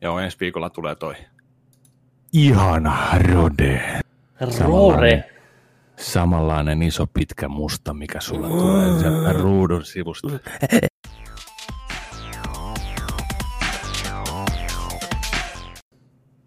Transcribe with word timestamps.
Joo, 0.00 0.18
ensi 0.18 0.36
viikolla 0.40 0.70
tulee 0.70 0.94
toi. 0.94 1.14
Ihana 2.32 3.18
Rode. 3.18 4.00
Rore. 4.60 5.24
Samanlainen 5.96 6.82
iso 6.82 7.06
pitkä 7.06 7.48
musta, 7.48 7.94
mikä 7.94 8.20
sulla 8.20 8.48
tulee 8.48 8.98
sieltä 8.98 9.32
ruudun 9.32 9.84
sivusta. 9.84 10.28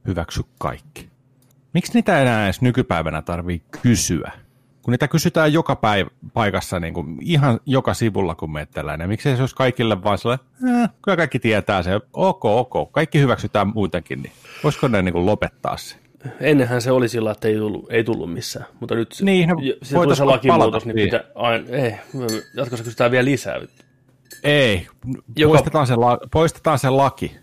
Hyväksy 0.07 0.41
kaikki. 0.59 1.09
Miksi 1.73 1.93
niitä 1.93 2.21
enää 2.21 2.45
edes 2.45 2.61
nykypäivänä 2.61 3.21
tarvii 3.21 3.61
kysyä? 3.81 4.31
Kun 4.89 4.91
niitä 4.91 5.07
kysytään 5.07 5.53
joka 5.53 5.75
päivä 5.75 6.09
paikassa, 6.33 6.79
niin 6.79 6.93
kuin 6.93 7.17
ihan 7.21 7.59
joka 7.65 7.93
sivulla, 7.93 8.35
kun 8.35 8.51
meet 8.51 8.71
tällainen. 8.71 9.09
Miksi 9.09 9.35
se 9.35 9.41
olisi 9.41 9.55
kaikille 9.55 10.03
vaan 10.03 10.17
sellainen, 10.17 10.45
äh, 10.81 10.89
kyllä 11.01 11.17
kaikki 11.17 11.39
tietää 11.39 11.83
se, 11.83 11.91
ok, 12.13 12.45
ok, 12.45 12.91
kaikki 12.91 13.19
hyväksytään 13.19 13.71
muutenkin, 13.73 14.21
niin 14.21 14.31
voisiko 14.63 14.87
ne 14.87 15.01
niin 15.01 15.13
kuin 15.13 15.25
lopettaa 15.25 15.77
se? 15.77 15.95
Ennenhän 16.39 16.81
se 16.81 16.91
oli 16.91 17.09
sillä, 17.09 17.31
että 17.31 17.47
ei 17.47 17.57
tullut, 17.57 17.91
ei 17.91 18.03
tullut 18.03 18.33
missään, 18.33 18.65
mutta 18.79 18.95
nyt 18.95 19.11
se, 19.11 19.25
Niin, 19.25 19.49
no, 19.49 19.57
se 20.15 20.23
lakimuutos, 20.23 20.85
niin 20.85 20.95
pitää 20.95 21.23
aina, 21.35 21.65
ei, 21.69 21.95
jatkossa 22.55 22.83
kysytään 22.83 23.11
vielä 23.11 23.25
lisää. 23.25 23.59
Ei, 24.43 24.87
Joka- 25.35 25.51
poistetaan, 25.51 25.87
se 25.87 25.95
la, 25.95 26.19
poistetaan 26.31 26.79
se 26.79 26.89
laki. 26.89 27.37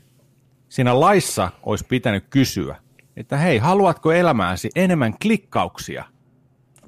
Siinä 0.69 1.01
laissa 1.01 1.51
olisi 1.63 1.85
pitänyt 1.89 2.25
kysyä, 2.31 2.77
että 3.17 3.37
hei, 3.37 3.59
haluatko 3.59 4.13
elämääsi 4.13 4.71
enemmän 4.77 5.15
klikkauksia? 5.23 6.05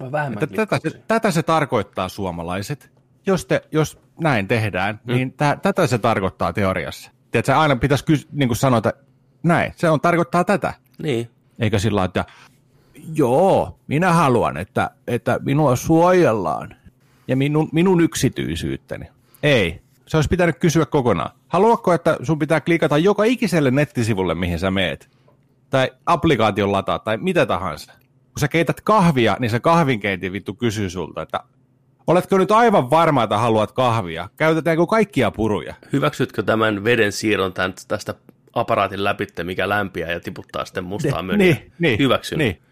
Vai 0.00 0.12
vähemmän 0.12 0.44
Että 0.44 0.66
tätä, 0.66 0.90
se, 0.90 1.02
tätä 1.08 1.30
se 1.30 1.42
tarkoittaa 1.42 2.08
suomalaiset. 2.08 2.90
Jos, 3.26 3.46
te, 3.46 3.62
jos 3.72 3.98
näin 4.20 4.48
tehdään, 4.48 5.00
mm. 5.04 5.14
niin 5.14 5.32
tä, 5.32 5.58
tätä 5.62 5.86
se 5.86 5.98
tarkoittaa 5.98 6.52
teoriassa. 6.52 7.10
Tiedätkö, 7.30 7.56
aina 7.56 7.76
pitäisi 7.76 8.04
kys, 8.04 8.28
niin 8.32 8.48
kuin 8.48 8.56
sanoa, 8.56 8.78
että 8.78 8.92
näin, 9.42 9.72
se 9.76 9.90
on, 9.90 10.00
tarkoittaa 10.00 10.44
tätä. 10.44 10.74
Niin, 11.02 11.30
Eikä 11.58 11.78
sillä 11.78 12.04
että 12.04 12.24
joo, 13.14 13.78
minä 13.86 14.12
haluan, 14.12 14.56
että, 14.56 14.90
että 15.06 15.40
minua 15.42 15.76
suojellaan 15.76 16.76
ja 17.28 17.36
minun, 17.36 17.68
minun 17.72 18.00
yksityisyyttäni. 18.00 19.06
Ei, 19.42 19.82
se 20.06 20.16
olisi 20.16 20.28
pitänyt 20.28 20.58
kysyä 20.58 20.86
kokonaan. 20.86 21.30
Haluatko, 21.48 21.92
että 21.92 22.16
sun 22.22 22.38
pitää 22.38 22.60
klikata 22.60 22.98
joka 22.98 23.24
ikiselle 23.24 23.70
nettisivulle, 23.70 24.34
mihin 24.34 24.58
sä 24.58 24.70
meet? 24.70 25.10
Tai 25.70 25.92
applikaation 26.06 26.72
lataa 26.72 26.98
tai 26.98 27.16
mitä 27.16 27.46
tahansa. 27.46 27.92
Kun 28.38 28.40
sä 28.40 28.48
keität 28.48 28.80
kahvia, 28.80 29.36
niin 29.40 29.50
se 29.50 29.60
kahvinkeitin 29.60 30.32
vittu 30.32 30.54
kysyy 30.54 30.90
sulta, 30.90 31.22
että 31.22 31.40
oletko 32.06 32.38
nyt 32.38 32.50
aivan 32.50 32.90
varma, 32.90 33.22
että 33.22 33.38
haluat 33.38 33.72
kahvia? 33.72 34.28
Käytetäänkö 34.36 34.86
kaikkia 34.86 35.30
puruja? 35.30 35.74
hyväksytkö 35.92 36.42
tämän 36.42 36.84
veden 36.84 37.12
siirron 37.12 37.52
tämän, 37.52 37.74
tästä 37.88 38.14
aparaatin 38.52 39.04
läpitte, 39.04 39.44
mikä 39.44 39.68
lämpiää 39.68 40.10
ja 40.10 40.20
tiputtaa 40.20 40.64
sitten 40.64 40.84
mustaa 40.84 41.22
möniä? 41.22 41.54
Niin, 41.54 41.72
niin, 41.78 41.98
Hyväksyn. 41.98 42.38
Niin. 42.38 42.62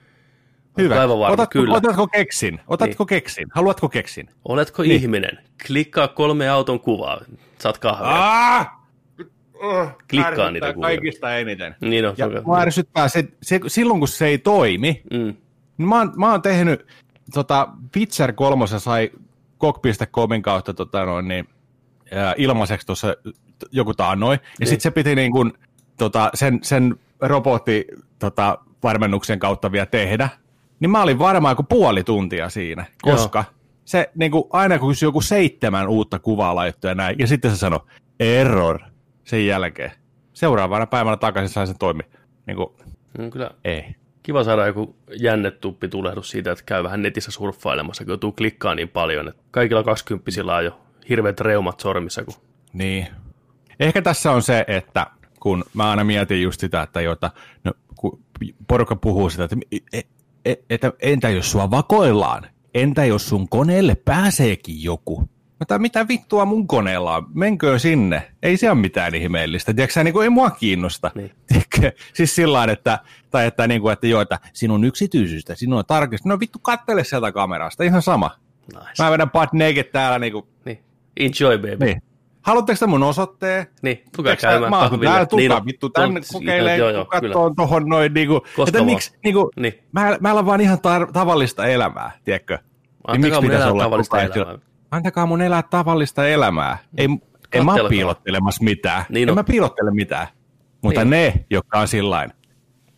Hyvä. 0.79 1.01
aivan 1.01 1.19
varma, 1.19 1.33
otatko, 1.33 1.53
kyllä. 1.53 1.75
otatko 1.75 2.07
keksin? 2.07 2.61
Otatko 2.69 3.03
niin. 3.03 3.09
keksin? 3.09 3.47
Haluatko 3.55 3.89
keksin? 3.89 4.31
Oletko 4.45 4.83
niin. 4.83 4.93
ihminen? 4.93 5.39
Klikkaa 5.67 6.09
kolme 6.09 6.49
auton 6.49 6.81
kuvaa, 6.81 7.21
saat 7.59 7.79
kahvia. 7.79 8.09
Ah! 8.09 8.77
Klikkaa 10.11 10.51
niitä 10.51 10.73
kuvia. 10.73 10.89
Kaikista 10.89 11.37
eniten. 11.37 11.77
Niin 11.81 12.07
on, 12.07 12.15
Ja 12.19 12.29
ärsyttää 12.61 13.09
se, 13.09 13.29
se, 13.43 13.61
silloin 13.67 14.01
kun 14.01 14.09
se 14.09 14.27
ei 14.27 14.39
toimi, 14.39 15.03
Mm. 15.13 15.35
Mä 15.79 15.99
oon, 15.99 16.13
mä 16.17 16.31
oon 16.31 16.43
tehnyt, 16.43 16.87
tota, 17.35 17.69
Witcher 17.97 18.33
3 18.33 18.67
sai 18.67 19.11
Cock.comin 19.61 20.43
kautta 20.43 20.75
tota, 20.75 21.05
noin, 21.05 21.29
niin, 21.29 21.49
ää, 22.13 22.35
ilmaiseksi 22.37 22.87
tuossa 22.87 23.15
joku 23.73 23.95
taannoin, 23.95 24.39
ja 24.43 24.49
Niin. 24.61 24.69
sitten 24.69 24.83
se 24.83 24.91
piti 24.91 25.15
niin 25.15 25.33
kun, 25.33 25.53
tota, 25.99 26.31
sen, 26.35 26.59
sen 26.63 26.97
robotti 27.21 27.85
tota, 28.19 28.59
varmennuksen 28.83 29.39
kautta 29.39 29.73
vielä 29.73 29.87
tehdä, 29.87 30.29
niin 30.81 30.91
mä 30.91 31.03
olin 31.03 31.19
varmaan 31.19 31.53
joku 31.53 31.63
puoli 31.63 32.05
tuntia 32.05 32.49
siinä, 32.49 32.85
koska 33.03 33.45
se 33.85 34.11
niin 34.15 34.31
kuin, 34.31 34.45
aina 34.51 34.79
kun 34.79 34.89
kysyi 34.89 35.07
joku 35.07 35.21
seitsemän 35.21 35.89
uutta 35.89 36.19
kuvaa 36.19 36.55
laittoi 36.55 36.91
ja 36.91 36.95
näin, 36.95 37.17
ja 37.19 37.27
sitten 37.27 37.51
se 37.51 37.57
sanoi 37.57 37.81
error 38.21 38.79
sen 39.25 39.47
jälkeen. 39.47 39.91
Seuraavana 40.33 40.87
päivänä 40.87 41.17
takaisin 41.17 41.55
sai 41.55 41.67
sen 41.67 41.79
toimi. 41.79 42.03
Niin 42.47 42.57
kuin, 42.57 42.69
Mm, 43.19 43.31
Kyllä 43.31 43.51
ei. 43.65 43.95
Kiva 44.27 44.45
saada 44.45 44.67
joku 44.67 44.97
jännetuppi 45.21 45.89
tulehdus 45.89 46.31
siitä, 46.31 46.53
että 46.53 46.65
käy 46.65 46.83
vähän 46.83 47.03
netissä 47.03 47.31
surffailemassa, 47.31 48.05
kun 48.05 48.11
joutuu 48.11 48.33
klikkaa 48.33 48.75
niin 48.75 48.89
paljon, 48.89 49.29
että 49.29 49.43
kaikilla 49.51 49.83
kaksikymppisillä 49.83 50.57
on 50.57 50.65
jo 50.65 50.81
hirveät 51.09 51.41
reumat 51.41 51.81
sormissa, 51.81 52.25
kun 52.25 52.35
Niin. 52.73 53.07
Ehkä 53.81 54.03
tässä 54.03 54.31
on 54.33 54.43
se, 54.43 54.65
että 54.69 55.07
kun 55.41 55.65
mä 55.75 55.91
aina 55.91 56.05
mietin 56.05 56.43
just 56.43 56.61
sitä, 56.61 56.83
että 56.83 57.01
jota, 57.01 57.31
no, 57.65 57.73
kun 57.97 58.23
porukka 58.69 58.97
puhuu 58.97 59.31
sitä, 59.31 59.45
että, 59.45 59.57
e- 59.93 60.01
e- 60.45 60.55
että 60.71 60.93
entä 61.03 61.29
jos 61.29 61.51
sua 61.51 61.71
vakoillaan? 61.71 62.47
Entä 62.75 63.05
jos 63.05 63.29
sun 63.29 63.49
koneelle 63.49 63.95
pääseekin 63.95 64.83
joku? 64.83 65.29
Mutta 65.59 65.79
mitä 65.79 66.09
vittua 66.09 66.45
mun 66.45 66.67
koneella 66.67 67.17
on? 67.17 67.27
Menkö 67.35 67.79
sinne? 67.79 68.33
Ei 68.43 68.57
se 68.57 68.71
ole 68.71 68.79
mitään 68.79 69.15
ihmeellistä. 69.15 69.75
Tiedätkö 69.75 70.05
niin 70.05 70.15
kuin, 70.15 70.25
ei 70.25 70.31
mua 70.31 70.51
kiinnosta. 70.51 71.11
Niin. 71.15 71.33
Tiedätkö? 71.47 71.93
Siis 72.15 72.35
sillä 72.35 72.65
että, 72.65 72.99
tai 73.31 73.47
että, 73.47 73.67
niin 73.67 73.81
kuin, 73.81 73.93
että 73.93 74.07
joo, 74.07 74.21
että 74.21 74.39
sinun 74.53 74.85
yksityisyystä, 74.85 75.55
sinun 75.55 75.79
on 75.79 75.85
tarkistus. 75.87 76.27
No 76.27 76.41
vittu, 76.41 76.59
kattele 76.59 77.05
sieltä 77.05 77.33
kamerasta, 77.33 77.85
ihan 77.85 78.03
sama. 78.03 78.31
nice. 78.73 79.03
Mä 79.05 79.11
vedän 79.11 79.31
butt 79.31 79.53
naked 79.53 79.85
täällä 79.85 80.19
niin 80.19 80.33
kuin, 80.33 80.47
Niin. 80.65 80.79
Enjoy, 81.17 81.59
baby. 81.59 81.85
niin. 81.85 82.03
Haluatteko 82.43 82.79
te 82.79 82.87
mun 82.87 83.03
osoitteen? 83.03 83.67
Niin, 83.83 84.03
tulkaa 84.17 84.37
käymään 84.37 84.71
Mä 84.71 84.79
oon 84.81 85.01
täällä, 85.01 85.27
tulkaa 85.27 85.37
Niin 85.41 85.53
on. 85.53 85.67
vittu 85.67 85.89
tänne 85.91 86.21
kokeilee, 86.33 86.77
joo, 86.77 86.91
joo, 86.91 87.05
kun 87.05 87.21
kyllä. 87.21 87.35
tohon 87.57 87.89
noin, 87.89 88.15
niinku, 88.15 88.41
Koska 88.57 88.63
että 88.79 88.83
miksi, 88.83 89.13
niinku, 89.25 89.51
Niin. 89.57 89.75
mä, 89.93 90.17
mä 90.21 90.31
elän 90.31 90.47
vaan 90.47 90.61
ihan 90.61 90.79
tar- 90.79 91.13
tavallista 91.13 91.67
elämää, 91.67 92.11
tiedätkö? 92.25 92.59
Antakaa 93.07 93.41
mun 93.41 93.53
elää 93.53 93.69
tavallista 93.79 94.17
koko 94.17 94.21
ajan 94.21 94.33
elämää. 94.37 94.55
sillä- 94.55 94.67
Antakaa 94.91 95.27
mun 95.27 95.43
elää 95.43 95.63
tavallista 95.63 96.29
elämää. 96.29 96.79
Ei, 96.99 97.09
en 97.53 97.65
mä 97.65 97.73
ole 97.75 97.89
piilottelemassa 97.89 98.65
mitään. 98.65 99.05
Niin 99.09 99.23
en 99.29 99.31
on. 99.31 99.35
mä 99.35 99.45
piilottele 99.45 99.91
mitään. 99.91 100.27
Mutta 100.83 101.01
Niin. 101.05 101.11
ne, 101.11 101.45
jotka 101.51 101.79
on 101.81 101.89
sillain, 101.89 102.33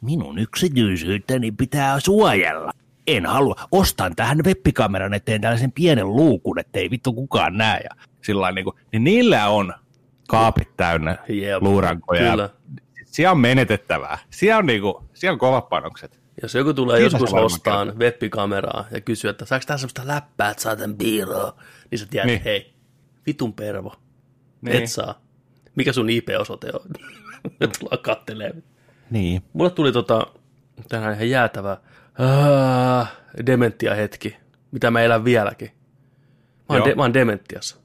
minun 0.03 0.39
yksityisyyttäni 0.39 1.53
pitää 1.53 2.01
suojella. 2.01 2.71
En 3.07 3.27
halua. 3.27 3.55
Ostan 3.73 4.17
tähän 4.17 4.39
webbikameran 4.45 5.15
eteen 5.15 5.41
tällaisen 5.41 5.73
pienen 5.73 6.07
luukun, 6.07 6.59
ettei 6.59 6.91
vittu 6.91 7.13
kukaan 7.13 7.57
näe. 7.59 7.81
Ja 7.85 7.91
sillain, 8.25 8.55
niin, 8.55 8.65
kuin, 8.65 8.77
niin 8.93 9.05
niillä 9.05 9.49
on 9.49 9.75
kaapit 10.29 10.77
täynnä 10.77 11.17
Jep, 11.29 11.63
luurankoja. 11.63 12.31
kyllä. 12.31 12.51
Siellä 13.05 13.31
on 13.33 13.41
menetettävää. 13.41 14.19
Siellä 14.31 14.59
on, 14.59 14.67
niinku, 14.67 15.05
siellä 15.15 15.33
on 15.35 15.39
kovat 15.39 15.69
panokset. 15.69 16.21
Jos 16.43 16.55
joku 16.55 16.75
tulee 16.75 17.01
Siitä 17.01 17.17
joskus 17.17 17.35
ostaan 17.35 17.99
webbikameraa 17.99 18.85
ja 18.91 19.01
kysyy, 19.01 19.31
että 19.31 19.45
saako 19.45 19.65
tää 19.67 19.77
semmoista 19.79 20.07
läppää, 20.07 20.51
että 20.51 20.63
saa 20.63 20.77
tämän 20.77 20.97
piiroa, 20.97 21.61
niin 21.91 21.99
sä 21.99 22.07
tiedät, 22.07 22.27
Niin. 22.27 22.43
hei, 22.43 22.75
vitun 23.27 23.55
pervo, 23.55 23.95
Niin. 24.61 24.77
et 24.83 24.91
saa. 24.91 25.21
Mikä 25.75 25.93
sun 25.93 26.11
IP-osoite 26.11 26.71
on? 26.73 26.81
Me 27.61 27.67
tullaan 27.79 28.03
kattelee. 28.03 28.55
Niin. 29.11 29.43
Mulle 29.53 29.71
tuli 29.71 29.93
tota, 29.93 30.27
tänään 30.89 31.15
ihan 31.15 31.31
jäätävä 31.31 31.77
äh, 33.01 33.13
dementia 33.47 33.95
hetki, 33.95 34.37
mitä 34.73 34.91
mä 34.91 35.01
elän 35.01 35.25
vieläkin. 35.25 35.69
Mä 35.69 36.65
oon, 36.69 36.79
Joo. 36.79 36.87
de, 36.87 36.95
mä 36.95 37.03
oon 37.03 37.15
dementiassa. 37.15 37.77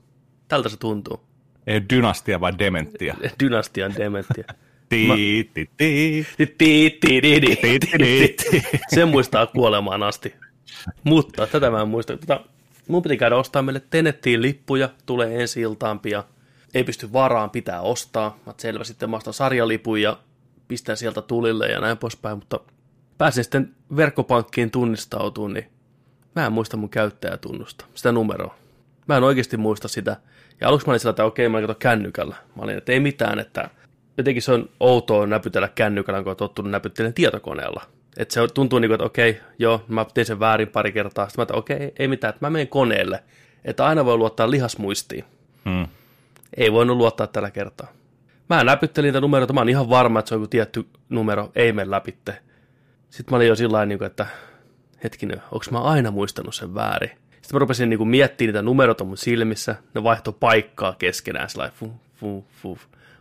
Tältä 0.48 0.70
se 0.70 0.78
tuntuu. 0.78 1.22
Ei 1.68 1.90
dynastia, 1.94 2.40
vaan 2.40 2.60
dementtia. 2.60 3.16
Dynastian 3.44 3.96
dementia. 3.98 4.46
Sen 8.96 9.08
muistaa 9.08 9.46
kuolemaan 9.46 10.04
asti. 10.04 10.34
Mutta 11.04 11.48
tätä 11.48 11.72
mä 11.72 11.82
en 11.82 11.88
muista. 11.88 12.18
Tota, 12.18 12.42
mun 12.88 13.04
piti 13.04 13.18
käydä 13.18 13.36
ostaa 13.36 13.62
meille 13.62 13.82
Tenettiin 13.90 14.42
lippuja, 14.42 14.90
tulee 15.06 15.42
ensi 15.42 15.62
iltaan 15.62 16.00
pian. 16.00 16.24
Ei 16.74 16.84
pysty 16.84 17.14
varaan, 17.14 17.50
pitää 17.50 17.82
ostaa. 17.82 18.38
Mä 18.46 18.54
selvä 18.58 18.84
sitten 18.84 19.10
mä 19.10 19.18
ostan 19.18 19.34
sarjalipun 19.34 20.02
ja 20.02 20.18
pistän 20.68 20.98
sieltä 20.98 21.22
tulille 21.22 21.68
ja 21.68 21.80
näin 21.82 21.98
poispäin, 21.98 22.38
mutta 22.38 22.60
pääsin 23.18 23.44
sitten 23.44 23.76
verkkopankkiin 23.96 24.72
tunnistautumaan, 24.72 25.54
niin 25.54 25.66
mä 26.36 26.46
en 26.46 26.54
muista 26.54 26.78
mun 26.78 26.90
käyttäjätunnusta, 26.90 27.86
sitä 27.94 28.12
numeroa. 28.12 28.56
Mä 29.08 29.18
en 29.18 29.24
oikeasti 29.24 29.58
muista 29.58 29.88
sitä. 29.88 30.18
Ja 30.62 30.68
aluksi 30.68 30.88
mä 30.88 30.92
olin 30.92 31.00
sillä, 31.00 31.10
että 31.10 31.26
okei, 31.26 31.50
mä 31.50 31.60
katson 31.60 31.76
kännykällä. 31.76 32.36
Mä 32.56 32.64
olin, 32.64 32.78
että 32.78 32.92
ei 32.92 33.00
mitään, 33.00 33.40
että 33.40 33.70
jotenkin 34.18 34.42
se 34.42 34.52
on 34.52 34.70
outoa 34.80 35.28
näpytellä 35.28 35.68
kännykällä, 35.68 36.24
kun 36.24 36.30
on 36.30 36.38
tottunut 36.38 36.72
näpyttelemään 36.72 37.14
tietokoneella. 37.14 37.82
Että 38.18 38.34
se 38.34 38.48
tuntuu 38.54 38.80
niin 38.80 38.90
kuin, 38.90 38.96
että 38.96 39.06
okei, 39.06 39.40
joo, 39.60 39.84
mä 39.88 40.06
tein 40.14 40.26
sen 40.26 40.40
väärin 40.40 40.68
pari 40.68 40.92
kertaa. 40.92 41.30
Sitten 41.30 41.42
mä 41.42 41.44
että 41.44 41.54
okei, 41.54 41.94
ei 42.00 42.08
mitään, 42.08 42.30
että 42.30 42.46
mä 42.46 42.50
menen 42.50 42.68
koneelle. 42.68 43.24
Että 43.66 43.86
aina 43.86 44.06
voi 44.06 44.18
luottaa 44.18 44.52
lihasmuistiin. 44.52 45.26
Hmm. 45.70 45.88
Ei 46.58 46.72
voinut 46.72 46.98
luottaa 46.98 47.28
tällä 47.28 47.52
kertaa. 47.52 47.88
Mä 48.50 48.64
näpyttelin 48.64 49.08
niitä 49.08 49.22
numeroita, 49.22 49.54
mä 49.54 49.60
oon 49.60 49.70
ihan 49.70 49.90
varma, 49.90 50.20
että 50.20 50.30
se 50.30 50.36
on 50.36 50.42
joku 50.42 50.48
tietty 50.48 50.86
numero, 51.10 51.52
ei 51.56 51.74
mene 51.74 51.92
läpitte. 51.92 52.38
Sitten 53.10 53.32
mä 53.32 53.36
olin 53.36 53.48
jo 53.48 53.56
sillä 53.56 53.86
niin 53.86 54.04
että 54.04 54.28
hetkinen, 55.04 55.42
onko 55.52 55.66
mä 55.72 55.82
aina 55.82 56.12
muistanut 56.12 56.56
sen 56.56 56.74
väärin? 56.76 57.10
Sitten 57.10 57.54
mä 57.54 57.60
rupesin 57.60 57.90
niin 57.90 58.08
miettimään 58.08 58.48
niitä 58.48 58.62
numeroita 58.62 59.04
mun 59.04 59.18
silmissä, 59.18 59.76
ne 59.94 60.04
vaihto 60.04 60.32
paikkaa 60.32 60.96
keskenään, 61.00 61.50
sellainen 61.50 61.78
fu, 61.78 61.94
fu, 62.16 62.46
fu. 62.62 62.78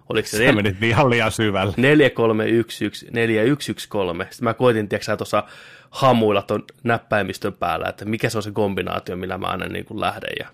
Oliko 0.09 0.29
se 0.29 0.51
nel- 0.51 0.55
menit 0.55 0.83
ihan 0.83 1.11
liian 1.11 1.33
syvälle. 1.33 1.75
4311, 1.77 3.07
4113. 3.13 4.35
Sitten 4.35 4.45
mä 4.45 4.55
koitin, 4.55 4.89
tiedätkö 4.89 5.17
tuossa 5.17 5.45
hamuilla 5.91 6.43
ton 6.43 6.65
näppäimistön 6.85 7.53
päällä, 7.53 7.89
että 7.89 8.05
mikä 8.05 8.31
se 8.31 8.39
on 8.39 8.43
se 8.43 8.51
kombinaatio, 8.51 9.17
millä 9.17 9.39
mä 9.39 9.47
aina 9.47 9.67
niin 9.67 9.85
kuin 9.85 10.01
lähden. 10.01 10.33
Ja 10.39 10.49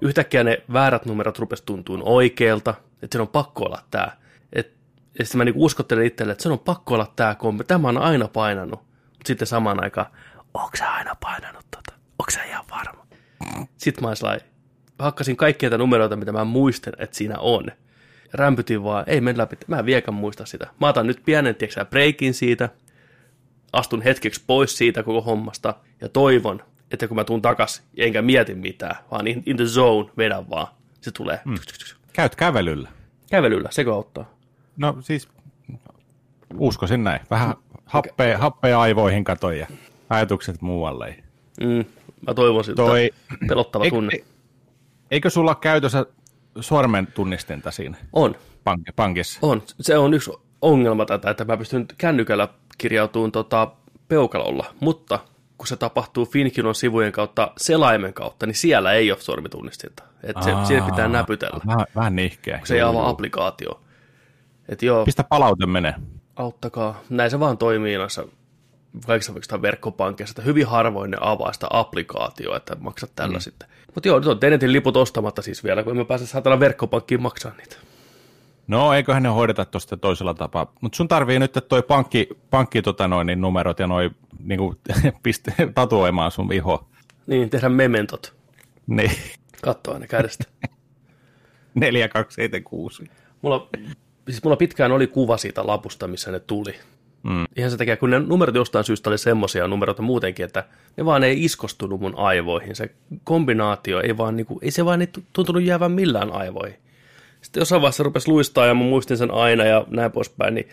yhtäkkiä 0.00 0.44
ne 0.44 0.62
väärät 0.72 1.06
numerot 1.06 1.38
rupes 1.38 1.62
tuntuun 1.62 2.02
oikealta, 2.04 2.74
että 3.02 3.14
sen 3.14 3.20
on 3.20 3.28
pakko 3.28 3.64
olla 3.64 3.82
tää. 3.90 4.16
Et, 4.52 4.72
ja 5.18 5.24
sitten 5.24 5.38
mä 5.38 5.44
niin 5.44 5.54
uskottelen 5.56 6.06
itselle, 6.06 6.32
että 6.32 6.42
sen 6.42 6.52
on 6.52 6.58
pakko 6.58 6.94
olla 6.94 7.12
tää 7.16 7.34
kombi. 7.34 7.64
Tämä 7.64 7.88
on 7.88 7.98
aina 7.98 8.28
painanut. 8.28 8.80
Mutta 8.80 9.26
sitten 9.26 9.46
samaan 9.46 9.82
aikaan, 9.84 10.06
onko 10.54 10.76
sä 10.78 10.92
aina 10.92 11.16
painanut 11.20 11.64
tota? 11.70 11.92
Onko 12.18 12.30
sä 12.30 12.44
ihan 12.44 12.64
varma? 12.70 13.06
Sitten 13.76 14.04
mä 14.04 14.08
olin 14.08 14.40
hakkasin 14.98 15.36
kaikkia 15.36 15.68
näitä 15.68 15.78
numeroita, 15.78 16.16
mitä 16.16 16.32
mä 16.32 16.44
muistan, 16.44 16.92
että 16.98 17.16
siinä 17.16 17.38
on. 17.38 17.66
Rämpytin 18.36 18.84
vaan, 18.84 19.04
ei 19.06 19.20
mene 19.20 19.38
läpi, 19.38 19.56
mä 19.66 19.78
en 19.78 19.86
vieläkään 19.86 20.14
muista 20.14 20.46
sitä. 20.46 20.66
Mä 20.80 20.88
otan 20.88 21.06
nyt 21.06 21.22
pienen, 21.24 21.54
tiedätkö, 21.54 21.84
breikin 21.84 22.34
siitä, 22.34 22.68
astun 23.72 24.02
hetkeksi 24.02 24.42
pois 24.46 24.78
siitä 24.78 25.02
koko 25.02 25.22
hommasta 25.22 25.74
ja 26.00 26.08
toivon, 26.08 26.62
että 26.90 27.08
kun 27.08 27.16
mä 27.16 27.24
tuun 27.24 27.42
takas, 27.42 27.82
enkä 27.96 28.22
mieti 28.22 28.54
mitään, 28.54 28.96
vaan 29.10 29.26
in, 29.26 29.56
the 29.56 29.66
zone 29.66 30.10
vedän 30.16 30.50
vaan. 30.50 30.66
Se 31.00 31.10
tulee 31.10 31.40
mm. 31.44 31.54
Käyt 32.12 32.36
kävelyllä. 32.36 32.88
kävelyllä, 33.30 33.68
sekö 33.72 33.94
auttaa? 33.94 34.30
No 34.76 34.96
siis, 35.00 35.28
uskoisin 36.58 37.04
näin. 37.04 37.20
Vähän 37.30 37.54
happea, 37.84 38.38
happea 38.38 38.80
aivoihin 38.80 39.24
katoja 39.24 39.58
ja 39.58 39.66
ajatukset 40.10 40.62
muualle. 40.62 41.16
Mm, 41.60 41.84
mä 42.26 42.34
toivon 42.34 42.64
siltä. 42.64 42.82
Toi, 42.82 43.10
Pelottava 43.48 43.84
eikö, 43.84 43.96
tunne. 43.96 44.12
eikö 45.10 45.30
sulla 45.30 45.50
ole 45.50 45.56
käytössä 45.60 46.06
sormen 46.60 47.06
tunnistinta 47.06 47.70
siinä 47.70 47.96
On, 48.12 48.34
pank- 48.70 48.92
pankissa? 48.96 49.38
on. 49.42 49.62
Se 49.80 49.98
on 49.98 50.14
yksi 50.14 50.30
ongelma 50.62 51.06
tätä, 51.06 51.30
että 51.30 51.44
mä 51.44 51.56
pystyn 51.56 51.86
kännykällä 51.98 52.48
kirjautumaan 52.78 53.32
tota 53.32 53.70
peukalolla, 54.08 54.66
mutta 54.80 55.18
kun 55.58 55.66
se 55.66 55.76
tapahtuu 55.76 56.26
Finkinon 56.26 56.74
sivujen 56.74 57.12
kautta 57.12 57.50
selaimen 57.56 58.14
kautta, 58.14 58.46
niin 58.46 58.54
siellä 58.54 58.92
ei 58.92 59.10
ole 59.10 59.20
sormitunnistinta. 59.20 60.02
Että 60.22 60.42
se, 60.44 60.50
siinä 60.64 60.86
pitää 60.86 61.08
näpytellä. 61.08 61.60
Vähän, 61.66 61.86
vähän 61.96 62.16
nihkeä. 62.16 62.60
Se 62.64 62.74
ei 62.74 62.80
avaa 62.80 63.08
applikaatio. 63.08 63.80
Että 64.68 64.86
joo, 64.86 65.04
Pistä 65.04 65.24
palaute 65.24 65.66
menee. 65.66 65.94
auttakaa. 66.36 67.00
Näin 67.10 67.30
se 67.30 67.40
vaan 67.40 67.58
toimii 67.58 67.96
noissa 67.96 68.24
kaikissa 69.06 69.34
vaikka 69.34 69.62
verkkopankkeissa, 69.62 70.32
että 70.32 70.42
hyvin 70.42 70.66
harvoin 70.66 71.10
ne 71.10 71.16
avaa 71.20 71.52
sitä 71.52 71.66
applikaatioa, 71.70 72.56
että 72.56 72.76
maksat 72.80 73.12
tällä 73.16 73.38
mm. 73.38 73.40
sitten. 73.40 73.68
Mutta 73.96 74.08
joo, 74.08 74.18
nyt 74.18 74.28
on 74.28 74.40
Tenetin 74.40 74.72
liput 74.72 74.96
ostamatta 74.96 75.42
siis 75.42 75.64
vielä, 75.64 75.82
kun 75.82 75.92
emme 75.92 76.04
pääse 76.04 76.26
saatana 76.26 76.60
verkkopankkiin 76.60 77.22
maksaa 77.22 77.52
niitä. 77.56 77.76
No, 78.66 78.92
eiköhän 78.92 79.22
ne 79.22 79.28
hoideta 79.28 79.64
tuosta 79.64 79.96
toisella 79.96 80.34
tapaa. 80.34 80.72
Mutta 80.80 80.96
sun 80.96 81.08
tarvii 81.08 81.38
nyt 81.38 81.52
toi 81.68 81.82
pankki, 81.82 82.28
pankki 82.50 82.82
tota 82.82 83.08
noin, 83.08 83.26
niin 83.26 83.40
numerot 83.40 83.78
ja 83.78 83.86
noin 83.86 84.16
niinku, 84.38 84.74
piste, 85.22 85.52
tatuoimaan 85.74 86.30
sun 86.30 86.52
iho. 86.52 86.88
Niin, 87.26 87.50
tehdään 87.50 87.72
mementot. 87.72 88.34
Niin, 88.86 89.10
Katsoa 89.62 89.98
ne 89.98 90.06
kädestä. 90.06 90.44
4276. 91.74 93.10
Mulla, 93.42 93.68
siis 94.28 94.44
mulla 94.44 94.56
pitkään 94.56 94.92
oli 94.92 95.06
kuva 95.06 95.36
siitä 95.36 95.66
lapusta, 95.66 96.08
missä 96.08 96.32
ne 96.32 96.40
tuli. 96.40 96.74
Mm. 97.26 97.44
Ihan 97.56 97.70
se 97.70 97.76
takia, 97.76 97.96
kun 97.96 98.10
ne 98.10 98.18
numerot 98.18 98.54
jostain 98.54 98.84
syystä 98.84 99.10
oli 99.10 99.18
semmoisia 99.18 99.68
numeroita 99.68 100.02
muutenkin, 100.02 100.44
että 100.44 100.64
ne 100.96 101.04
vaan 101.04 101.24
ei 101.24 101.44
iskostunut 101.44 102.00
mun 102.00 102.18
aivoihin. 102.18 102.76
Se 102.76 102.90
kombinaatio 103.24 104.00
ei 104.00 104.16
vaan, 104.16 104.36
niinku, 104.36 104.58
ei 104.62 104.70
se 104.70 104.84
vaan 104.84 105.00
ei 105.00 105.08
tuntunut 105.32 105.62
jäävän 105.62 105.92
millään 105.92 106.32
aivoihin. 106.32 106.78
Sitten 107.40 107.60
jossain 107.60 107.82
vaiheessa 107.82 108.02
rupesi 108.02 108.28
luistaa 108.28 108.66
ja 108.66 108.74
mä 108.74 108.82
muistin 108.82 109.16
sen 109.16 109.30
aina 109.30 109.64
ja 109.64 109.84
näin 109.88 110.12
poispäin, 110.12 110.54
niin 110.54 110.68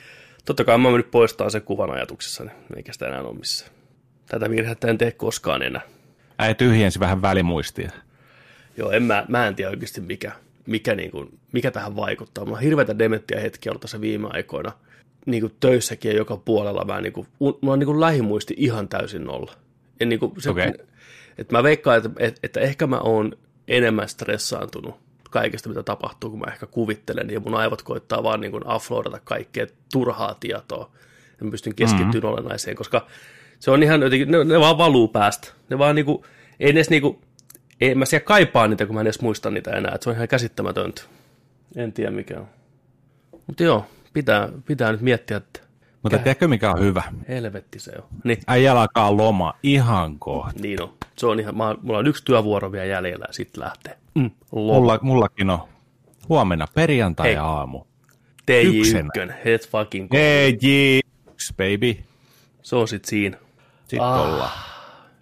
totta 0.46 0.64
kai 0.64 0.78
mä 0.78 0.92
nyt 0.92 1.12
poistaa 1.12 1.50
sen 1.50 1.62
kuvan 1.62 1.92
ajatuksessani, 1.92 2.52
eikä 2.76 2.94
sitä 2.94 3.08
enää 3.08 3.22
ole 3.22 3.38
missään. 3.38 3.72
Tätä 4.26 4.50
virhettä 4.50 4.88
en 4.88 4.98
tee 4.98 5.12
koskaan 5.12 5.62
enää. 5.62 5.82
Äi 6.40 6.56
tyhjensi 6.56 7.00
vähän 7.00 7.22
välimuistia. 7.22 7.92
Joo, 8.78 8.92
en 8.92 9.04
mä, 9.04 9.26
mä 9.28 9.48
en 9.48 9.56
tiedä 9.56 9.70
oikeasti 9.70 10.02
mikä, 10.02 10.32
mikä, 10.66 10.96
niin 10.96 11.12
kuin, 11.12 11.40
mikä 11.52 11.72
tähän 11.72 11.96
vaikuttaa. 11.96 12.46
Mulla 12.46 12.58
on 12.58 12.64
hirveitä 12.64 13.00
dementtiä 13.00 13.40
hetkiä 13.40 13.72
ollut 13.72 13.82
tässä 13.82 14.02
viime 14.02 14.28
aikoina. 14.32 14.72
Niin 15.26 15.42
kuin 15.42 15.54
töissäkin 15.60 16.12
ja 16.12 16.18
joka 16.18 16.38
puolella 16.38 16.86
mä 16.86 17.02
niin 17.02 17.14
kuin, 17.14 17.28
mulla 17.40 17.74
on 17.74 17.80
niin 17.80 17.88
kuin 17.88 18.00
lähimuisti 18.00 18.54
ihan 18.58 18.90
täysin 18.90 19.24
nolla. 19.24 19.54
Ja 20.00 20.06
niin 20.06 20.20
kuin 20.20 20.42
se, 20.42 20.50
Okei. 20.50 20.74
että 21.38 21.58
mä 21.58 21.64
veikkaan, 21.64 21.98
että, 21.98 22.10
että, 22.20 22.40
että 22.44 22.60
ehkä 22.60 22.88
mä 22.88 23.00
oon 23.00 23.38
enemmän 23.68 24.10
stressaantunut 24.10 24.96
kaikesta, 25.30 25.70
mitä 25.70 25.84
tapahtuu, 25.84 26.30
kun 26.30 26.40
mä 26.40 26.52
ehkä 26.52 26.66
kuvittelen, 26.66 27.30
ja 27.30 27.40
mun 27.40 27.56
aivot 27.56 27.82
koittaa 27.82 28.24
vaan 28.24 28.42
niin 28.42 28.52
kuin 28.52 28.68
offloadata 28.68 29.20
kaikkea 29.24 29.68
turhaa 29.94 30.36
tietoa. 30.40 30.92
Ja 31.40 31.46
mä 31.46 31.52
pystyn 31.52 31.76
keskittymään 31.76 32.14
mm-hmm. 32.14 32.30
olennaiseen, 32.30 32.76
koska 32.76 33.08
se 33.60 33.72
on 33.72 33.84
ihan 33.84 34.02
jotenkin, 34.02 34.32
ne, 34.32 34.44
ne 34.44 34.60
vaan 34.60 34.78
valuu 34.78 35.08
päästä. 35.08 35.48
Ne 35.70 35.78
vaan 35.78 35.96
niinku, 35.96 36.26
ei 36.60 36.74
ne 36.74 36.80
edes 36.80 36.90
niinku, 36.90 37.22
ei 37.82 37.96
mä 37.96 38.06
siellä 38.06 38.26
kaipaa 38.26 38.68
niitä, 38.68 38.86
kun 38.86 38.96
mä 38.96 39.02
en 39.02 39.08
edes 39.08 39.22
muista 39.22 39.50
niitä 39.50 39.72
enää. 39.72 39.96
Et 39.96 40.02
se 40.02 40.10
on 40.10 40.16
ihan 40.16 40.28
käsittämätöntä. 40.28 41.02
En 41.76 41.94
tiedä 41.94 42.12
mikä 42.12 42.40
on. 42.40 42.48
Mutta 43.48 43.64
joo, 43.64 43.86
pitää, 44.14 44.50
pitää 44.66 44.92
nyt 44.92 45.02
miettiä, 45.02 45.38
että 45.38 45.60
Mutta 46.04 46.18
Käy. 46.18 46.24
tiedätkö 46.24 46.48
mikä 46.48 46.72
on 46.72 46.80
hyvä? 46.80 47.04
helvetti 47.28 47.80
se 47.80 47.92
on. 47.98 48.08
Niin, 48.24 48.38
Äijällä 48.48 48.82
alkaa 48.82 49.18
loma 49.18 49.54
ihan 49.64 50.20
kohta. 50.20 50.60
niin 50.62 50.82
on. 50.82 50.94
Se 51.18 51.26
on 51.28 51.40
ihan, 51.40 51.58
mä, 51.58 51.76
mulla 51.82 52.00
on 52.00 52.08
yksi 52.08 52.26
työvuoro 52.26 52.72
vielä 52.72 52.86
jäljellä 52.86 53.26
ja 53.28 53.34
sitten 53.34 53.64
lähtee. 53.64 53.98
Mm, 54.16 54.32
loma. 54.52 54.80
Mulla, 54.80 55.00
mullakin 55.02 55.50
on 55.50 55.60
huomenna 56.30 56.68
perjantai 56.74 57.28
Hei. 57.28 57.36
aamu. 57.38 57.84
TJ1, 58.52 59.34
head 59.46 59.60
fucking 59.70 60.10
go. 60.10 60.18
EJ, 60.18 61.00
baby. 61.58 62.04
Se 62.62 62.76
on 62.76 62.88
sit 62.88 63.06
siinä. 63.06 63.38
Sitten 63.80 64.02
Ah. 64.02 64.22
ollaan. 64.22 64.52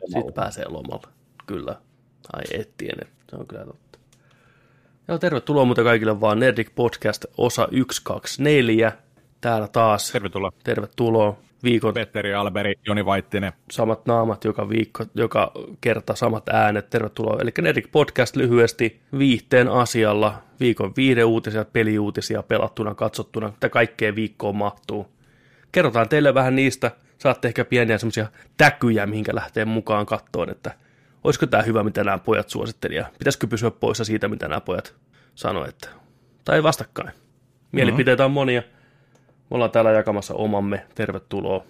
Sitten 0.06 0.34
pääsee 0.34 0.66
lomalle. 0.68 1.08
Kyllä. 1.48 1.76
Ai 2.34 2.44
ettien, 2.54 3.08
se 3.30 3.36
on 3.36 3.48
kyllä 3.48 3.66
totta. 3.66 3.91
Joo, 5.08 5.18
tervetuloa 5.18 5.66
muuten 5.66 5.84
kaikille 5.84 6.22
vaan 6.22 6.40
Nerdic 6.40 6.68
Podcast 6.76 7.26
osa 7.38 7.62
124. 7.62 8.92
Täällä 9.42 9.68
taas. 9.68 10.12
Tervetuloa. 10.12 10.52
Tervetuloa. 10.64 11.38
Viikon 11.64 11.94
Petteri 11.94 12.34
Alberi, 12.34 12.74
Joni 12.88 13.06
Vaittinen. 13.06 13.54
samat 13.72 14.06
naamat 14.06 14.44
joka 14.44 14.70
viikko, 14.70 15.06
joka 15.16 15.52
kerta 15.82 16.16
samat 16.16 16.50
äänet. 16.50 16.90
Tervetuloa. 16.90 17.38
Eli 17.42 17.52
Nerdic 17.62 17.92
Podcast 17.92 18.36
lyhyesti 18.36 19.02
viihteen 19.18 19.68
asialla. 19.68 20.42
Viikon 20.60 20.94
viide 20.98 21.24
uutisia, 21.24 21.66
peliuutisia 21.66 22.44
pelattuna, 22.44 22.96
katsottuna, 22.96 23.48
mitä 23.48 23.70
kaikkea 23.70 24.16
viikkoon 24.16 24.56
mahtuu. 24.56 25.08
Kerrotaan 25.72 26.10
teille 26.10 26.34
vähän 26.34 26.56
niistä. 26.56 26.92
Saatte 27.18 27.48
ehkä 27.48 27.66
pieniä 27.66 27.98
semmoisia 27.98 28.28
täkyjä, 28.58 29.06
mihinkä 29.06 29.36
lähtee 29.36 29.66
mukaan 29.66 30.06
kattoon, 30.06 30.50
että 30.50 30.72
olisiko 31.24 31.48
tämä 31.48 31.64
hyvä, 31.64 31.84
mitä 31.84 32.04
nämä 32.04 32.18
pojat 32.18 32.50
suositteli, 32.50 32.96
ja 32.96 33.06
pitäisikö 33.20 33.48
pysyä 33.48 33.72
poissa 33.72 34.06
siitä, 34.06 34.28
mitä 34.28 34.48
nämä 34.48 34.62
pojat 34.62 34.96
sanoi, 35.36 35.70
että, 35.70 35.90
tai 36.46 36.64
vastakkain. 36.64 37.12
Mielipiteitä 37.72 38.26
on 38.26 38.32
monia. 38.32 38.62
Me 39.22 39.56
ollaan 39.56 39.72
täällä 39.72 39.92
jakamassa 39.92 40.34
omamme. 40.34 40.86
Tervetuloa 40.96 41.64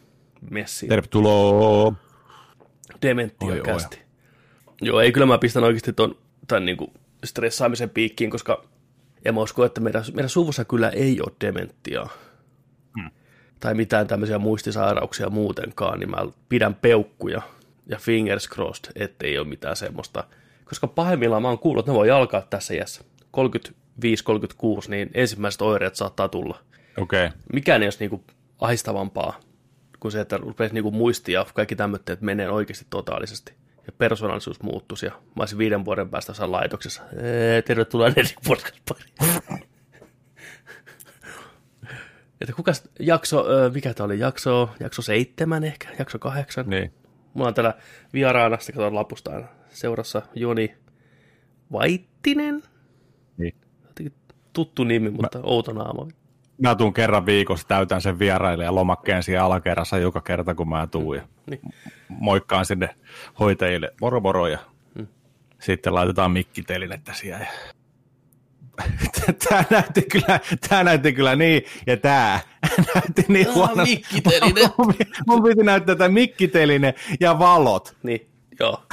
messiin. 0.50 0.90
Tervetuloa. 0.90 1.94
Dementia 3.02 3.62
kästi. 3.64 4.02
Joo, 4.82 5.00
ei 5.00 5.12
kyllä 5.12 5.26
mä 5.26 5.38
pistän 5.38 5.64
oikeasti 5.64 5.94
ton, 5.94 6.16
tämän 6.48 6.66
niin 6.66 6.78
kuin 6.78 6.92
stressaamisen 7.24 7.90
piikkiin, 7.90 8.30
koska 8.30 8.64
en 9.26 9.34
mä 9.36 9.42
usko, 9.42 9.66
että 9.66 9.82
meidän, 9.82 10.04
meidän 10.14 10.30
suvussa 10.30 10.66
kyllä 10.66 10.90
ei 10.90 11.22
ole 11.22 11.36
dementiaa. 11.42 12.10
Hmm. 13.00 13.12
Tai 13.60 13.74
mitään 13.74 14.08
tämmöisiä 14.08 14.40
muistisairauksia 14.40 15.30
muutenkaan, 15.30 16.00
niin 16.00 16.10
mä 16.10 16.18
pidän 16.50 16.76
peukkuja 16.76 17.42
ja 17.86 17.98
fingers 17.98 18.50
crossed, 18.50 18.92
ettei 18.96 19.38
ole 19.38 19.48
mitään 19.48 19.76
semmoista. 19.76 20.24
Koska 20.66 20.88
pahimmillaan 20.88 21.42
mä 21.42 21.48
oon 21.48 21.60
kuullut, 21.60 21.84
että 21.84 21.92
ne 21.92 21.98
voi 21.98 22.12
alkaa 22.12 22.42
tässä 22.42 22.74
iässä. 22.74 23.02
35-36, 23.38 23.42
niin 24.88 25.12
ensimmäiset 25.14 25.62
oireet 25.62 25.96
saattaa 25.96 26.28
tulla 26.28 26.60
Okei. 26.98 27.26
Okay. 27.26 27.40
mikään 27.54 27.82
ei 27.82 27.86
olisi 27.86 28.00
niinku 28.00 28.24
ahistavampaa 28.60 29.40
kuin 30.00 30.12
se, 30.12 30.22
että 30.22 30.38
rupeaisi 30.38 30.74
niinku 30.74 30.92
muistia 30.92 31.40
ja 31.40 31.46
kaikki 31.54 31.76
tämmöitteet 31.76 32.22
menee 32.22 32.50
oikeasti 32.50 32.86
totaalisesti. 32.90 33.54
Ja 33.88 33.94
persoonallisuus 33.98 34.62
muuttuisi 34.62 35.06
ja 35.06 35.12
mä 35.12 35.42
olisin 35.42 35.58
viiden 35.58 35.86
vuoden 35.86 36.10
päästä 36.10 36.30
jossain 36.30 36.52
laitoksessa. 36.52 37.04
Ee, 37.18 37.62
tervetuloa 37.62 38.10
Nerdin 38.10 38.36
podcast 38.48 38.76
pariin. 38.88 39.42
Että 42.42 42.54
kukas 42.54 42.84
jakso, 43.00 43.46
mikä 43.74 43.94
tämä 43.94 44.06
oli, 44.06 44.20
jakso, 44.20 44.70
jakso 44.80 45.02
seitsemän 45.02 45.64
ehkä, 45.64 45.88
jakso 46.00 46.20
kahdeksan. 46.20 46.70
Niin. 46.70 46.94
Mulla 47.34 47.48
on 47.48 47.54
täällä 47.54 47.74
vieraana, 48.14 48.58
sitten 48.58 48.74
katsotaan 48.74 48.96
lapusta 48.96 49.32
aina, 49.32 49.48
seurassa 49.70 50.22
Joni 50.36 50.76
Vaittinen. 51.72 52.64
niin. 53.38 53.56
Jotenkin 53.88 54.14
tuttu 54.54 54.84
nimi, 54.84 55.10
mutta 55.10 55.40
outo 55.44 55.74
naama. 55.74 56.08
Mä 56.58 56.76
tuun 56.76 56.94
kerran 56.94 57.26
viikossa, 57.26 57.68
täytän 57.68 58.02
sen 58.02 58.20
vierailijan 58.20 58.76
lomakkeen 58.76 59.24
siellä 59.24 59.46
alakerrassa 59.46 59.98
joka 59.98 60.22
kerta, 60.22 60.56
kun 60.56 60.70
mä 60.70 60.88
tuun. 60.88 61.16
Ja 61.16 61.22
Niin. 61.50 61.62
moikkaan 62.10 62.66
sinne 62.66 62.96
hoitajille 63.40 63.92
moro 64.02 64.20
moro 64.20 64.48
ja 64.48 64.60
sitten 65.60 65.94
laitetaan 65.96 66.32
mikkitelinettä 66.32 67.14
siihen. 67.14 67.48
Tämä 69.50 69.64
näytti 69.70 70.02
kyllä, 70.02 70.40
tämä 70.70 70.84
näytti 70.84 71.14
kyllä 71.14 71.36
niin, 71.36 71.64
ja 71.88 71.98
tämä 71.98 72.40
näytti 72.96 73.26
niin 73.28 73.48
Ah, 73.50 73.56
huono. 73.56 73.84
mikkiteline. 73.84 74.62
Mun, 74.78 74.94
mun 75.28 75.44
piti 75.44 75.64
näyttää 75.64 75.96
tämä 75.96 76.10
mikkiteline 76.10 76.94
ja 77.20 77.40
valot. 77.40 77.96
Niin, 78.04 78.28
joo. 78.60 78.84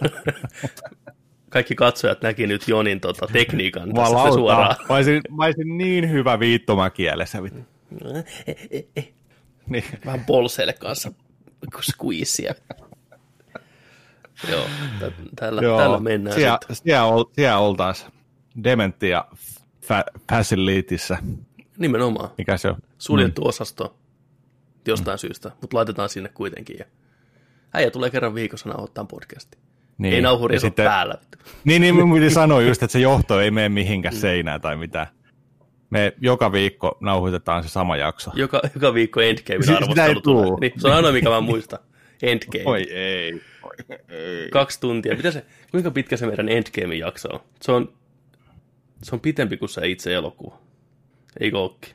Kaikki 1.50 1.74
katsojat 1.74 2.22
näki 2.22 2.46
nyt 2.46 2.68
Jonin 2.68 3.00
tota, 3.00 3.26
tekniikan 3.32 3.94
tässä 3.94 4.14
Valauta. 4.14 4.32
suoraan. 4.34 4.76
Mä 4.88 4.94
olisin, 4.94 5.20
mä 5.36 5.44
olisin 5.44 5.78
niin 5.78 6.10
hyvä 6.10 6.38
viittomakielessä. 6.40 7.38
Niin. 9.68 9.84
Vähän 10.06 10.24
polseille 10.24 10.72
kanssa 10.72 11.12
squeezea. 11.82 12.54
Joo, 14.50 14.64
tä- 15.00 15.12
tällä, 15.36 15.60
tällä 15.78 16.00
mennään 16.00 16.36
siellä, 16.36 16.58
sitten. 16.60 16.76
siellä, 16.76 17.04
ol, 17.04 17.24
siellä 17.32 17.58
oltaisiin 17.58 18.10
dementia 18.64 19.24
fa- 19.84 20.20
facilityssä. 20.30 21.18
Nimenomaan. 21.78 22.30
Mikä 22.38 22.56
se 22.56 22.68
on? 22.68 22.76
Suljettu 22.98 23.40
mm. 23.40 23.48
osasto 23.48 23.96
jostain 24.86 25.18
syystä, 25.18 25.50
mutta 25.60 25.76
laitetaan 25.76 26.08
sinne 26.08 26.28
kuitenkin. 26.28 26.76
Ja 26.78 26.84
äijä 27.74 27.90
tulee 27.90 28.10
kerran 28.10 28.34
viikossa 28.34 28.68
nauhoittaa 28.68 29.04
podcasti. 29.04 29.58
Niin. 29.98 30.14
Ei 30.14 30.22
nauhuri 30.22 30.54
ole 30.54 30.60
sitten- 30.60 30.84
päällä. 30.86 31.14
Niin, 31.64 31.82
niin 31.82 31.94
mun 31.94 32.12
piti 32.18 32.30
sanoa 32.40 32.62
just, 32.62 32.82
että 32.82 32.92
se 32.92 33.00
johto 33.00 33.40
ei 33.40 33.50
mene 33.50 33.68
mihinkään 33.68 34.14
seinään 34.14 34.60
tai 34.60 34.76
mitään. 34.76 35.06
Me 35.90 36.12
joka 36.20 36.52
viikko 36.52 36.98
nauhoitetaan 37.00 37.62
se 37.62 37.68
sama 37.68 37.96
jakso. 37.96 38.30
Joka, 38.34 38.60
joka 38.74 38.94
viikko 38.94 39.20
Endgamein 39.20 39.62
Sitä 39.62 39.72
ei 39.72 39.82
arvostelu 39.82 40.20
tulee. 40.20 40.58
Niin, 40.60 40.72
se 40.80 40.88
on 40.88 40.94
ainoa, 40.94 41.12
mikä 41.12 41.28
mä 41.30 41.40
muistan. 41.40 41.78
Endgame. 42.22 42.64
Oi 42.64 42.82
ei. 42.90 43.32
Oi, 43.62 43.96
ei. 44.08 44.50
Kaksi 44.50 44.80
tuntia. 44.80 45.16
Mitä 45.16 45.30
se, 45.30 45.44
kuinka 45.70 45.90
pitkä 45.90 46.16
se 46.16 46.26
meidän 46.26 46.48
Endgamein 46.48 47.00
jakso 47.00 47.28
on? 47.32 47.40
Se 47.62 47.72
on, 47.72 47.92
se 49.02 49.14
on 49.14 49.20
pitempi 49.20 49.56
kuin 49.56 49.68
se 49.68 49.88
itse 49.88 50.14
elokuva. 50.14 50.58
Eikö 51.40 51.58
ookin? 51.58 51.94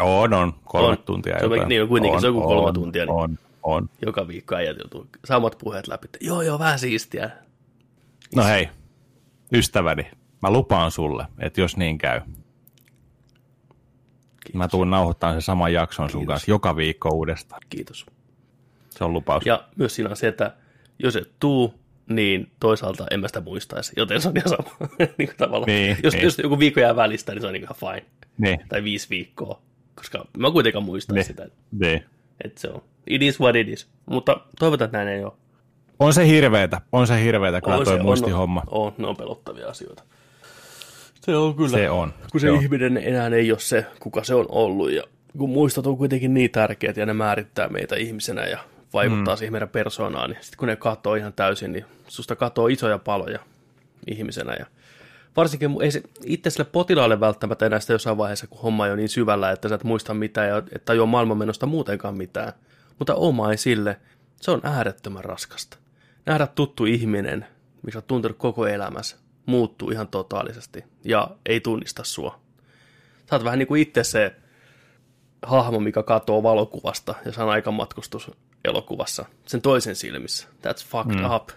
On, 0.00 0.34
on. 0.34 0.52
Kolme 0.64 0.88
On. 0.88 0.98
tuntia. 0.98 1.38
Se 1.38 1.46
on- 1.46 1.68
niin 1.68 1.82
on 1.82 1.88
kuitenkin, 1.88 2.20
se 2.20 2.28
on 2.28 2.34
kuin 2.34 2.44
kolme 2.46 2.68
on, 2.68 2.74
tuntia, 2.74 3.04
niin- 3.04 3.14
On, 3.14 3.38
on. 3.62 3.88
Joka 4.06 4.28
viikko 4.28 4.54
äijät 4.54 4.78
joutuu 4.78 5.06
samat 5.24 5.58
puheet 5.58 5.88
läpi. 5.88 6.08
Joo, 6.20 6.42
joo, 6.42 6.58
vähän 6.58 6.78
siistiä. 6.78 7.30
No 8.36 8.44
hei, 8.44 8.68
ystäväni, 9.52 10.06
mä 10.42 10.50
lupaan 10.50 10.90
sulle, 10.90 11.26
että 11.38 11.60
jos 11.60 11.76
niin 11.76 11.98
käy, 11.98 12.20
mä 14.54 14.68
tuun 14.68 14.90
nauhoittamaan 14.90 15.34
sen 15.34 15.42
saman 15.42 15.72
jakson 15.72 16.10
sun 16.10 16.20
Kiitos. 16.20 16.32
kanssa 16.32 16.50
joka 16.50 16.76
viikko 16.76 17.08
uudestaan. 17.08 17.60
Kiitos. 17.70 18.06
Se 18.90 19.04
on 19.04 19.12
lupaus. 19.12 19.46
Ja 19.46 19.64
myös 19.76 19.94
siinä 19.94 20.10
on 20.10 20.16
se, 20.16 20.28
että 20.28 20.56
jos 20.98 21.16
et 21.16 21.32
tuu, 21.40 21.74
niin 22.08 22.50
toisaalta 22.60 23.06
en 23.10 23.20
mä 23.20 23.28
sitä 23.28 23.40
muistaisi, 23.40 23.92
joten 23.96 24.20
se 24.20 24.28
on 24.28 24.36
ihan 24.36 24.48
sama. 24.48 24.88
niin 25.18 25.28
kuin 25.28 25.36
tavallaan. 25.36 25.66
Niin, 25.66 25.96
jos, 26.02 26.14
niin. 26.14 26.24
jos 26.24 26.38
joku 26.38 26.58
viikko 26.58 26.80
jää 26.80 26.96
välistä, 26.96 27.32
niin 27.32 27.40
se 27.40 27.46
on 27.46 27.52
niin 27.52 27.62
ihan 27.62 27.76
fine. 27.76 28.04
Niin, 28.38 28.60
Tai 28.68 28.84
viisi 28.84 29.10
viikkoa, 29.10 29.62
koska 29.94 30.24
mä 30.36 30.50
kuitenkaan 30.50 30.84
muistan 30.84 31.14
niin, 31.14 31.24
sitä, 31.24 31.48
niin. 31.80 32.04
että 32.44 32.60
se 32.60 32.68
on. 32.68 32.82
It 33.06 33.22
is 33.22 33.40
what 33.40 33.56
it 33.56 33.68
is. 33.68 33.88
Mutta 34.06 34.40
toivotaan, 34.58 34.86
että 34.86 34.98
näin 34.98 35.08
ei 35.08 35.24
ole. 35.24 35.32
On 36.00 36.14
se 36.14 36.26
hirveetä, 36.26 36.80
on 36.92 37.06
se 37.06 37.22
hirveetä 37.22 37.60
kyllä 37.60 37.76
On 37.76 37.84
toi 37.84 37.96
se, 37.96 38.02
muistihomma. 38.02 38.62
On, 38.70 38.86
on, 38.86 38.92
ne 38.98 39.06
on 39.06 39.16
pelottavia 39.16 39.68
asioita. 39.68 40.02
Se 41.20 41.36
on 41.36 41.54
kyllä. 41.54 41.68
Se 41.68 41.90
on. 41.90 42.14
Kun 42.32 42.40
se 42.40 42.46
se 42.46 42.50
on. 42.50 42.62
ihminen 42.62 42.96
enää 42.96 43.28
ei 43.28 43.52
ole 43.52 43.60
se, 43.60 43.86
kuka 44.00 44.24
se 44.24 44.34
on 44.34 44.46
ollut. 44.48 44.92
Ja 44.92 45.02
kun 45.38 45.50
muistot 45.50 45.86
on 45.86 45.96
kuitenkin 45.96 46.34
niin 46.34 46.50
tärkeät 46.50 46.96
ja 46.96 47.06
ne 47.06 47.12
määrittää 47.12 47.68
meitä 47.68 47.96
ihmisenä 47.96 48.46
ja 48.46 48.58
vaikuttaa 48.92 49.34
mm. 49.34 49.38
siihen 49.38 49.52
meidän 49.52 49.68
persoonaan, 49.68 50.30
niin 50.30 50.42
sitten 50.42 50.58
kun 50.58 50.68
ne 50.68 50.76
katoo 50.76 51.14
ihan 51.14 51.32
täysin, 51.32 51.72
niin 51.72 51.84
susta 52.08 52.36
katoo 52.36 52.68
isoja 52.68 52.98
paloja 52.98 53.38
ihmisenä. 54.06 54.54
Ja 54.58 54.66
varsinkin 55.36 55.76
ei 55.82 55.90
se 55.90 56.02
itse 56.24 56.50
sille 56.50 56.64
potilaalle 56.72 57.20
välttämättä 57.20 57.66
enää 57.66 57.80
sitä 57.80 57.92
jossain 57.92 58.18
vaiheessa, 58.18 58.46
kun 58.46 58.60
homma 58.60 58.82
on 58.82 58.88
jo 58.88 58.96
niin 58.96 59.08
syvällä, 59.08 59.50
että 59.50 59.68
sä 59.68 59.74
et 59.74 59.84
muista 59.84 60.14
mitään 60.14 60.48
ja 60.48 60.62
et 60.72 60.84
tajua 60.84 61.06
maailmanmenosta 61.06 61.66
muutenkaan 61.66 62.16
mitään. 62.16 62.52
Mutta 62.98 63.14
omaisille 63.14 64.00
se 64.40 64.50
on 64.50 64.60
äärettömän 64.62 65.24
raskasta. 65.24 65.76
Nähdä 66.26 66.46
tuttu 66.46 66.84
ihminen, 66.84 67.46
mikä 67.82 67.98
oot 67.98 68.06
tuntenut 68.06 68.38
koko 68.38 68.66
elämässä, 68.66 69.16
muuttuu 69.46 69.90
ihan 69.90 70.08
totaalisesti 70.08 70.84
ja 71.04 71.30
ei 71.46 71.60
tunnista 71.60 72.04
sua. 72.04 72.40
Sä 73.30 73.36
oot 73.36 73.44
vähän 73.44 73.58
niin 73.58 73.66
kuin 73.66 73.82
itse 73.82 74.04
se 74.04 74.36
hahmo, 75.42 75.80
mikä 75.80 76.02
katoo 76.02 76.42
valokuvasta 76.42 77.14
ja 77.24 77.32
se 77.32 77.42
on 77.42 77.50
aikamatkustus 77.50 78.30
elokuvassa 78.64 79.24
sen 79.46 79.62
toisen 79.62 79.96
silmissä. 79.96 80.48
That's 80.48 80.86
fucked 80.86 81.18
mm. 81.18 81.34
up. 81.36 81.48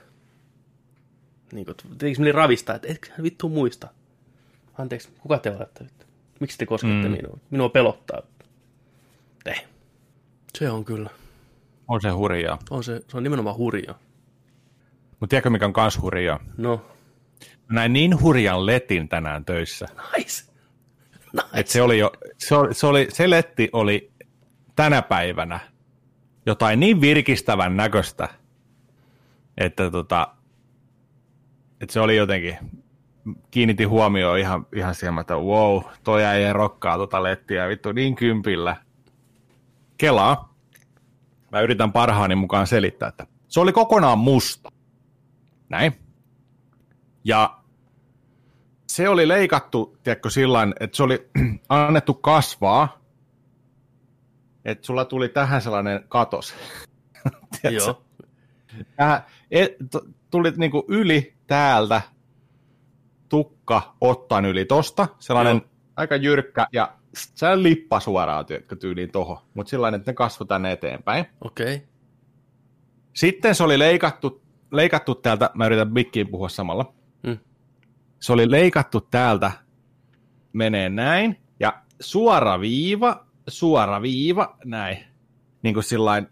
Niin 1.51 1.65
kuin, 1.65 1.75
meni 2.17 2.31
ravistaa, 2.31 2.75
että 2.75 2.87
etkö 2.87 3.09
vittu 3.23 3.49
muista. 3.49 3.87
Anteeksi, 4.77 5.09
kuka 5.19 5.37
te 5.37 5.55
olette? 5.55 5.85
Miksi 6.39 6.57
te 6.57 6.65
koskette 6.65 7.07
mm. 7.07 7.15
minua? 7.15 7.37
Minua 7.49 7.69
pelottaa. 7.69 8.21
Eh. 9.45 9.65
Se 10.57 10.69
on 10.69 10.85
kyllä. 10.85 11.09
On 11.87 12.01
se 12.01 12.09
hurjaa. 12.09 12.59
On 12.69 12.83
se, 12.83 13.01
se 13.07 13.17
on 13.17 13.23
nimenomaan 13.23 13.57
hurjaa. 13.57 13.99
Mutta 15.19 15.27
tiedätkö 15.27 15.49
mikä 15.49 15.65
on 15.65 15.73
kans 15.73 16.01
hurjaa? 16.01 16.39
No, 16.57 16.85
Mä 17.71 17.75
näin 17.75 17.93
niin 17.93 18.21
hurjan 18.21 18.65
letin 18.65 19.09
tänään 19.09 19.45
töissä. 19.45 19.85
nice. 20.17 20.43
Nice. 21.33 21.47
Et 21.53 21.67
se, 21.67 21.81
oli 21.81 21.99
jo, 21.99 22.11
se, 22.37 22.55
oli, 22.55 22.73
se, 22.73 22.87
oli, 22.87 23.07
se 23.09 23.29
letti 23.29 23.69
oli 23.73 24.11
tänä 24.75 25.01
päivänä 25.01 25.59
jotain 26.45 26.79
niin 26.79 27.01
virkistävän 27.01 27.77
näköistä, 27.77 28.29
että 29.57 29.91
tota, 29.91 30.27
että 31.81 31.93
se 31.93 31.99
oli 31.99 32.15
jotenkin, 32.15 32.57
kiinnitin 33.51 33.89
huomioon 33.89 34.39
ihan, 34.39 34.67
ihan 34.75 34.95
siihen, 34.95 35.19
että 35.19 35.35
wow, 35.35 35.81
toi 36.03 36.23
ei 36.23 36.53
rokkaa 36.53 36.97
tota 36.97 37.23
lettiä, 37.23 37.67
vittu 37.67 37.91
niin 37.91 38.15
kympillä. 38.15 38.75
Kelaa. 39.97 40.53
Mä 41.51 41.61
yritän 41.61 41.91
parhaani 41.91 42.35
mukaan 42.35 42.67
selittää, 42.67 43.09
että 43.09 43.27
se 43.47 43.59
oli 43.59 43.71
kokonaan 43.71 44.19
musta. 44.19 44.71
Näin. 45.69 45.93
Ja 47.23 47.57
se 48.87 49.09
oli 49.09 49.27
leikattu, 49.27 49.97
tiedätkö, 50.03 50.29
sillä 50.29 50.67
että 50.79 50.97
se 50.97 51.03
oli 51.03 51.29
annettu 51.69 52.13
kasvaa, 52.13 53.00
että 54.65 54.85
sulla 54.85 55.05
tuli 55.05 55.29
tähän 55.29 55.61
sellainen 55.61 56.03
katos. 56.07 56.53
Joo. 57.63 58.03
Tähän, 58.95 59.21
et, 59.51 59.75
t- 59.91 60.15
tulit 60.31 60.57
niinku 60.57 60.85
yli 60.87 61.33
täältä, 61.47 62.01
tukka 63.29 63.95
ottan 64.01 64.45
yli 64.45 64.65
tosta, 64.65 65.07
sellainen 65.19 65.55
Joo. 65.55 65.69
aika 65.95 66.15
jyrkkä 66.15 66.67
ja 66.73 66.93
se 67.13 67.63
lippa 67.63 67.99
suoraan 67.99 68.45
tyyliin 68.79 69.11
toho, 69.11 69.41
mutta 69.53 69.69
sellainen, 69.69 69.99
että 69.99 70.11
ne 70.11 70.15
kasvoi 70.15 70.47
tänne 70.47 70.71
eteenpäin. 70.71 71.25
Okei. 71.41 71.75
Okay. 71.75 71.87
Sitten 73.13 73.55
se 73.55 73.63
oli 73.63 73.79
leikattu, 73.79 74.41
leikattu 74.71 75.15
täältä, 75.15 75.49
mä 75.53 75.65
yritän 75.65 75.93
mikkiin 75.93 76.27
puhua 76.27 76.49
samalla. 76.49 76.93
Mm. 77.23 77.37
Se 78.19 78.33
oli 78.33 78.51
leikattu 78.51 79.01
täältä, 79.01 79.51
menee 80.53 80.89
näin, 80.89 81.41
ja 81.59 81.81
suora 81.99 82.59
viiva, 82.59 83.25
suora 83.47 84.01
viiva, 84.01 84.57
näin. 84.65 84.97
Niin 85.63 85.73
kuin 85.73 85.83
sillain, 85.83 86.27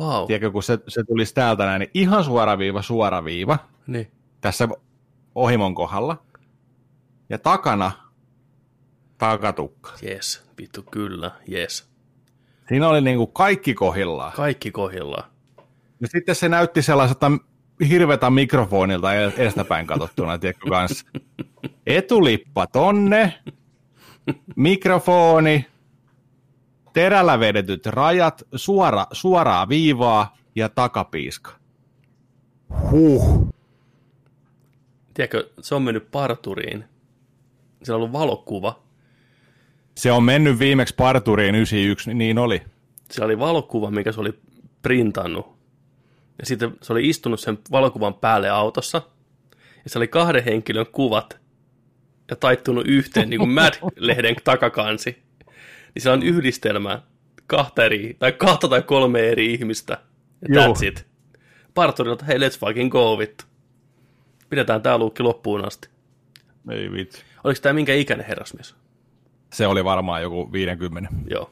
Wow. 0.00 0.26
tiedätkö, 0.26 0.50
kun 0.50 0.62
se, 0.62 0.78
se 0.88 1.04
tulisi 1.04 1.34
täältä 1.34 1.64
näin, 1.64 1.80
niin 1.80 1.90
ihan 1.94 2.24
suora 2.24 2.58
viiva, 2.58 2.82
suora 2.82 3.24
viiva, 3.24 3.58
Niin. 3.86 4.10
tässä 4.40 4.68
ohimon 5.34 5.74
kohdalla. 5.74 6.22
Ja 7.28 7.38
takana 7.38 7.90
takatukka. 9.18 9.92
Yes. 10.06 10.44
Vittu 10.58 10.82
kyllä. 10.90 11.30
Yes. 11.52 11.88
Siinä 12.68 12.88
oli 12.88 13.00
niinku 13.00 13.26
kaikki 13.26 13.74
kohillaan. 13.74 14.32
Kaikki 14.32 14.70
kohillaan. 14.70 15.30
Ja 16.00 16.06
sitten 16.08 16.34
se 16.34 16.48
näytti 16.48 16.82
sellaiselta 16.82 17.30
hirvetä 17.88 18.30
mikrofonilta 18.30 19.14
edestäpäin 19.14 19.86
katsottuna, 19.86 20.38
tiedätkö 20.38 20.68
kanssa. 20.70 21.04
Etulippa 21.86 22.66
tonne, 22.66 23.34
mikrofoni, 24.56 25.66
terällä 26.98 27.40
vedetyt 27.40 27.86
rajat, 27.86 28.42
suora, 28.54 29.06
suoraa 29.12 29.68
viivaa 29.68 30.36
ja 30.54 30.68
takapiiska. 30.68 31.50
Huh. 32.90 33.48
Tiedätkö, 35.14 35.50
se 35.60 35.74
on 35.74 35.82
mennyt 35.82 36.10
parturiin. 36.10 36.84
Siellä 37.82 37.96
on 37.96 38.02
ollut 38.02 38.12
valokuva. 38.12 38.82
Se 39.94 40.12
on 40.12 40.22
mennyt 40.22 40.58
viimeksi 40.58 40.94
parturiin 40.94 41.54
91, 41.54 42.14
niin 42.14 42.38
oli. 42.38 42.62
Siellä 43.10 43.24
oli 43.24 43.38
valokuva, 43.38 43.90
mikä 43.90 44.12
se 44.12 44.20
oli 44.20 44.38
printannut. 44.82 45.46
Ja 46.38 46.46
sitten 46.46 46.76
se 46.82 46.92
oli 46.92 47.08
istunut 47.08 47.40
sen 47.40 47.58
valokuvan 47.70 48.14
päälle 48.14 48.50
autossa. 48.50 49.02
Ja 49.84 49.90
se 49.90 49.98
oli 49.98 50.08
kahden 50.08 50.44
henkilön 50.44 50.86
kuvat 50.92 51.40
ja 52.30 52.36
taittunut 52.36 52.86
yhteen, 52.86 53.30
niin 53.30 53.40
kuin 53.40 53.50
Mad-lehden 53.50 54.36
takakansi. 54.44 55.27
Niin 55.94 56.02
se 56.02 56.10
on 56.10 56.22
yhdistelmä 56.22 57.02
kahta, 57.46 57.84
eri, 57.84 58.16
tai 58.18 58.32
kahta 58.32 58.68
tai 58.68 58.82
kolme 58.82 59.28
eri 59.28 59.54
ihmistä. 59.54 59.98
Ja 60.48 60.66
that's 60.66 60.86
it. 60.86 61.06
Parturilta, 61.74 62.24
hei, 62.24 62.38
let's 62.38 62.58
fucking 62.58 62.92
go, 62.92 63.18
vittu. 63.18 63.44
Pidetään 64.50 64.82
tämä 64.82 64.98
luukki 64.98 65.22
loppuun 65.22 65.64
asti. 65.64 65.88
Ei 66.70 66.92
vitsi. 66.92 67.22
Oliko 67.44 67.60
tämä 67.62 67.72
minkä 67.72 67.94
ikäinen 67.94 68.26
herrasmies? 68.26 68.74
Se 69.52 69.66
oli 69.66 69.84
varmaan 69.84 70.22
joku 70.22 70.52
50. 70.52 71.10
Joo. 71.30 71.50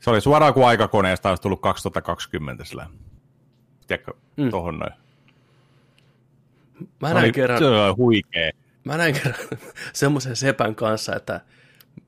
Se 0.00 0.10
oli 0.10 0.20
suoraan 0.20 0.54
kuin 0.54 0.66
aikakoneesta 0.66 1.28
olisi 1.28 1.42
tullut 1.42 1.60
2020 1.60 2.64
sillä. 2.64 2.86
Tiedätkö, 3.86 4.12
mm. 4.36 4.50
tohon 4.50 4.78
noin. 4.78 4.92
Mä 7.00 7.14
näin 7.14 7.32
kerran, 7.32 7.58
se 7.58 7.66
oli 7.66 7.94
huikea. 7.96 8.50
mä 8.84 8.96
näin 8.96 9.14
kerran 9.14 9.34
semmoisen 9.92 10.36
sepän 10.36 10.74
kanssa, 10.74 11.16
että 11.16 11.40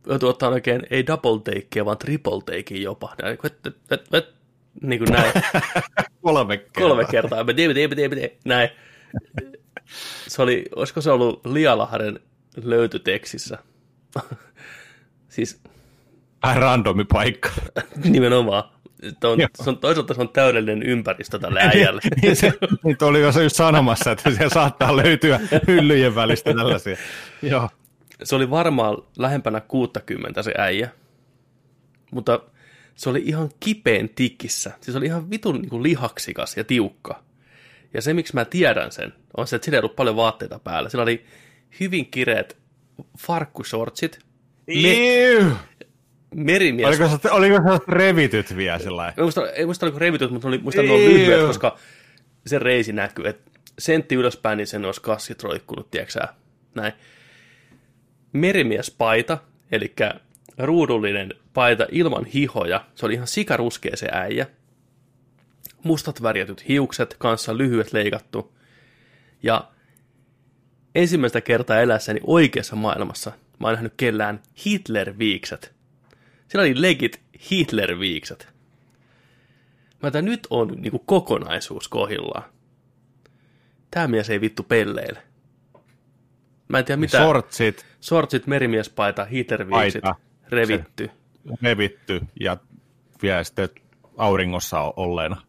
joutuu 0.07 0.29
ottaa 0.29 0.49
oikein 0.49 0.87
ei 0.91 1.07
double 1.07 1.55
takea, 1.55 1.85
vaan 1.85 1.99
triple 1.99 2.41
takea 2.47 2.79
jopa. 2.79 3.15
Näin, 3.23 3.39
vet, 3.43 3.65
vet, 3.65 3.77
vet, 3.91 4.13
vet, 4.13 4.35
niin 4.83 4.99
kuin 4.99 5.13
näin. 5.13 5.33
Kolme 6.23 6.57
kertaa. 6.57 6.83
kolme 6.83 7.05
kertaa. 7.05 7.47
Näin. 8.45 8.69
Se 10.29 10.43
oli, 10.43 10.65
olisiko 10.77 11.01
se 11.01 11.11
ollut 11.11 11.47
Lialahden 11.47 12.21
löytytekstissä? 12.57 13.59
siis 15.29 15.63
Vähän 16.43 16.63
randomi 16.63 17.05
paikka. 17.05 17.51
nimenomaan. 18.05 18.65
On, 19.25 19.39
se 19.63 19.71
on, 19.71 19.79
toisaalta 19.79 20.15
se 20.15 20.21
on 20.21 20.29
täydellinen 20.29 20.83
ympäristö 20.83 21.39
tälle 21.39 21.61
äijälle. 21.61 22.01
niin 22.23 22.37
se, 22.37 22.53
niin 22.85 22.97
oli 23.01 23.21
jo 23.21 23.31
just 23.43 23.57
sanomassa, 23.57 24.11
että 24.11 24.31
siellä 24.31 24.49
saattaa 24.49 24.97
löytyä 24.97 25.41
hyllyjen 25.67 26.15
välistä 26.15 26.55
tällaisia. 26.55 26.97
Joo. 27.43 27.69
Se 28.23 28.37
oli 28.37 28.51
varmaan 28.51 28.97
lähempänä 29.19 29.61
60 29.61 30.43
se 30.43 30.55
äijä, 30.59 30.91
mutta 32.11 32.41
se 32.95 33.11
oli 33.11 33.23
ihan 33.25 33.51
kipeen 33.61 34.09
tikissä. 34.09 34.71
Siis 34.71 34.93
se 34.93 34.99
oli 34.99 35.07
ihan 35.07 35.31
vitun 35.31 35.55
niin 35.55 35.69
kuin 35.71 35.83
lihaksikas 35.83 36.57
ja 36.57 36.65
tiukka. 36.65 37.23
Ja 37.95 38.03
se, 38.03 38.15
miksi 38.15 38.35
mä 38.35 38.45
tiedän 38.45 38.93
sen, 38.93 39.13
on 39.37 39.47
se, 39.47 39.57
että 39.57 39.65
sillä 39.65 39.77
ei 39.77 39.81
ollut 39.81 39.97
paljon 39.97 40.17
vaatteita 40.17 40.59
päällä. 40.59 40.89
Sillä 40.89 41.03
oli 41.03 41.25
hyvin 41.81 42.07
kireet 42.07 42.57
farkkushortsit, 43.19 44.19
me, 44.67 45.57
merimies. 46.35 46.89
Oliko 46.89 47.19
se, 47.23 47.31
oliko 47.31 47.57
se 47.57 47.81
revityt 47.89 48.57
vielä 48.57 48.79
sillä 48.79 48.97
lailla? 48.97 49.15
Ei 49.17 49.23
muista, 49.23 49.51
ei 49.51 49.65
muista 49.65 49.87
oliko 49.87 49.99
revityt, 49.99 50.31
mutta 50.31 50.49
oli, 50.49 50.59
muista, 50.59 50.83
ne 50.83 50.93
on 50.93 50.99
lyhyet, 50.99 51.47
koska 51.47 51.79
se 52.47 52.59
reisi 52.59 52.93
näkyy, 52.93 53.29
että 53.29 53.51
sentti 53.79 54.15
ylöspäin, 54.15 54.57
niin 54.57 54.67
sen 54.67 54.85
olisi 54.85 55.01
kassit 55.01 55.43
roikkunut, 55.43 55.91
tiedätkö? 55.91 56.21
Näin. 56.75 56.93
Merimiespaita, 58.33 59.39
eli 59.73 59.95
ruudullinen 60.59 61.35
paita 61.55 61.87
ilman 61.91 62.25
hihoja, 62.25 62.85
se 62.95 63.07
oli 63.07 63.15
ihan 63.15 63.27
sikaruskea 63.27 63.97
se 63.97 64.09
äijä. 64.13 64.47
Mustat 65.85 66.23
värjätyt 66.23 66.69
hiukset, 66.69 67.17
kanssa 67.19 67.57
lyhyet 67.57 67.93
leikattu. 67.93 68.57
Ja 69.43 69.71
ensimmäistä 70.95 71.41
kertaa 71.41 71.81
elässäni 71.81 72.21
oikeassa 72.25 72.77
maailmassa 72.77 73.33
mä 73.61 73.67
oon 73.67 73.75
nähnyt 73.75 73.95
kellään 73.97 74.43
Hitler-viikset. 74.67 75.73
Siellä 76.49 76.63
oli 76.63 76.83
legit 76.83 77.21
Hitler-viikset. 77.51 78.49
Mä 80.03 80.07
että 80.07 80.23
nyt 80.23 80.47
on 80.51 80.69
niinku 80.69 80.99
kokonaisuus 80.99 81.89
kohillaan. 81.89 82.45
Tää 83.91 84.09
mies 84.09 84.31
ei 84.31 84.41
vittu 84.41 84.63
pelleile. 84.63 85.23
Mä 86.71 86.79
en 86.79 86.85
tiedä 86.85 87.01
mitä. 87.01 87.19
Sortsit, 87.19 87.87
Sortsit, 88.01 88.47
merimiespaita, 88.47 89.25
Hitler-viikset, 89.25 90.03
Paita. 90.03 90.15
revitty. 90.49 91.11
revitty 91.63 92.21
ja 92.41 92.57
vielä 93.23 93.45
sitten 93.45 93.69
auringossa 94.17 94.81
olleena. 94.81 95.43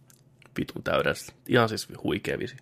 Vitun 0.60 0.84
täydellistä. 0.84 1.34
Ihan 1.48 1.70
siis 1.70 1.88
huikea 2.04 2.40
visi. 2.40 2.58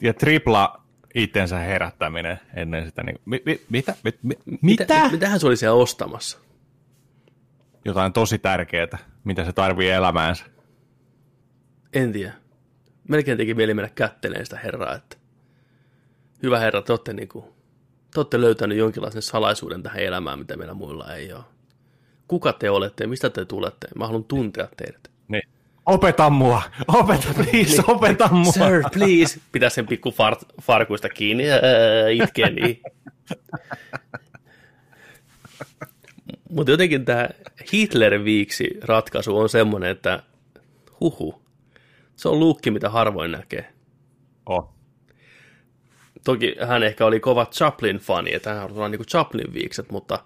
Ja 0.00 0.14
tripla 0.14 0.82
itsensä 1.14 1.58
herättäminen 1.58 2.40
ennen 2.54 2.86
sitä. 2.86 3.02
Niin, 3.02 3.18
mi, 3.24 3.42
mi, 3.46 3.60
mitä? 3.70 3.94
Mi, 4.04 4.12
mi, 4.22 4.34
mitä? 4.60 4.84
Mitä? 4.84 5.08
Mitähän 5.10 5.40
se 5.40 5.46
oli 5.46 5.56
siellä 5.56 5.76
ostamassa? 5.76 6.38
Jotain 7.84 8.12
tosi 8.12 8.38
tärkeää, 8.38 8.98
mitä 9.24 9.44
se 9.44 9.52
tarvii 9.52 9.90
elämäänsä. 9.90 10.44
En 11.92 12.12
tiedä. 12.12 12.32
Melkein 13.08 13.38
teki 13.38 13.54
mieli 13.54 13.74
mennä 13.74 13.90
kätteleen 13.94 14.46
sitä 14.46 14.58
herraa, 14.58 14.94
että 14.94 15.15
hyvä 16.42 16.58
herra, 16.58 16.82
te 16.82 16.92
olette, 16.92 17.12
niinku, 17.12 17.54
te 18.14 18.20
olette 18.20 18.40
löytänyt 18.40 18.78
jonkinlaisen 18.78 19.22
salaisuuden 19.22 19.82
tähän 19.82 19.98
elämään, 20.00 20.38
mitä 20.38 20.56
meillä 20.56 20.74
muilla 20.74 21.14
ei 21.14 21.32
ole. 21.32 21.44
Kuka 22.28 22.52
te 22.52 22.70
olette 22.70 23.04
ja 23.04 23.08
mistä 23.08 23.30
te 23.30 23.44
tulette? 23.44 23.88
Mä 23.94 24.06
haluan 24.06 24.24
tuntea 24.24 24.68
teidät. 24.76 25.10
Niin. 25.28 25.42
Opeta 25.86 26.30
mua! 26.30 26.62
Opeta, 26.88 27.28
please, 27.34 27.82
opeta 27.86 28.28
mua! 28.28 28.52
Sir, 28.52 28.82
please. 28.92 29.40
Pitää 29.52 29.70
sen 29.70 29.86
pikku 29.86 30.10
far- 30.10 30.62
farkuista 30.62 31.08
kiinni. 31.08 31.50
Ää, 31.50 31.60
itkee 32.10 32.50
niin. 32.50 32.80
Mutta 36.50 36.70
jotenkin 36.70 37.04
tämä 37.04 37.28
Hitler-viiksi 37.72 38.80
ratkaisu 38.82 39.38
on 39.38 39.48
semmoinen, 39.48 39.90
että 39.90 40.22
huhu. 41.00 41.42
Se 42.16 42.28
on 42.28 42.40
luukki, 42.40 42.70
mitä 42.70 42.90
harvoin 42.90 43.32
näkee. 43.32 43.72
Oh. 44.46 44.75
Toki 46.26 46.56
hän 46.66 46.82
ehkä 46.82 47.06
oli 47.06 47.20
kova 47.20 47.46
Chaplin-fani, 47.46 48.34
että 48.34 48.50
hän 48.50 48.60
haluaa 48.60 48.88
niinku 48.88 49.04
Chaplin-viikset, 49.04 49.90
mutta 49.90 50.18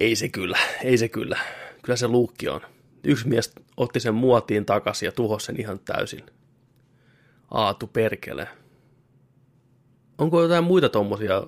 ei 0.00 0.16
se 0.16 0.28
kyllä, 0.28 0.58
ei 0.84 0.98
se 0.98 1.08
kyllä. 1.08 1.38
Kyllä 1.82 1.96
se 1.96 2.08
luukki 2.08 2.48
on. 2.48 2.60
Yksi 3.04 3.28
mies 3.28 3.52
otti 3.76 4.00
sen 4.00 4.14
muotiin 4.14 4.64
takaisin 4.64 5.06
ja 5.06 5.12
tuhosi 5.12 5.46
sen 5.46 5.60
ihan 5.60 5.78
täysin. 5.78 6.26
Aatu 7.50 7.86
perkele. 7.86 8.48
Onko 10.18 10.42
jotain 10.42 10.64
muita 10.64 10.88
tommosia 10.88 11.42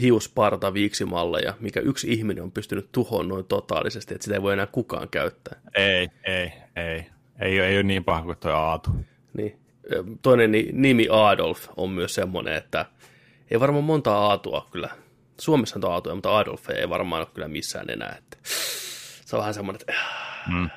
hiusparta 0.00 0.74
viiksimalleja, 0.74 1.54
mikä 1.60 1.80
yksi 1.80 2.12
ihminen 2.12 2.44
on 2.44 2.52
pystynyt 2.52 2.92
tuhoon 2.92 3.28
noin 3.28 3.44
totaalisesti, 3.44 4.14
että 4.14 4.24
sitä 4.24 4.34
ei 4.34 4.42
voi 4.42 4.52
enää 4.52 4.66
kukaan 4.66 5.08
käyttää? 5.08 5.60
Ei, 5.74 6.08
ei, 6.24 6.52
ei. 6.76 7.06
Ei, 7.40 7.58
ei 7.58 7.76
ole 7.76 7.82
niin 7.82 8.04
paha 8.04 8.22
kuin 8.22 8.36
tuo 8.36 8.50
Aatu. 8.50 8.90
Niin. 9.36 9.65
Toinen 10.22 10.52
ni- 10.52 10.68
nimi 10.72 11.06
Adolf 11.10 11.68
on 11.76 11.90
myös 11.90 12.14
semmoinen, 12.14 12.54
että 12.54 12.86
ei 13.50 13.60
varmaan 13.60 13.84
monta 13.84 14.18
Aatua 14.18 14.68
kyllä. 14.70 14.88
Suomessa 15.40 15.78
on 15.84 15.92
Aatuja, 15.92 16.14
mutta 16.14 16.38
Adolf 16.38 16.70
ei 16.70 16.88
varmaan 16.88 17.20
ole 17.20 17.28
kyllä 17.34 17.48
missään 17.48 17.90
enää. 17.90 18.14
Että 18.18 18.36
se 19.24 19.36
on 19.36 19.40
vähän 19.40 19.54
semmoinen, 19.54 19.80
että 19.80 19.92
Mm. 20.48 20.70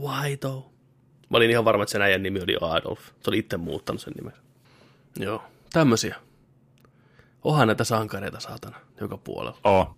why 0.00 0.36
though? 0.36 0.64
Mä 1.30 1.36
olin 1.36 1.50
ihan 1.50 1.64
varma, 1.64 1.82
että 1.82 1.92
sen 1.92 2.02
äijän 2.02 2.22
nimi 2.22 2.40
oli 2.40 2.56
Adolf. 2.60 3.00
Se 3.00 3.30
oli 3.30 3.38
itse 3.38 3.56
muuttanut 3.56 4.00
sen 4.02 4.12
nimen. 4.16 4.32
Joo, 5.18 5.42
tämmöisiä. 5.72 6.16
Onhan 7.44 7.66
näitä 7.66 7.84
sankareita, 7.84 8.40
saatana, 8.40 8.76
joka 9.00 9.16
puolella. 9.16 9.58
Oo. 9.64 9.96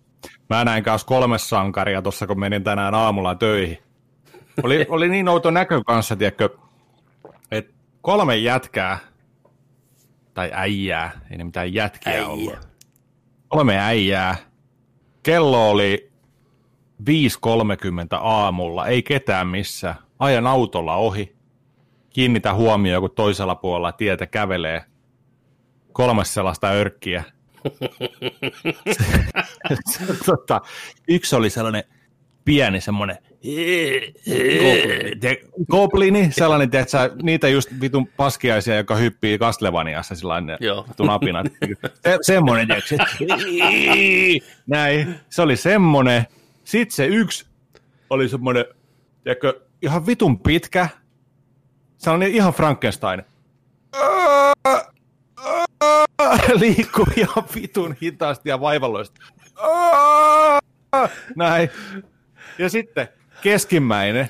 Mä 0.49 0.65
näin 0.65 0.83
kanssa 0.83 1.07
kolme 1.07 1.37
sankaria 1.37 2.01
tuossa, 2.01 2.27
kun 2.27 2.39
menin 2.39 2.63
tänään 2.63 2.95
aamulla 2.95 3.35
töihin. 3.35 3.77
Oli, 4.63 4.85
oli 4.89 5.09
niin 5.09 5.29
outo 5.29 5.51
näkö 5.51 5.81
kanssa, 5.85 6.15
tiedätkö, 6.15 6.49
kolme 8.09 8.37
jätkää, 8.37 8.99
tai 10.33 10.51
äijää, 10.53 11.11
ei 11.31 11.37
ne 11.37 11.43
mitään 11.43 11.73
jätkiä 11.73 12.13
Äijä. 12.13 12.27
ollut. 12.27 12.53
Kolme 13.47 13.79
äijää. 13.79 14.35
Kello 15.23 15.69
oli 15.69 16.11
5.30 17.09 17.13
aamulla, 18.21 18.87
ei 18.87 19.03
ketään 19.03 19.47
missään. 19.47 19.95
Ajan 20.19 20.47
autolla 20.47 20.95
ohi. 20.95 21.35
Kiinnitä 22.09 22.53
huomioon, 22.53 23.01
kun 23.01 23.11
toisella 23.11 23.55
puolella 23.55 23.91
tietä 23.91 24.27
kävelee 24.27 24.83
kolme 25.93 26.25
sellaista 26.25 26.67
örkkiä. 26.67 27.23
tota, 30.25 30.61
yksi 31.07 31.35
oli 31.35 31.49
sellainen 31.49 31.83
pieni 32.45 32.81
semmoinen 32.81 33.17
te- 35.19 35.41
goblini, 35.71 36.31
sellainen, 36.31 36.69
että 36.73 37.09
niitä 37.23 37.47
just 37.47 37.69
vitun 37.81 38.07
paskiaisia, 38.07 38.75
joka 38.75 38.95
hyppii 38.95 39.39
Castlevaniassa 39.39 40.15
sellainen 40.15 40.57
vitun 40.89 41.09
apina. 41.09 41.43
Se, 41.93 42.17
semmoinen, 42.21 42.67
tiedätkö, 42.67 42.97
näin, 44.67 45.15
se 45.29 45.41
oli 45.41 45.57
semmoinen. 45.57 46.25
Sitten 46.63 46.95
se 46.95 47.05
yksi 47.05 47.45
oli 48.09 48.29
semmoinen, 48.29 48.65
tiedätkö, 49.23 49.61
ihan 49.81 50.07
vitun 50.07 50.39
pitkä, 50.39 50.89
sellainen 51.97 52.31
ihan 52.31 52.53
Frankenstein. 52.53 53.23
Liikkuu 56.53 57.07
ihan 57.15 57.43
vitun 57.55 57.95
hitaasti 58.01 58.49
ja 58.49 58.59
vaivalloisesti. 58.59 59.19
Näin. 61.35 61.69
Ja 62.57 62.69
sitten 62.69 63.07
keskimmäinen, 63.41 64.29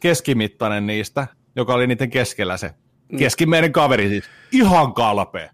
keskimittainen 0.00 0.86
niistä, 0.86 1.26
joka 1.56 1.74
oli 1.74 1.86
niiden 1.86 2.10
keskellä 2.10 2.56
se. 2.56 2.74
Keskimmäinen 3.18 3.72
kaveri 3.72 4.08
siis. 4.08 4.24
Ihan 4.52 4.94
kalpea. 4.94 5.50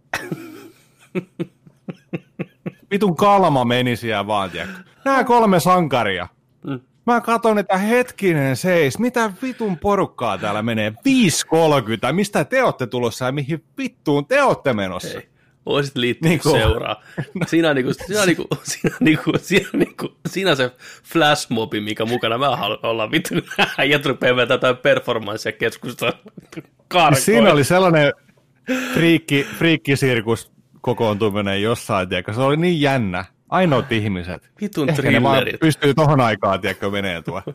Vitun 2.90 3.16
kalma 3.16 3.64
meni 3.64 3.96
siellä 3.96 4.26
vaan, 4.26 4.50
tiedätkö. 4.50 4.82
Nämä 5.04 5.24
kolme 5.24 5.60
sankaria. 5.60 6.28
Mä 7.06 7.20
katson, 7.20 7.58
että 7.58 7.78
hetkinen 7.78 8.56
seis, 8.56 8.98
mitä 8.98 9.32
vitun 9.42 9.78
porukkaa 9.78 10.38
täällä 10.38 10.62
menee? 10.62 10.90
5.30, 10.90 12.12
mistä 12.12 12.44
te 12.44 12.62
olette 12.62 12.86
tulossa 12.86 13.24
ja 13.24 13.32
mihin 13.32 13.64
vittuun 13.78 14.26
te 14.26 14.42
olette 14.42 14.72
menossa? 14.72 15.18
Ei. 15.18 15.31
Oisit 15.66 15.96
liittynyt 15.96 16.30
Niinku- 16.30 16.50
seuraa. 16.58 17.02
Siinä 17.46 17.68
on, 17.70 17.76
niinku, 17.76 17.92
siinä, 18.06 18.20
on 18.20 18.26
niinku, 18.26 18.46
siinä, 18.62 18.94
on 19.00 19.04
niinku, 19.04 19.32
siinä, 19.42 19.68
on 19.74 19.80
niinku, 19.80 20.16
siinä 20.28 20.50
on 20.50 20.56
se 20.56 20.70
flashmobi, 21.04 21.80
mikä 21.80 22.04
mukana 22.04 22.38
mä 22.38 22.56
haluan 22.56 22.78
olla. 22.82 23.10
Vittu, 23.10 23.34
äijät 23.78 24.06
rupeaa 24.06 24.36
vetämään 24.36 24.54
jotain 24.56 24.76
performanssia 24.76 25.52
keskustaa. 25.52 26.12
Karkoin. 26.88 27.22
Siinä 27.22 27.52
oli 27.52 27.64
sellainen 27.64 28.12
friikki, 28.94 29.46
friikkisirkus 29.58 30.52
kokoontuminen 30.80 31.62
jossain, 31.62 32.08
tiedätkö? 32.08 32.32
se 32.32 32.40
oli 32.40 32.56
niin 32.56 32.80
jännä. 32.80 33.24
Ainoat 33.48 33.92
ihmiset. 33.92 34.50
Vitun 34.60 34.88
Ehkä 34.90 35.10
ne 35.10 35.22
vaan 35.22 35.34
thrillerit. 35.36 35.60
pystyy 35.60 35.94
tohon 35.94 36.20
aikaan, 36.20 36.60
tiedätkö, 36.60 36.90
menee 36.90 37.22
tuo. 37.22 37.42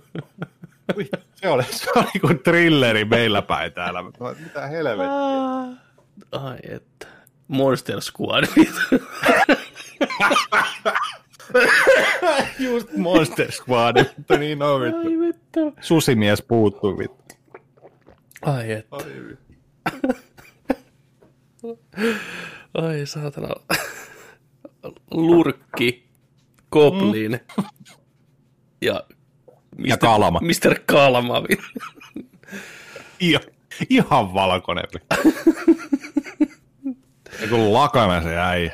Se 1.35 1.49
oli, 1.49 1.63
se 1.63 1.91
oli 1.95 2.19
kuin 2.21 2.39
trilleri 2.39 3.05
meillä 3.05 3.41
päin 3.41 3.73
täällä. 3.73 4.03
Mitä 4.43 4.67
helvettiä. 4.67 5.07
Ai 6.31 6.57
että. 6.63 7.07
Monster 7.47 8.01
Squad. 8.01 8.43
Just 12.60 12.88
Monster 12.97 13.51
Squad, 13.51 14.05
mutta 14.17 14.38
niin 14.38 14.62
on 14.62 14.81
vittu. 14.81 14.97
Ai 15.07 15.19
vittu. 15.19 15.73
Susimies 15.81 16.41
puuttuu 16.41 16.97
vittu. 16.97 17.36
Ai 18.41 18.71
että. 18.71 18.97
Ai 22.73 23.05
saatana. 23.05 23.47
Lurkki, 25.12 26.07
Goblin 26.71 27.31
Mm. 27.57 27.63
ja, 28.81 29.03
Mr. 29.77 29.88
Ja 29.88 29.97
Kalama. 29.97 30.39
Mr. 30.39 30.79
Kalama. 30.86 31.43
Ihan, 33.19 33.41
ihan 33.89 34.33
valkoinen. 34.33 34.86
Ja 37.41 37.47
kun 37.47 37.73
lakana 37.73 38.21
se 38.23 38.34
jäi. 38.34 38.71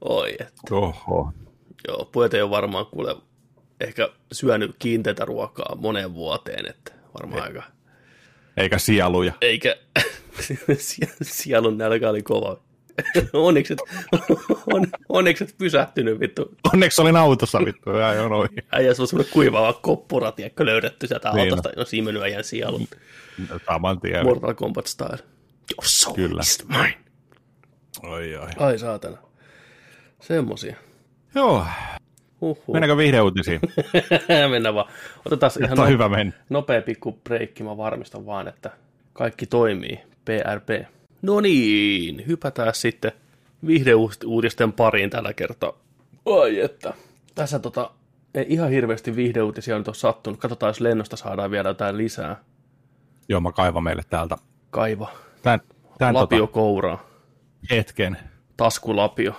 Oi, 0.00 0.30
että. 0.40 0.54
Oho. 0.70 1.32
Joo, 1.88 2.04
pojat 2.12 2.34
ei 2.34 2.42
ole 2.42 2.50
varmaan 2.50 2.86
kuule 2.86 3.16
ehkä 3.80 4.08
syönyt 4.32 4.76
kiinteitä 4.78 5.24
ruokaa 5.24 5.76
moneen 5.76 6.14
vuoteen, 6.14 6.66
että 6.70 6.92
varmaan 7.14 7.42
aika. 7.42 7.62
Eikä 8.56 8.78
sieluja. 8.78 9.32
Eikä 9.40 9.76
sie- 10.78 11.16
sielun 11.22 11.78
nälkä 11.78 12.10
oli 12.10 12.22
kova. 12.22 12.60
onneksi, 13.32 13.72
et, 13.72 13.78
on, 14.72 14.86
onneksi 15.08 15.44
et 15.44 15.54
pysähtynyt 15.58 16.20
vittu. 16.20 16.56
Onneksi 16.72 17.02
olin 17.02 17.16
autossa 17.16 17.58
vittu. 17.64 17.90
Ja 17.90 18.08
on 18.24 18.32
ohi. 18.32 18.48
Äijä 18.72 18.94
se 18.94 19.02
on 19.02 19.08
semmoinen 19.08 19.32
kuivaava 19.32 19.72
koppura, 19.72 20.32
tiedätkö, 20.32 20.64
löydetty 20.66 21.06
sieltä 21.06 21.30
Niin 21.32 21.40
autosta. 21.52 21.70
No 21.76 21.84
siinä 21.84 22.04
mennyt 22.04 22.22
äijän 22.22 22.44
sielun. 22.44 22.88
Saman 23.66 24.00
tien. 24.00 24.24
Mortal 24.26 24.54
Kombat 24.54 24.86
style. 24.86 25.18
Your 25.72 25.84
soul 25.84 26.14
Kyllä. 26.14 26.40
is 26.40 26.64
mine. 26.68 27.03
Oi, 28.02 28.36
oi. 28.36 28.48
Ai 28.56 28.78
saatana. 28.78 29.18
Semmosia. 30.20 30.76
Joo. 31.34 31.66
Huhhuh. 32.40 32.72
Mennäänkö 32.72 32.96
vihdeuutisiin? 32.96 33.60
Mennään 34.50 34.74
vaan. 34.74 34.92
Otetaan 35.26 35.52
ihan 35.64 35.76
no- 35.76 35.86
hyvä 35.86 36.08
mennä. 36.08 36.32
nopea 36.48 36.82
pikku 36.82 37.12
breikki, 37.12 37.62
mä 37.62 37.76
varmistan 37.76 38.26
vaan, 38.26 38.48
että 38.48 38.70
kaikki 39.12 39.46
toimii. 39.46 40.00
PRP. 40.24 40.86
No 41.22 41.40
niin, 41.40 42.26
hypätään 42.26 42.74
sitten 42.74 43.12
viihdeuutisten 43.66 44.72
pariin 44.72 45.10
tällä 45.10 45.32
kertaa. 45.32 45.72
Ai 46.26 46.60
että. 46.60 46.94
Tässä 47.34 47.58
tota, 47.58 47.90
ei 48.34 48.46
ihan 48.48 48.70
hirveästi 48.70 49.16
viihdeuutisia 49.16 49.78
nyt 49.78 49.88
ole 49.88 49.94
sattunut. 49.94 50.40
Katsotaan, 50.40 50.70
jos 50.70 50.80
lennosta 50.80 51.16
saadaan 51.16 51.50
vielä 51.50 51.68
jotain 51.68 51.96
lisää. 51.96 52.36
Joo, 53.28 53.40
mä 53.40 53.52
kaivan 53.52 53.82
meille 53.84 54.02
täältä. 54.10 54.36
Kaiva. 54.70 55.10
Tän, 55.42 55.60
tän 55.98 56.14
Lapio 56.14 56.38
tota, 56.38 56.52
kouraa. 56.52 57.13
Hetken. 57.70 58.16
taskulapio. 58.56 59.32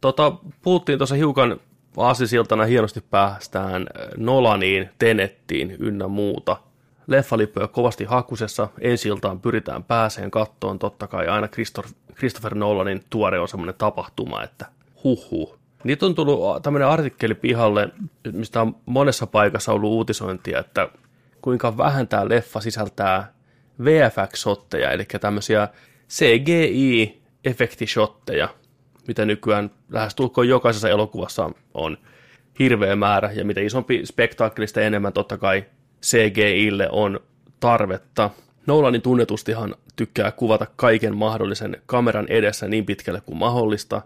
Tota, 0.00 0.32
puhuttiin 0.62 0.98
tuossa 0.98 1.14
hiukan 1.14 1.60
aasisiltana 1.96 2.64
hienosti 2.64 3.00
päästään 3.00 3.82
äh, 3.82 4.08
Nolaniin, 4.16 4.90
Tenettiin 4.98 5.76
ynnä 5.78 6.08
muuta. 6.08 6.56
Leffalippuja 7.06 7.68
kovasti 7.68 8.04
hakusessa, 8.04 8.68
ensi 8.80 9.08
iltaan 9.08 9.40
pyritään 9.40 9.84
pääseen 9.84 10.30
kattoon, 10.30 10.78
totta 10.78 11.06
kai 11.06 11.26
aina 11.26 11.48
Christopher, 12.14 12.54
Nolanin 12.54 13.04
tuore 13.10 13.40
on 13.40 13.48
semmoinen 13.48 13.74
tapahtuma, 13.78 14.42
että 14.42 14.66
huhhuh. 15.04 15.58
Niitä 15.84 16.06
on 16.06 16.14
tullut 16.14 16.62
tämmöinen 16.62 16.88
artikkeli 16.88 17.34
pihalle, 17.34 17.88
mistä 18.32 18.60
on 18.60 18.76
monessa 18.86 19.26
paikassa 19.26 19.72
ollut 19.72 19.90
uutisointia, 19.90 20.58
että 20.58 20.88
kuinka 21.42 21.76
vähän 21.76 22.08
tämä 22.08 22.28
leffa 22.28 22.60
sisältää 22.60 23.32
VFX-shotteja, 23.80 24.90
eli 24.90 25.04
tämmöisiä 25.20 25.68
CGI-efektishotteja, 27.44 28.48
mitä 29.08 29.24
nykyään 29.24 29.70
lähestulkoon 29.88 30.48
jokaisessa 30.48 30.88
elokuvassa 30.88 31.50
on 31.74 31.98
hirveä 32.58 32.96
määrä, 32.96 33.32
ja 33.32 33.44
mitä 33.44 33.60
isompi 33.60 34.06
spektaakkelista 34.06 34.80
enemmän 34.80 35.12
totta 35.12 35.38
kai 35.38 35.64
CGIlle 36.02 36.88
on 36.90 37.20
tarvetta. 37.60 38.30
Nolanin 38.66 39.02
tunnetustihan 39.02 39.74
tykkää 39.96 40.32
kuvata 40.32 40.66
kaiken 40.76 41.16
mahdollisen 41.16 41.76
kameran 41.86 42.26
edessä 42.28 42.68
niin 42.68 42.86
pitkälle 42.86 43.20
kuin 43.20 43.38
mahdollista, 43.38 44.02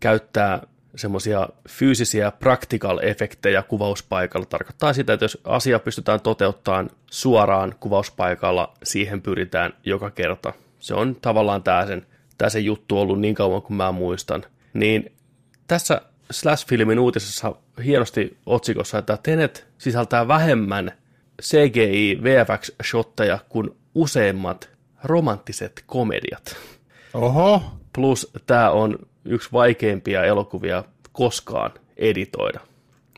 käyttää 0.00 0.66
semmoisia 0.96 1.48
fyysisiä 1.68 2.32
practical-efektejä 2.38 3.62
kuvauspaikalla. 3.68 4.46
Tarkoittaa 4.46 4.92
sitä, 4.92 5.12
että 5.12 5.24
jos 5.24 5.38
asia 5.44 5.78
pystytään 5.78 6.20
toteuttamaan 6.20 6.90
suoraan 7.10 7.74
kuvauspaikalla, 7.80 8.74
siihen 8.82 9.22
pyritään 9.22 9.72
joka 9.84 10.10
kerta. 10.10 10.52
Se 10.80 10.94
on 10.94 11.16
tavallaan 11.22 11.62
tämä 11.62 11.86
sen, 11.86 12.06
tämä 12.38 12.48
sen 12.48 12.64
juttu 12.64 12.98
ollut 12.98 13.20
niin 13.20 13.34
kauan 13.34 13.62
kuin 13.62 13.76
mä 13.76 13.92
muistan. 13.92 14.44
Niin 14.74 15.12
tässä 15.66 16.00
Slash-filmin 16.32 16.98
uutisessa 16.98 17.54
hienosti 17.84 18.36
otsikossa, 18.46 18.98
että 18.98 19.18
Tenet 19.22 19.66
sisältää 19.78 20.28
vähemmän 20.28 20.92
CGI 21.42 22.20
VFX-shotteja 22.22 23.38
kuin 23.48 23.70
useimmat 23.94 24.70
romanttiset 25.04 25.84
komediat. 25.86 26.56
Oho. 27.14 27.62
Plus 27.92 28.32
tämä 28.46 28.70
on 28.70 28.98
yksi 29.24 29.48
vaikeimpia 29.52 30.24
elokuvia 30.24 30.84
koskaan 31.12 31.70
editoida. 31.96 32.60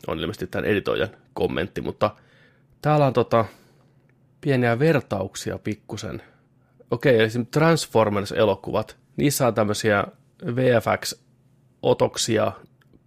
On 0.07 0.19
ilmeisesti 0.19 0.47
tämän 0.47 0.69
editoijan 0.69 1.09
kommentti, 1.33 1.81
mutta 1.81 2.15
täällä 2.81 3.05
on 3.05 3.13
tota, 3.13 3.45
pieniä 4.41 4.79
vertauksia 4.79 5.57
pikkusen. 5.57 6.21
Okei, 6.91 7.19
eli 7.19 7.29
Transformers-elokuvat, 7.51 8.97
niissä 9.17 9.47
on 9.47 9.53
tämmöisiä 9.53 10.03
VFX-otoksia 10.55 12.51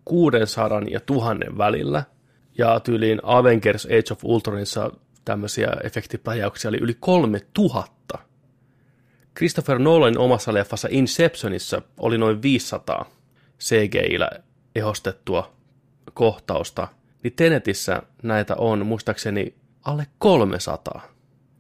600 0.05 0.83
ja 0.91 1.01
1000 1.01 1.59
välillä, 1.59 2.05
ja 2.59 2.81
tyyliin 2.81 3.21
Avengers 3.23 3.85
Age 3.87 4.13
of 4.13 4.25
Ultronissa 4.25 4.91
tämmöisiä 5.25 5.73
efektipläjäyksiä 5.85 6.69
oli 6.69 6.79
yli 6.79 6.97
3000. 7.01 8.19
Christopher 9.37 9.79
Nolanin 9.79 10.19
omassa 10.19 10.55
leffassa 10.55 10.89
Inceptionissa 10.91 11.83
oli 11.99 12.19
noin 12.19 12.43
500 12.43 13.11
CGI-llä 13.61 14.31
ehostettua 14.75 15.53
kohtausta, 16.15 16.89
niin 17.23 17.33
Tenetissä 17.33 18.03
näitä 18.23 18.57
on 18.57 18.87
muistaakseni 18.87 19.55
alle 19.85 20.07
300. 20.19 21.03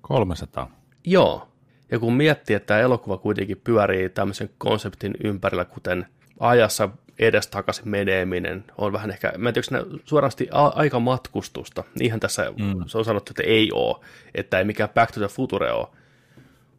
300. 0.00 0.70
Joo. 1.04 1.48
Ja 1.90 1.98
kun 1.98 2.14
miettii, 2.14 2.56
että 2.56 2.66
tämä 2.66 2.80
elokuva 2.80 3.18
kuitenkin 3.18 3.60
pyörii 3.64 4.08
tämmöisen 4.08 4.50
konseptin 4.58 5.14
ympärillä, 5.24 5.64
kuten 5.64 6.06
ajassa 6.40 6.88
edestakaisin 7.18 7.88
meneminen, 7.88 8.64
on 8.78 8.92
vähän 8.92 9.10
ehkä, 9.10 9.32
mä 9.38 9.48
en 9.48 9.54
tiedä, 9.54 9.84
suorasti 10.04 10.48
aika 10.52 11.00
matkustusta. 11.00 11.84
Niinhän 11.98 12.20
tässä 12.20 12.52
mm. 12.58 12.84
se 12.86 12.98
on 12.98 13.04
sanottu, 13.04 13.32
että 13.32 13.42
ei 13.42 13.72
ole, 13.72 13.96
että 14.34 14.58
ei 14.58 14.64
mikään 14.64 14.90
Back 14.94 15.12
to 15.12 15.20
the 15.20 15.28
Future 15.28 15.72
ole. 15.72 15.86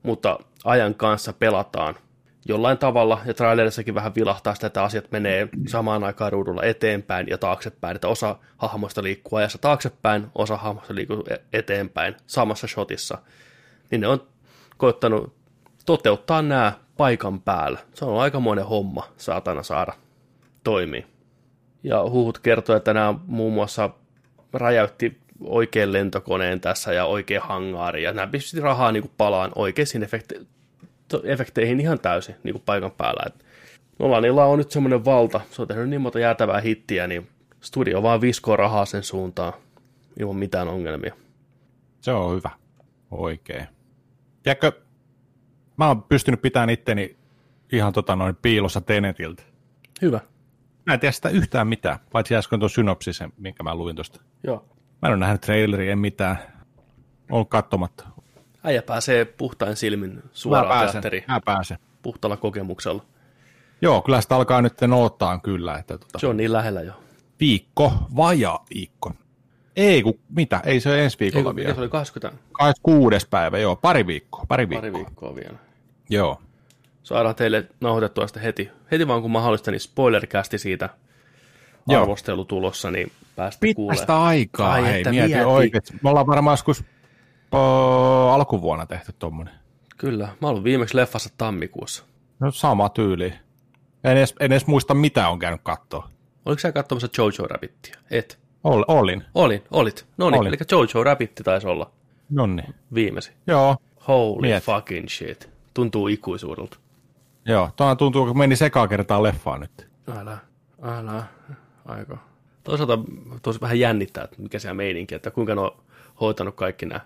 Mutta 0.04 0.40
ajan 0.64 0.96
kanssa 0.96 1.34
pelataan 1.34 1.96
jollain 2.46 2.78
tavalla, 2.78 3.22
ja 3.26 3.34
trailerissakin 3.34 3.96
vähän 3.96 4.16
vilahtaa 4.16 4.56
sitä, 4.56 4.68
että 4.68 4.84
asiat 4.84 5.12
menee 5.12 5.50
samaan 5.68 6.04
aikaan 6.04 6.32
ruudulla 6.32 6.64
eteenpäin 6.64 7.28
ja 7.30 7.38
taaksepäin, 7.38 7.96
että 7.96 8.08
osa 8.08 8.36
hahmoista 8.58 9.04
liikkuu 9.04 9.38
ajassa 9.38 9.58
taaksepäin, 9.58 10.28
osa 10.36 10.58
hahmoista 10.58 10.96
liikkuu 10.96 11.24
e- 11.30 11.58
eteenpäin 11.60 12.16
samassa 12.28 12.68
shotissa. 12.68 13.18
Niin 13.92 14.02
ne 14.02 14.08
on 14.08 14.28
koittanut 14.82 15.34
toteuttaa 15.86 16.42
nämä 16.42 16.74
paikan 16.98 17.42
päällä. 17.42 17.80
Se 17.94 18.06
on 18.06 18.22
aikamoinen 18.22 18.66
homma, 18.66 19.08
saatana 19.18 19.64
saada 19.64 19.94
toimii. 20.64 21.06
Ja 21.84 22.04
huhut 22.04 22.40
kertoo, 22.40 22.76
että 22.76 22.94
nämä 22.94 23.14
muun 23.28 23.54
muassa 23.54 23.90
räjäytti 24.54 25.18
oikein 25.44 25.94
lentokoneen 25.94 26.62
tässä 26.62 26.94
ja 26.94 27.06
oikein 27.06 27.42
hangaari, 27.42 28.04
ja 28.04 28.14
nämä 28.14 28.28
pisti 28.28 28.60
rahaa 28.60 28.92
niin 28.92 29.04
kuin 29.04 29.14
palaan 29.18 29.52
oikeisiin 29.56 30.04
efekte- 30.04 30.46
efekteihin 31.24 31.80
ihan 31.80 32.00
täysin 32.00 32.36
niin 32.44 32.54
kuin 32.54 32.64
paikan 32.66 32.92
päällä. 32.92 33.24
Et 33.28 33.46
Nolanilla 34.00 34.46
on 34.46 34.58
nyt 34.58 34.72
semmoinen 34.72 35.06
valta, 35.06 35.42
se 35.52 35.62
on 35.62 35.68
tehnyt 35.68 35.90
niin 35.90 36.02
monta 36.02 36.20
jäätävää 36.20 36.62
hittiä, 36.62 37.08
niin 37.08 37.28
studio 37.62 38.04
vaan 38.04 38.22
viskoo 38.22 38.56
rahaa 38.56 38.86
sen 38.86 39.04
suuntaan. 39.04 39.54
ilman 40.20 40.36
mitään 40.36 40.68
ongelmia. 40.68 41.14
Se 42.02 42.12
on 42.12 42.36
hyvä. 42.36 42.50
Oikein. 43.12 43.81
Tiedätkö, 44.44 44.72
mä 45.78 45.88
oon 45.88 46.04
pystynyt 46.04 46.42
pitämään 46.42 46.70
itteni 46.70 47.18
ihan 47.72 47.94
tota 47.94 48.16
noin 48.16 48.36
piilossa 48.42 48.82
Tenetiltä. 48.82 49.44
Hyvä. 50.02 50.20
Mä 50.86 50.94
en 50.94 51.00
tiedä 51.00 51.12
sitä 51.12 51.30
yhtään 51.30 51.68
mitään, 51.68 52.00
paitsi 52.12 52.36
äsken 52.36 52.60
tuon 52.60 52.70
synopsisen, 52.70 53.34
minkä 53.38 53.64
mä 53.64 53.76
luin 53.76 53.96
tuosta. 53.96 54.22
Joo. 54.44 54.66
Mä 55.02 55.08
en 55.08 55.12
ole 55.14 55.18
nähnyt 55.20 55.42
traileria, 55.42 55.92
en 55.92 56.00
mitään. 56.00 56.38
On 57.32 57.48
katsomatta. 57.48 58.08
Äijä 58.64 58.82
pääsee 58.82 59.26
puhtain 59.26 59.76
silmin 59.76 60.16
Mä 60.16 60.22
suoraan 60.34 60.68
pääsen, 60.68 60.92
teatteriin 60.92 61.24
mä 61.28 61.40
pääsen. 61.46 61.78
puhtaalla 62.02 62.38
kokemuksella. 62.38 63.06
Joo, 63.82 64.02
kyllä 64.02 64.22
sitä 64.22 64.36
alkaa 64.36 64.62
nyt 64.62 64.82
noottaa 64.82 65.40
kyllä, 65.40 65.78
että 65.78 65.98
tota, 65.98 66.20
Se 66.20 66.28
on 66.28 66.38
niin 66.38 66.54
lähellä 66.54 66.82
jo. 66.82 66.94
viikko, 67.40 67.94
vajaa 68.16 68.66
viikko. 68.74 69.12
Ei, 69.76 70.04
kun, 70.04 70.20
mitä, 70.30 70.62
ei 70.66 70.80
se 70.80 70.90
ole 70.90 71.04
ensi 71.04 71.18
Ei, 71.20 71.20
viikolla 71.26 71.44
kun- 71.44 71.56
vielä. 71.56 71.68
mikä 71.68 71.76
se 71.76 71.82
oli 71.82 71.90
20, 71.90 72.38
26. 72.52 73.28
päivä, 73.30 73.58
joo, 73.58 73.76
pari 73.76 74.08
viikkoa, 74.08 74.46
pari 74.48 74.70
viikkoa. 74.70 74.92
pari 74.92 74.94
viikkoa 75.06 75.36
vielä. 75.36 75.58
Joo, 76.10 76.42
Saadaan 77.04 77.36
teille 77.36 77.68
nauhoitettua 77.82 78.28
sitten 78.28 78.44
heti, 78.44 78.70
heti 78.92 79.08
vaan 79.08 79.22
kun 79.22 79.32
mahdollista, 79.32 79.72
niin 79.72 79.80
spoilerkästi 79.80 80.58
siitä 80.58 80.90
Joo. 81.88 82.02
arvostelu 82.02 82.46
tulossa, 82.46 82.92
niin 82.92 83.12
päästä 83.36 83.68
kuulemaan. 83.76 83.94
pitkästä 83.98 84.24
aikaa, 84.24 84.72
Ai, 84.74 84.84
hei, 84.84 85.04
mieti 85.04 85.28
mieti. 85.34 85.44
oikein. 85.46 85.84
Me 86.04 86.10
ollaan 86.10 86.28
varmaan 86.28 86.54
joskus 86.54 86.84
alkuvuonna 88.32 88.86
tehty 88.86 89.14
tommonen. 89.20 89.54
Kyllä, 89.98 90.26
mä 90.26 90.34
oon 90.42 90.50
ollut 90.50 90.64
viimeksi 90.64 90.98
leffassa 90.98 91.30
tammikuussa. 91.38 92.04
No 92.40 92.52
sama 92.52 92.90
tyyli. 92.90 93.34
En 94.04 94.12
edes, 94.18 94.36
en 94.40 94.52
edes 94.52 94.68
muista, 94.68 94.94
mitä 94.94 95.30
on 95.30 95.40
käynyt 95.40 95.62
katsoa. 95.64 96.10
Oliko 96.46 96.60
sä 96.60 96.72
katsomassa 96.72 97.08
Jojo 97.18 97.48
Rabbitia? 97.50 97.96
Et. 98.12 98.40
Ol, 98.64 98.84
olin. 98.88 99.24
Olin, 99.36 99.64
olit. 99.72 100.06
No 100.18 100.30
niin, 100.30 100.48
eli 100.48 100.58
Jojo 100.72 101.04
Rabbitti 101.04 101.44
taisi 101.44 101.68
olla 101.68 101.92
Nonni. 102.30 102.64
viimeisin. 102.94 103.34
Joo, 103.48 103.76
Holy 104.08 104.42
Miet. 104.42 104.64
fucking 104.64 105.08
shit. 105.08 105.50
Tuntuu 105.74 106.08
ikuisuudelta. 106.08 106.78
joo. 107.46 107.70
Tuohan 107.76 107.98
tuntuu, 107.98 108.26
kun 108.26 108.38
meni 108.38 108.56
sekaa 108.56 108.88
kertaa 108.88 109.24
leffaan 109.24 109.62
nyt. 109.62 109.88
Älä, 110.18 110.38
älä, 110.82 111.24
aika. 111.86 112.18
Toisaalta 112.64 113.00
tosi 113.42 113.62
vähän 113.62 113.80
jännittää, 113.80 114.24
että 114.24 114.42
mikä 114.42 114.60
se 114.60 114.74
meininki, 114.74 115.16
että 115.16 115.32
kuinka 115.32 115.56
ne 115.56 115.62
on 115.62 115.72
hoitanut 116.22 116.56
kaikki 116.56 116.86
nämä 116.86 117.02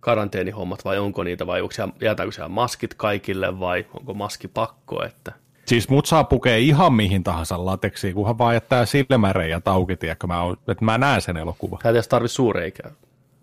karanteenihommat, 0.00 0.84
vai 0.84 0.98
onko 0.98 1.22
niitä, 1.22 1.46
vai 1.46 1.60
onko 1.60 1.72
siellä, 1.72 1.92
jäätääkö 2.00 2.32
siellä 2.32 2.48
maskit 2.48 2.94
kaikille, 2.94 3.60
vai 3.60 3.86
onko 3.94 4.14
maski 4.14 4.48
pakko, 4.48 5.04
että 5.04 5.32
Siis 5.66 5.88
mut 5.88 6.06
saa 6.06 6.24
pukea 6.24 6.56
ihan 6.56 6.92
mihin 6.92 7.24
tahansa 7.24 7.66
lateksiin, 7.66 8.14
kunhan 8.14 8.38
vaan 8.38 8.54
jättää 8.54 8.86
silmäreijät 8.86 9.68
auki, 9.68 9.96
tiedätkö, 9.96 10.26
mä, 10.26 10.40
että 10.68 10.84
mä 10.84 10.98
näen 10.98 11.20
sen 11.20 11.36
elokuvan. 11.36 11.78
sä 11.82 11.88
et 11.88 11.94
edes 11.94 12.08
tarvi 12.08 12.28
suureikää. 12.28 12.90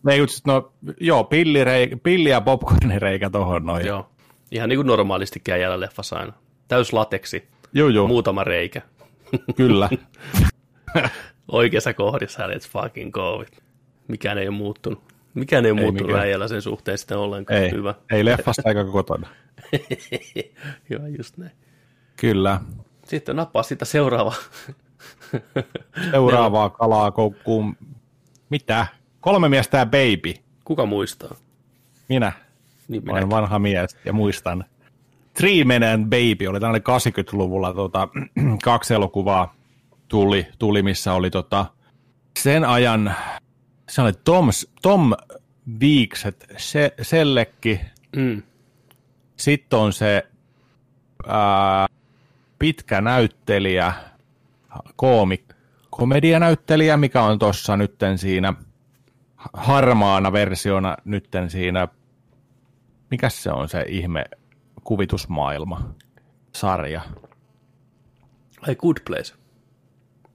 Ei, 0.09 0.19
no, 0.47 0.71
joo, 0.99 1.23
pillireik, 1.23 2.03
pilli 2.03 2.29
ja 2.29 2.41
popcornireikä 2.41 3.29
tohon 3.29 3.65
noin. 3.65 3.85
Joo. 3.85 4.09
Ihan 4.51 4.69
niin 4.69 4.77
kuin 4.77 4.87
normaalisti 4.87 5.41
jäällä 5.47 5.79
leffassa 5.79 6.15
aina. 6.15 6.33
Täys 6.67 6.93
lateksi, 6.93 7.47
joo, 7.73 7.89
joo 7.89 8.07
muutama 8.07 8.43
reikä. 8.43 8.81
kyllä. 9.57 9.89
Oikeassa 11.47 11.93
kohdissa, 11.93 12.47
let's 12.47 12.69
fucking 12.69 13.11
go. 13.11 13.45
Mikään 14.07 14.37
ei 14.37 14.47
ole 14.47 14.55
muuttunut. 14.55 15.03
Mikään 15.33 15.65
ei 15.65 15.71
ole 15.71 15.79
Ei 15.79 15.85
muuttunut 15.85 16.17
äijällä 16.17 16.47
sen 16.47 16.61
suhteen 16.61 16.97
sitten 16.97 17.17
ollenkaan. 17.17 17.59
Ei, 17.59 17.71
Hyvä. 17.71 17.95
ei 18.11 18.25
leffasta 18.25 18.69
eikä 18.69 18.85
kotona. 18.85 19.27
Hyvä, 20.89 21.07
just 21.17 21.37
näin. 21.37 21.51
Kyllä. 22.17 22.61
Sitten 23.07 23.35
nappaa 23.35 23.63
sitä 23.63 23.85
seuraava. 23.85 24.33
Seuraavaa 26.11 26.69
kalaa 26.69 27.11
koukkuun. 27.11 27.77
Mitä? 28.49 28.87
Kolme 29.21 29.49
miestä 29.49 29.77
ja 29.77 29.85
baby. 29.85 30.33
Kuka 30.63 30.85
muistaa? 30.85 31.35
Minä. 32.09 32.31
Niin 32.87 33.11
Olen 33.11 33.29
vanha 33.29 33.59
mies 33.59 33.97
ja 34.05 34.13
muistan. 34.13 34.65
Three 35.33 35.63
Men 35.63 35.83
and 35.83 36.03
Baby 36.03 36.47
oli 36.47 36.59
tällainen 36.59 36.81
80-luvulla 36.81 37.73
tota, 37.73 38.07
kaksi 38.63 38.93
elokuvaa 38.93 39.55
tuli, 40.07 40.47
tuli 40.59 40.83
missä 40.83 41.13
oli 41.13 41.29
tota, 41.29 41.65
sen 42.39 42.65
ajan, 42.65 43.15
se 43.89 44.01
oli 44.01 44.11
Tom, 44.23 44.49
Tom 44.81 45.11
Viikset, 45.79 46.45
se, 46.57 46.93
Sellekki, 47.01 47.79
Mm. 48.15 48.41
sitten 49.37 49.79
on 49.79 49.93
se 49.93 50.27
ää, 51.27 51.87
pitkä 52.63 53.01
näyttelijä, 53.01 53.93
koomi, 54.95 55.43
komedianäyttelijä, 55.89 56.97
mikä 56.97 57.21
on 57.21 57.39
tuossa 57.39 57.77
nytten 57.77 58.17
siinä 58.17 58.53
harmaana 59.53 60.31
versiona 60.31 60.97
nytten 61.05 61.49
siinä, 61.49 61.87
mikä 63.11 63.29
se 63.29 63.51
on 63.51 63.69
se 63.69 63.85
ihme 63.87 64.25
kuvitusmaailma 64.83 65.95
sarja. 66.55 67.01
Ai 68.67 68.75
Good 68.75 68.97
Place. 69.05 69.33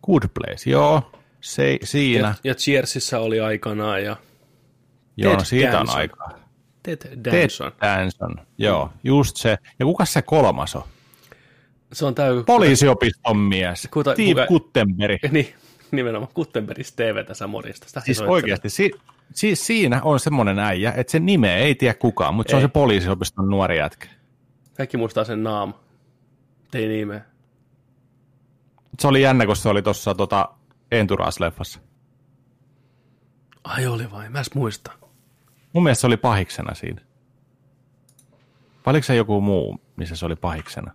Good 0.06 0.22
Place, 0.34 0.70
joo, 0.70 1.12
se, 1.40 1.78
siinä. 1.82 2.28
Ja, 2.28 2.34
ja 2.44 2.54
Cheersissa 2.54 3.18
oli 3.18 3.40
aikanaan 3.40 4.04
ja 4.04 4.16
joo, 5.16 5.30
Ted 5.30 5.38
no 5.38 5.44
siitä 5.44 5.72
Danson. 5.72 5.94
on 5.94 6.00
aikaa. 6.00 6.38
Ted 6.82 6.96
Ted 6.96 7.24
Danson. 7.24 7.72
Danson, 7.80 8.46
joo, 8.58 8.92
just 9.04 9.36
se. 9.36 9.58
Ja 9.78 9.86
kuka 9.86 10.04
se 10.04 10.22
kolmas 10.22 10.76
on? 10.76 10.82
Se 11.92 12.06
on 12.06 12.14
täy... 12.14 12.42
Poliisiopiston 12.44 13.36
mies, 13.36 13.88
Kuta- 13.90 14.12
Steve 14.12 14.32
kuka- 14.32 14.46
Guttenberg. 14.46 15.20
Niin, 15.32 15.54
nimenomaan 15.90 16.32
Guttenbergis 16.34 16.92
TV 16.92 17.24
tässä 17.24 17.46
morjesta. 17.46 17.88
Sitä 17.88 18.00
Siis 18.00 18.20
oikeasti, 18.20 18.70
si, 18.70 18.90
siis 19.34 19.66
siinä 19.66 20.02
on 20.02 20.20
semmoinen 20.20 20.58
äijä, 20.58 20.92
että 20.96 21.10
sen 21.10 21.26
nimeä 21.26 21.56
ei 21.56 21.74
tiedä 21.74 21.94
kukaan, 21.94 22.34
mutta 22.34 22.50
se 22.50 22.56
on 22.56 22.62
Ei. 22.62 22.68
se 22.68 22.72
poliisiopiston 22.72 23.48
nuori 23.50 23.78
jätkä. 23.78 24.08
Kaikki 24.76 24.96
muistaa 24.96 25.24
sen 25.24 25.42
naama. 25.42 25.80
Ei 26.74 26.88
nimeä. 26.88 27.20
Se 29.00 29.08
oli 29.08 29.22
jännä, 29.22 29.46
kun 29.46 29.56
se 29.56 29.68
oli 29.68 29.82
tuossa 29.82 30.14
tota, 30.14 30.48
Entourage-leffassa. 30.92 31.80
Ai 33.64 33.86
oli 33.86 34.10
vai, 34.10 34.28
mä 34.28 34.42
muista. 34.54 34.92
Mun 35.72 35.82
mielestä 35.82 36.00
se 36.00 36.06
oli 36.06 36.16
pahiksena 36.16 36.74
siinä. 36.74 37.00
Vai 38.86 38.92
oliko 38.92 39.04
se 39.04 39.16
joku 39.16 39.40
muu, 39.40 39.80
missä 39.96 40.16
se 40.16 40.26
oli 40.26 40.36
pahiksena? 40.36 40.92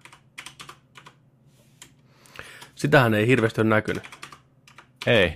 Sitähän 2.83 3.13
ei 3.13 3.27
hirveästi 3.27 3.61
ole 3.61 3.69
näkynyt. 3.69 4.03
Ei. 5.07 5.35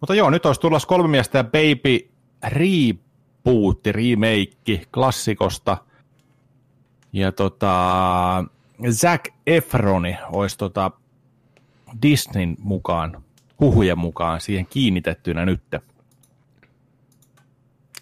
Mutta 0.00 0.14
joo, 0.14 0.30
nyt 0.30 0.46
olisi 0.46 0.60
tulossa 0.60 0.88
kolme 0.88 1.08
miestä 1.08 1.38
ja 1.38 1.44
Baby 1.44 2.08
rebootti, 2.48 3.92
remake 3.92 4.86
klassikosta. 4.94 5.76
Ja 7.12 7.32
tota, 7.32 7.74
Zac 8.90 9.20
Efroni 9.46 10.16
olisi 10.32 10.58
tota 10.58 10.90
Disneyn 12.02 12.56
mukaan, 12.58 13.24
huhujen 13.60 13.98
mukaan 13.98 14.40
siihen 14.40 14.66
kiinnitettynä 14.66 15.44
nyt. 15.44 15.62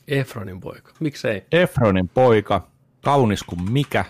Efronin 0.09 0.61
poika. 0.61 0.93
Miksei? 1.01 1.47
Efronin 1.53 2.09
poika, 2.09 2.69
kaunis 3.01 3.43
kuin 3.43 3.73
mikä, 3.73 4.05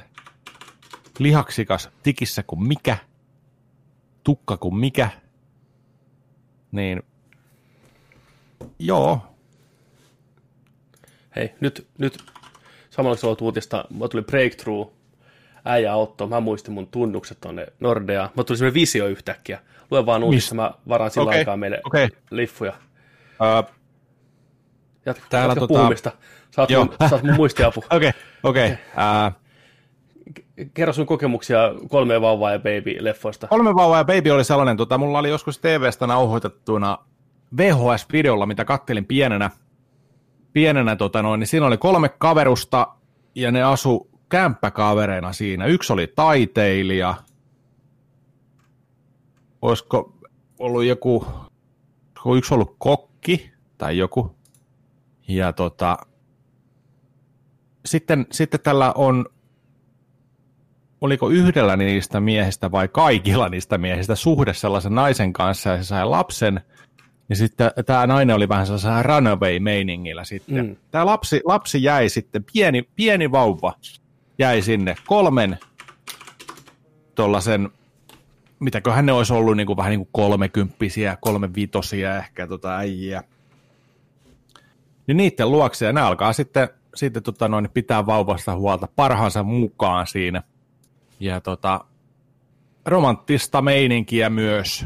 lihaksikas 1.19 1.91
tikissä 2.03 2.43
kuin 2.43 2.63
mikä, 2.63 2.97
tukka 4.25 4.57
kuin 4.57 4.75
mikä. 4.77 5.09
Niin, 6.73 7.03
joo, 8.79 9.21
Hei, 11.37 11.55
nyt, 11.61 11.87
nyt 11.99 12.19
samalla 12.91 13.17
kun 13.17 13.37
uutista, 13.47 13.85
mä 13.99 14.09
tuli 14.09 14.23
breakthrough, 14.23 14.93
äijä 15.65 15.95
Otto, 15.95 16.27
mä 16.27 16.41
muistin 16.41 16.75
mun 16.75 16.87
tunnukset 16.87 17.41
tonne 17.41 17.67
Nordea. 17.81 18.31
Mä 18.37 18.45
tuli 18.45 18.57
semmoinen 18.59 18.75
visio 18.75 19.07
yhtäkkiä. 19.07 19.61
Lue 19.91 20.07
vaan 20.07 20.23
uutista, 20.25 20.55
mä 20.55 20.75
varaan 20.89 21.11
sillä 21.11 21.27
Okei, 21.27 21.39
aikaa 21.39 21.57
meille 21.57 21.81
okei. 21.85 22.09
liffuja. 22.31 22.73
Öö, 23.43 23.73
Jatka, 25.07 25.27
Täällä 25.31 25.51
jatka 25.53 25.65
tota- 25.65 25.69
puhumista. 25.69 26.13
Saat, 26.51 26.71
Joo. 26.71 26.85
mun, 26.85 26.95
saat 27.09 27.23
mun 27.23 27.35
muistiapu. 27.43 27.85
Okei, 27.91 28.13
okei. 28.43 28.75
Ää, 28.97 29.33
Kerro 30.75 30.93
sun 30.93 31.07
kokemuksia 31.07 31.59
kolme 31.89 32.21
vauvaa 32.21 32.53
ja 32.53 32.59
baby-leffoista. 32.59 33.49
Kolme 33.49 33.75
vauvaa 33.75 33.99
ja 33.99 34.05
baby 34.05 34.31
oli 34.31 34.45
sellainen, 34.45 34.77
tota, 34.77 34.99
mulla 34.99 35.19
oli 35.19 35.29
joskus 35.29 35.59
TVstä 35.59 36.07
nauhoitettuna 36.07 36.99
VHS-videolla, 37.57 38.47
mitä 38.47 38.65
kattelin 38.65 39.05
pienenä, 39.05 39.51
pienenä 40.53 40.97
tota 40.97 41.23
noin, 41.23 41.41
niin 41.41 41.47
siinä 41.49 41.67
oli 41.67 41.77
kolme 41.77 42.09
kaverusta 42.09 42.87
ja 43.35 43.53
ne 43.53 43.63
asu 43.63 44.11
kämppäkavereina 44.29 45.33
siinä. 45.33 45.67
Yksi 45.67 45.93
oli 45.93 46.07
taiteilija, 46.07 47.15
olisiko 49.63 50.15
ollut 50.59 50.85
joku, 50.85 51.27
olisiko 52.15 52.37
yksi 52.37 52.55
ollut 52.55 52.77
kokki 52.79 53.53
tai 53.79 53.99
joku. 53.99 54.37
Ja 55.29 55.53
tota, 55.53 55.99
sitten, 57.85 58.27
sitten 58.31 58.61
tällä 58.61 58.93
on 58.93 59.27
oliko 61.03 61.31
yhdellä 61.31 61.77
niistä 61.77 62.21
miehistä 62.21 62.71
vai 62.71 62.89
kaikilla 62.89 63.49
niistä 63.49 63.79
miehistä 63.79 64.15
suhde 64.15 64.55
sellaisen 64.55 64.95
naisen 64.95 65.33
kanssa 65.33 65.71
ja 65.71 65.77
se 65.77 65.85
sai 65.85 66.07
lapsen, 66.07 66.61
Ja 67.29 67.37
sitten 67.37 67.71
tämä 67.87 68.07
nainen 68.07 68.37
oli 68.37 68.49
vähän 68.49 68.67
sellaisella 68.67 69.03
runaway-meiningillä 69.03 70.25
sitten. 70.25 70.67
Mm. 70.67 70.77
Tämä 70.91 71.07
lapsi, 71.07 71.41
lapsi 71.45 71.83
jäi 71.83 72.09
sitten, 72.09 72.45
pieni, 72.53 72.89
pieni 72.97 73.33
vauva 73.33 73.75
jäi 74.39 74.63
sinne 74.63 74.97
kolmen 75.07 75.59
tuollaisen, 77.15 77.71
mitäköhän 78.61 79.07
ne 79.07 79.13
olisi 79.13 79.33
ollut 79.33 79.57
niin 79.57 79.67
kuin, 79.67 79.77
vähän 79.77 79.91
niin 79.91 80.01
kuin 80.01 80.09
kolmekymppisiä, 80.13 81.19
kolmevitosia 81.21 82.17
ehkä 82.17 82.47
tota 82.47 82.77
äijiä. 82.77 83.23
Niin 85.07 85.17
niiden 85.17 85.51
luokse, 85.51 85.87
ja 85.87 85.93
ne 85.93 86.01
alkaa 86.01 86.33
sitten, 86.33 86.69
sitten 86.95 87.23
tota 87.23 87.49
noin, 87.49 87.69
pitää 87.75 88.07
vauvasta 88.07 88.57
huolta 88.57 88.89
parhaansa 88.97 89.43
mukaan 89.43 90.07
siinä. 90.07 90.43
Ja 91.23 91.41
tota, 91.41 91.85
romanttista 92.87 93.63
meininkiä 93.63 94.31
myös 94.31 94.85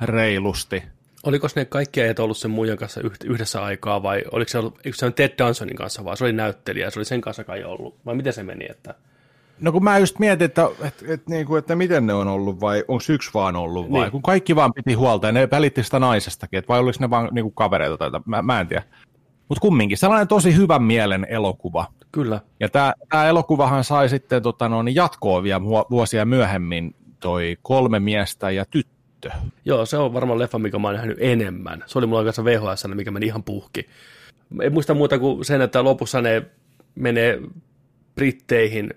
reilusti. 0.00 0.82
Oliko 1.24 1.48
ne 1.56 1.64
kaikki 1.64 2.02
äijät 2.02 2.18
ollut 2.18 2.36
sen 2.36 2.50
muijan 2.50 2.78
kanssa 2.78 3.00
yhdessä 3.24 3.64
aikaa 3.64 4.02
vai 4.02 4.22
oliko 4.32 4.48
se, 4.48 4.58
ollut, 4.58 4.80
eikö 4.84 4.98
se 4.98 5.06
on 5.06 5.14
Ted 5.14 5.32
Dansonin 5.38 5.76
kanssa 5.76 6.04
vai 6.04 6.16
se 6.16 6.24
oli 6.24 6.32
näyttelijä, 6.32 6.90
se 6.90 6.98
oli 6.98 7.04
sen 7.04 7.20
kanssa 7.20 7.44
kai 7.44 7.64
ollut 7.64 7.96
vai 8.06 8.14
miten 8.14 8.32
se 8.32 8.42
meni? 8.42 8.66
Että... 8.70 8.94
No 9.60 9.72
kun 9.72 9.84
mä 9.84 9.98
just 9.98 10.18
mietin, 10.18 10.44
että, 10.44 10.68
että, 10.84 11.04
että, 11.08 11.30
niin 11.30 11.46
kuin, 11.46 11.58
että 11.58 11.76
miten 11.76 12.06
ne 12.06 12.14
on 12.14 12.28
ollut 12.28 12.60
vai 12.60 12.84
onko 12.88 13.04
yksi 13.08 13.30
vaan 13.34 13.56
ollut 13.56 13.92
vai, 13.92 14.00
Niin. 14.00 14.12
kun 14.12 14.22
kaikki 14.22 14.56
vaan 14.56 14.74
piti 14.74 14.94
huolta 14.94 15.26
ja 15.26 15.32
ne 15.32 15.48
välitti 15.50 15.82
sitä 15.82 15.98
naisestakin, 15.98 16.58
että 16.58 16.68
vai 16.68 16.78
oliko 16.78 16.96
ne 17.00 17.10
vaan 17.10 17.28
niin 17.32 17.44
kuin 17.44 17.54
kavereita 17.54 18.10
tai 18.10 18.20
mä, 18.26 18.42
mä 18.42 18.60
en 18.60 18.68
tiedä. 18.68 18.82
Mutta 19.48 19.60
kumminkin, 19.60 19.98
sellainen 19.98 20.28
tosi 20.28 20.56
hyvän 20.56 20.82
mielen 20.82 21.26
elokuva. 21.30 21.86
Kyllä. 22.12 22.40
Ja 22.60 22.68
tämä 22.68 23.28
elokuvahan 23.28 23.84
sai 23.84 24.08
sitten 24.08 24.42
tota, 24.42 24.68
no, 24.68 24.82
niin 24.82 24.94
jatkoa 24.94 25.42
vielä 25.42 25.62
vuosia 25.90 26.24
myöhemmin, 26.24 26.94
toi 27.20 27.56
kolme 27.62 28.00
miestä 28.00 28.50
ja 28.50 28.64
tyttö. 28.64 29.30
Joo, 29.64 29.86
se 29.86 29.96
on 29.96 30.14
varmaan 30.14 30.38
leffa, 30.38 30.58
mikä 30.58 30.78
mä 30.78 30.88
oon 30.88 30.96
nähnyt 30.96 31.18
enemmän. 31.20 31.84
Se 31.86 31.98
oli 31.98 32.06
mulla 32.06 32.24
kanssa 32.24 32.44
VHS, 32.44 32.86
mikä 32.94 33.10
meni 33.10 33.26
ihan 33.26 33.42
puhki. 33.42 33.86
En 34.62 34.72
muista 34.72 34.94
muuta 34.94 35.18
kuin 35.18 35.44
sen, 35.44 35.60
että 35.60 35.84
lopussa 35.84 36.20
ne 36.20 36.42
menee 36.94 37.40
Britteihin, 38.14 38.94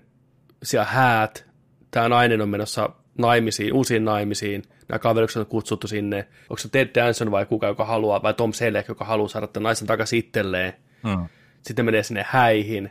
siellä 0.62 0.86
häät, 0.86 1.46
tämä 1.90 2.08
nainen 2.08 2.40
on 2.40 2.48
menossa 2.48 2.90
naimisiin, 3.18 3.72
uusiin 3.72 4.04
naimisiin, 4.04 4.62
nämä 4.88 4.98
kaverikset 4.98 5.40
on 5.40 5.46
kutsuttu 5.46 5.88
sinne, 5.88 6.28
onko 6.42 6.58
se 6.58 6.68
Ted 6.68 6.88
Danson 6.94 7.30
vai 7.30 7.46
kuka, 7.46 7.66
joka 7.66 7.84
haluaa, 7.84 8.22
vai 8.22 8.34
Tom 8.34 8.52
Selleck, 8.52 8.88
joka 8.88 9.04
haluaa 9.04 9.28
saada 9.28 9.46
tämän 9.46 9.64
naisen 9.64 9.86
takaisin 9.86 10.18
itselleen. 10.18 10.72
Hmm. 11.08 11.28
Sitten 11.62 11.84
menee 11.84 12.02
sinne 12.02 12.24
häihin. 12.28 12.90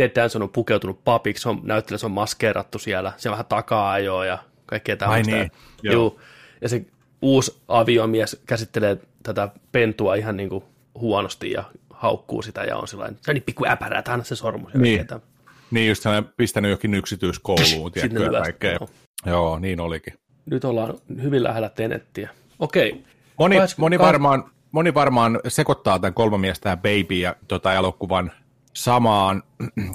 Ted 0.00 0.10
Danson 0.16 0.42
on 0.42 0.48
pukeutunut 0.48 1.04
papiksi, 1.04 1.48
on, 1.48 1.60
näyttelijä, 1.62 1.98
se 1.98 2.06
on 2.06 2.12
maskeerattu 2.12 2.78
siellä, 2.78 3.12
se 3.16 3.30
vähän 3.30 3.46
takaa 3.46 3.92
ajoa 3.92 4.24
ja 4.26 4.38
kaikkea 4.66 4.96
tämmöistä. 4.96 5.32
niin, 5.36 5.50
joo. 5.82 5.92
Juu. 5.94 6.20
Ja 6.60 6.68
se 6.68 6.84
uusi 7.22 7.60
aviomies 7.68 8.42
käsittelee 8.46 8.98
tätä 9.22 9.48
pentua 9.72 10.14
ihan 10.14 10.36
niin 10.36 10.48
kuin 10.48 10.64
huonosti 10.94 11.50
ja 11.52 11.64
haukkuu 11.90 12.42
sitä 12.42 12.64
ja 12.64 12.76
on 12.76 12.88
sellainen, 12.88 13.18
se 13.22 13.30
on 13.30 13.34
niin 13.34 13.42
pikku 13.42 13.66
äpärä, 13.66 13.98
että 13.98 14.12
anna 14.12 14.24
se 14.24 14.36
sormus. 14.36 14.74
ja 14.74 14.80
Niin. 14.80 15.06
tämmöistä. 15.06 15.30
Niin 15.70 15.88
just 15.88 16.02
sellainen 16.02 16.32
pistänyt 16.36 16.70
jokin 16.70 16.94
yksityiskouluun, 16.94 17.92
tiedätkö, 17.92 18.30
kaikkea. 18.30 18.72
joo. 18.72 18.88
Joo, 19.26 19.58
niin 19.58 19.80
olikin. 19.80 20.14
Nyt 20.46 20.64
ollaan 20.64 20.94
hyvin 21.22 21.42
lähellä 21.42 21.68
tenettiä. 21.68 22.30
Okei. 22.58 23.04
Moni, 23.38 23.56
moni, 23.76 23.98
varmaan, 23.98 24.44
moni 24.72 24.94
varmaan 24.94 25.40
sekoittaa 25.48 25.98
tämän 25.98 26.14
kolme 26.14 26.38
miestä 26.38 26.68
ja 26.68 26.76
Baby 26.76 27.14
ja 27.14 27.36
tota 27.48 27.72
elokuvan 27.74 28.32
samaan 28.72 29.42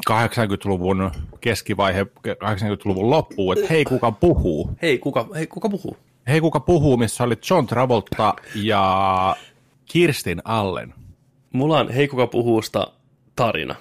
80-luvun 0.09 1.11
keskivaihe, 1.41 2.03
80-luvun 2.27 3.09
loppuun, 3.09 3.57
että 3.57 3.73
hei 3.73 3.85
kuka 3.85 4.11
puhuu. 4.11 4.69
Hei, 4.81 4.97
kuka, 4.97 5.27
hei, 5.35 5.47
kuka 5.47 5.69
puhuu? 5.69 5.97
Hei 6.27 6.41
kuka 6.41 6.59
puhuu, 6.59 6.97
missä 6.97 7.23
oli 7.23 7.35
John 7.49 7.67
Travolta 7.67 8.33
ja 8.55 9.35
Kirstin 9.85 10.41
Allen. 10.45 10.93
Mulla 11.53 11.79
on 11.79 11.91
Hei, 11.91 12.07
kuka 12.07 12.27
puhuusta 12.27 12.87
tarina. 13.35 13.75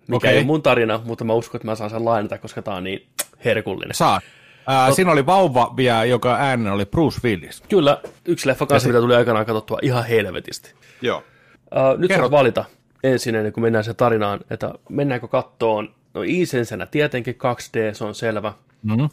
Mikä 0.00 0.16
Okei. 0.16 0.30
ei 0.30 0.38
ole 0.38 0.46
mun 0.46 0.62
tarina, 0.62 1.00
mutta 1.04 1.24
mä 1.24 1.32
uskon, 1.32 1.58
että 1.58 1.66
mä 1.66 1.74
saan 1.74 1.90
sen 1.90 2.04
lainata, 2.04 2.38
koska 2.38 2.62
tää 2.62 2.74
on 2.74 2.84
niin 2.84 3.06
herkullinen. 3.44 3.94
Saat. 3.94 4.22
Ää, 4.66 4.92
siinä 4.92 5.12
oli 5.12 5.26
vauva, 5.26 5.74
vielä, 5.76 6.04
joka 6.04 6.36
äänen 6.36 6.72
oli 6.72 6.86
Bruce 6.86 7.20
Willis. 7.24 7.62
Kyllä, 7.68 8.00
yksi 8.24 8.48
leffa 8.48 8.66
kanssa, 8.66 8.88
mitä 8.88 9.00
tuli 9.00 9.14
aikanaan 9.14 9.46
katsottua 9.46 9.78
ihan 9.82 10.06
helvetisti. 10.06 10.74
Joo. 11.02 11.18
Uh, 11.18 11.98
nyt 11.98 12.08
Kerro. 12.08 12.22
saat 12.22 12.30
valita 12.30 12.64
ensin, 13.04 13.34
ennen 13.34 13.52
kuin 13.52 13.62
mennään 13.62 13.84
se 13.84 13.94
tarinaan, 13.94 14.40
että 14.50 14.74
mennäänkö 14.88 15.28
kattoon, 15.28 15.94
no 16.14 16.22
iisensenä 16.22 16.86
tietenkin 16.86 17.34
2D, 17.34 17.94
se 17.94 18.04
on 18.04 18.14
selvä, 18.14 18.52
Mm-hmm. 18.82 19.08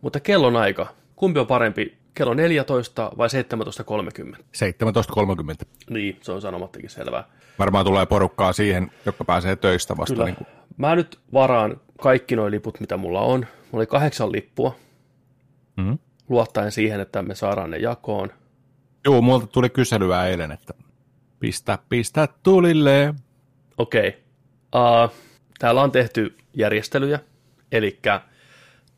mutta 0.00 0.20
kellon 0.20 0.56
aika, 0.56 0.86
kumpi 1.16 1.40
on 1.40 1.46
parempi, 1.46 1.96
kello 2.14 2.34
14 2.34 3.12
vai 3.18 3.28
17.30? 3.28 4.36
17.30. 4.36 5.66
Niin, 5.90 6.18
se 6.22 6.32
on 6.32 6.40
sanomattakin 6.40 6.90
selvää. 6.90 7.24
Varmaan 7.58 7.84
tulee 7.84 8.06
porukkaa 8.06 8.52
siihen, 8.52 8.90
joka 9.06 9.24
pääsee 9.24 9.56
töistä 9.56 9.96
vasta. 9.96 10.14
Kyllä. 10.14 10.24
Niin 10.26 10.36
kuin. 10.36 10.46
Mä 10.76 10.94
nyt 10.96 11.18
varaan 11.32 11.80
kaikki 12.00 12.36
nuo 12.36 12.50
liput, 12.50 12.80
mitä 12.80 12.96
mulla 12.96 13.20
on. 13.20 13.40
Mulla 13.40 13.80
oli 13.80 13.86
kahdeksan 13.86 14.32
lippua, 14.32 14.74
Mm-hmm. 15.76 15.98
luottaen 16.28 16.72
siihen, 16.72 17.00
että 17.00 17.22
me 17.22 17.34
saadaan 17.34 17.70
ne 17.70 17.76
jakoon. 17.76 18.30
Joo, 19.04 19.20
multa 19.20 19.46
tuli 19.46 19.70
kyselyä 19.70 20.26
eilen, 20.26 20.52
että 20.52 20.74
pistä, 21.42 21.78
pistä 21.88 22.28
tulille. 22.42 23.14
Okei. 23.78 24.22
Uh, 24.74 25.12
täällä 25.58 25.82
on 25.82 25.92
tehty 25.92 26.36
järjestelyjä, 26.54 27.18
eli 27.72 28.00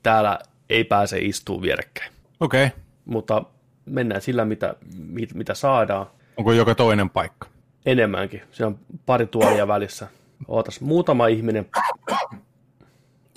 täällä 0.03 0.39
ei 0.69 0.85
pääse 0.85 1.19
istuu 1.19 1.63
vierekkäin. 1.63 2.13
Okei. 2.41 2.67
Okay. 2.67 2.79
Mutta 3.05 3.43
mennään 3.87 4.21
sillä, 4.23 4.45
mitä, 4.45 4.75
mit, 4.97 5.35
mitä 5.35 5.55
saadaan. 5.55 6.07
Onko 6.37 6.53
joka 6.53 6.75
toinen 6.75 7.11
paikka? 7.11 7.49
Enemmänkin. 7.87 8.43
Se 8.51 8.67
on 8.67 8.79
pari 9.07 9.27
tuolia 9.27 9.69
välissä. 9.69 10.09
Ootas, 10.49 10.81
muutama 10.81 11.27
ihminen. 11.27 11.67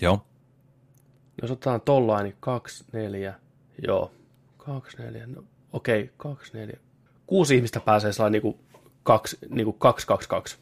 Joo. 0.01 0.25
Jos 1.41 1.51
otetaan 1.51 1.81
tollain, 1.81 2.23
niin 2.23 2.37
kaksi, 2.39 2.85
neljä. 2.93 3.33
Joo, 3.87 4.11
kaksi, 4.57 4.97
neljä. 4.97 5.27
No, 5.27 5.43
okei, 5.73 6.11
kaksi, 6.17 6.57
neljä. 6.57 6.77
Kuusi 7.27 7.55
ihmistä 7.55 7.79
pääsee 7.79 8.13
sellainen 8.13 8.41
niinku 8.43 8.59
kaksi, 9.07 9.37
niinku 9.49 9.73
kaksi, 9.73 10.07
kaksi, 10.07 10.29
kaksi. 10.29 10.57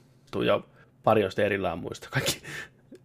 Ja 0.45 0.61
pari 1.03 1.25
on 1.25 1.31
erillään 1.37 1.79
muista. 1.79 2.07
Kaikki 2.11 2.41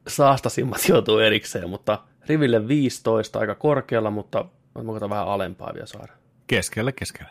saastasimmat 0.09 0.88
joutuu 0.88 1.18
erikseen, 1.18 1.70
mutta 1.70 1.98
riville 2.26 2.68
15 2.68 3.38
aika 3.38 3.55
korkealla, 3.55 4.11
mutta 4.11 4.44
mä 4.74 4.85
koitan 4.85 5.11
vähän 5.11 5.29
alempaa 5.29 5.74
vielä 5.74 5.87
saada. 5.87 6.12
Keskelle, 6.46 6.92
keskelle. 6.92 7.31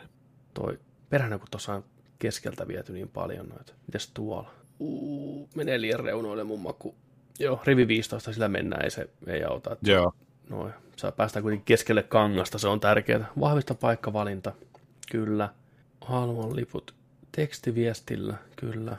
Toi 0.54 0.78
perhana, 1.10 1.38
kun 1.38 1.46
tuossa 1.50 1.74
on 1.74 1.84
keskeltä 2.18 2.68
viety 2.68 2.92
niin 2.92 3.08
paljon 3.08 3.48
noita. 3.48 3.72
Mites 3.86 4.10
tuolla? 4.14 4.50
Uu, 4.78 5.48
menee 5.54 5.80
liian 5.80 6.00
reunoille 6.00 6.44
mun 6.44 6.60
maku. 6.60 6.94
Joo, 7.38 7.60
rivi 7.64 7.88
15, 7.88 8.32
sillä 8.32 8.48
mennään, 8.48 8.84
ei 8.84 8.90
se 8.90 9.08
ei 9.26 9.44
auta. 9.44 9.72
Että 9.72 9.90
Joo. 9.90 10.12
Noin. 10.48 10.72
Saa 10.96 11.12
päästä 11.12 11.42
kuitenkin 11.42 11.64
keskelle 11.64 12.02
kangasta, 12.02 12.58
se 12.58 12.68
on 12.68 12.80
tärkeää. 12.80 13.28
Vahvista 13.40 13.74
paikkavalinta, 13.74 14.52
kyllä. 15.10 15.48
Haluan 16.00 16.56
liput 16.56 16.99
tekstiviestillä, 17.32 18.34
kyllä. 18.56 18.96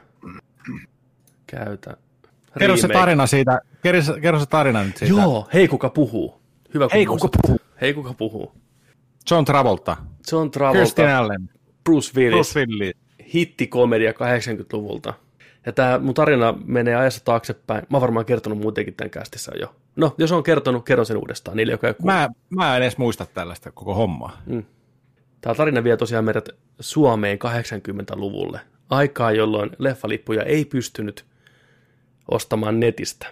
Käytä. 1.48 1.98
Kerro 2.60 2.78
se 2.78 2.88
tarina 2.88 3.28
siitä, 3.28 3.62
kerro, 3.84 4.02
se- 4.02 4.20
kerro 4.22 4.40
se 4.40 4.46
tarina 4.46 4.84
nyt 4.84 4.98
siitä. 4.98 5.14
Joo, 5.14 5.48
hei 5.54 5.68
kuka 5.68 5.90
puhuu. 5.90 6.42
Hyvä, 6.74 6.86
kun 6.86 6.92
Hei, 6.94 7.06
kuka 7.06 7.12
muistat. 7.24 7.32
puhuu? 7.42 7.60
Hei 7.82 7.94
kuka 7.94 8.14
puhuu. 8.14 8.52
John 9.32 9.46
Travolta, 9.46 9.98
John 10.32 10.52
Travolta, 10.52 10.78
Kirstin 10.80 11.10
Allen, 11.10 11.50
Bruce 11.84 12.12
Willis, 12.20 12.54
Bruce 12.54 12.60
Willis. 12.60 12.96
hittikomedia 13.34 14.12
80-luvulta. 14.12 15.14
Ja 15.66 15.72
tämä 15.72 16.00
mun 16.00 16.14
tarina 16.14 16.54
menee 16.66 16.96
ajassa 16.96 17.26
taaksepäin. 17.26 17.84
Mä 17.90 17.98
oon 17.98 18.02
varmaan 18.02 18.26
kertonut 18.26 18.60
muutenkin 18.60 18.94
tämän 18.94 19.10
kästissä 19.10 19.52
jo. 19.62 19.76
No, 19.96 20.16
jos 20.18 20.32
on 20.32 20.44
kertonut, 20.44 20.86
kerron 20.86 21.06
sen 21.06 21.18
uudestaan 21.18 21.58
niille, 21.58 21.72
joka 21.72 21.88
ei. 21.88 21.94
Mä, 22.04 22.30
mä 22.50 22.78
en 22.78 22.84
edes 22.84 22.98
muista 22.98 23.26
tällaista 23.26 23.72
koko 23.72 23.94
hommaa. 23.94 24.42
Tämä 25.42 25.56
tarina 25.56 25.84
vie 25.84 25.98
tosiaan 25.98 26.26
meidät 26.26 26.50
Suomeen 26.82 27.40
80-luvulle, 27.40 28.60
aikaa 28.90 29.32
jolloin 29.32 29.70
leffalippuja 29.80 30.44
ei 30.44 30.66
pystynyt 30.66 31.26
ostamaan 32.32 32.80
netistä. 32.80 33.28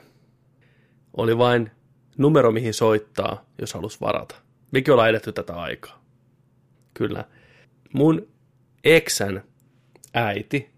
Oli 1.18 1.38
vain 1.38 1.72
numero, 2.18 2.52
mihin 2.52 2.74
soittaa, 2.74 3.46
jos 3.62 3.74
halus 3.74 4.02
varata. 4.02 4.36
Mikä 4.72 4.94
ollaan 4.94 5.10
edetty 5.10 5.32
tätä 5.32 5.56
aikaa? 5.56 6.04
Kyllä. 6.94 7.26
Mun 7.94 8.28
eksän 8.84 9.44
äiti, 10.14 10.70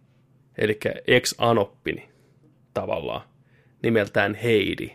eli 0.57 0.79
ex-anoppini 1.07 2.09
tavallaan, 2.73 3.21
nimeltään 3.83 4.35
Heidi, 4.35 4.91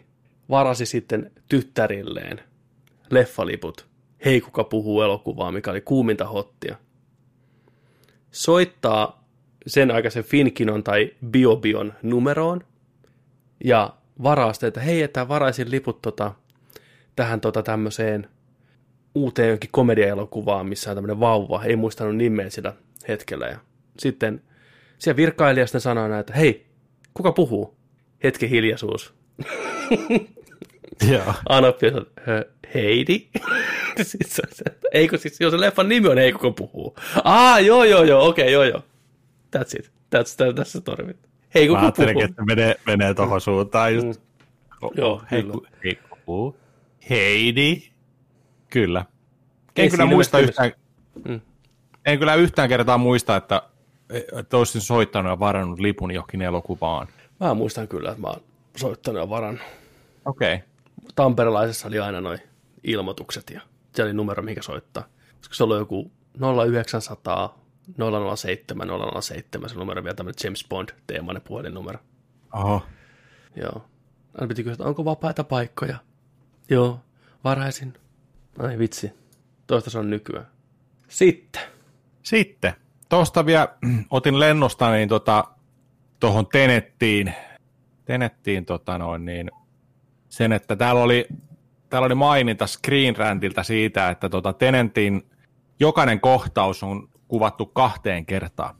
varasi 0.48 0.86
sitten 0.86 1.30
tyttärilleen 1.48 2.40
leffaliput 3.10 3.86
Hei 4.24 4.40
kuka 4.40 4.64
puhuu 4.64 5.02
elokuvaa, 5.02 5.52
mikä 5.52 5.70
oli 5.70 5.80
kuuminta 5.80 6.26
hottia. 6.26 6.76
Soittaa 8.36 9.24
sen 9.66 9.90
aikaisen 9.90 10.24
Finkinon 10.24 10.84
tai 10.84 11.10
Biobion 11.30 11.94
numeroon 12.02 12.60
ja 13.64 13.94
varaa 14.22 14.52
sitten, 14.52 14.68
että 14.68 14.80
hei, 14.80 15.02
että 15.02 15.28
varaisin 15.28 15.70
liput 15.70 16.02
tota, 16.02 16.34
tähän 17.16 17.40
tota 17.40 17.62
tämmöiseen 17.62 18.28
uuteen 19.14 19.48
jonkin 19.48 19.70
komediaelokuvaan, 19.72 20.66
missä 20.66 20.90
on 20.90 20.96
tämmöinen 20.96 21.20
vauva, 21.20 21.64
ei 21.64 21.76
muistanut 21.76 22.16
nimeä 22.16 22.50
sitä 22.50 22.72
hetkellä. 23.08 23.46
Ja 23.46 23.58
sitten 23.98 24.42
siellä 24.98 25.16
virkailija 25.16 25.66
sitten 25.66 25.80
sanoo 25.80 26.08
näin, 26.08 26.20
että 26.20 26.34
hei, 26.34 26.66
kuka 27.14 27.32
puhuu? 27.32 27.76
Hetken 28.24 28.48
hiljaisuus. 28.48 29.14
Joo. 31.10 31.34
Anoppi 31.48 31.86
on, 31.86 32.06
Heidi? 32.74 33.28
siis 34.02 34.36
se, 34.36 34.42
se, 34.52 34.64
eikö 34.92 35.18
siis, 35.18 35.40
jos 35.40 35.50
se 35.50 35.60
leffan 35.60 35.88
nimi 35.88 36.08
on 36.08 36.18
Ei 36.18 36.32
kuka 36.32 36.50
puhuu. 36.50 36.96
Aa, 37.24 37.60
joo, 37.60 37.84
joo, 37.84 38.04
joo, 38.04 38.26
okei, 38.28 38.42
okay, 38.44 38.52
joo, 38.52 38.64
joo. 38.64 38.82
That's 39.56 39.78
it. 39.78 39.86
That's, 39.86 40.36
that, 40.36 40.56
that's 40.56 40.70
the 40.70 40.80
story. 40.80 41.16
Hei, 41.54 41.66
kuka 41.68 41.80
Mä 41.80 41.86
ajattelin, 41.86 42.12
puhuu? 42.14 42.24
että 42.28 42.42
menee, 42.44 42.74
menee 42.86 43.14
tuohon 43.14 43.40
suuntaan 43.40 43.94
just. 43.94 44.20
Mm. 44.82 44.88
Joo, 44.96 45.22
hei, 45.30 45.42
kyllä. 45.42 45.52
ku- 45.52 45.66
hei, 45.84 45.98
ku- 46.26 46.56
Heidi. 47.10 47.82
Kyllä. 48.70 49.04
En 49.76 49.82
Ei 49.84 49.90
kyllä 49.90 50.06
muista 50.06 50.38
yhtään, 50.38 50.72
Mm. 51.28 51.40
en 52.06 52.18
kyllä 52.18 52.34
yhtään 52.34 52.68
kertaa 52.68 52.98
muista, 52.98 53.36
että, 53.36 53.62
että 54.38 54.56
olisin 54.56 54.80
soittanut 54.80 55.30
ja 55.32 55.38
varannut 55.38 55.78
lipun 55.80 56.10
johonkin 56.10 56.42
elokuvaan. 56.42 57.06
Mä 57.40 57.54
muistan 57.54 57.88
kyllä, 57.88 58.08
että 58.10 58.20
mä 58.20 58.26
oon 58.28 58.40
soittanut 58.76 59.20
ja 59.20 59.28
varannut. 59.30 59.62
Okei. 60.24 60.54
Okay. 60.54 60.66
Tamperelaisessa 61.14 61.88
oli 61.88 61.98
aina 61.98 62.20
noin 62.20 62.38
ilmoitukset 62.82 63.50
ja 63.50 63.60
se 63.94 64.02
oli 64.02 64.12
numero, 64.12 64.42
mikä 64.42 64.62
soittaa. 64.62 65.04
Koska 65.38 65.54
se 65.54 65.64
oli 65.64 65.78
joku 65.78 66.12
0900 66.64 67.58
007 68.36 68.88
007, 69.20 69.70
se 69.70 69.76
numero 69.76 70.04
vielä 70.04 70.14
tämmöinen 70.14 70.38
James 70.44 70.66
Bond-teemainen 70.68 71.42
puhelinnumero. 71.44 71.98
Oho. 72.52 72.82
Joo. 73.56 73.84
Aina 74.34 74.48
piti 74.48 74.62
kysyä, 74.62 74.72
että 74.72 74.84
onko 74.84 75.04
vapaita 75.04 75.44
paikkoja? 75.44 75.96
Joo, 76.70 77.00
varaisin. 77.44 77.94
Ai 78.58 78.78
vitsi, 78.78 79.12
toista 79.66 79.90
se 79.90 79.98
on 79.98 80.10
nykyään. 80.10 80.46
Sitten. 81.08 81.62
Sitten, 82.22 82.72
tuosta 83.08 83.46
vielä 83.46 83.68
otin 84.10 84.40
lennosta 84.40 84.90
niin 84.92 85.08
tota, 85.08 85.44
tuohon 86.20 86.46
Tenettiin, 86.46 87.34
Tenettiin 88.04 88.64
tota 88.64 88.98
noin, 88.98 89.24
niin, 89.24 89.50
sen, 90.36 90.52
että 90.52 90.76
täällä 90.76 91.02
oli, 91.02 91.26
täällä 91.88 92.06
oli 92.06 92.14
maininta 92.14 92.66
Screen 92.66 93.16
Rantiltä 93.16 93.62
siitä, 93.62 94.10
että 94.10 94.28
tota 94.28 94.52
Tenettiin 94.52 95.26
jokainen 95.80 96.20
kohtaus 96.20 96.82
on 96.82 97.08
kuvattu 97.28 97.66
kahteen 97.66 98.26
kertaan. 98.26 98.74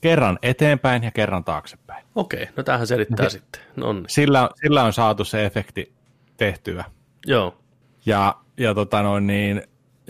Kerran 0.00 0.38
eteenpäin 0.42 1.02
ja 1.02 1.10
kerran 1.10 1.44
taaksepäin. 1.44 2.06
Okei, 2.14 2.48
no 2.56 2.62
tämähän 2.62 2.86
selittää 2.86 3.28
sitten. 3.28 3.62
No 3.76 3.88
on. 3.88 4.04
Sillä, 4.08 4.50
sillä 4.54 4.82
on 4.82 4.92
saatu 4.92 5.24
se 5.24 5.46
efekti 5.46 5.92
tehtyä. 6.36 6.84
Joo. 7.26 7.58
Ja, 8.06 8.36
ja 8.56 8.74
tota 8.74 9.02
noin, 9.02 9.26
niin, 9.26 9.62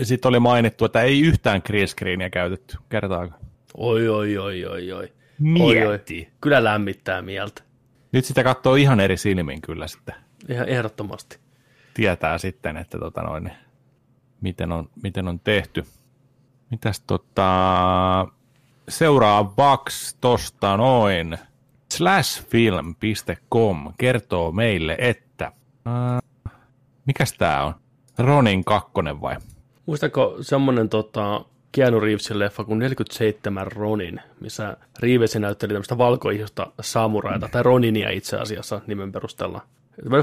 sitten 0.03 0.29
oli 0.29 0.41
mainittu, 0.41 0.85
että 0.85 1.03
ei 1.03 1.21
yhtään 1.21 1.63
green 1.67 1.89
screeniä 1.89 2.31
käytetty 2.31 2.77
kertaakaan. 2.89 3.41
Oi, 3.77 4.09
oi, 4.09 4.39
oi, 4.39 4.65
oi, 4.65 4.93
oi. 4.93 5.13
Mietti. 5.39 6.19
Oi, 6.19 6.27
oi. 6.27 6.33
Kyllä 6.41 6.65
lämmittää 6.65 7.23
mieltä. 7.23 7.63
Nyt 8.13 8.25
sitä 8.25 8.45
katsoo 8.45 8.75
ihan 8.75 9.01
eri 9.01 9.17
silmin 9.17 9.61
kyllä 9.61 9.87
sitten. 9.87 10.26
Ihan 10.49 10.69
ehdottomasti. 10.69 11.39
Tietää 11.95 12.39
sitten, 12.39 12.77
että 12.77 12.99
tota 12.99 13.23
noin, 13.23 13.53
miten, 14.41 14.73
on, 14.73 14.89
miten 15.03 15.29
on 15.29 15.41
tehty. 15.41 15.85
Mitäs 16.71 17.01
tota, 17.01 18.29
seuraavaksi 18.89 20.17
tosta 20.21 20.77
noin. 20.77 21.39
Slashfilm.com 21.93 23.93
kertoo 23.99 24.53
meille, 24.53 24.97
että... 24.99 25.53
Äh, 25.87 26.53
mikäs 27.07 27.33
tää 27.33 27.65
on? 27.65 27.75
Ronin 28.19 28.65
kakkonen 28.65 29.21
vai? 29.21 29.37
Muistatko 29.87 30.37
semmonen 30.41 30.89
tota, 30.89 31.45
Keanu 31.73 32.01
Reevesin 32.01 32.39
leffa 32.39 32.65
kuin 32.65 32.79
47 32.79 33.73
Ronin, 33.73 34.21
missä 34.41 34.77
Reeves 34.99 35.37
näytteli 35.37 35.73
tämmöistä 35.73 35.99
valkoihosta 35.99 36.67
samuraita, 36.81 37.49
tai 37.49 37.63
Roninia 37.63 38.11
itse 38.11 38.37
asiassa 38.37 38.81
nimen 38.87 39.13
perusteella. 39.13 39.61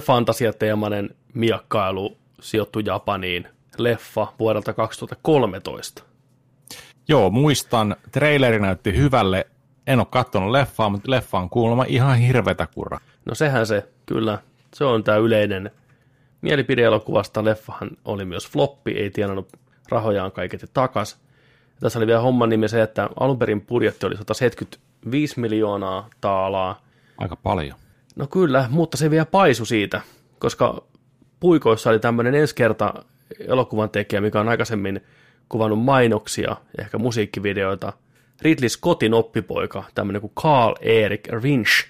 Fantasiateemainen 0.01 1.15
miakkailu 1.33 2.17
sijoittu 2.41 2.79
Japaniin 2.79 3.47
leffa 3.77 4.27
vuodelta 4.39 4.73
2013. 4.73 6.03
Joo, 7.07 7.29
muistan. 7.29 7.95
Traileri 8.11 8.59
näytti 8.59 8.97
hyvälle. 8.97 9.47
En 9.87 9.99
ole 9.99 10.07
katsonut 10.09 10.51
leffaa, 10.51 10.89
mutta 10.89 11.11
leffa 11.11 11.37
on 11.37 11.49
kuulemma 11.49 11.85
ihan 11.87 12.17
hirvetä 12.17 12.67
kurra. 12.73 12.99
No 13.25 13.35
sehän 13.35 13.67
se, 13.67 13.89
kyllä. 14.05 14.39
Se 14.73 14.83
on 14.83 15.03
tämä 15.03 15.17
yleinen 15.17 15.71
mielipideelokuvasta. 16.41 17.45
Leffahan 17.45 17.91
oli 18.05 18.25
myös 18.25 18.49
floppi, 18.49 18.91
ei 18.91 19.09
tienannut 19.09 19.47
rahojaan 19.89 20.31
kaiketi 20.31 20.65
takas. 20.73 21.17
Ja 21.67 21.79
tässä 21.79 21.99
oli 21.99 22.07
vielä 22.07 22.21
homman 22.21 22.49
nimi 22.49 22.69
se, 22.69 22.81
että 22.81 23.09
alun 23.19 23.39
perin 23.39 23.61
budjetti 23.61 24.05
oli 24.05 24.17
175 24.17 25.39
miljoonaa 25.39 26.09
taalaa. 26.21 26.81
Aika 27.17 27.35
paljon. 27.35 27.82
No 28.15 28.27
kyllä, 28.27 28.65
mutta 28.69 28.97
se 28.97 29.09
vielä 29.11 29.25
paisu 29.25 29.65
siitä, 29.65 30.01
koska 30.39 30.83
puikoissa 31.39 31.89
oli 31.89 31.99
tämmöinen 31.99 32.35
ensi 32.35 32.55
kerta 32.55 32.93
elokuvan 33.47 33.89
tekijä, 33.89 34.21
mikä 34.21 34.39
on 34.39 34.49
aikaisemmin 34.49 35.01
kuvannut 35.49 35.83
mainoksia 35.83 36.55
ehkä 36.79 36.97
musiikkivideoita. 36.97 37.93
Ridley 38.41 38.69
Scottin 38.69 39.13
oppipoika, 39.13 39.83
tämmöinen 39.95 40.21
kuin 40.21 40.33
Carl 40.41 40.75
Erik 40.81 41.27
Rinch. 41.27 41.87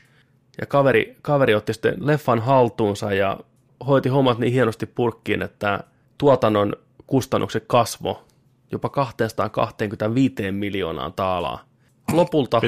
Ja 0.62 0.66
kaveri, 0.68 1.16
kaveri 1.22 1.56
otti 1.56 1.74
sitten 1.74 1.96
leffan 2.00 2.40
haltuunsa 2.40 3.14
ja 3.14 3.40
hoiti 3.88 4.10
hommat 4.10 4.38
niin 4.40 4.54
hienosti 4.54 4.86
purkkiin, 4.86 5.42
että 5.42 5.84
tuotannon 6.18 6.74
kustannukset 7.08 7.64
kasvo 7.68 8.26
jopa 8.72 8.90
225 8.90 10.52
miljoonaan 10.52 11.14
taalaa. 11.14 11.64
Lopulta 12.12 12.62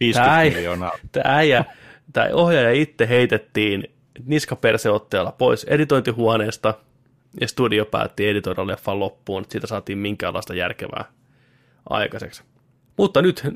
50 0.00 0.30
Tää 0.30 0.42
ei- 0.42 0.50
miljoonaa. 0.50 0.92
tämä 1.12 1.36
äijä, 1.36 1.64
tämä 2.12 2.28
ohjaaja 2.32 2.72
itse 2.72 3.08
heitettiin 3.08 3.94
niskaperseotteella 4.24 5.32
pois 5.32 5.64
editointihuoneesta 5.64 6.74
ja 7.40 7.48
studio 7.48 7.84
päätti 7.84 8.28
editoida 8.28 8.66
leffan 8.66 9.00
loppuun, 9.00 9.42
että 9.42 9.52
siitä 9.52 9.66
saatiin 9.66 9.98
minkäänlaista 9.98 10.54
järkevää 10.54 11.04
aikaiseksi. 11.90 12.42
Mutta 12.96 13.22
nyt 13.22 13.46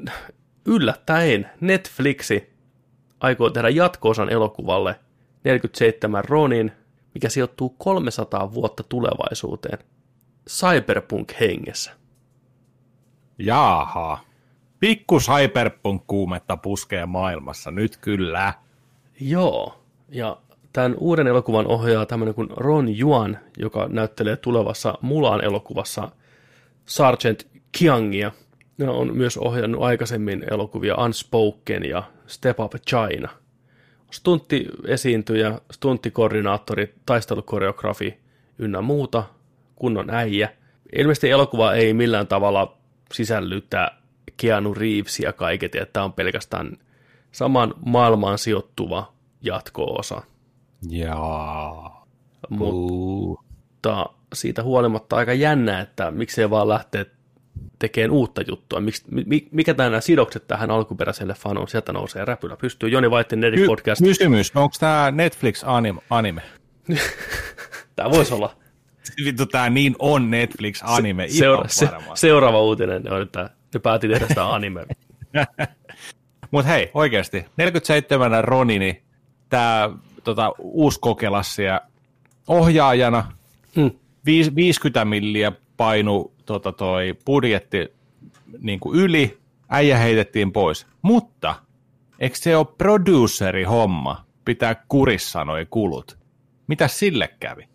yllättäen 0.67 1.51
Netflixi 1.61 2.51
aikoo 3.21 3.51
tehdä 3.51 3.69
jatko-osan 3.69 4.31
elokuvalle 4.33 5.01
47 5.45 6.25
Ronin, 6.25 6.73
mikä 7.15 7.29
sijoittuu 7.29 7.75
300 7.79 8.55
vuotta 8.55 8.83
tulevaisuuteen 8.83 9.79
cyberpunk-hengessä. 10.49 11.91
Jaaha. 13.39 14.28
Pikku 14.81 15.19
cyberpunk-kuumetta 15.21 16.57
puskee 16.57 17.07
maailmassa, 17.07 17.71
nyt 17.71 17.97
kyllä. 17.97 18.55
Joo, 19.21 19.83
ja 20.09 20.37
tämän 20.73 20.95
uuden 20.99 21.27
elokuvan 21.27 21.67
ohjaa 21.67 22.07
tämmöinen 22.07 22.35
kuin 22.35 22.49
Ron 22.51 22.97
Juan, 22.97 23.39
joka 23.57 23.89
näyttelee 23.89 24.37
tulevassa 24.37 24.99
Mulan 25.01 25.45
elokuvassa 25.45 26.09
Sergeant 26.87 27.47
Kiangia. 27.73 28.33
Ja 28.79 28.91
on 28.91 29.17
myös 29.17 29.37
ohjannut 29.37 29.83
aikaisemmin 29.83 30.45
elokuvia 30.51 30.95
Unspoken 30.95 31.85
ja 31.85 32.03
Step 32.27 32.61
Up 32.61 32.73
China. 32.89 33.29
Stuntti 34.11 34.67
esiintyjä, 34.87 35.59
stunttikoordinaattori, 35.73 36.95
taistelukoreografi 37.07 38.19
ynnä 38.59 38.81
muuta, 38.81 39.25
kunnon 39.77 40.11
äijä. 40.11 40.49
Ilmeisesti 40.97 41.31
elokuva 41.31 41.73
ei 41.73 41.95
millään 41.95 42.27
tavalla 42.27 42.79
sisällytä 43.13 43.91
Keanu 44.37 44.75
Reevesia 44.75 45.33
kaiket, 45.33 45.75
että 45.75 45.93
tämä 45.93 46.05
on 46.05 46.13
pelkästään 46.13 46.73
saman 47.33 47.75
maailmaan 47.87 48.39
sijoittuva 48.39 49.13
jatko-osa. 49.41 50.23
Jaa. 50.89 52.07
Mutta 52.51 54.07
siitä 54.35 54.63
huolimatta 54.63 55.17
aika 55.17 55.33
jännä, 55.33 55.81
että 55.81 56.11
miksei 56.11 56.51
vaan 56.51 56.69
lähteä 56.69 57.05
tekemään 57.79 58.11
uutta 58.11 58.43
juttua. 58.49 58.81
Miks, 58.81 59.05
mi, 59.11 59.49
mikä 59.51 59.75
nämä 59.79 60.01
sidokset 60.01 60.47
tähän 60.47 60.71
alkuperäiselle 60.71 61.35
fan 61.35 61.59
on? 61.59 61.69
Sieltä 61.69 61.93
nousee 61.93 62.25
räpylä. 62.25 62.57
Pystyy 62.57 62.89
Joni 62.89 63.11
Vaitten 63.11 63.41
Neri 63.41 63.57
Ky- 63.57 63.67
podcast. 63.67 64.03
kysymys, 64.03 64.53
onko 64.55 64.75
tämä 64.81 65.11
Netflix 65.11 65.65
anim- 65.65 66.03
anime? 66.11 66.43
Tämä 67.97 68.11
voisi 68.11 68.35
olla 68.35 68.57
Vittu, 69.25 69.47
tämä 69.47 69.71
niin 69.71 69.97
on 69.99 70.31
Netflix 70.31 70.81
anime, 70.83 71.25
ihan 71.25 71.39
seura- 71.39 71.69
se, 71.69 71.89
seuraava 72.15 72.63
uutinen. 72.63 73.13
On, 73.13 73.23
että 73.23 73.51
ne 73.75 73.81
päätti 73.81 74.09
tehdä 74.09 74.29
sitä 74.29 74.49
anime. 74.55 74.87
Mutta 76.51 76.69
hei, 76.71 76.91
oikeasti, 76.95 77.45
47 77.57 78.45
Ronini, 78.45 79.03
tämä 79.49 79.91
tota, 80.25 80.53
uusi 80.59 80.99
kokelassia 81.01 81.81
ohjaajana, 82.49 83.33
Mm. 83.77 83.91
viis- 84.27 84.55
50 84.55 85.05
milliä 85.05 85.53
painu 85.77 86.33
tota, 86.47 86.73
toi 86.73 87.15
budjetti 87.27 87.93
niin 88.61 88.81
kuin 88.81 88.99
yli, 88.99 89.39
äijä 89.69 89.99
heitettiin 89.99 90.53
pois. 90.53 90.87
Mutta 91.03 91.55
eikö 92.19 92.37
se 92.37 92.57
ole 92.57 92.67
produceri 92.79 93.65
homma 93.65 94.25
pitää 94.45 94.85
kurissa 94.89 95.45
noi 95.45 95.67
kulut? 95.71 96.19
Mitä 96.67 96.89
sille 96.89 97.29
kävi? 97.41 97.69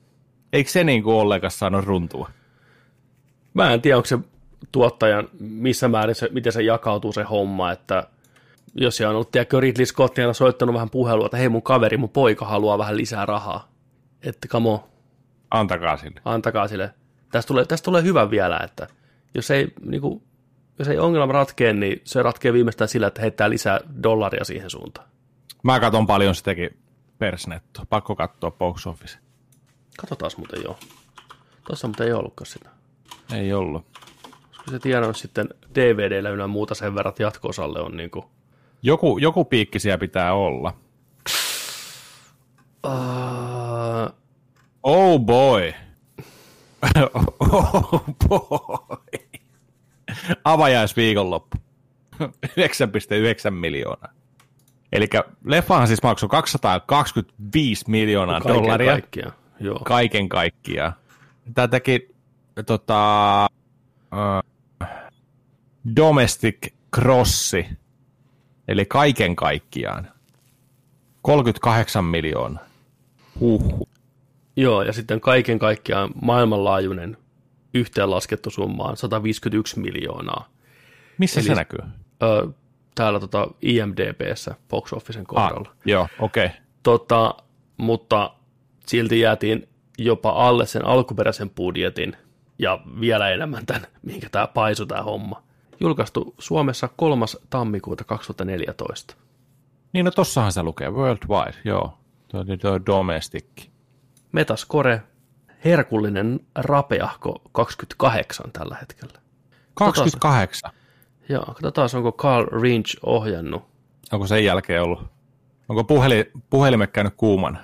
Eikö 0.53 0.69
se 0.69 0.83
niin 0.83 1.03
kuin 1.03 1.15
ollenkaan 1.15 1.51
saanut 1.51 1.85
runtua? 1.85 2.29
Mä 3.53 3.73
en 3.73 3.81
tiedä, 3.81 3.97
onko 3.97 4.07
se 4.07 4.17
tuottajan, 4.73 5.29
missä 5.39 5.87
määrin 5.87 6.15
se, 6.15 6.29
miten 6.31 6.53
se 6.53 6.61
jakautuu 6.61 7.11
se 7.11 7.23
homma, 7.23 7.71
että 7.71 8.07
jos 8.75 8.97
siellä 8.97 9.09
on 9.09 9.15
ollut, 9.15 9.31
tiedätkö, 9.31 9.59
Ridley 9.59 9.85
Scottina 9.85 10.33
soittanut 10.33 10.73
vähän 10.73 10.89
puhelua, 10.89 11.25
että 11.25 11.37
hei 11.37 11.49
mun 11.49 11.61
kaveri, 11.61 11.97
mun 11.97 12.09
poika 12.09 12.45
haluaa 12.45 12.77
vähän 12.77 12.97
lisää 12.97 13.25
rahaa. 13.25 13.71
Että 14.23 14.47
on, 14.53 14.79
Antakaa 15.51 15.97
sille. 15.97 16.21
antakaa 16.25 16.67
sille. 16.67 16.93
Tästä 17.31 17.47
tulee, 17.47 17.65
tästä 17.65 17.85
tulee 17.85 18.03
hyvä 18.03 18.29
vielä, 18.31 18.57
että 18.57 18.87
jos 19.35 19.51
ei, 19.51 19.73
niin 19.85 20.01
kuin, 20.01 20.23
jos 20.79 20.87
ei 20.87 20.99
ongelma 20.99 21.33
ratkee, 21.33 21.73
niin 21.73 22.01
se 22.03 22.23
ratkee 22.23 22.53
viimeistään 22.53 22.87
sillä, 22.87 23.07
että 23.07 23.21
heittää 23.21 23.49
lisää 23.49 23.79
dollaria 24.03 24.43
siihen 24.43 24.69
suuntaan. 24.69 25.07
Mä 25.63 25.79
katon 25.79 26.07
paljon 26.07 26.35
se 26.35 26.43
teki 26.43 26.69
persnetto. 27.19 27.81
Pakko 27.89 28.15
katsoa 28.15 28.51
box 28.51 28.87
office. 28.87 29.17
Katsotaan 29.97 30.31
muuten 30.37 30.63
joo. 30.63 30.79
Tuossa 31.67 31.87
muuten 31.87 32.07
ei 32.07 32.13
ollutkaan 32.13 32.45
sitä. 32.45 32.69
Ei 33.33 33.53
ollut. 33.53 33.85
Se 34.71 34.79
tiedon 34.79 35.15
sitten 35.15 35.49
DVDllä 35.75 36.29
ynnä 36.29 36.47
muuta 36.47 36.75
sen 36.75 36.95
verran, 36.95 37.09
että 37.09 37.23
jatko-osalle 37.23 37.81
on 37.81 37.97
niin 37.97 38.11
kuin, 38.11 38.25
Joku, 38.81 39.17
joku 39.17 39.45
piikki 39.45 39.79
siellä 39.79 39.97
pitää 39.97 40.33
olla. 40.33 40.73
uh, 42.87 44.23
Oh 44.83 45.19
boy. 45.19 45.73
oh 47.51 48.03
boy. 48.27 48.99
Avajaisviikonloppu. 50.43 51.57
9,9 52.23 53.51
miljoonaa. 53.51 54.11
Eli 54.91 55.09
leffahan 55.45 55.87
siis 55.87 56.03
maksoi 56.03 56.29
225 56.29 57.85
miljoonaa 57.87 58.41
kaiken 58.41 58.63
dollaria 58.63 58.91
kaikkiaan. 58.91 59.33
Joo. 59.59 59.79
kaiken 59.79 60.29
kaikkiaan. 60.29 60.93
Tämä 61.53 61.67
teki 61.67 62.15
tota, 62.65 63.47
domestic 65.95 66.73
crossi, 66.95 67.65
eli 68.67 68.85
kaiken 68.85 69.35
kaikkiaan. 69.35 70.07
38 71.21 72.05
miljoonaa. 72.05 72.63
Huhhuh. 73.39 73.89
Joo, 74.55 74.81
ja 74.81 74.93
sitten 74.93 75.21
kaiken 75.21 75.59
kaikkiaan 75.59 76.09
maailmanlaajuinen 76.21 77.17
yhteenlaskettu 77.73 78.49
summa 78.49 78.83
on 78.83 78.97
151 78.97 79.79
miljoonaa. 79.79 80.49
Missä 81.17 81.39
Eli- 81.39 81.47
se 81.47 81.55
näkyy? 81.55 81.79
Ö, 82.23 82.47
täällä 82.95 83.19
tota 83.19 83.47
IMDBssä 83.61 84.55
box 84.69 84.93
officen 84.93 85.23
kohdalla. 85.23 85.69
Ah, 85.69 85.75
joo, 85.85 86.07
okei. 86.19 86.45
Okay. 86.45 86.57
Tota, 86.83 87.35
mutta 87.77 88.33
silti 88.87 89.19
jäätiin 89.19 89.67
jopa 89.97 90.29
alle 90.29 90.65
sen 90.65 90.85
alkuperäisen 90.85 91.49
budjetin 91.49 92.17
ja 92.59 92.79
vielä 92.99 93.29
enemmän 93.29 93.65
tämän, 93.65 93.87
minkä 94.01 94.29
tämä 94.29 94.47
paisu 94.47 94.85
tämä 94.85 95.01
homma. 95.01 95.43
Julkaistu 95.83 96.35
Suomessa 96.39 96.89
3. 96.95 97.25
tammikuuta 97.49 98.03
2014. 98.03 99.15
Niin 99.93 100.05
no 100.05 100.11
tossahan 100.11 100.51
se 100.51 100.63
lukee, 100.63 100.89
worldwide, 100.89 101.57
joo. 101.65 101.97
Tuo 102.61 102.85
domestic. 102.85 103.45
Metascore, 104.31 105.01
herkullinen 105.65 106.39
rapeahko 106.55 107.41
28 107.51 108.51
tällä 108.51 108.77
hetkellä. 108.81 109.19
28. 109.73 110.71
Joo, 111.29 111.45
katsotaan 111.45 111.89
onko 111.93 112.11
Carl 112.11 112.61
Rinch 112.61 112.97
ohjannut. 113.05 113.63
Onko 114.11 114.27
sen 114.27 114.45
jälkeen 114.45 114.83
ollut? 114.83 115.05
Onko 115.69 115.83
puheli, 115.83 116.31
puhelimet 116.49 116.91
käynyt 116.91 117.13
kuumana? 117.17 117.59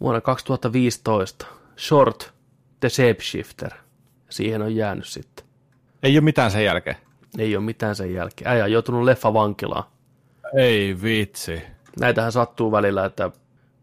Vuonna 0.00 0.20
2015 0.20 1.46
Short 1.78 2.32
The 2.80 2.88
Shapeshifter. 2.88 3.70
Siihen 4.30 4.62
on 4.62 4.76
jäänyt 4.76 5.06
sitten. 5.06 5.47
Ei 6.02 6.16
ole 6.16 6.24
mitään 6.24 6.50
sen 6.50 6.64
jälkeen. 6.64 6.96
Ei 7.38 7.56
ole 7.56 7.64
mitään 7.64 7.96
sen 7.96 8.14
jälkeen. 8.14 8.50
Äijä 8.50 8.64
on 8.64 8.72
joutunut 8.72 9.04
leffa 9.04 9.34
vankilaan. 9.34 9.84
Ei 10.56 10.96
vitsi. 11.02 11.62
Näitähän 12.00 12.32
sattuu 12.32 12.72
välillä, 12.72 13.04
että 13.04 13.30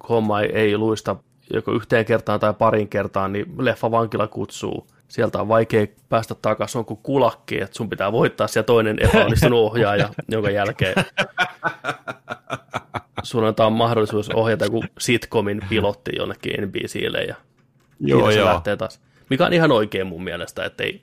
homma 0.09 0.41
ei, 0.41 0.51
ei 0.51 0.77
luista 0.77 1.15
joko 1.53 1.71
yhteen 1.71 2.05
kertaan 2.05 2.39
tai 2.39 2.53
parin 2.53 2.89
kertaan, 2.89 3.33
niin 3.33 3.45
leffa 3.57 3.91
vankila 3.91 4.27
kutsuu. 4.27 4.87
Sieltä 5.07 5.41
on 5.41 5.47
vaikea 5.47 5.87
päästä 6.09 6.35
takaisin, 6.35 6.79
on 6.79 6.85
kuin 6.85 6.99
kulakki, 7.03 7.61
että 7.61 7.77
sun 7.77 7.89
pitää 7.89 8.11
voittaa 8.11 8.47
siellä 8.47 8.65
toinen 8.65 8.97
epäonnistunut 8.99 9.59
ohjaaja, 9.59 10.09
jonka 10.31 10.49
jälkeen 10.49 10.95
sun 13.23 13.45
antaa 13.45 13.69
mahdollisuus 13.69 14.29
ohjata 14.29 14.65
joku 14.65 14.83
sitcomin 14.99 15.61
pilotti 15.69 16.11
jonnekin 16.17 16.63
NBClle 16.67 17.23
ja 17.23 17.35
Joo, 17.99 18.29
joo. 18.29 18.45
lähtee 18.45 18.77
taas. 18.77 19.01
Mikä 19.29 19.45
on 19.45 19.53
ihan 19.53 19.71
oikein 19.71 20.07
mun 20.07 20.23
mielestä, 20.23 20.65
että 20.65 20.83
ei, 20.83 21.01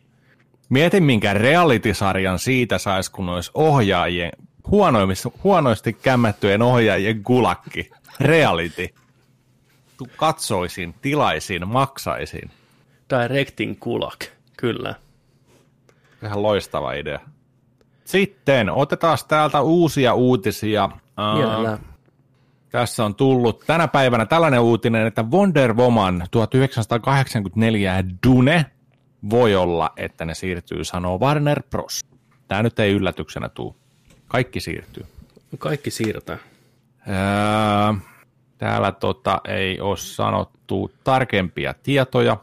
Mieti, 0.72 1.00
minkä 1.00 1.34
reality-sarjan 1.34 2.38
siitä 2.38 2.78
saisi, 2.78 3.12
kun 3.12 3.28
olisi 3.28 3.50
ohjaajien, 3.54 4.32
huonosti 5.44 5.92
kämmättyjen 5.92 6.62
ohjaajien 6.62 7.20
gulakki. 7.24 7.90
Reality. 8.20 8.88
Tu- 9.96 10.08
Katsoisin, 10.16 10.94
tilaisin, 11.02 11.68
maksaisin. 11.68 12.50
directing 13.10 13.76
kulak, 13.80 14.18
kyllä. 14.56 14.94
Ihan 16.24 16.42
loistava 16.42 16.92
idea. 16.92 17.18
Sitten 18.04 18.70
otetaan 18.70 19.18
täältä 19.28 19.60
uusia 19.60 20.14
uutisia. 20.14 20.88
Mielellään. 21.34 21.78
Tässä 22.70 23.04
on 23.04 23.14
tullut 23.14 23.64
tänä 23.66 23.88
päivänä 23.88 24.26
tällainen 24.26 24.60
uutinen, 24.60 25.06
että 25.06 25.22
Wonder 25.22 25.74
Woman 25.74 26.26
1984 26.30 28.04
Dune 28.26 28.66
voi 29.30 29.54
olla, 29.54 29.90
että 29.96 30.24
ne 30.24 30.34
siirtyy, 30.34 30.84
sanoo 30.84 31.18
Warner 31.18 31.62
Bros. 31.70 32.00
Tämä 32.48 32.62
nyt 32.62 32.78
ei 32.78 32.92
yllätyksenä 32.92 33.48
tule. 33.48 33.74
Kaikki 34.28 34.60
siirtyy. 34.60 35.04
Kaikki 35.58 35.90
siirretään. 35.90 36.38
Öö, 37.08 37.94
täällä 38.58 38.92
tota, 38.92 39.40
ei 39.48 39.80
ole 39.80 39.96
sanottu 39.96 40.90
tarkempia 41.04 41.74
tietoja. 41.82 42.36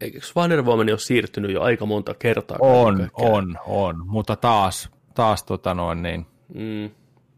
Eikö 0.00 0.18
Wonder 0.36 0.62
Woman 0.62 0.90
ole 0.90 0.98
siirtynyt 0.98 1.50
jo 1.52 1.62
aika 1.62 1.86
monta 1.86 2.14
kertaa? 2.14 2.56
On, 2.60 2.96
kaikkiaan? 2.98 3.32
on, 3.32 3.56
on, 3.66 4.02
mutta 4.06 4.36
taas, 4.36 4.90
taas 5.14 5.42
tota 5.42 5.74
noin, 5.74 6.02
niin, 6.02 6.26
Mm. 6.54 6.90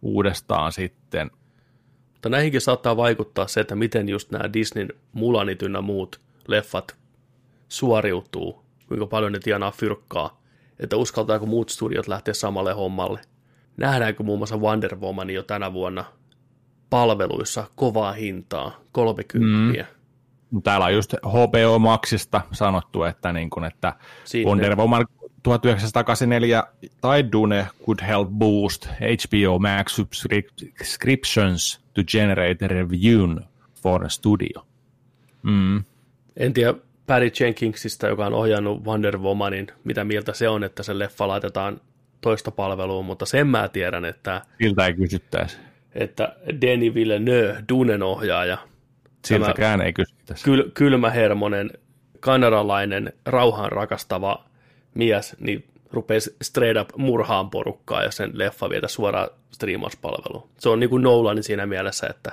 uudestaan 0.03 0.73
sitten. 0.73 1.31
Mutta 2.13 2.29
näihinkin 2.29 2.61
saattaa 2.61 2.97
vaikuttaa 2.97 3.47
se, 3.49 3.61
että 3.61 3.77
miten 3.77 4.09
just 4.09 4.31
nämä 4.31 4.53
Disneyn 4.53 4.89
Mulanit 5.13 5.63
ynnä 5.63 5.81
muut 5.81 6.21
leffat 6.49 6.97
suoriutuu, 7.69 8.63
kuinka 8.89 9.07
paljon 9.07 9.33
ne 9.33 9.39
tienaa 9.39 9.71
fyrkkaa, 9.71 10.43
että 10.79 10.97
uskaltaako 10.97 11.47
muut 11.47 11.69
studiot 11.69 12.09
lähteä 12.09 12.35
samalle 12.35 12.73
hommalle. 12.73 13.21
Nähdäänkö 13.77 14.23
muun 14.23 14.39
muassa 14.39 14.57
Wonder 14.57 14.97
Woman 14.97 15.31
jo 15.31 15.43
tänä 15.43 15.73
vuonna 15.73 16.05
palveluissa 16.91 17.67
kovaa 17.77 18.13
hintaa, 18.13 18.81
30. 18.93 19.85
Mm. 20.51 20.63
Täällä 20.63 20.87
on 20.87 20.95
just 20.95 21.15
HBO 21.27 21.79
Maxista 21.79 22.41
sanottu, 22.53 23.05
että, 23.05 23.33
niin 23.33 23.51
kun, 23.51 23.65
että 23.65 23.95
Wonder 24.45 24.77
Woman 24.77 25.07
1984 25.43 26.65
tai 27.01 27.33
Dune 27.33 27.67
could 27.87 27.99
help 28.07 28.29
boost 28.29 28.87
HBO 28.87 29.59
Max 29.59 29.93
subscriptions 29.93 31.81
to 31.95 32.03
generate 32.05 32.67
revenue 32.67 33.43
for 33.83 34.05
a 34.05 34.09
studio. 34.09 34.67
Mm. 35.43 35.85
En 36.37 36.53
tiedä 36.53 36.75
Patty 37.07 37.45
Jenkinsista, 37.45 38.07
joka 38.09 38.27
on 38.27 38.35
ohjannut 38.35 38.85
Wonder 38.85 39.19
Womanin, 39.19 39.67
mitä 39.85 40.05
mieltä 40.05 40.33
se 40.33 40.49
on, 40.49 40.65
että 40.65 40.83
se 40.83 40.99
leffa 40.99 41.29
laitetaan 41.29 41.81
toista 42.21 42.51
palveluun, 42.51 43.05
mutta 43.05 43.27
sen 43.27 43.47
mä 43.47 43.69
tiedän, 43.69 44.05
että, 44.05 44.43
Siltä 44.63 44.87
ei 44.87 44.95
kysyttäisi. 44.95 45.59
että 45.95 46.37
Denis 46.61 46.95
Villeneuve, 46.95 47.65
Dunen 47.69 48.03
ohjaaja, 48.03 48.59
Siltäkään 49.25 49.81
ei 49.81 49.93
kysyttäisi. 49.93 50.45
kyl, 50.45 50.71
kylmähermonen, 50.75 51.71
kanadalainen, 52.21 53.13
rauhan 53.27 53.73
rakastava 53.73 54.45
mies, 54.95 55.37
niin 55.41 55.65
rupeisi 55.93 56.37
straight 56.43 56.81
up 56.81 56.89
murhaan 56.97 57.51
porukkaa, 57.51 58.05
jos 58.05 58.17
sen 58.17 58.31
leffa 58.35 58.71
vietä 58.71 58.89
suoraan 58.89 59.29
striimauspalveluun. 59.51 60.49
Se 60.59 60.69
on 60.69 60.81
niin 60.81 60.91
kuin 60.91 61.03
Nolanin 61.03 61.45
siinä 61.45 61.67
mielessä, 61.67 62.07
että 62.07 62.33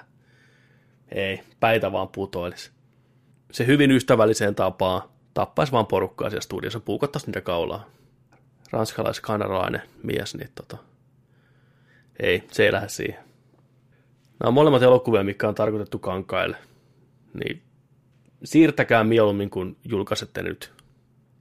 ei, 1.12 1.42
päitä 1.60 1.92
vaan 1.92 2.10
putoilisi. 2.10 2.72
Se 3.54 3.68
hyvin 3.68 3.92
ystävälliseen 3.92 4.56
tapaan 4.56 5.02
tappaisi 5.34 5.72
vaan 5.72 5.86
porukkaa 5.86 6.30
siellä 6.30 6.42
studiossa, 6.42 6.80
puukottaisi 6.80 7.28
niitä 7.28 7.42
kaulaa. 7.42 7.90
Ranskalais-kanadalainen 8.72 9.82
mies, 10.04 10.36
niin 10.36 10.50
tota, 10.56 10.78
ei, 12.20 12.44
se 12.52 12.66
ei 12.66 12.72
lähde 12.72 12.90
siihen. 12.90 13.24
Nämä 14.40 14.48
on 14.48 14.54
molemmat 14.54 14.82
elokuvia, 14.82 15.24
mikä 15.24 15.48
on 15.48 15.56
tarkoitettu 15.56 16.00
kankaille. 16.00 16.58
Niin 17.44 17.62
siirtäkää 18.44 19.04
mieluummin, 19.04 19.50
kun 19.50 19.78
julkaisette 19.84 20.44
nyt. 20.44 20.72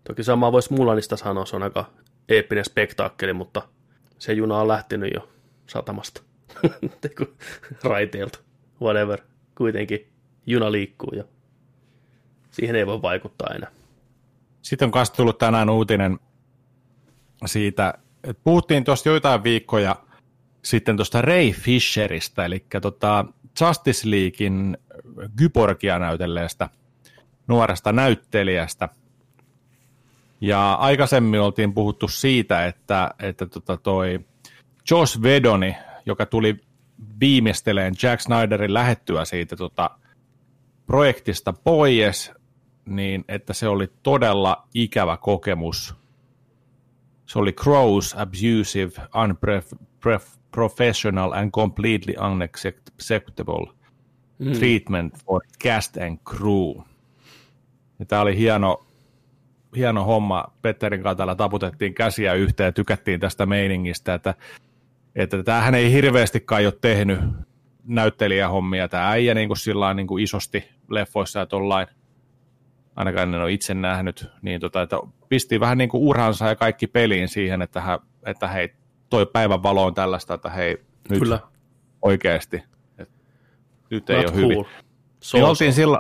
Toki 0.05 0.25
samaa 0.25 0.53
voisi 0.53 0.73
Mulanista 0.73 1.17
sanoa, 1.17 1.47
se 1.47 1.57
on 1.57 1.63
aika 1.63 1.91
eeppinen 2.29 2.65
spektaakkeli, 2.65 3.33
mutta 3.33 3.63
se 4.19 4.33
juna 4.33 4.59
on 4.59 4.69
lähtenyt 4.69 5.13
jo 5.15 5.29
satamasta. 5.67 6.23
Raiteilta, 7.85 8.39
whatever. 8.83 9.21
Kuitenkin 9.55 10.13
juna 10.47 10.73
liikkuu 10.73 11.11
jo. 11.17 11.25
Siihen 12.53 12.77
ei 12.77 12.87
voi 12.87 13.03
vaikuttaa 13.03 13.55
enää. 13.55 13.71
Sitten 14.63 14.87
on 14.87 14.93
myös 14.95 15.11
tullut 15.11 15.39
tänään 15.39 15.71
uutinen 15.71 16.19
siitä, 17.47 17.95
että 18.25 18.43
puhuttiin 18.45 18.85
tuosta 18.85 19.09
joitain 19.09 19.45
viikkoja 19.45 19.97
sitten 20.63 20.97
tuosta 20.97 21.23
Ray 21.23 21.53
Fisheristä, 21.53 22.45
eli 22.45 22.67
tota 22.83 23.25
Justice 23.61 24.11
Leaguein 24.11 24.79
Gyborgia 25.37 25.99
näytelleestä 25.99 26.69
nuoresta 27.49 27.93
näyttelijästä. 27.93 28.89
Ja 30.41 30.75
aikaisemmin 30.75 31.41
oltiin 31.41 31.75
puhuttu 31.75 32.09
siitä, 32.09 32.67
että, 32.67 33.11
että 33.19 33.47
tota 33.47 33.77
toi 33.77 34.21
Josh 34.91 35.23
Vedoni, 35.23 35.77
joka 36.07 36.27
tuli 36.27 36.61
viimeisteleen 37.21 37.95
Jack 38.03 38.21
Snyderin 38.21 38.75
lähettyä 38.75 39.25
siitä 39.25 39.57
tota, 39.57 39.91
projektista 40.87 41.53
pois, 41.53 42.33
niin 42.87 43.25
että 43.29 43.53
se 43.53 43.69
oli 43.69 43.89
todella 44.03 44.69
ikävä 44.75 45.17
kokemus. 45.17 45.95
Se 47.27 47.39
oli 47.39 47.53
gross, 47.53 48.15
abusive, 48.19 48.93
unprofessional 49.23 51.33
and 51.33 51.51
completely 51.51 52.15
unacceptable 52.33 53.67
mm. 54.39 54.53
treatment 54.53 55.25
for 55.25 55.41
cast 55.65 55.97
and 55.97 56.19
crew. 56.31 56.85
Ja 57.99 58.07
tämä 58.07 58.23
oli 58.23 58.37
hieno, 58.37 58.87
hieno 59.77 60.05
homma. 60.05 60.45
Petterin 60.63 61.03
kanssa 61.03 61.17
täällä 61.17 61.35
taputettiin 61.35 61.95
käsiä 61.95 62.35
yhteen 62.35 62.67
ja 62.67 62.73
tykättiin 62.73 63.21
tästä 63.21 63.47
meiningistä, 63.47 64.15
että, 64.15 64.35
että 65.15 65.43
tämähän 65.43 65.75
ei 65.75 65.93
hirveästi 65.93 66.41
kai 66.41 66.67
ole 66.67 66.75
tehnyt 66.81 67.21
näyttelijähommia. 67.85 68.89
Tämä 68.89 69.11
äijä 69.11 69.35
niin 69.35 69.49
kuin 69.49 69.59
sillä 69.59 69.95
niin 69.95 70.07
kuin 70.07 70.25
isosti 70.25 70.69
leffoissa 70.91 71.39
ja 71.39 71.47
tollain, 71.47 71.87
ainakaan 72.97 73.35
en 73.35 73.41
ole 73.41 73.53
itse 73.53 73.75
nähnyt, 73.75 74.31
niin 74.43 74.61
tota, 74.61 74.83
että 74.83 74.97
pisti 75.29 75.61
vähän 75.61 75.79
niin 75.79 75.89
kuin 75.89 76.03
uransa 76.03 76.49
ja 76.49 76.57
kaikki 76.57 76.87
peliin 76.87 77.29
siihen, 77.29 77.63
että, 77.63 77.81
hän, 77.81 77.99
että 78.27 78.49
hei, 78.49 78.75
toi 79.11 79.27
päivän 79.27 79.63
valo 79.63 79.85
on 79.85 79.95
tällaista, 79.95 80.35
että 80.35 80.51
hei, 80.51 80.77
nyt 81.11 81.19
Kyllä. 81.19 81.39
oikeasti, 82.03 82.63
että 82.99 83.15
nyt 83.91 84.11
ei 84.11 84.17
Not 84.17 84.25
ole 84.25 84.33
cool. 84.33 84.51
hyvin. 84.51 84.67
So, 85.21 85.39
niin 85.39 85.45
oltiin 85.45 85.73
sillä, 85.73 85.99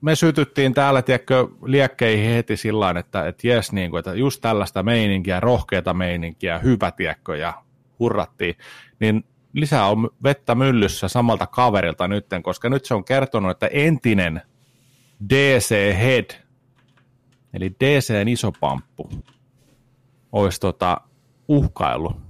me 0.00 0.14
sytyttiin 0.16 0.74
täällä, 0.74 1.02
tiedätkö, 1.02 1.48
liekkeihin 1.62 2.34
heti 2.34 2.56
sillä 2.56 2.94
että, 2.98 3.26
että 3.26 3.48
jes, 3.48 3.72
niin 3.72 3.90
kuin, 3.90 3.98
että 3.98 4.14
just 4.14 4.40
tällaista 4.40 4.82
meininkiä, 4.82 5.40
rohkeata 5.40 5.94
meininkiä, 5.94 6.58
hyvä, 6.58 6.90
tiedätkö, 6.90 7.36
ja 7.36 7.54
hurrattiin, 7.98 8.54
niin 9.00 9.24
lisää 9.52 9.86
on 9.86 10.10
vettä 10.22 10.54
myllyssä 10.54 11.08
samalta 11.08 11.46
kaverilta 11.46 12.08
nytten, 12.08 12.42
koska 12.42 12.68
nyt 12.68 12.84
se 12.84 12.94
on 12.94 13.04
kertonut, 13.04 13.50
että 13.50 13.66
entinen 13.66 14.42
DC 15.30 15.70
Head, 15.98 16.40
eli 17.52 17.76
DCn 17.80 18.28
iso 18.28 18.52
pamppu, 18.60 19.10
olisi 20.32 20.60
tota 20.60 21.00
uhkailu 21.48 22.20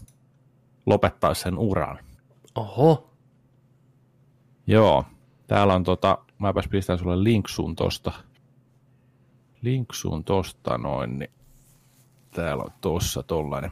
lopettaa 0.87 1.35
sen 1.35 1.59
uran. 1.59 1.99
Oho. 2.55 3.11
Joo, 4.67 5.05
täällä 5.47 5.75
on 5.75 5.85
tota, 5.85 6.19
mäpäs 6.39 6.69
pistän 6.69 6.99
sulle 6.99 7.25
linksuun 7.25 7.77
tosta. 7.77 8.13
Linksuun 9.63 10.25
tosta 10.25 10.79
noin, 10.79 11.19
niin 11.19 11.31
täällä 12.31 12.65
on 12.65 12.73
tossa 12.81 13.23
tollainen. 13.23 13.71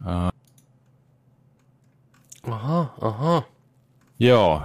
Uh, 0.00 0.38
Aha, 2.52 2.94
aha. 3.00 3.42
Joo. 4.20 4.62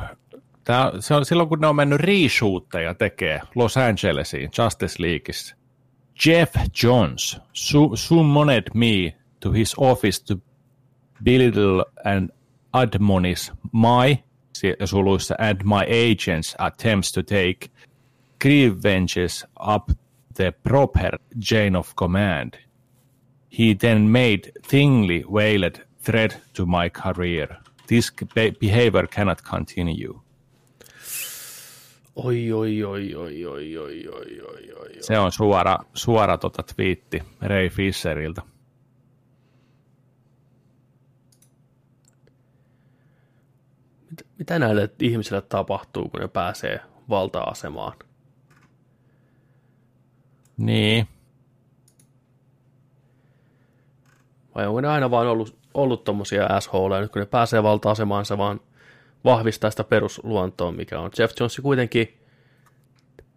Tää, 0.64 0.91
se 0.99 1.14
on 1.14 1.26
silloin, 1.26 1.49
kun 1.49 1.61
ne 1.61 1.68
on 1.68 1.76
mennyt 1.76 1.99
reshootteja 2.01 2.93
tekee 2.93 3.41
Los 3.55 3.78
Angelesiin, 3.78 4.49
Justice 4.57 4.95
Leagueissa. 4.99 5.55
Jeff 6.26 6.55
Jones 6.84 7.39
su- 7.53 7.95
summoned 7.95 8.64
me 8.74 9.14
to 9.39 9.51
his 9.51 9.76
office 9.78 10.24
to 10.24 10.41
belittle 11.26 11.86
and 12.05 12.30
admonish 12.74 13.51
my, 13.72 14.18
suluissa, 14.86 15.36
and 15.39 15.64
my 15.64 15.84
agents 15.88 16.55
attempts 16.59 17.11
to 17.11 17.24
take 17.24 17.70
grievances 18.41 19.45
up 19.59 19.91
the 20.36 20.51
proper 20.64 21.18
chain 21.39 21.76
of 21.76 21.95
command. 21.95 22.53
He 23.49 23.74
then 23.74 24.11
made 24.11 24.51
thinly 24.68 25.24
veiled 25.34 25.80
threat 25.99 26.38
to 26.53 26.66
my 26.66 26.89
career. 26.89 27.47
This 27.88 28.11
behavior 28.59 29.07
cannot 29.07 29.43
continue. 29.43 30.23
Oi, 32.16 32.51
oi, 32.51 32.84
oi, 32.84 33.16
oi, 33.16 33.45
oi, 33.45 33.78
oi, 33.78 34.07
oi, 34.07 34.41
oi, 34.41 34.74
oi. 34.74 34.89
Se 34.99 35.20
on 35.20 35.32
suora, 35.32 35.78
suora 35.93 36.38
tota 36.38 36.64
twiitti 36.64 37.24
Ray 37.41 37.70
Fisheriltä. 37.70 38.41
Mitä, 44.09 44.24
mitä 44.38 44.59
näille 44.59 44.89
ihmisille 44.99 45.41
tapahtuu, 45.41 46.09
kun 46.09 46.20
ne 46.20 46.28
pääsee 46.28 46.80
valta-asemaan? 47.09 47.93
Niin. 50.57 51.07
Vai 54.55 54.68
onko 54.68 54.82
ne 54.82 54.88
aina 54.88 55.11
vain 55.11 55.28
ollut 55.28 55.64
ollut 55.74 56.03
tommosia 56.03 56.45
assholeja, 56.45 57.01
nyt 57.01 57.11
kun 57.11 57.20
ne 57.20 57.26
pääsee 57.26 57.64
valta-asemaan, 57.64 58.26
se 58.26 58.38
vaan 58.38 58.59
vahvistaa 59.24 59.72
sitä 59.72 59.84
perusluontoa, 59.84 60.72
mikä 60.72 61.00
on. 61.00 61.12
Jeff 61.20 61.34
Jones 61.40 61.62
kuitenkin 61.64 62.18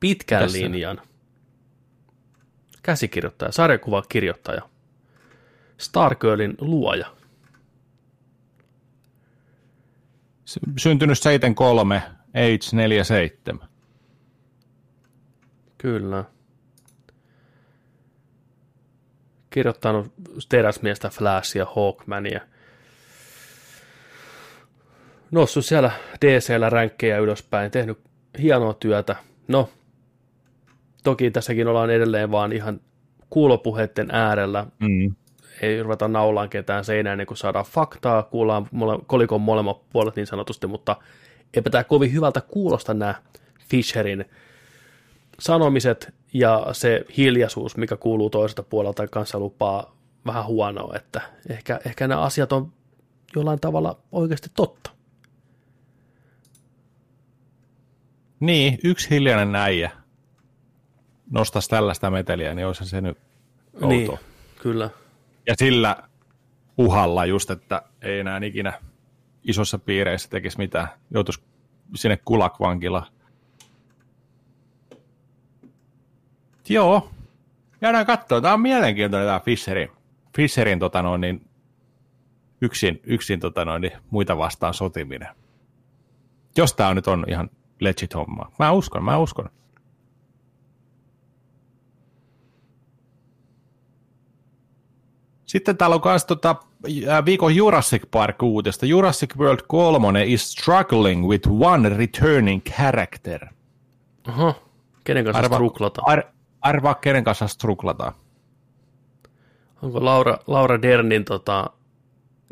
pitkän 0.01 0.43
Tässä. 0.43 0.59
linjan 0.59 1.01
käsikirjoittaja, 2.82 3.53
sarjakuvakirjoittaja, 3.53 4.62
Stargirlin 5.78 6.55
luoja. 6.61 7.07
Syntynyt 10.76 11.18
73, 11.18 12.03
age 12.28 12.76
47. 12.76 13.68
Kyllä 15.78 16.24
kirjoittanut 19.51 20.12
teräsmiestä 20.49 21.09
Flashia, 21.09 21.66
Hawkmania. 21.76 22.41
Noussut 25.30 25.64
siellä 25.64 25.90
DCllä 26.20 26.70
ränkkejä 26.70 27.18
ylöspäin, 27.18 27.70
tehnyt 27.70 27.98
hienoa 28.38 28.74
työtä. 28.74 29.16
No, 29.48 29.68
toki 31.04 31.30
tässäkin 31.30 31.68
ollaan 31.68 31.90
edelleen 31.90 32.30
vaan 32.30 32.52
ihan 32.52 32.80
kuulopuheiden 33.30 34.08
äärellä. 34.12 34.66
Mm. 34.78 35.14
Ei 35.62 35.82
ruveta 35.82 36.08
naulaan 36.08 36.48
ketään 36.48 36.84
seinään, 36.84 37.18
niin 37.18 37.26
kun 37.26 37.36
saadaan 37.36 37.64
faktaa, 37.64 38.22
kuullaan 38.22 38.68
mole, 38.72 38.98
kolikon 39.06 39.40
molemmat 39.40 39.90
puolet 39.90 40.16
niin 40.16 40.26
sanotusti, 40.26 40.66
mutta 40.66 40.96
eipä 41.54 41.70
tämä 41.70 41.84
kovin 41.84 42.12
hyvältä 42.12 42.40
kuulosta 42.40 42.94
nämä 42.94 43.14
Fisherin 43.68 44.24
sanomiset 45.40 46.14
ja 46.32 46.66
se 46.72 47.04
hiljaisuus, 47.16 47.76
mikä 47.76 47.96
kuuluu 47.96 48.30
toiselta 48.30 48.62
puolelta 48.62 49.06
kanssa 49.06 49.38
lupaa 49.38 49.96
vähän 50.26 50.46
huonoa, 50.46 50.96
että 50.96 51.20
ehkä, 51.48 51.80
ehkä 51.86 52.08
nämä 52.08 52.20
asiat 52.20 52.52
on 52.52 52.72
jollain 53.36 53.60
tavalla 53.60 53.98
oikeasti 54.12 54.50
totta. 54.56 54.95
Niin, 58.41 58.78
yksi 58.84 59.11
hiljainen 59.11 59.53
näijä 59.53 59.91
nostaisi 61.30 61.70
tällaista 61.70 62.11
meteliä, 62.11 62.55
niin 62.55 62.66
olisi 62.66 62.84
se 62.84 63.01
nyt 63.01 63.18
outo. 63.74 63.89
Niin, 63.89 64.18
kyllä. 64.62 64.91
Ja 65.47 65.55
sillä 65.59 65.97
uhalla 66.78 67.26
just, 67.26 67.51
että 67.51 67.82
ei 68.03 68.20
enää 68.20 68.41
ikinä 68.45 68.72
isossa 69.45 69.78
piireissä 69.78 70.28
tekisi 70.28 70.59
mitään, 70.59 70.89
joutuisi 71.11 71.41
sinne 71.95 72.18
kulakvankila 72.24 73.07
Joo, 76.68 77.11
jäädään 77.80 78.07
katsoa. 78.07 78.41
Tämä 78.41 78.55
on 78.55 78.61
mielenkiintoinen 78.61 79.28
tämä 79.28 79.41
Fisherin, 79.41 79.89
Fisherin 80.37 80.78
tota 80.78 81.03
noin, 81.03 81.20
niin 81.20 81.49
yksin, 82.61 83.01
yksin 83.05 83.41
tota 83.41 83.64
noin, 83.64 83.82
niin 83.82 83.93
muita 84.11 84.39
vastaan 84.39 84.74
sotiminen. 84.74 85.28
Jos 86.57 86.74
tämä 86.74 86.95
nyt 86.95 87.07
on 87.07 87.24
ihan 87.28 87.51
legit 87.80 88.14
homma. 88.14 88.50
Mä 88.58 88.72
uskon, 88.72 89.04
mä 89.04 89.18
uskon. 89.18 89.50
Sitten 95.46 95.76
täällä 95.76 95.96
on 95.96 96.02
myös 96.04 96.24
tota, 96.24 96.56
viikon 97.24 97.56
Jurassic 97.56 98.02
Park 98.10 98.42
uutista. 98.42 98.86
Jurassic 98.86 99.36
World 99.36 99.60
3 99.68 100.24
is 100.24 100.52
struggling 100.52 101.28
with 101.28 101.48
one 101.60 101.88
returning 101.88 102.62
character. 102.62 103.46
Aha, 104.28 104.54
kenen 105.04 105.24
kanssa 105.24 105.38
arva, 105.38 105.56
struklataan? 105.56 106.08
Ar, 106.12 106.22
Arvaa, 106.60 106.94
kenen 106.94 107.24
kanssa 107.24 107.48
struklataan. 107.48 108.12
Onko 109.82 110.04
Laura, 110.04 110.38
Laura 110.46 110.82
Dernin 110.82 111.24
tota, 111.24 111.70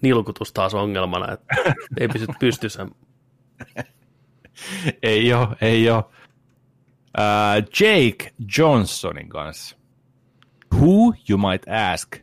nilkutus 0.03 0.53
taas 0.53 0.75
ongelmana, 0.75 1.33
että 1.33 1.55
ei 2.01 2.09
pysy 2.09 2.27
pystyssä? 2.39 2.87
ei 5.03 5.33
ole, 5.33 5.49
ei 5.61 5.91
ole. 5.91 6.05
Uh, 7.19 7.69
Jake 7.81 8.35
Johnsonin 8.59 9.29
kanssa. 9.29 9.77
Who, 10.75 11.15
you 11.29 11.39
might 11.39 11.69
ask? 11.93 12.17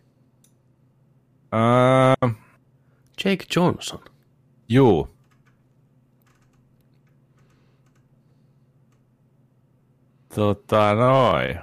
Uh, 1.53 2.31
Jake 3.25 3.45
Johnson. 3.55 3.99
juu. 4.69 5.07
Tota 10.35 10.93
noin. 10.95 11.59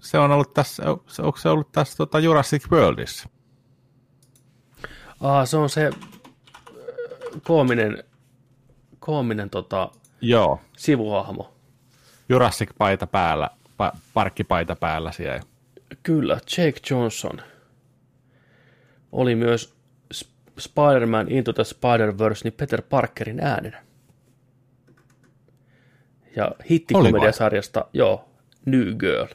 Se 0.00 0.18
on 0.18 0.30
ollut 0.30 0.54
tässä, 0.54 0.82
se- 1.06 1.22
onko 1.22 1.38
se 1.38 1.48
ollut 1.48 1.72
tässä 1.72 1.96
tota 1.96 2.18
Jurassic 2.20 2.70
Worldissa? 2.70 3.28
Ah, 5.20 5.48
se 5.48 5.56
on 5.56 5.70
se 5.70 5.86
äh, 5.86 5.92
koominen, 7.42 8.04
koominen 9.06 9.50
tota, 9.50 9.90
Joo. 10.20 10.60
sivuhahmo. 10.76 11.54
Jurassic-paita 12.28 13.06
päällä, 13.06 13.50
pa, 13.76 13.92
parkkipaita 14.14 14.76
päällä 14.76 15.12
siellä. 15.12 15.40
Kyllä, 16.02 16.34
Jake 16.34 16.80
Johnson 16.90 17.40
oli 19.12 19.34
myös 19.34 19.74
Sp- 20.14 20.60
Spider-Man 20.60 21.30
Into 21.30 21.52
the 21.52 21.62
Spider-Verse, 21.62 22.40
niin 22.44 22.52
Peter 22.52 22.82
Parkerin 22.82 23.40
äänen. 23.40 23.76
Ja 26.36 26.52
hittikomediasarjasta, 26.70 27.84
joo, 27.92 28.28
New 28.64 28.96
Girl. 28.98 29.26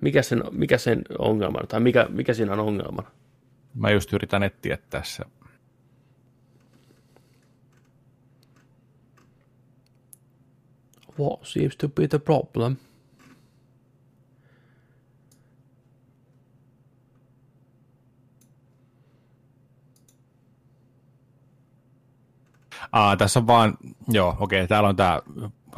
Mikä 0.00 0.22
sen, 0.22 0.42
mikä 0.50 0.78
sen 0.78 1.02
ongelma, 1.18 1.60
tai 1.68 1.80
mikä, 1.80 2.06
mikä 2.08 2.34
siinä 2.34 2.52
on 2.52 2.60
ongelmana? 2.60 3.10
Mä 3.74 3.90
just 3.90 4.12
yritän 4.12 4.42
etsiä 4.42 4.78
tässä. 4.90 5.24
What 11.18 11.40
seems 11.42 11.76
to 11.76 11.88
be 11.88 12.08
the 12.08 12.18
problem? 12.18 12.76
Ah, 22.92 23.18
tässä 23.18 23.40
on 23.40 23.46
vaan, 23.46 23.78
joo, 24.08 24.36
okei, 24.40 24.60
okay, 24.60 24.68
täällä 24.68 24.88
on 24.88 24.96
tämä 24.96 25.22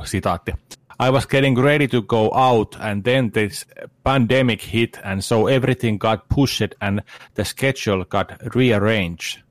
sitaatti. 0.04 0.52
I 0.98 1.10
was 1.10 1.26
getting 1.26 1.54
ready 1.54 1.86
to 1.88 2.00
go 2.00 2.32
out 2.32 2.74
and 2.80 3.04
then 3.04 3.30
this 3.30 3.66
pandemic 4.02 4.62
hit 4.62 4.98
and 5.04 5.22
so 5.22 5.46
everything 5.46 5.98
got 5.98 6.28
pushed 6.30 6.74
and 6.80 7.02
the 7.34 7.44
schedule 7.44 8.04
got 8.04 8.40
rearranged. 8.54 9.42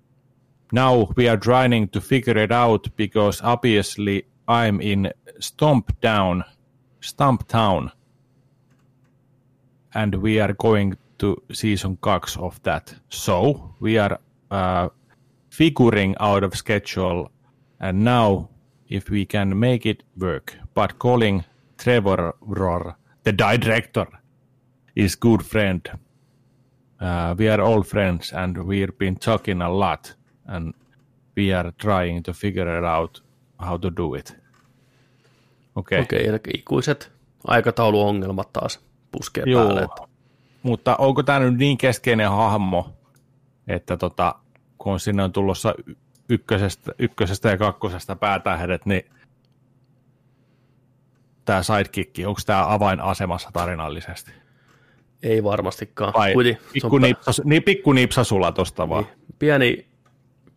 Now 0.71 1.11
we 1.15 1.27
are 1.27 1.37
trying 1.37 1.89
to 1.89 2.01
figure 2.01 2.37
it 2.37 2.51
out 2.51 2.87
because 2.95 3.41
obviously 3.41 4.25
I'm 4.47 4.81
in 4.81 5.13
Stomp 5.39 5.99
Down, 6.01 6.43
Stump 7.01 7.47
Town 7.47 7.91
and 9.93 10.15
we 10.15 10.39
are 10.39 10.53
going 10.53 10.97
to 11.19 11.41
see 11.49 11.75
season 11.75 11.99
2 12.03 12.09
of 12.39 12.61
that. 12.63 12.93
So 13.09 13.75
we 13.79 13.99
are 13.99 14.19
uh, 14.49 14.89
figuring 15.49 16.15
out 16.19 16.43
of 16.43 16.55
schedule 16.55 17.31
and 17.79 18.03
now 18.03 18.49
if 18.89 19.09
we 19.09 19.25
can 19.25 19.59
make 19.59 19.89
it 19.89 20.03
work. 20.17 20.57
But 20.73 20.99
calling 20.99 21.43
Trevor 21.77 22.33
the 23.23 23.31
director 23.31 24.05
is 24.95 25.15
good 25.15 25.41
friend. 25.41 25.81
Uh, 27.01 27.35
we 27.37 27.49
are 27.49 27.61
all 27.61 27.83
friends 27.83 28.33
and 28.33 28.57
we've 28.57 28.97
been 28.97 29.15
talking 29.15 29.61
a 29.61 29.69
lot 29.69 30.15
and 30.45 30.73
we 31.35 31.53
are 31.53 31.71
trying 31.71 32.23
to 32.23 32.33
figure 32.33 32.77
it 32.77 32.83
out 32.83 33.21
how 33.59 33.77
to 33.77 33.89
do 33.89 34.15
it. 34.15 34.35
Okei. 35.75 35.99
Okay. 35.99 36.19
Okei, 36.19 36.35
okay, 36.35 36.53
ikuiset 36.57 37.11
aikatauluongelmat 37.47 38.53
taas 38.53 38.79
puskee 39.11 39.43
Joo. 39.47 39.65
päälle. 39.65 39.81
Että 39.81 40.15
Mutta 40.63 40.95
onko 40.95 41.23
tämä 41.23 41.39
nyt 41.39 41.57
niin 41.57 41.77
keskeinen 41.77 42.29
hahmo, 42.29 42.93
että 43.67 43.97
tota, 43.97 44.35
kun 44.77 44.99
sinne 44.99 45.23
on 45.23 45.31
tulossa 45.31 45.75
ykkösestä, 46.29 46.91
ykkösestä 46.99 47.49
ja 47.49 47.57
kakkosesta 47.57 48.15
päätähdet, 48.15 48.85
niin 48.85 49.05
tämä 51.45 51.63
sidekick, 51.63 52.27
onko 52.27 52.41
tämä 52.45 52.73
avainasemassa 52.73 53.49
tarinallisesti? 53.53 54.31
ei 55.25 55.43
varmastikaan. 55.43 56.13
Vai 56.13 56.33
on 56.33 56.57
pikku, 56.73 56.97
nipsas, 56.97 57.41
niin 57.43 57.63
pikku 57.63 57.93
nipsasulla 57.93 58.51
tosta 58.51 58.89
vaan? 58.89 59.03
Niin. 59.03 59.35
pieni, 59.39 59.87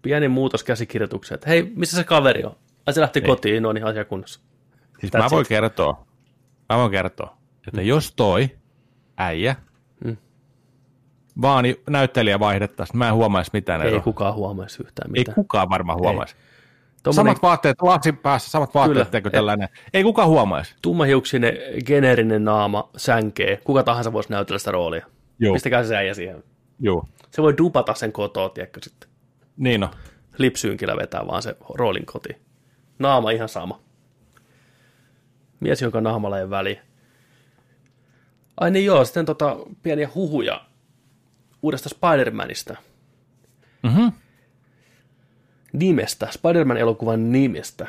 pieni 0.02 0.28
muutos 0.28 0.64
käsikirjoitukseen, 0.64 1.36
että 1.36 1.48
hei, 1.50 1.72
missä 1.74 1.96
se 1.96 2.04
kaveri 2.04 2.44
on? 2.44 2.56
Ai 2.86 2.94
se 2.94 3.00
lähti 3.00 3.20
kotiin, 3.20 3.62
no 3.62 3.72
niin, 3.72 3.84
asia 3.84 4.04
kunnossa. 4.04 4.40
Siis 5.00 5.12
That's 5.12 5.22
mä 5.22 5.30
voin 5.30 5.42
it. 5.42 5.48
kertoa, 5.48 6.06
mä 6.68 6.78
voin 6.78 6.90
kertoa, 6.90 7.36
että 7.66 7.82
jos 7.82 8.12
toi 8.16 8.50
äijä 9.16 9.56
Mm. 10.04 10.16
Vaan 11.40 11.64
näyttelijä 11.90 12.40
vaihdettaisiin, 12.40 12.98
mä 12.98 13.08
en 13.08 13.14
huomaisi 13.14 13.50
mitään 13.52 13.82
Ei 13.82 13.88
eroa. 13.88 14.00
kukaan 14.00 14.34
huomaisi 14.34 14.82
yhtään 14.82 15.10
Ei 15.14 15.20
mitään. 15.20 15.34
kukaan 15.34 15.70
varmaan 15.70 15.98
huomaisi. 15.98 16.34
Tommonen 17.02 17.30
Samat 17.34 17.42
vaatteet, 17.42 17.82
lasin 17.82 18.16
päässä, 18.16 18.50
samat 18.50 18.74
vaatteet, 18.74 19.08
Kyllä. 19.10 19.30
tällainen. 19.30 19.68
Ei 19.94 20.02
kukaan 20.02 20.28
huomaisi. 20.28 20.74
tummahiuksinen, 20.82 21.54
geneerinen 21.86 22.44
naama, 22.44 22.90
sänkee. 22.96 23.56
Kuka 23.64 23.82
tahansa 23.82 24.12
voisi 24.12 24.30
näytellä 24.30 24.58
sitä 24.58 24.70
roolia. 24.70 25.06
Joo. 25.38 25.52
Pistäkää 25.54 25.84
se 25.84 25.96
äijä 25.96 26.14
siihen. 26.14 26.44
Joo. 26.80 27.04
Se 27.30 27.42
voi 27.42 27.54
dupata 27.58 27.94
sen 27.94 28.12
kotoa, 28.12 28.48
tiedätkö 28.48 28.80
sitten. 28.82 29.10
Niin 29.56 29.82
on. 29.84 29.90
Lipsyynkillä 30.38 30.96
vetää 30.96 31.26
vaan 31.26 31.42
se 31.42 31.56
roolin 31.74 32.06
kotiin. 32.06 32.36
Naama 32.98 33.30
ihan 33.30 33.48
sama. 33.48 33.80
Mies, 35.60 35.82
jonka 35.82 36.00
naamalla 36.00 36.38
ei 36.38 36.50
väliä. 36.50 36.82
Ai 38.60 38.70
niin 38.70 38.84
joo, 38.84 39.04
sitten 39.04 39.26
tota 39.26 39.56
pieniä 39.82 40.08
huhuja 40.14 40.60
uudesta 41.62 41.88
Spider-Manista. 41.88 42.76
Mhm. 43.82 44.08
Nimestä, 45.72 46.28
Spider-Man-elokuvan 46.30 47.32
nimestä. 47.32 47.86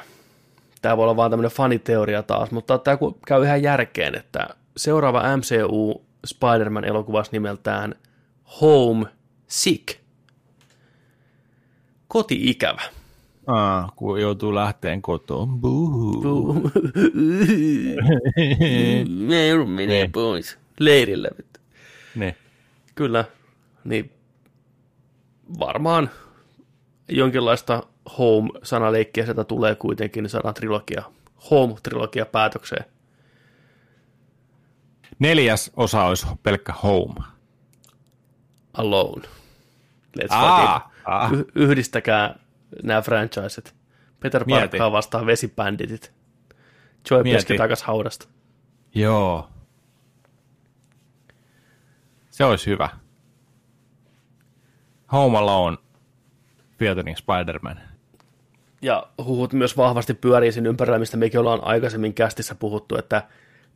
Tämä 0.82 0.98
voi 0.98 1.04
olla 1.04 1.16
vaan 1.16 1.32
tämmöinen 1.32 1.52
faniteoria 1.52 2.24
taas, 2.24 2.52
mutta 2.52 2.78
tämä 2.78 2.98
käy 3.28 3.44
ihan 3.44 3.64
järkeen, 3.64 4.16
että 4.16 4.48
seuraava 4.78 5.24
MCU 5.38 6.06
Spider-Man-elokuvas 6.26 7.32
nimeltään 7.32 7.96
Home 8.62 9.06
Sick. 9.48 10.00
Koti-ikävä. 12.08 12.82
Aa, 13.48 13.92
kun 13.96 14.22
joutuu 14.22 14.56
lähteen 14.56 15.02
kotoon. 15.02 15.50
Me 19.28 19.36
ei 19.42 19.66
menee 19.66 20.10
pois. 20.14 20.58
Leirille. 20.80 21.30
vittu. 21.38 21.60
niin. 22.16 22.36
Kyllä. 22.96 23.26
Niin 23.84 24.12
varmaan 25.60 26.10
jonkinlaista 27.10 27.84
home-sanaleikkiä 28.18 29.26
sieltä 29.26 29.44
tulee 29.44 29.76
kuitenkin, 29.76 30.24
niin 30.24 30.30
saadaan 30.30 30.54
trilogia, 30.54 31.04
home-trilogia 31.52 32.26
päätökseen. 32.26 32.86
Neljäs 35.20 35.72
osa 35.76 36.04
olisi 36.04 36.28
pelkkä 36.44 36.74
home. 36.74 37.26
Alone. 38.74 39.28
Let's 40.20 40.28
Aa, 40.30 40.92
aa. 41.06 41.30
y- 41.34 41.46
yhdistäkää 41.56 42.40
nämä 42.84 43.02
franchiset. 43.02 43.76
Peter 44.20 44.46
Mieti. 44.46 44.62
Parkkaa 44.62 44.92
vastaan 44.92 45.26
vesibänditit. 45.26 46.14
Joy 47.12 47.24
Mieti. 47.24 47.36
Peski 47.38 47.58
takas 47.58 47.84
haudasta. 47.84 48.28
Joo. 48.96 49.50
Se 52.30 52.46
olisi 52.46 52.70
hyvä. 52.70 52.90
Home 55.12 55.38
Alone 55.38 55.78
featuring 56.80 57.18
Spider-Man. 57.18 57.80
Ja 58.82 59.08
huhut 59.26 59.54
myös 59.54 59.78
vahvasti 59.78 60.14
pyörii 60.14 60.52
sen 60.52 60.66
ympärillä, 60.66 61.00
mistä 61.00 61.18
mekin 61.18 61.40
ollaan 61.40 61.64
aikaisemmin 61.64 62.14
kästissä 62.14 62.56
puhuttu, 62.56 62.98
että 62.98 63.24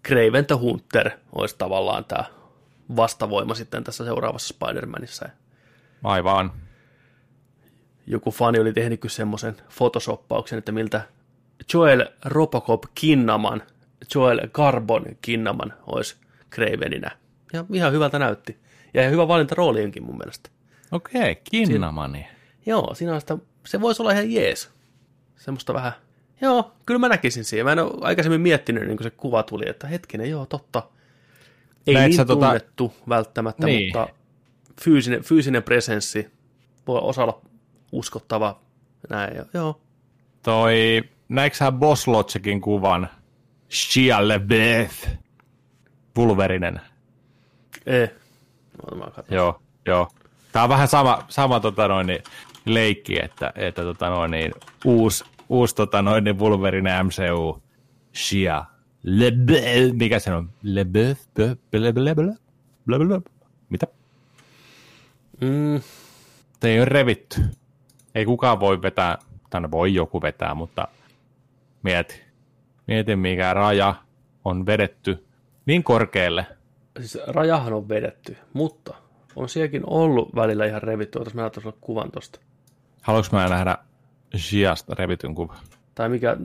Craven 0.08 0.46
the 0.46 0.56
Hunter 0.56 1.12
olisi 1.32 1.56
tavallaan 1.58 2.06
tämä 2.06 2.24
vastavoima 2.96 3.56
sitten 3.56 3.84
tässä 3.84 4.06
seuraavassa 4.06 4.54
Spider-Manissa. 4.54 5.30
Aivan. 6.04 6.52
Joku 8.08 8.32
fani 8.32 8.60
oli 8.60 8.74
tehnyt 8.74 9.02
semmoisen 9.08 9.56
photoshoppauksen, 9.78 10.60
että 10.60 10.72
miltä 10.72 11.02
Joel 11.74 12.06
Robocop 12.26 12.84
Kinnaman, 12.96 13.64
Joel 14.16 14.48
Carbon 14.48 15.06
Kinnaman 15.22 15.74
olisi 15.88 16.16
Cravenina. 16.52 17.12
Ja 17.54 17.66
ihan 17.74 17.94
hyvältä 17.94 18.20
näytti. 18.20 18.58
Ja 18.94 19.02
ihan 19.02 19.14
hyvä 19.14 19.28
valinta 19.28 19.56
rooliinkin 19.56 20.04
mun 20.04 20.18
mielestä. 20.18 20.50
Okei, 20.94 21.22
okay, 21.32 21.36
Kinnamani. 21.52 22.28
Joo, 22.66 22.96
siinä 22.96 23.14
on 23.14 23.22
sitä, 23.22 23.38
se 23.66 23.82
voisi 23.82 24.02
olla 24.02 24.12
ihan 24.12 24.32
jees. 24.32 24.70
Semmoista 25.36 25.74
vähän, 25.74 25.92
joo, 26.42 26.72
kyllä 26.86 27.00
mä 27.00 27.10
näkisin 27.10 27.44
siihen. 27.44 27.66
Mä 27.66 27.72
en 27.72 27.80
ole 27.80 27.92
aikaisemmin 28.02 28.42
miettinyt, 28.42 28.88
niin 28.88 28.98
kun 28.98 29.04
se 29.04 29.10
kuva 29.10 29.44
tuli, 29.44 29.70
että 29.70 29.88
hetkinen, 29.88 30.30
joo, 30.30 30.46
totta. 30.46 30.84
Ei 31.88 31.94
Näit 31.94 32.12
niin 32.12 32.22
tota- 32.22 32.26
tunnettu 32.28 32.94
välttämättä, 33.10 33.66
Niin. 33.66 33.98
mutta 33.98 34.14
fyysinen, 34.82 35.24
fyysinen 35.24 35.64
presenssi 35.64 36.32
voi 36.88 37.00
osa 37.04 37.24
olla 37.24 37.42
uskottava. 37.92 38.60
Näin, 39.10 39.42
joo. 39.54 39.82
Toi, 40.44 41.04
näikö 41.30 41.56
sä 41.56 41.72
Boss 41.72 42.06
kuvan 42.62 43.10
Shia 43.72 44.28
LeBeouf. 44.28 45.06
Wolverinen. 46.18 46.82
Ei. 47.86 48.08
No, 48.92 48.98
mä 48.98 49.12
katson. 49.12 49.36
Joo, 49.36 49.62
joo. 49.86 50.08
Tämä 50.54 50.64
on 50.64 50.70
vähän 50.70 50.88
sama, 50.88 51.26
sama 51.30 51.60
tota 51.60 51.88
noin, 51.88 52.08
niin, 52.08 52.24
leikki, 52.66 53.24
että, 53.24 53.54
että 53.56 53.82
tota 53.82 54.10
noin, 54.10 54.32
niin, 54.32 54.52
uusi, 54.86 55.24
uusi 55.50 55.76
tota 55.76 56.02
noin, 56.02 56.24
niin 56.24 56.40
Wolverine 56.40 57.04
MCU. 57.04 57.64
Shia 58.16 58.66
LeBeouf. 59.04 59.94
Mikä 59.94 60.20
se 60.20 60.34
on? 60.34 60.50
Bö- 60.66 61.18
bö- 61.40 61.56
bö- 61.76 62.36
bö- 62.90 63.22
bö- 63.22 63.32
Mitä? 63.70 63.88
Mm, 65.42 65.82
Te 66.60 66.68
ei 66.70 66.78
ole 66.80 66.86
revitty. 66.86 67.42
Ei 68.16 68.26
kukaan 68.26 68.60
voi 68.60 68.82
vetää, 68.82 69.18
tai 69.50 69.62
no 69.62 69.72
voi 69.72 69.94
joku 69.94 70.22
vetää, 70.22 70.54
mutta 70.56 70.88
mieti. 71.84 72.22
Mieti, 72.88 73.16
mikä 73.16 73.54
raja 73.54 73.96
on 74.46 74.66
vedetty 74.66 75.26
niin 75.66 75.84
korkealle. 75.84 76.48
siis 77.00 77.18
rajahan 77.28 77.74
on 77.74 77.90
vedetty, 77.90 78.38
mutta 78.54 78.94
on 79.36 79.50
sielläkin 79.50 79.84
ollut 79.86 80.36
välillä 80.36 80.66
ihan 80.66 80.82
revitty. 80.84 81.20
Otas 81.20 81.34
mä 81.34 81.42
näytän 81.42 81.64
sulle 81.64 81.76
kuvan 81.82 82.12
tosta. 82.12 82.40
Haluanko 83.02 83.30
mä 83.32 83.50
nähdä 83.50 83.78
Shiasta 84.38 84.96
revityn 84.96 85.36
kuva? 85.36 85.56
Tai 85.96 86.10
mikä 86.10 86.38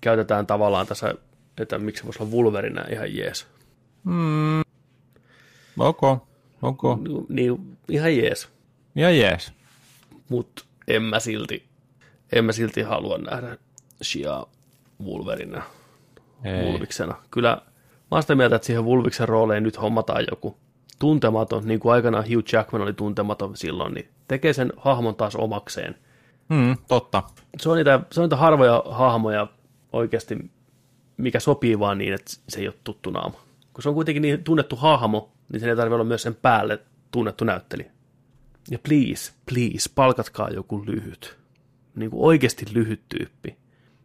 käytetään 0.00 0.46
tavallaan 0.46 0.86
tässä, 0.86 1.14
että 1.58 1.78
miksi 1.78 2.00
se 2.00 2.06
voisi 2.06 2.22
olla 2.22 2.32
Wolverine 2.32 2.82
ihan 2.90 3.16
jees. 3.16 3.46
Ok, 5.78 6.02
ok. 6.62 6.82
Niin, 7.28 7.78
ihan 7.88 8.16
jees. 8.16 8.48
Ja 8.94 9.10
jees. 9.10 9.52
Mutta 10.28 10.64
en 10.88 11.02
mä 11.02 11.20
silti, 11.20 11.68
en 12.32 12.44
mä 12.44 12.52
silti 12.52 12.82
halua 12.82 13.18
nähdä 13.18 13.56
Shia 14.02 14.46
Wolverina. 15.04 15.62
Vulviksena. 16.64 17.14
Kyllä 17.30 17.48
mä 17.48 17.62
oon 18.10 18.22
sitä 18.22 18.34
mieltä, 18.34 18.56
että 18.56 18.66
siihen 18.66 18.84
Vulviksen 18.84 19.28
rooleen 19.28 19.62
nyt 19.62 19.80
hommataan 19.80 20.24
joku 20.30 20.56
tuntematon, 21.02 21.64
niin 21.64 21.80
kuin 21.80 21.92
aikanaan 21.92 22.24
Hugh 22.24 22.52
Jackman 22.52 22.82
oli 22.82 22.92
tuntematon 22.92 23.56
silloin, 23.56 23.94
niin 23.94 24.08
tekee 24.28 24.52
sen 24.52 24.72
hahmon 24.76 25.14
taas 25.14 25.36
omakseen. 25.36 25.94
Mm, 26.48 26.76
totta. 26.88 27.22
Se 27.60 27.68
on, 27.68 27.76
niitä, 27.76 28.00
se 28.12 28.20
on 28.20 28.24
niitä 28.24 28.36
harvoja 28.36 28.82
hahmoja 28.90 29.46
oikeasti, 29.92 30.50
mikä 31.16 31.40
sopii 31.40 31.78
vaan 31.78 31.98
niin, 31.98 32.12
että 32.14 32.32
se 32.48 32.60
ei 32.60 32.68
ole 32.68 32.74
tuttu 32.84 33.10
naama. 33.10 33.40
Kun 33.72 33.82
se 33.82 33.88
on 33.88 33.94
kuitenkin 33.94 34.22
niin 34.22 34.44
tunnettu 34.44 34.76
hahmo, 34.76 35.32
niin 35.52 35.60
sen 35.60 35.68
ei 35.68 35.76
tarvitse 35.76 35.94
olla 35.94 36.04
myös 36.04 36.22
sen 36.22 36.34
päälle 36.34 36.78
tunnettu 37.10 37.44
näyttelijä. 37.44 37.90
Ja 38.70 38.78
please, 38.78 39.32
please, 39.46 39.90
palkatkaa 39.94 40.50
joku 40.50 40.86
lyhyt. 40.86 41.36
Niin 41.94 42.10
kuin 42.10 42.24
oikeasti 42.24 42.66
lyhyt 42.72 43.00
tyyppi. 43.08 43.56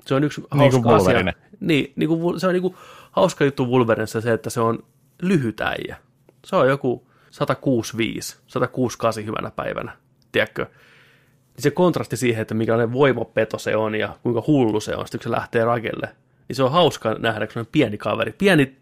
Se 0.05 0.15
on 0.15 0.23
yksi 0.23 0.41
Niin 0.41 0.71
hauska 0.71 0.95
asia. 0.95 1.33
Niin, 1.59 1.93
niin 1.95 2.09
kuin, 2.09 2.39
se 2.39 2.47
on 2.47 2.53
niin 2.53 2.61
kuin 2.61 2.75
hauska 3.11 3.45
juttu 3.45 3.65
Wolverinessa 3.65 4.21
se, 4.21 4.33
että 4.33 4.49
se 4.49 4.61
on 4.61 4.83
lyhyt 5.21 5.61
äijä. 5.61 6.06
Se 6.47 6.55
on 6.55 6.69
joku 6.69 7.07
165, 7.31 8.37
168 8.47 9.25
hyvänä 9.25 9.51
päivänä, 9.51 9.91
tiedätkö? 10.31 10.63
Niin 10.63 11.63
se 11.63 11.71
kontrasti 11.71 12.17
siihen, 12.17 12.41
että 12.41 12.53
millainen 12.53 12.93
voimapeto 12.93 13.57
se 13.57 13.75
on 13.75 13.95
ja 13.95 14.17
kuinka 14.23 14.43
hullu 14.47 14.79
se 14.79 14.95
on, 14.95 15.05
sitten 15.05 15.19
kun 15.19 15.23
se 15.23 15.31
lähtee 15.31 15.65
rakelle, 15.65 16.09
niin 16.47 16.55
se 16.55 16.63
on 16.63 16.71
hauska 16.71 17.13
nähdä, 17.13 17.47
kun 17.47 17.53
se 17.53 17.59
on 17.59 17.67
pieni 17.71 17.97
kaveri, 17.97 18.31
pieni 18.31 18.77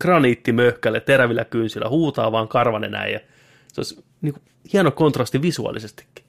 graniittimöhkäle 0.00 1.00
terävillä 1.00 1.44
kynsillä, 1.44 1.88
huutaa 1.88 2.32
vaan 2.32 2.48
karvanen 2.48 2.90
näin 2.90 3.12
ja 3.12 3.20
se 3.72 3.80
olisi 3.80 4.04
niin 4.20 4.32
kuin, 4.34 4.42
hieno 4.72 4.90
kontrasti 4.90 5.42
visuaalisestikin. 5.42 6.24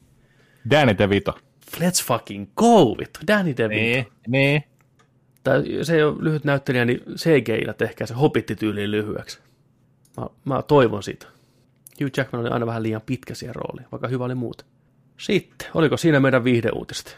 Danny 0.69 0.97
DeVito. 0.97 1.37
Let's 1.75 2.05
fucking 2.05 2.47
go, 2.55 2.97
vittu, 2.97 3.19
Danny 3.27 3.57
DeVito. 3.57 4.09
niin. 4.27 4.63
Tai 5.43 5.63
se 5.81 5.95
ei 5.95 6.03
ole 6.03 6.15
lyhyt 6.19 6.43
näyttelijä, 6.43 6.85
niin 6.85 7.03
CGI-llä 7.15 7.73
tehkää 7.73 8.07
se 8.07 8.13
hobittityyliin 8.13 8.91
lyhyeksi. 8.91 9.48
Mä, 10.19 10.27
mä 10.45 10.61
toivon 10.61 11.03
sitä. 11.03 11.27
Hugh 12.01 12.11
Jackman 12.17 12.41
oli 12.41 12.49
aina 12.49 12.65
vähän 12.65 12.83
liian 12.83 13.01
pitkä 13.01 13.35
siihen 13.35 13.55
rooliin, 13.55 13.87
vaikka 13.91 14.07
hyvä 14.07 14.25
oli 14.25 14.35
muuta. 14.35 14.65
Sitten, 15.17 15.67
oliko 15.73 15.97
siinä 15.97 16.19
meidän 16.19 16.43
viihdeuutiset? 16.43 17.17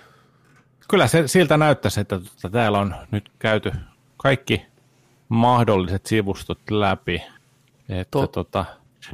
Kyllä 0.90 1.08
se 1.08 1.28
siltä 1.28 1.58
näyttäisi, 1.58 2.02
että 2.02 2.20
tota, 2.20 2.50
täällä 2.50 2.80
on 2.80 2.96
nyt 3.12 3.32
käyty 3.40 3.72
kaikki 4.18 4.66
mahdolliset 5.30 6.06
sivustot 6.06 6.60
läpi. 6.72 7.24
Että, 7.90 8.20
Tot- 8.20 8.28
tota, 8.28 8.66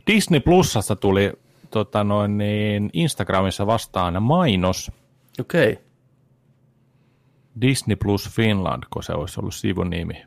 Disney 0.08 0.40
Plusasta 0.40 0.96
tuli 0.96 1.34
tota, 1.72 2.04
noin, 2.04 2.38
niin 2.38 2.90
Instagramissa 2.94 3.68
vastaan 3.68 4.24
mainos 4.24 4.92
Okei, 5.40 5.72
okay. 5.72 5.84
Disney 7.62 7.96
Plus 7.96 8.30
Finland, 8.30 8.84
kun 8.90 9.04
se 9.04 9.14
olisi 9.14 9.40
ollut 9.40 9.56
sivun 9.56 9.90
nimi. 9.90 10.26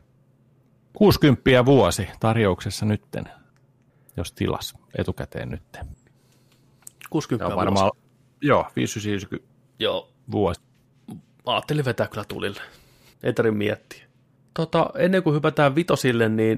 60 0.93 1.65
vuosi 1.65 2.07
tarjouksessa 2.19 2.85
nytten, 2.85 3.25
jos 4.17 4.31
tilas 4.31 4.73
etukäteen 4.97 5.49
nytten. 5.49 5.87
60 7.09 7.51
Ja 7.51 7.55
varmaan, 7.55 7.91
joo, 8.41 8.65
590 8.75 9.51
Joo, 9.79 10.09
vuosi. 10.31 10.61
ajattelin 11.45 11.85
vetää 11.85 12.07
kyllä 12.07 12.23
tulille. 12.27 12.61
Ei 13.23 13.33
tarvitse 13.33 13.57
miettiä. 13.57 14.05
Tota, 14.53 14.89
ennen 14.97 15.23
kuin 15.23 15.35
hypätään 15.35 15.75
vitosille, 15.75 16.29
niin 16.29 16.57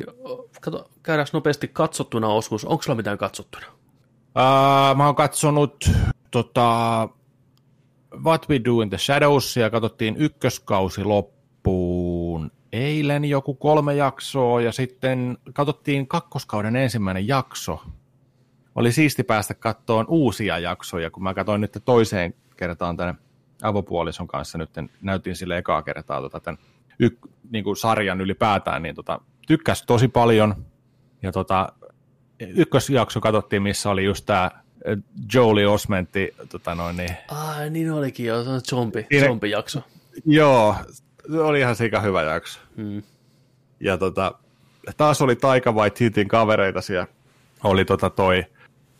kato, 0.61 0.89
käydään 1.03 1.27
nopeasti 1.33 1.67
katsottuna 1.67 2.27
osuus. 2.27 2.65
Onko 2.65 2.83
sulla 2.83 2.95
mitään 2.95 3.17
katsottuna? 3.17 3.65
Uh, 3.67 4.97
mä 4.97 5.05
oon 5.05 5.15
katsonut 5.15 5.89
tota, 6.31 7.09
What 8.23 8.49
We 8.49 8.61
Do 8.65 8.81
in 8.81 8.89
the 8.89 8.97
Shadows 8.97 9.57
ja 9.57 9.69
katsottiin 9.69 10.17
ykköskausi 10.17 11.03
loppuun 11.03 11.42
eilen 12.73 13.25
joku 13.25 13.53
kolme 13.53 13.95
jaksoa 13.95 14.61
ja 14.61 14.71
sitten 14.71 15.37
katsottiin 15.53 16.07
kakkoskauden 16.07 16.75
ensimmäinen 16.75 17.27
jakso. 17.27 17.81
Oli 18.75 18.91
siisti 18.91 19.23
päästä 19.23 19.53
kattoon 19.53 20.05
uusia 20.07 20.59
jaksoja, 20.59 21.11
kun 21.11 21.23
mä 21.23 21.33
katsoin 21.33 21.61
nyt 21.61 21.77
toiseen 21.85 22.33
kertaan 22.57 22.97
tänne 22.97 23.15
avopuolison 23.61 24.27
kanssa 24.27 24.57
nyt 24.57 24.69
näytin 25.01 25.35
sille 25.35 25.57
ekaa 25.57 25.81
kertaa 25.81 26.21
tota, 26.21 26.39
tämän 26.39 26.57
yk, 26.99 27.17
niin 27.51 27.63
kuin 27.63 27.77
sarjan 27.77 28.21
ylipäätään, 28.21 28.83
niin 28.83 28.95
tota, 28.95 29.19
tykkäs 29.47 29.83
tosi 29.83 30.07
paljon. 30.07 30.65
Ja 31.21 31.31
tota, 31.31 31.73
ykkösjakso 32.39 33.21
katsottiin, 33.21 33.63
missä 33.63 33.89
oli 33.89 34.03
just 34.03 34.25
tämä 34.25 34.51
Jolie 35.33 35.67
Osmentti, 35.67 36.35
tota 36.49 36.75
noin, 36.75 36.97
niin, 36.97 37.17
Ai, 37.27 37.69
niin 37.69 37.91
olikin 37.91 38.25
jo, 38.25 38.43
se 38.43 38.49
on 38.49 38.61
zombi, 38.61 39.05
Siinä- 39.09 39.27
zombijakso. 39.27 39.81
joo, 40.25 40.75
oli 41.39 41.59
ihan 41.59 41.75
sika 41.75 41.99
hyvä 41.99 42.23
jakso. 42.23 42.59
Mm. 42.75 43.03
Ja 43.79 43.97
tota, 43.97 44.33
taas 44.97 45.21
oli 45.21 45.35
Taika 45.35 45.71
Waititin 45.71 46.27
kavereita 46.27 46.81
siellä. 46.81 47.07
Oli 47.63 47.85
tota 47.85 48.09
toi, 48.09 48.45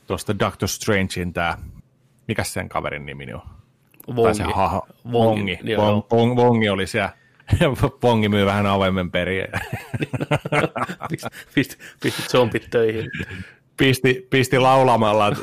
tuosta 0.08 0.40
Doctor 0.40 0.70
Strangein 0.70 1.34
tää, 1.34 1.58
mikä 2.28 2.44
sen 2.44 2.70
kaverin 2.70 3.06
nimi 3.06 3.34
on? 3.34 3.42
Tai 4.06 4.16
Vongi. 4.16 4.38
se 4.38 4.44
haha, 4.44 4.82
Vongi, 5.12 5.40
Vongi. 5.40 5.58
Vong, 5.58 5.70
joo. 5.70 6.08
Vong, 6.12 6.36
Vongi 6.36 6.70
oli 6.70 6.88
siellä. 6.88 7.12
Vongi 8.04 8.30
myy 8.30 8.46
vähän 8.46 8.66
avaimen 8.66 9.12
periä. 9.12 9.48
Pisti, 11.10 11.30
pisti, 11.56 11.78
pisti 12.04 12.22
zombit 12.22 12.68
töihin. 12.70 13.12
pisti, 13.78 14.28
pisti 14.30 14.60
laulamalla, 14.60 15.36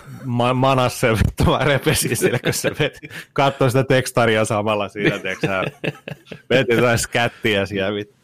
manas 0.54 1.00
se 1.00 1.10
vittu, 1.10 1.44
mä 1.44 1.58
repesin 1.58 2.16
sille, 2.16 2.38
kun 2.38 2.52
se 2.52 2.70
veti, 2.78 3.08
katsoi 3.32 3.70
sitä 3.70 3.84
tekstaria 3.84 4.44
samalla 4.44 4.88
siinä, 4.88 5.18
tiedätkö 5.18 5.46
sä, 5.46 5.64
veti 6.50 6.74
jotain 6.74 6.98
skättiä 6.98 7.66
siellä, 7.66 7.94
vittu. 7.94 8.20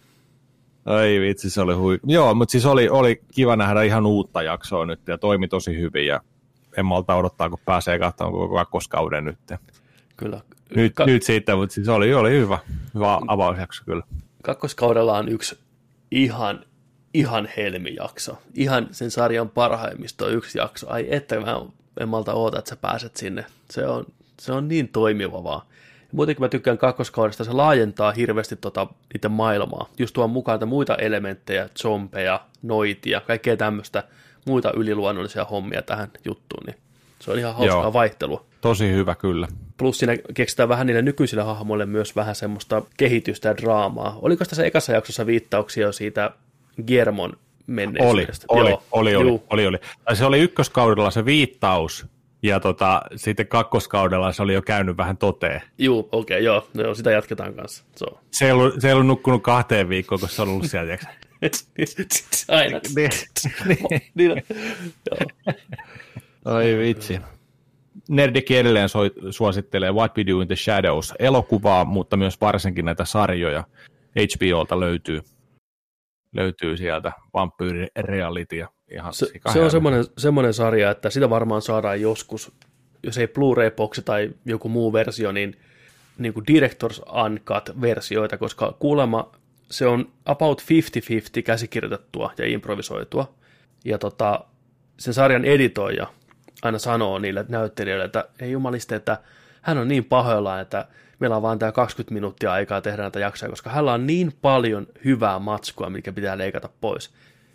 Ai 0.85 1.21
vitsi, 1.21 1.51
se 1.51 1.61
oli 1.61 1.75
hui. 1.75 1.99
Joo, 2.05 2.35
mutta 2.35 2.53
siis 2.53 2.67
oli, 2.67 2.89
oli 2.89 3.21
kiva 3.35 3.57
nähdä 3.57 3.83
ihan 3.83 4.07
uutta 4.07 4.43
jaksoa 4.43 4.87
nyt 4.87 5.01
ja 5.09 5.19
toimi 5.19 5.49
tosi 5.49 5.81
hyvin 5.81 6.07
ja 6.07 6.21
en 6.77 6.87
malta 6.87 7.15
odottaa, 7.15 7.51
kun 7.51 7.59
pääsee 7.65 7.99
katsomaan 7.99 8.33
koko 8.33 8.55
kakkoskauden 8.55 9.25
nyt. 9.25 9.39
Kyllä. 10.17 10.41
Nyt, 10.77 10.95
Ka- 10.95 11.07
nyt 11.07 11.23
siitä, 11.23 11.57
mutta 11.57 11.75
siis 11.75 11.89
oli, 11.89 12.15
oli 12.15 12.31
hyvä, 12.31 12.59
hyvä 12.95 13.19
avausjakso 13.27 13.85
kyllä. 13.85 14.03
kakkoskaudella 14.43 15.19
on 15.19 15.29
yksi 15.29 15.59
ihan, 16.11 16.65
ihan 17.19 17.49
helmijakso. 17.57 18.39
Ihan 18.55 18.89
sen 18.91 19.11
sarjan 19.11 19.49
parhaimmista 19.49 20.25
on 20.25 20.33
yksi 20.33 20.59
jakso. 20.59 20.91
Ai 20.91 21.07
että 21.11 21.41
mä 21.41 21.61
en 22.01 22.09
malta 22.09 22.33
oota, 22.33 22.59
että 22.59 22.69
sä 22.69 22.77
pääset 22.77 23.17
sinne. 23.17 23.47
Se 23.71 23.87
on, 23.87 24.07
se 24.41 24.53
on 24.53 24.69
niin 24.69 24.89
toimiva 24.89 25.45
vaan. 25.45 25.63
Muutenkin 26.13 26.43
mä 26.43 26.49
tykkään 26.49 26.79
kakkoskaudesta, 26.79 27.45
se 27.45 27.53
laajentaa 27.53 28.13
hirveästi 28.13 28.57
tota, 28.57 28.87
niiden 29.15 29.31
maailmaa. 29.31 29.89
Just 29.99 30.15
tuon 30.15 30.31
mukaan 30.31 30.57
niitä 30.57 30.67
muita 30.67 30.97
elementtejä, 30.97 31.69
zombeja, 31.79 32.41
noitia, 32.63 33.21
kaikkea 33.21 33.57
tämmöistä 33.57 34.03
muita 34.47 34.73
yliluonnollisia 34.77 35.45
hommia 35.45 35.83
tähän 35.83 36.09
juttuun. 36.25 36.63
Niin 36.67 36.77
se 37.19 37.31
on 37.31 37.39
ihan 37.39 37.55
hauskaa 37.55 37.83
Joo. 37.83 37.93
vaihtelua. 37.93 38.45
Tosi 38.61 38.93
hyvä 38.93 39.15
kyllä. 39.15 39.49
Plus 39.77 39.99
siinä 39.99 40.17
keksitään 40.35 40.69
vähän 40.69 40.87
niille 40.87 41.03
nykyisille 41.03 41.43
hahmoille 41.43 41.87
myös 41.87 42.17
vähän 42.17 42.35
semmoista 42.35 42.83
kehitystä 42.97 43.49
ja 43.49 43.57
draamaa. 43.57 44.19
Oliko 44.23 44.45
tässä 44.45 44.65
ekassa 44.65 44.93
jaksossa 44.93 45.27
viittauksia 45.27 45.87
jo 45.87 45.93
siitä 45.93 46.31
Giermon 46.87 47.31
Oli, 47.31 47.39
menneisyydestä? 47.67 48.47
oli, 48.49 48.71
Joo. 48.71 48.83
oli, 48.93 49.17
oli, 49.17 49.29
Juu. 49.29 49.45
oli, 49.51 49.67
oli. 49.67 49.79
Tai 50.05 50.17
se 50.17 50.25
oli 50.25 50.41
ykköskaudella 50.41 51.11
se 51.11 51.25
viittaus 51.25 52.07
Ja 52.43 52.61
tota, 52.61 53.03
sitten 53.17 53.47
kakkoskaudella 53.47 54.33
se 54.33 54.43
oli 54.43 54.55
jo 54.55 54.63
käynyt 54.63 54.97
vähän 54.97 55.17
toteen. 55.17 55.63
Juu, 55.79 56.09
okei, 56.13 56.37
okay, 56.37 56.45
joo, 56.45 56.69
no 56.75 56.83
joo, 56.83 56.95
sitä 56.95 57.11
jatketaan 57.11 57.55
kanssa. 57.55 57.85
So. 57.97 58.07
Se 58.31 58.45
ei, 58.45 58.53
ollut, 58.53 58.75
se 58.79 58.89
ei 58.89 58.95
ollut 58.95 59.07
nukkunut 59.07 59.43
kahteen 59.43 59.89
viikkoon, 59.89 60.21
kun 60.21 60.29
se 60.29 60.43
on 60.43 60.49
ollut 60.49 60.67
siellä, 60.67 60.87
tiiäksä. 60.87 61.09
Aina. 62.57 62.81
Niin. 62.95 63.11
Niin. 64.15 64.43
Oi 66.45 66.77
vitsi. 66.79 67.19
Nerdikin 68.09 68.59
edelleen 68.59 68.89
soi, 68.89 69.11
suosittelee 69.31 69.93
What 69.93 70.17
We 70.17 70.27
Do 70.27 70.41
in 70.41 70.49
the 70.49 70.57
Shadows 70.57 71.15
elokuvaa, 71.19 71.85
mutta 71.85 72.17
myös 72.17 72.41
varsinkin 72.41 72.85
näitä 72.85 73.05
sarjoja 73.05 73.65
HBOlta 74.17 74.81
löytyy, 74.81 75.23
löytyy 76.37 76.77
sieltä 76.77 77.13
Vampyyri 77.35 77.87
Realitya. 77.97 78.69
Ihan 78.91 79.15
Se, 79.15 79.27
se 79.53 79.61
on 79.61 79.71
semmoinen, 79.71 80.05
semmoinen 80.19 80.55
sarja, 80.55 80.91
että 80.91 81.11
sitä 81.11 81.31
varmaan 81.31 81.63
saadaan 81.63 82.01
joskus, 82.01 82.53
jos 83.03 83.19
ei 83.19 83.27
Blu-ray-boksi 83.27 84.03
tai 84.03 84.31
joku 84.45 84.69
muu 84.69 84.93
versio, 84.93 85.33
niin, 85.33 85.57
niin 86.19 86.35
kuin 86.35 86.47
Directors 86.47 87.03
Uncut-versioita, 87.25 88.39
koska 88.39 88.77
kuulemma 88.79 89.33
se 89.71 89.87
on 89.87 90.13
about 90.25 90.63
50-50 91.41 91.43
käsikirjoitettua 91.43 92.33
ja 92.39 92.47
improvisoitua. 92.47 93.35
Ja 93.85 93.99
tota, 93.99 94.45
sen 94.99 95.15
sarjan 95.15 95.45
editoija 95.45 96.07
aina 96.63 96.79
sanoo 96.79 97.19
niille 97.19 97.45
näyttelijöille, 97.49 98.05
että 98.05 98.29
ei 98.41 98.53
jumaliste, 98.53 98.95
että 98.95 99.19
hän 99.63 99.79
on 99.79 99.89
niin 99.89 100.05
pahoillaan, 100.05 100.61
että 100.61 100.89
meillä 101.19 101.37
on 101.37 101.43
vaan 101.43 101.59
tämä 101.59 101.73
20 101.73 102.15
minuuttia 102.15 102.53
aikaa 102.53 102.81
tehdä 102.81 103.03
näitä 103.03 103.21
jaksoja, 103.21 103.51
koska 103.51 103.71
hänellä 103.71 103.93
on 103.93 104.07
niin 104.07 104.33
paljon 104.43 104.87
hyvää 105.05 105.39
matskua, 105.39 105.91
mikä 105.91 106.13
pitää 106.13 106.39
leikata 106.39 106.69
pois. 106.81 107.11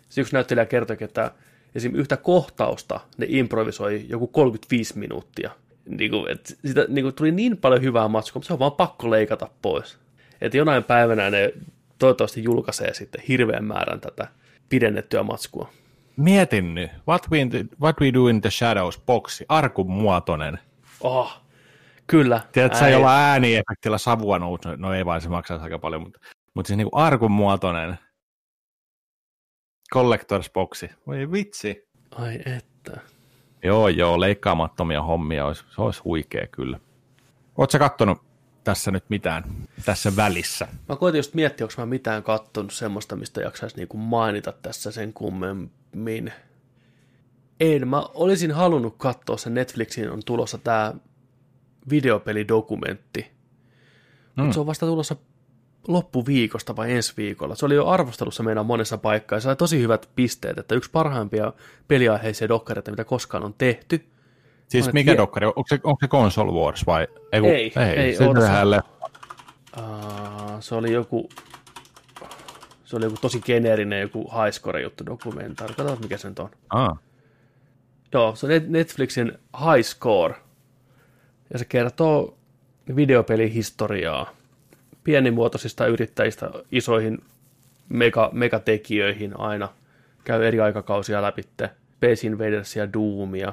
Sitten 0.08 0.22
yksi 0.22 0.34
näyttelijä 0.34 0.66
kertoi, 0.66 0.96
että 1.00 1.30
esim. 1.74 1.94
yhtä 1.94 2.16
kohtausta 2.16 3.00
ne 3.16 3.26
improvisoi 3.28 4.04
joku 4.08 4.26
35 4.26 4.98
minuuttia. 4.98 5.50
Niin 5.86 6.10
kuin, 6.10 6.30
että 6.30 6.54
sitä, 6.64 6.86
niin 6.88 7.04
kuin, 7.04 7.14
tuli 7.14 7.32
niin 7.32 7.56
paljon 7.56 7.82
hyvää 7.82 8.08
matskua, 8.08 8.40
mutta 8.40 8.46
se 8.46 8.52
on 8.52 8.58
vaan 8.58 8.72
pakko 8.72 9.10
leikata 9.10 9.48
pois. 9.62 9.98
Että 10.40 10.56
jonain 10.56 10.84
päivänä 10.84 11.30
ne 11.30 11.52
toivottavasti 11.98 12.42
julkaisee 12.42 12.94
sitten 12.94 13.22
hirveän 13.28 13.64
määrän 13.64 14.00
tätä 14.00 14.28
pidennettyä 14.68 15.22
matskua. 15.22 15.68
Mietin 16.16 16.74
nyt, 16.74 16.90
What 17.08 17.30
We, 17.30 17.38
What 17.80 18.00
We 18.00 18.12
Do 18.12 18.28
in 18.28 18.40
the 18.40 18.50
Shadows 18.50 19.02
boksi, 19.06 19.44
arkun 19.48 19.90
muotoinen. 19.90 20.58
Oh, 21.00 21.41
kyllä. 22.12 22.40
Tiedätkö, 22.52 22.78
sä 22.78 22.88
jolla 22.88 23.16
ääniefektillä 23.16 23.98
savua 23.98 24.38
nousee, 24.38 24.76
no 24.76 24.94
ei 24.94 25.06
vaan 25.06 25.20
se 25.20 25.28
maksaa 25.28 25.62
aika 25.62 25.78
paljon, 25.78 26.02
mutta, 26.02 26.18
mutta 26.54 26.68
siis 26.68 26.76
niinku 26.76 26.96
arkun 26.96 27.30
muotoinen 27.30 27.98
collectors 29.92 30.50
boksi. 30.50 30.90
Voi 31.06 31.32
vitsi. 31.32 31.88
Ai 32.10 32.38
että. 32.56 33.00
Joo, 33.62 33.88
joo, 33.88 34.20
leikkaamattomia 34.20 35.02
hommia, 35.02 35.46
olisi, 35.46 35.64
se 35.74 35.82
olisi 35.82 36.00
huikea 36.04 36.46
kyllä. 36.46 36.80
Oletko 37.58 37.78
kattonut 37.78 38.22
tässä 38.64 38.90
nyt 38.90 39.04
mitään 39.08 39.44
tässä 39.84 40.16
välissä? 40.16 40.68
Mä 40.88 40.96
koitin 40.96 41.18
just 41.18 41.34
miettiä, 41.34 41.64
onko 41.64 41.74
mä 41.78 41.86
mitään 41.86 42.22
kattonut 42.22 42.72
semmoista, 42.72 43.16
mistä 43.16 43.40
jaksaisi 43.40 43.76
niinku 43.76 43.96
mainita 43.96 44.52
tässä 44.52 44.90
sen 44.90 45.12
kummemmin. 45.12 46.32
En, 47.60 47.88
mä 47.88 48.02
olisin 48.14 48.52
halunnut 48.52 48.94
katsoa 48.98 49.36
sen 49.36 49.54
Netflixin 49.54 50.10
on 50.10 50.20
tulossa 50.24 50.58
tää 50.58 50.94
videopelidokumentti. 51.90 53.20
Mm. 54.36 54.42
Mutta 54.42 54.54
se 54.54 54.60
on 54.60 54.66
vasta 54.66 54.86
tulossa 54.86 55.16
loppuviikosta 55.88 56.76
vai 56.76 56.92
ensi 56.92 57.12
viikolla. 57.16 57.54
Se 57.54 57.66
oli 57.66 57.74
jo 57.74 57.86
arvostelussa 57.86 58.42
meidän 58.42 58.66
monessa 58.66 58.98
paikkaa 58.98 59.36
ja 59.36 59.40
se 59.40 59.44
sai 59.44 59.56
tosi 59.56 59.78
hyvät 59.80 60.08
pisteet, 60.16 60.58
että 60.58 60.74
yksi 60.74 60.90
parhaimpia 60.90 61.52
peliaiheisia 61.88 62.48
dokkareita, 62.48 62.90
mitä 62.90 63.04
koskaan 63.04 63.44
on 63.44 63.54
tehty. 63.58 64.06
Siis 64.68 64.84
Olet 64.84 64.94
mikä 64.94 65.10
vie- 65.10 65.16
dokkari, 65.18 65.46
onko 65.46 65.62
se, 65.68 65.80
onko 65.84 65.98
se 66.00 66.08
Console 66.08 66.52
Wars 66.52 66.86
vai? 66.86 67.06
kun- 67.40 67.50
Ei, 67.50 67.72
ei 67.96 68.14
se 68.16 68.24
ole. 68.26 68.40
tehdään 68.40 68.70
leffa. 68.70 68.92
Uh, 69.78 69.84
se 70.60 70.74
oli 70.74 70.92
joku 70.92 71.28
se 72.84 72.96
oli 72.96 73.04
joku 73.04 73.16
tosi 73.20 73.40
geneerinen 73.40 74.00
joku 74.00 74.30
highscore 74.44 74.82
juttu 74.82 75.06
dokumentaari. 75.06 75.74
Katsotaan, 75.74 76.02
mikä 76.02 76.16
se 76.16 76.28
nyt 76.28 76.38
on. 76.38 76.50
Ah, 76.70 76.98
Joo, 78.14 78.34
se 78.34 78.46
on 78.46 78.52
Net- 78.52 78.68
Netflixin 78.68 79.32
High 79.58 79.82
Score. 79.86 80.34
Ja 81.52 81.58
se 81.58 81.64
kertoo 81.64 82.38
videopelihistoriaa 82.96 84.30
pienimuotoisista 85.04 85.86
yrittäjistä 85.86 86.50
isoihin 86.72 87.18
mega, 87.88 88.30
megatekijöihin 88.32 89.40
aina. 89.40 89.68
Käy 90.24 90.44
eri 90.44 90.60
aikakausia 90.60 91.22
läpi. 91.22 91.42
Space 91.42 92.26
Invadersia, 92.26 92.92
Doomia, 92.92 93.52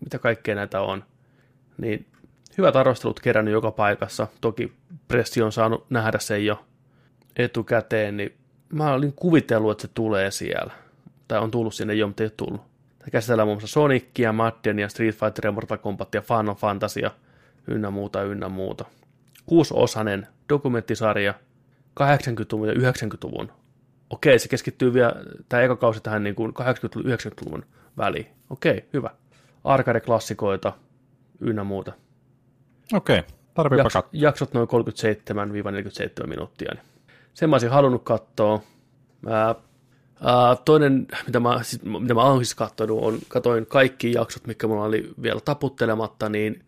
mitä 0.00 0.18
kaikkea 0.18 0.54
näitä 0.54 0.80
on. 0.80 1.04
Niin 1.78 2.06
hyvät 2.58 2.76
arvostelut 2.76 3.20
kerännyt 3.20 3.52
joka 3.52 3.70
paikassa. 3.70 4.26
Toki 4.40 4.72
pressi 5.08 5.42
on 5.42 5.52
saanut 5.52 5.90
nähdä 5.90 6.18
sen 6.18 6.46
jo 6.46 6.64
etukäteen, 7.36 8.16
niin 8.16 8.34
mä 8.72 8.92
olin 8.92 9.12
kuvitellut, 9.12 9.70
että 9.70 9.82
se 9.82 9.88
tulee 9.94 10.30
siellä. 10.30 10.72
Tai 11.28 11.38
on 11.38 11.50
tullut 11.50 11.74
sinne 11.74 11.94
jo, 11.94 12.06
mutta 12.06 12.22
ei 12.22 12.30
tullut. 12.36 12.75
Käsitellään 13.12 13.48
muun 13.48 13.56
muassa 13.56 13.66
Sonicia, 13.66 14.32
Maddenia, 14.32 14.88
Street 14.88 15.14
Fighteria, 15.14 15.52
Mortal 15.52 15.78
Kombatia, 15.78 16.20
Final 16.20 16.54
Fantasia, 16.54 17.10
ynnä 17.68 17.90
muuta, 17.90 18.22
ynnä 18.22 18.48
muuta. 18.48 18.84
Kuusiosainen 19.46 20.26
dokumenttisarja 20.48 21.34
80-luvun 22.00 22.68
ja 22.68 22.74
90-luvun. 22.74 23.52
Okei, 24.10 24.38
se 24.38 24.48
keskittyy 24.48 24.94
vielä, 24.94 25.14
tämä 25.48 25.62
eka 25.62 25.76
kausi 25.76 26.00
tähän 26.00 26.22
niin 26.24 26.34
kuin 26.34 26.52
80-luvun 26.54 27.10
ja 27.10 27.16
90-luvun 27.16 27.64
väliin. 27.96 28.26
Okei, 28.50 28.84
hyvä. 28.92 29.10
Arcade-klassikoita, 29.64 30.72
ynnä 31.40 31.64
muuta. 31.64 31.92
okei. 32.92 33.22
Tarviipa 33.54 33.82
Jaks, 33.82 33.92
katsoa. 33.92 34.10
jaksot 34.12 34.54
noin 34.54 34.68
37-47 36.24 36.26
minuuttia. 36.26 36.74
Niin 36.74 36.84
sen 37.34 37.50
mä 37.50 37.54
olisin 37.54 37.70
halunnut 37.70 38.04
katsoa. 38.04 38.62
Ää, 39.28 39.54
ää, 40.20 40.56
toinen, 40.64 41.06
mitä 41.26 41.40
mä, 41.40 41.62
sit, 41.62 41.82
mitä 42.00 42.14
mä 42.14 42.24
oon 42.24 42.44
siis 42.44 42.54
katsonut, 42.54 43.02
on 43.02 43.18
katoin 43.28 43.66
kaikki 43.66 44.12
jaksot, 44.12 44.46
mikä 44.46 44.66
mulla 44.66 44.84
oli 44.84 45.10
vielä 45.22 45.40
taputtelematta, 45.40 46.28
niin 46.28 46.64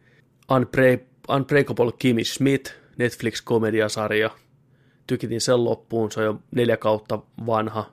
Unbreak, 0.50 1.00
Unbreakable 1.28 1.92
Kimmy 1.98 2.24
Schmidt, 2.24 2.74
Netflix-komediasarja. 2.98 4.30
Tykitin 5.06 5.40
sen 5.40 5.64
loppuun, 5.64 6.12
se 6.12 6.20
on 6.20 6.26
jo 6.26 6.40
neljä 6.50 6.76
kautta 6.76 7.18
vanha. 7.46 7.90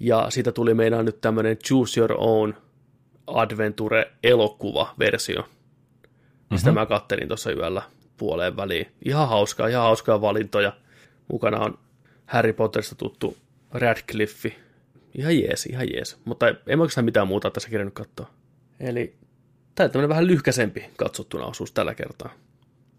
Ja 0.00 0.30
siitä 0.30 0.52
tuli 0.52 0.74
meidän 0.74 1.04
nyt 1.04 1.20
tämmöinen 1.20 1.56
Choose 1.56 2.00
Your 2.00 2.14
Own 2.16 2.54
Adventure-elokuva-versio. 3.26 5.42
Mm-hmm. 5.42 6.58
Sitä 6.58 6.72
mä 6.72 6.86
kattelin 6.86 7.28
tuossa 7.28 7.52
yöllä 7.52 7.82
puoleen 8.16 8.56
väliin. 8.56 8.86
Ihan 9.04 9.28
hauskaa, 9.28 9.66
ihan 9.66 9.82
hauskaa 9.82 10.20
valintoja. 10.20 10.72
Mukana 11.32 11.58
on 11.58 11.78
Harry 12.26 12.52
Potterista 12.52 12.94
tuttu 12.94 13.36
Radcliffe. 13.78 14.56
Ihan 15.14 15.38
jees, 15.38 15.66
ihan 15.66 15.86
jees. 15.94 16.18
Mutta 16.24 16.48
en 16.48 16.78
mä 16.78 16.82
oikeastaan 16.82 17.04
mitään 17.04 17.28
muuta 17.28 17.50
tässä 17.50 17.68
kirjannut 17.68 17.94
katsoa. 17.94 18.30
Eli 18.80 19.16
tämä 19.74 19.88
tämmöinen 19.88 20.08
vähän 20.08 20.26
lyhkäsempi 20.26 20.84
katsottuna 20.96 21.44
osuus 21.44 21.72
tällä 21.72 21.94
kertaa. 21.94 22.30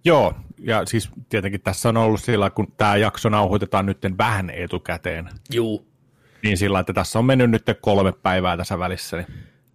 Joo, 0.06 0.34
ja 0.60 0.86
siis 0.86 1.10
tietenkin 1.30 1.62
tässä 1.62 1.90
on 1.90 1.98
ollut 1.98 2.22
sillä, 2.22 2.50
kun 2.50 2.72
tämä 2.78 2.96
jakso 2.96 3.30
nauhoitetaan 3.30 3.86
nyt 3.86 3.98
vähän 4.18 4.50
etukäteen, 4.50 5.30
Juu. 5.54 5.88
niin 6.44 6.58
sillä, 6.58 6.80
että 6.80 6.94
tässä 6.94 7.20
on 7.20 7.26
mennyt 7.26 7.52
nyt 7.52 7.64
kolme 7.82 8.12
päivää 8.24 8.58
tässä 8.58 8.80
välissä, 8.80 9.18
niin 9.18 9.28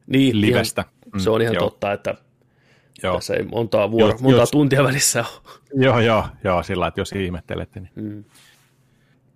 Niin, 0.07 0.40
livestä. 0.40 0.84
Ihan, 1.07 1.20
se 1.20 1.30
on 1.30 1.42
ihan 1.42 1.55
joo, 1.55 1.64
totta, 1.70 1.92
että 1.92 2.14
Joo, 3.03 3.14
tässä 3.14 3.34
ei 3.34 3.42
montaa, 3.42 3.90
vuoro, 3.90 4.11
Jos- 4.12 4.22
montaa 4.22 4.42
jos- 4.42 4.50
tuntia 4.50 4.84
välissä 4.84 5.24
ole. 5.44 5.59
joo, 5.74 6.00
joo, 6.00 6.26
joo, 6.44 6.62
sillä 6.62 6.86
että 6.86 7.00
jos 7.00 7.12
ihmettelette, 7.12 7.80
niin 7.80 8.26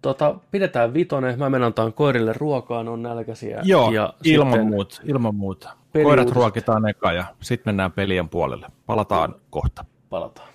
Tota, 0.06 0.34
pidetään 0.50 0.94
vitonen. 0.94 1.38
Mä 1.38 1.50
menen 1.50 1.66
antaa 1.66 1.90
koirille 1.90 2.32
ruokaa, 2.36 2.84
ne 2.84 2.90
on 2.90 3.02
nälkäisiä. 3.02 3.60
Joo, 3.64 3.90
ja 3.90 4.14
ilman 4.24 4.66
muuta, 4.66 5.00
ilman 5.04 5.34
muuta. 5.34 5.72
Koirat 6.02 6.30
ruokitaan 6.30 6.88
eka 6.88 7.12
ja 7.12 7.24
sitten 7.40 7.68
mennään 7.68 7.92
pelien 7.92 8.28
puolelle. 8.28 8.66
Palataan 8.86 9.34
kohta. 9.50 9.84
Palataan. 10.10 10.48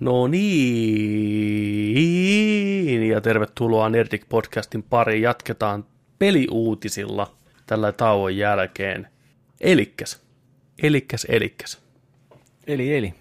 No 0.00 0.26
niin, 0.26 0.42
ja 3.08 3.20
tervetuloa 3.20 3.88
Nerdik 3.88 4.28
Podcastin 4.28 4.82
pariin. 4.82 5.22
Jatketaan 5.22 5.84
peliuutisilla 6.18 7.30
tällä 7.66 7.92
tauon 7.92 8.36
jälkeen. 8.36 9.08
Elikkäs, 9.60 10.20
elikkäs, 10.82 11.26
elikkäs. 11.28 11.78
Eli, 12.66 12.96
eli. 12.96 13.14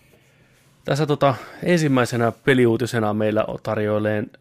Tässä 0.86 1.06
tota, 1.06 1.36
ensimmäisenä 1.64 2.32
peliuutisena 2.32 3.14
meillä 3.14 3.46
tarjoileen 3.64 4.32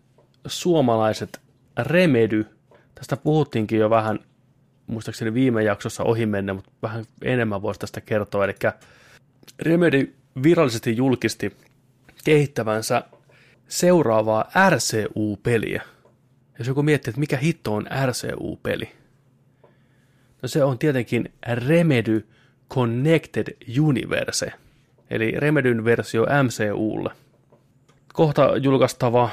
suomalaiset 0.47 1.41
Remedy. 1.79 2.47
Tästä 2.95 3.17
puhuttiinkin 3.17 3.79
jo 3.79 3.91
vähän, 3.91 4.19
muistaakseni 4.87 5.35
viime 5.35 5.63
jaksossa 5.63 6.05
ohi 6.05 6.27
mennä, 6.27 6.55
mutta 6.55 6.71
vähän 6.83 7.05
enemmän 7.23 7.63
voisi 7.63 7.81
tästä 7.81 8.01
kertoa. 8.01 8.45
Eli 8.45 8.55
Remedy 9.59 10.15
virallisesti 10.43 10.97
julkisti 10.97 11.57
kehittävänsä 12.25 13.03
seuraavaa 13.69 14.45
RCU-peliä. 14.71 15.83
Jos 16.59 16.69
joku 16.69 16.83
miettii, 16.83 17.11
että 17.11 17.21
mikä 17.21 17.37
hitto 17.37 17.75
on 17.75 17.87
RCU-peli, 18.07 18.89
no 20.43 20.49
se 20.49 20.65
on 20.65 20.79
tietenkin 20.79 21.33
Remedy 21.53 22.29
Connected 22.71 23.57
Universe, 23.81 24.53
eli 25.11 25.31
Remedyn 25.31 25.85
versio 25.85 26.27
MCUlle. 26.43 27.11
Kohta 28.13 28.57
julkaistava 28.57 29.31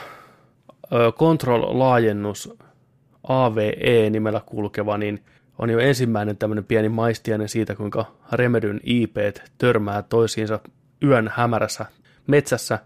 Control-laajennus 1.18 2.54
AVE 3.28 4.10
nimellä 4.10 4.42
kulkeva, 4.46 4.98
niin 4.98 5.24
on 5.60 5.70
jo 5.70 5.80
ensimmäinen 5.80 6.38
tämmöinen 6.38 6.66
pieni 6.66 6.90
maistiainen 6.90 7.50
siitä, 7.50 7.76
kuinka 7.76 8.06
Remedyn 8.32 8.80
IP 8.84 9.16
törmää 9.58 10.02
toisiinsa 10.02 10.60
yön 11.04 11.32
hämärässä 11.36 11.86
metsässä. 12.28 12.80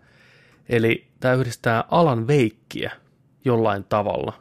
Eli 0.69 1.07
tämä 1.19 1.33
yhdistää 1.33 1.83
alan 1.91 2.27
veikkiä 2.27 2.91
jollain 3.45 3.83
tavalla. 3.83 4.33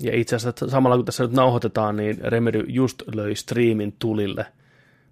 Ja 0.00 0.16
itse 0.16 0.36
asiassa 0.36 0.68
samalla 0.68 0.96
kun 0.96 1.04
tässä 1.04 1.22
nyt 1.22 1.32
nauhoitetaan, 1.32 1.96
niin 1.96 2.18
Remedy 2.20 2.64
just 2.68 3.02
löi 3.14 3.34
streamin 3.34 3.94
tulille, 3.98 4.46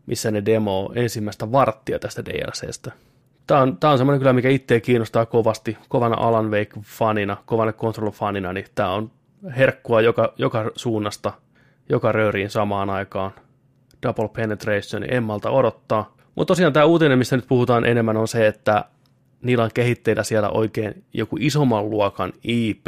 missä 0.06 0.30
ne 0.30 0.44
demo 0.44 0.92
ensimmäistä 0.94 1.52
varttia 1.52 1.98
tästä 1.98 2.24
DLCstä. 2.24 2.92
Tämä 3.46 3.60
on, 3.60 3.76
tämä 3.76 3.92
on 3.92 3.98
semmoinen 3.98 4.20
kyllä, 4.20 4.32
mikä 4.32 4.48
itseä 4.48 4.80
kiinnostaa 4.80 5.26
kovasti, 5.26 5.78
kovana 5.88 6.16
Alan 6.16 6.50
Wake-fanina, 6.50 7.36
kovana 7.46 7.72
Control-fanina, 7.72 8.52
niin 8.52 8.66
tämä 8.74 8.90
on 8.90 9.10
herkkua 9.56 10.00
joka, 10.00 10.32
joka 10.38 10.70
suunnasta, 10.76 11.32
joka 11.88 12.12
rööriin 12.12 12.50
samaan 12.50 12.90
aikaan. 12.90 13.30
Double 14.02 14.28
Penetration, 14.28 15.02
niin 15.02 15.14
en 15.14 15.22
malta 15.22 15.50
odottaa. 15.50 16.16
Mutta 16.34 16.50
tosiaan 16.50 16.72
tämä 16.72 16.84
uutinen, 16.84 17.18
mistä 17.18 17.36
nyt 17.36 17.48
puhutaan 17.48 17.84
enemmän, 17.84 18.16
on 18.16 18.28
se, 18.28 18.46
että 18.46 18.84
niillä 19.42 19.64
on 19.64 19.70
kehitteillä 19.74 20.22
siellä 20.22 20.50
oikein 20.50 21.04
joku 21.12 21.36
isomman 21.40 21.90
luokan 21.90 22.32
IP. 22.44 22.86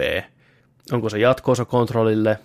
Onko 0.92 1.09
se 1.09 1.18
jatkoosa 1.18 1.64
kontrollille, 1.64 2.38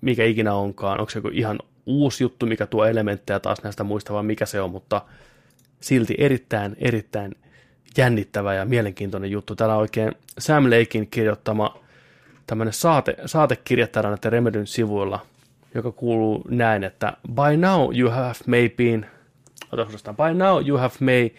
mikä 0.00 0.24
ikinä 0.24 0.54
onkaan, 0.54 1.00
onko 1.00 1.10
se 1.10 1.18
joku 1.18 1.30
ihan 1.32 1.58
uusi 1.86 2.24
juttu, 2.24 2.46
mikä 2.46 2.66
tuo 2.66 2.84
elementtejä 2.84 3.40
taas 3.40 3.62
näistä 3.62 3.84
muista, 3.84 4.14
vai 4.14 4.22
mikä 4.22 4.46
se 4.46 4.60
on, 4.60 4.70
mutta 4.70 5.02
silti 5.80 6.14
erittäin, 6.18 6.76
erittäin 6.78 7.34
jännittävä 7.96 8.54
ja 8.54 8.64
mielenkiintoinen 8.64 9.30
juttu. 9.30 9.56
Täällä 9.56 9.74
on 9.74 9.80
oikein 9.80 10.12
Sam 10.38 10.64
Lakein 10.64 11.08
kirjoittama 11.10 11.78
tämmöinen 12.46 12.72
saate, 12.72 13.16
saatekirja 13.26 13.86
täällä 13.86 14.10
näiden 14.10 14.32
Remedyn 14.32 14.66
sivuilla, 14.66 15.26
joka 15.74 15.92
kuuluu 15.92 16.44
näin, 16.48 16.84
että 16.84 17.16
By 17.34 17.56
now 17.56 17.98
you 17.98 18.10
have 18.10 18.34
maybe 18.46 19.08
By 20.16 20.34
now 20.34 20.68
you 20.68 20.78
have 20.78 20.94
may, 21.00 21.30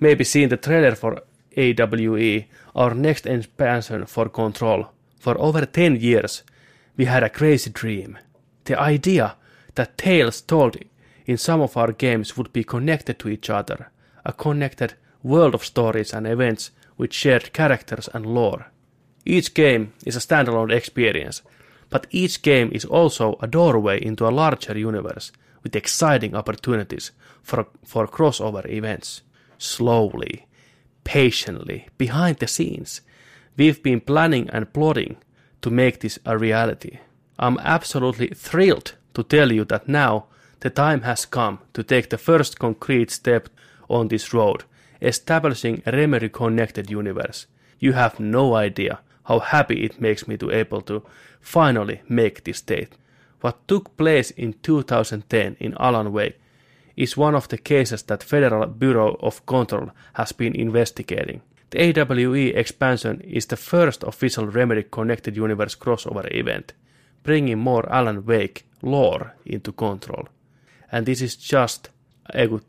maybe 0.00 0.24
seen 0.24 0.48
the 0.48 0.56
trailer 0.56 0.94
for 0.94 1.20
AWE, 1.56 2.44
our 2.74 2.94
next 2.94 3.26
expansion 3.26 4.02
for 4.02 4.30
Control. 4.30 4.84
For 5.20 5.36
over 5.38 5.66
10 5.66 5.98
years, 6.02 6.44
we 6.98 7.04
had 7.04 7.22
a 7.22 7.28
crazy 7.28 7.70
dream. 7.82 8.16
The 8.64 8.76
idea 8.92 9.30
that 9.74 9.96
tales 9.96 10.42
told 10.42 10.76
in 11.28 11.36
some 11.36 11.60
of 11.60 11.76
our 11.76 11.92
games 11.92 12.36
would 12.38 12.50
be 12.54 12.64
connected 12.64 13.18
to 13.18 13.28
each 13.28 13.50
other, 13.50 13.90
a 14.24 14.32
connected 14.32 14.94
world 15.22 15.54
of 15.54 15.64
stories 15.64 16.14
and 16.14 16.26
events 16.26 16.70
with 16.96 17.12
shared 17.12 17.52
characters 17.52 18.08
and 18.14 18.24
lore. 18.24 18.66
Each 19.26 19.52
game 19.52 19.92
is 20.06 20.16
a 20.16 20.20
standalone 20.20 20.72
experience, 20.72 21.42
but 21.90 22.06
each 22.10 22.40
game 22.40 22.70
is 22.72 22.86
also 22.86 23.36
a 23.42 23.46
doorway 23.46 24.02
into 24.02 24.26
a 24.26 24.30
larger 24.30 24.76
universe 24.76 25.30
with 25.62 25.76
exciting 25.76 26.34
opportunities 26.34 27.12
for, 27.42 27.66
for 27.84 28.06
crossover 28.08 28.66
events. 28.66 29.20
Slowly, 29.58 30.46
patiently, 31.04 31.88
behind 31.98 32.38
the 32.38 32.46
scenes, 32.46 33.02
we've 33.58 33.82
been 33.82 34.00
planning 34.00 34.48
and 34.48 34.72
plotting 34.72 35.18
to 35.60 35.68
make 35.68 36.00
this 36.00 36.18
a 36.24 36.38
reality. 36.38 37.00
I'm 37.38 37.58
absolutely 37.58 38.28
thrilled 38.28 38.94
to 39.12 39.22
tell 39.22 39.52
you 39.52 39.66
that 39.66 39.88
now 39.88 40.28
the 40.60 40.70
time 40.70 41.02
has 41.02 41.24
come 41.26 41.58
to 41.72 41.82
take 41.82 42.10
the 42.10 42.18
first 42.18 42.58
concrete 42.58 43.10
step 43.10 43.48
on 43.88 44.08
this 44.08 44.34
road, 44.34 44.64
establishing 45.00 45.82
a 45.86 45.92
Remedy 45.92 46.28
connected 46.28 46.90
universe. 46.90 47.46
You 47.78 47.92
have 47.92 48.18
no 48.18 48.54
idea 48.54 48.98
how 49.24 49.38
happy 49.38 49.84
it 49.84 50.00
makes 50.00 50.26
me 50.26 50.36
to 50.36 50.48
be 50.48 50.54
able 50.54 50.80
to 50.82 51.02
finally 51.40 52.02
make 52.08 52.44
this 52.44 52.60
date. 52.60 52.96
What 53.40 53.68
took 53.68 53.96
place 53.96 54.32
in 54.32 54.54
2010 54.62 55.56
in 55.60 55.74
Alan 55.78 56.12
Wake 56.12 56.40
is 56.96 57.16
one 57.16 57.36
of 57.36 57.46
the 57.48 57.58
cases 57.58 58.02
that 58.04 58.24
Federal 58.24 58.66
Bureau 58.66 59.16
of 59.20 59.46
Control 59.46 59.90
has 60.14 60.32
been 60.32 60.56
investigating. 60.56 61.42
The 61.70 62.00
AWE 62.00 62.54
expansion 62.56 63.20
is 63.20 63.46
the 63.46 63.56
first 63.56 64.02
official 64.02 64.46
Remedy 64.46 64.82
Connected 64.82 65.36
Universe 65.36 65.76
crossover 65.76 66.26
event, 66.34 66.72
bringing 67.22 67.58
more 67.58 67.88
Alan 67.92 68.26
Wake 68.26 68.64
lore 68.82 69.34
into 69.44 69.70
Control. 69.72 70.26
And 70.92 71.06
this 71.06 71.22
is 71.22 71.36
just 71.36 71.90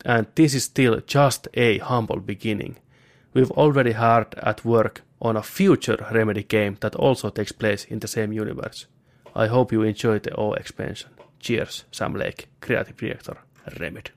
and 0.05 0.25
this 0.35 0.53
is 0.53 0.63
still 0.63 1.01
just 1.05 1.47
a 1.53 1.77
humble 1.79 2.19
beginning. 2.19 2.77
We've 3.33 3.51
already 3.51 3.91
hard 3.91 4.27
at 4.41 4.65
work 4.65 5.01
on 5.21 5.37
a 5.37 5.41
future 5.41 5.97
Remedy 6.11 6.43
game 6.43 6.77
that 6.79 6.95
also 6.95 7.29
takes 7.29 7.51
place 7.51 7.85
in 7.89 7.99
the 7.99 8.07
same 8.07 8.31
universe. 8.41 8.87
I 9.35 9.47
hope 9.47 9.75
you 9.75 9.83
enjoy 9.83 10.19
the 10.19 10.31
O 10.37 10.53
expansion. 10.53 11.11
Cheers, 11.39 11.85
Sam 11.91 12.13
Lake, 12.13 12.47
Creative 12.61 12.97
Director, 12.97 13.37
Remedy. 13.79 14.11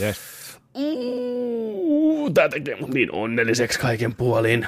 Yes. 0.00 0.58
Uh, 0.74 2.32
tämä 2.34 2.48
tekee 2.48 2.76
mut 2.80 2.90
niin 2.94 3.12
onnelliseksi 3.12 3.80
kaiken 3.80 4.14
puolin. 4.14 4.66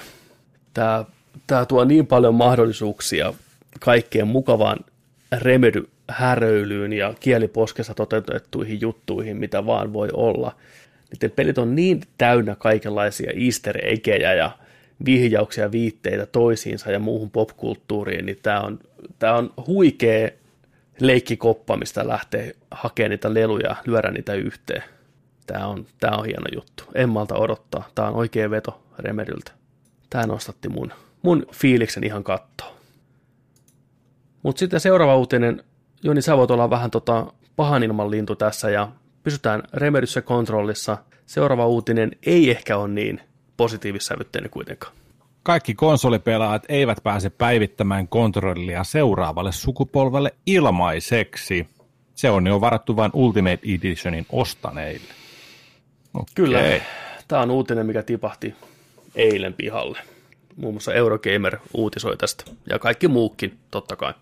Tämä, 0.74 1.04
tämä 1.46 1.66
tuo 1.66 1.84
niin 1.84 2.06
paljon 2.06 2.34
mahdollisuuksia 2.34 3.34
kaikkeen 3.80 4.26
mukavaan 4.26 4.78
remedy 5.32 5.84
häröilyyn 6.08 6.92
ja 6.92 7.14
kieliposkessa 7.20 7.94
toteutettuihin 7.94 8.80
juttuihin, 8.80 9.36
mitä 9.36 9.66
vaan 9.66 9.92
voi 9.92 10.08
olla. 10.12 10.56
Niiden 11.12 11.30
pelit 11.30 11.58
on 11.58 11.74
niin 11.74 12.00
täynnä 12.18 12.56
kaikenlaisia 12.58 13.32
easter 13.46 13.78
eggejä 13.86 14.34
ja 14.34 14.50
vihjauksia 15.04 15.72
viitteitä 15.72 16.26
toisiinsa 16.26 16.90
ja 16.90 16.98
muuhun 16.98 17.30
popkulttuuriin, 17.30 18.26
niin 18.26 18.38
tämä 18.42 18.60
on, 18.60 18.78
tämä 19.18 19.34
on 19.34 19.52
huikea 19.66 20.28
leikkikoppa, 21.00 21.76
mistä 21.76 22.08
lähtee 22.08 22.56
hakemaan 22.70 23.10
niitä 23.10 23.34
leluja 23.34 23.68
ja 23.68 23.76
lyödä 23.86 24.10
niitä 24.10 24.34
yhteen. 24.34 24.82
Tämä 25.46 25.66
on, 25.66 25.86
tämä 26.00 26.16
on 26.16 26.26
hieno 26.26 26.46
juttu. 26.54 26.84
En 26.94 27.08
malta 27.08 27.34
odottaa. 27.34 27.88
Tämä 27.94 28.08
on 28.08 28.14
oikea 28.14 28.50
veto 28.50 28.82
Remedyltä. 28.98 29.52
Tämä 30.10 30.26
nostatti 30.26 30.68
mun, 30.68 30.92
mun 31.22 31.46
fiiliksen 31.52 32.04
ihan 32.04 32.24
kattoon. 32.24 32.76
Mutta 34.42 34.58
sitten 34.60 34.80
seuraava 34.80 35.16
uutinen. 35.16 35.64
Joni, 36.02 36.22
sä 36.22 36.36
voit 36.36 36.50
olla 36.50 36.70
vähän 36.70 36.90
tota 36.90 37.26
pahan 37.56 37.82
ilman 37.82 38.10
lintu 38.10 38.36
tässä 38.36 38.70
ja 38.70 38.88
pysytään 39.22 39.62
Remedyssä 39.72 40.22
kontrollissa. 40.22 40.98
Seuraava 41.26 41.66
uutinen 41.66 42.10
ei 42.26 42.50
ehkä 42.50 42.76
ole 42.76 42.88
niin 42.88 43.20
positiivissävytteinen 43.56 44.50
kuitenkaan. 44.50 44.92
Kaikki 45.42 45.74
konsolipelaajat 45.74 46.64
eivät 46.68 46.98
pääse 47.02 47.30
päivittämään 47.30 48.08
kontrollia 48.08 48.84
seuraavalle 48.84 49.52
sukupolvelle 49.52 50.34
ilmaiseksi. 50.46 51.68
Se 52.14 52.30
on 52.30 52.46
jo 52.46 52.60
varattu 52.60 52.96
vain 52.96 53.10
Ultimate 53.14 53.58
Editionin 53.74 54.26
ostaneille. 54.32 55.14
Okay. 56.14 56.24
Kyllä, 56.34 56.60
tämä 57.28 57.42
on 57.42 57.50
uutinen, 57.50 57.86
mikä 57.86 58.02
tipahti 58.02 58.54
eilen 59.14 59.54
pihalle. 59.54 59.98
Muun 60.56 60.74
muassa 60.74 60.94
Eurogamer 60.94 61.58
uutisoi 61.74 62.16
tästä, 62.16 62.44
ja 62.70 62.78
kaikki 62.78 63.08
muukin, 63.08 63.58
totta 63.70 63.96
kai. 63.96 64.14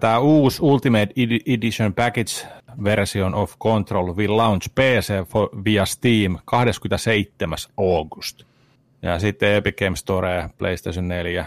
Tämä 0.00 0.18
uusi 0.18 0.62
Ultimate 0.62 1.12
Edition 1.46 1.94
Package 1.94 2.48
version 2.84 3.34
of 3.34 3.58
Control 3.58 4.16
will 4.16 4.36
launch 4.36 4.68
PC 4.68 5.12
via 5.64 5.86
Steam 5.86 6.38
27. 6.44 7.58
August. 7.76 8.42
Ja 9.02 9.18
sitten 9.18 9.54
Epic 9.54 9.76
Games 9.76 10.00
Store, 10.00 10.50
PlayStation 10.58 11.08
4, 11.08 11.44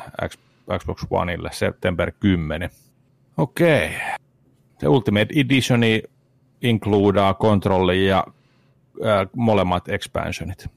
Xbox 0.79 1.05
Oneille 1.09 1.49
September 1.51 2.11
10. 2.19 2.69
Okei. 3.37 3.87
Okay. 3.87 3.99
Se 4.79 4.87
Ultimate 4.87 5.27
Editioni 5.35 6.03
includaa 6.61 7.33
kontrolli 7.33 8.07
ja 8.07 8.23
äh, 9.05 9.27
molemmat 9.35 9.89
expansionit. 9.89 10.67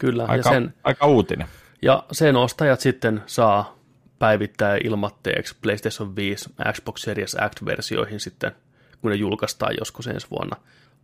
Kyllä. 0.00 0.22
Aika, 0.22 0.36
ja 0.36 0.42
sen, 0.42 0.74
aika 0.84 1.06
uutinen. 1.06 1.46
Ja 1.82 2.04
sen 2.12 2.36
ostajat 2.36 2.80
sitten 2.80 3.22
saa 3.26 3.79
päivittää 4.20 4.76
ilmatteeksi 4.84 5.56
PlayStation 5.62 6.16
5, 6.16 6.50
Xbox 6.72 7.00
Series 7.00 7.36
X-versioihin 7.56 8.20
sitten, 8.20 8.52
kun 9.00 9.10
ne 9.10 9.16
julkaistaan 9.16 9.74
joskus 9.78 10.06
ensi 10.06 10.26
vuonna. 10.30 10.56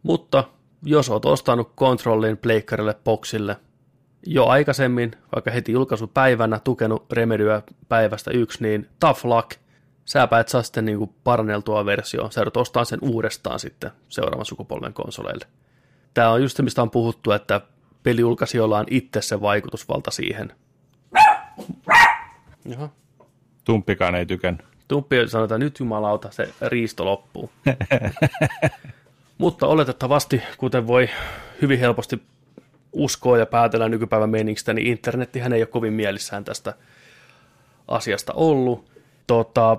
Mutta 0.03 0.45
jos 0.83 1.11
oot 1.11 1.25
ostanut 1.25 1.73
kontrollin 1.75 2.37
pleikkarille, 2.37 2.95
boxille 3.05 3.57
jo 4.27 4.47
aikaisemmin, 4.47 5.13
vaikka 5.35 5.51
heti 5.51 5.73
julkaisupäivänä 5.73 6.59
tukenut 6.59 7.13
Remedyä 7.13 7.63
päivästä 7.89 8.31
yksi, 8.31 8.63
niin 8.63 8.89
tough 9.01 9.25
luck. 9.25 9.51
Sä 10.05 10.29
et 10.41 10.49
saa 10.49 10.63
sitten 10.63 10.85
niin 10.85 11.15
paranneltua 11.25 11.87
versiota. 11.87 12.31
Sä 12.31 12.41
joudut 12.41 12.57
ostaa 12.57 12.85
sen 12.85 12.99
uudestaan 13.03 13.61
sitten 13.61 13.91
seuraavan 14.09 14.47
sukupolven 14.47 14.93
konsoleille. 14.93 15.47
Tämä 16.15 16.31
on 16.31 16.43
just 16.43 16.57
se, 16.57 16.63
mistä 16.63 16.83
on 16.83 16.91
puhuttu, 16.91 17.33
että 17.33 17.61
pelijulkaisijoilla 18.03 18.79
on 18.79 18.87
itse 18.91 19.23
se 19.23 19.41
vaikutusvalta 19.41 20.11
siihen. 20.11 20.53
Jaha. 22.65 22.89
Tumppikaan 23.67 24.15
ei 24.15 24.27
tykän. 24.27 24.59
Tumppi 24.89 25.17
että 25.19 25.59
nyt 25.59 25.79
jumalauta, 25.79 26.31
se 26.31 26.49
riisto 26.63 27.05
loppuu. 27.05 27.51
Mutta 29.39 29.67
oletettavasti, 29.67 30.43
kuten 30.59 30.87
voi 30.87 31.09
hyvin 31.63 31.79
helposti 31.79 32.23
uskoa 32.93 33.39
ja 33.39 33.47
päätellä 33.47 33.89
nykypäivän 33.89 34.31
meningistä, 34.31 34.73
niin 34.73 34.87
internettihän 34.87 35.53
ei 35.53 35.61
ole 35.61 35.67
kovin 35.67 35.93
mielissään 35.93 36.45
tästä 36.45 36.75
asiasta 37.89 38.33
ollut. 38.33 38.91
Tota, 39.27 39.77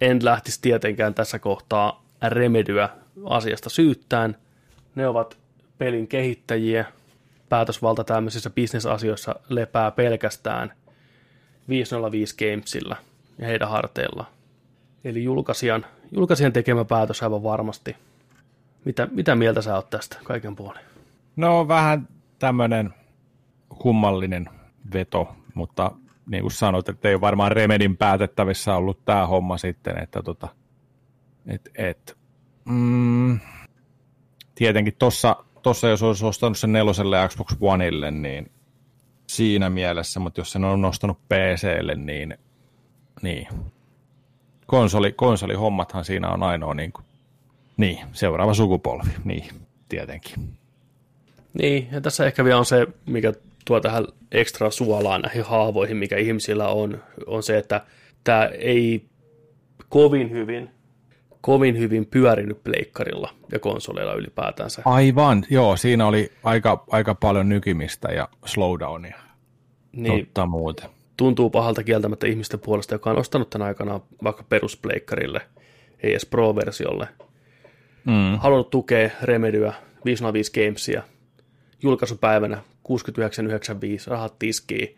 en 0.00 0.18
lähtisi 0.22 0.58
tietenkään 0.62 1.14
tässä 1.14 1.38
kohtaa 1.38 2.04
Remedyä 2.28 2.88
asiasta 3.24 3.70
syyttään. 3.70 4.36
Ne 4.94 5.08
ovat 5.08 5.38
pelin 5.78 6.08
kehittäjiä. 6.08 6.84
Päätösvalta 7.48 8.04
tämmöisissä 8.04 8.50
bisnesasioissa 8.50 9.34
lepää 9.48 9.90
pelkästään 9.90 10.72
505 11.68 12.36
Gamesilla 12.36 12.96
ja 13.38 13.46
heidän 13.46 13.68
harteilla. 13.68 14.24
Eli 15.04 15.24
julkaisijan, 15.24 15.86
julkaisijan 16.12 16.52
tekemä 16.52 16.84
päätös 16.84 17.22
aivan 17.22 17.42
varmasti. 17.42 17.96
Mitä, 18.84 19.08
mitä 19.10 19.34
mieltä 19.34 19.62
sä 19.62 19.74
oot 19.74 19.90
tästä 19.90 20.16
kaiken 20.24 20.56
puolin? 20.56 20.82
No 21.36 21.68
vähän 21.68 22.08
tämmöinen 22.38 22.94
kummallinen 23.68 24.48
veto, 24.94 25.36
mutta 25.54 25.90
niin 26.26 26.42
kuin 26.42 26.52
sanoit, 26.52 26.88
että 26.88 27.08
ei 27.08 27.14
ole 27.14 27.20
varmaan 27.20 27.52
Remedin 27.52 27.96
päätettävissä 27.96 28.74
ollut 28.74 29.04
tämä 29.04 29.26
homma 29.26 29.58
sitten, 29.58 30.02
että 30.02 30.22
tota, 30.22 30.48
et, 31.46 31.70
et, 31.74 32.16
mm, 32.64 33.40
tietenkin 34.54 34.94
tuossa, 34.98 35.88
jos 35.90 36.02
olisi 36.02 36.26
ostanut 36.26 36.58
sen 36.58 36.72
neloselle 36.72 37.28
Xbox 37.28 37.56
Oneille, 37.60 38.10
niin 38.10 38.50
siinä 39.36 39.70
mielessä, 39.70 40.20
mutta 40.20 40.40
jos 40.40 40.52
sen 40.52 40.64
on 40.64 40.80
nostanut 40.80 41.18
PClle, 41.28 41.94
niin, 41.94 42.38
niin. 43.22 43.48
Konsoli, 44.66 45.12
konsolihommathan 45.12 46.04
siinä 46.04 46.30
on 46.30 46.42
ainoa 46.42 46.74
niin, 46.74 46.92
kuin, 46.92 47.04
niin, 47.76 47.98
seuraava 48.12 48.54
sukupolvi, 48.54 49.10
niin, 49.24 49.48
tietenkin. 49.88 50.34
Niin, 51.54 51.88
ja 51.92 52.00
tässä 52.00 52.26
ehkä 52.26 52.44
vielä 52.44 52.58
on 52.58 52.66
se, 52.66 52.86
mikä 53.06 53.32
tuo 53.64 53.80
tähän 53.80 54.04
ekstra 54.32 54.70
suolaa 54.70 55.18
näihin 55.18 55.44
haavoihin, 55.44 55.96
mikä 55.96 56.16
ihmisillä 56.16 56.68
on, 56.68 57.02
on 57.26 57.42
se, 57.42 57.58
että 57.58 57.80
tämä 58.24 58.46
ei 58.46 59.04
kovin 59.88 60.30
hyvin, 60.30 60.70
kovin 61.42 61.78
hyvin 61.78 62.06
pyörinyt 62.06 62.64
pleikkarilla 62.64 63.30
ja 63.52 63.58
konsoleilla 63.58 64.14
ylipäätänsä. 64.14 64.82
Aivan, 64.84 65.44
joo, 65.50 65.76
siinä 65.76 66.06
oli 66.06 66.32
aika, 66.44 66.84
aika 66.90 67.14
paljon 67.14 67.48
nykimistä 67.48 68.08
ja 68.08 68.28
slowdownia. 68.44 69.18
Niin, 69.92 70.26
Totta 70.26 70.46
muuten. 70.46 70.90
Tuntuu 71.16 71.50
pahalta 71.50 71.82
kieltämättä 71.82 72.26
ihmisten 72.26 72.60
puolesta, 72.60 72.94
joka 72.94 73.10
on 73.10 73.18
ostanut 73.18 73.50
tänä 73.50 73.64
aikana 73.64 74.00
vaikka 74.24 74.42
peruspleikkarille, 74.48 75.40
ei 76.02 76.10
edes 76.10 76.26
Pro-versiolle. 76.26 77.08
Mm. 78.04 78.38
Halunnut 78.38 78.70
tukea 78.70 79.10
Remedyä, 79.22 79.74
505 80.04 80.52
Gamesia, 80.52 81.02
julkaisupäivänä 81.82 82.56
69,95, 82.56 82.62
rahat 84.06 84.38
tiskii, 84.38 84.96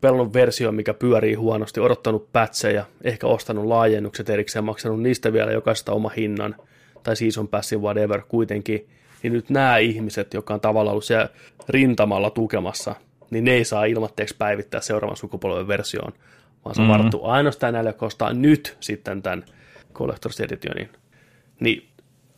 pelannut 0.00 0.34
versio, 0.34 0.72
mikä 0.72 0.94
pyörii 0.94 1.34
huonosti, 1.34 1.80
odottanut 1.80 2.32
pätsejä, 2.32 2.84
ehkä 3.04 3.26
ostanut 3.26 3.64
laajennukset 3.64 4.30
erikseen, 4.30 4.64
maksanut 4.64 5.02
niistä 5.02 5.32
vielä 5.32 5.52
jokaista 5.52 5.92
oma 5.92 6.08
hinnan, 6.16 6.56
tai 7.02 7.16
season 7.16 7.48
passin 7.48 7.82
whatever 7.82 8.22
kuitenkin, 8.28 8.88
niin 9.22 9.32
nyt 9.32 9.50
nämä 9.50 9.78
ihmiset, 9.78 10.34
jotka 10.34 10.54
on 10.54 10.60
tavallaan 10.60 10.92
ollut 10.92 11.04
siellä 11.04 11.28
rintamalla 11.68 12.30
tukemassa, 12.30 12.94
niin 13.30 13.44
ne 13.44 13.52
ei 13.52 13.64
saa 13.64 13.84
ilmatteeksi 13.84 14.36
päivittää 14.38 14.80
seuraavan 14.80 15.16
sukupolven 15.16 15.68
versioon, 15.68 16.12
vaan 16.64 16.74
se 16.74 16.80
mm-hmm. 16.80 16.92
varttuu 16.92 17.26
ainoastaan 17.26 17.72
näille, 17.72 17.90
jotka 17.90 18.06
ostaa 18.06 18.32
nyt 18.32 18.76
sitten 18.80 19.22
tämän 19.22 19.44
Collector's 19.94 20.44
Editionin. 20.44 20.88
Niin 21.60 21.88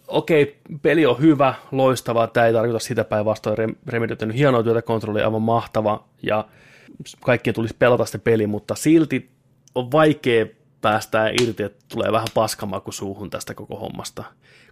okei, 0.08 0.56
peli 0.82 1.06
on 1.06 1.20
hyvä, 1.20 1.54
loistava, 1.72 2.26
tämä 2.26 2.46
ei 2.46 2.52
tarkoita 2.52 2.78
sitä 2.78 3.04
päinvastoin, 3.04 3.76
Remedy 3.86 4.16
on 4.22 4.30
hienoa 4.30 4.62
työtä, 4.62 4.82
kontrolli 4.82 5.22
aivan 5.22 5.42
mahtava, 5.42 6.04
ja 6.22 6.44
kaikkien 7.20 7.54
tulisi 7.54 7.76
pelata 7.78 8.04
sitä 8.04 8.18
peli, 8.18 8.46
mutta 8.46 8.74
silti 8.74 9.30
on 9.74 9.92
vaikea 9.92 10.46
päästää 10.80 11.30
irti, 11.40 11.62
että 11.62 11.84
tulee 11.88 12.12
vähän 12.12 12.28
paskamaku 12.34 12.92
suuhun 12.92 13.30
tästä 13.30 13.54
koko 13.54 13.76
hommasta. 13.76 14.24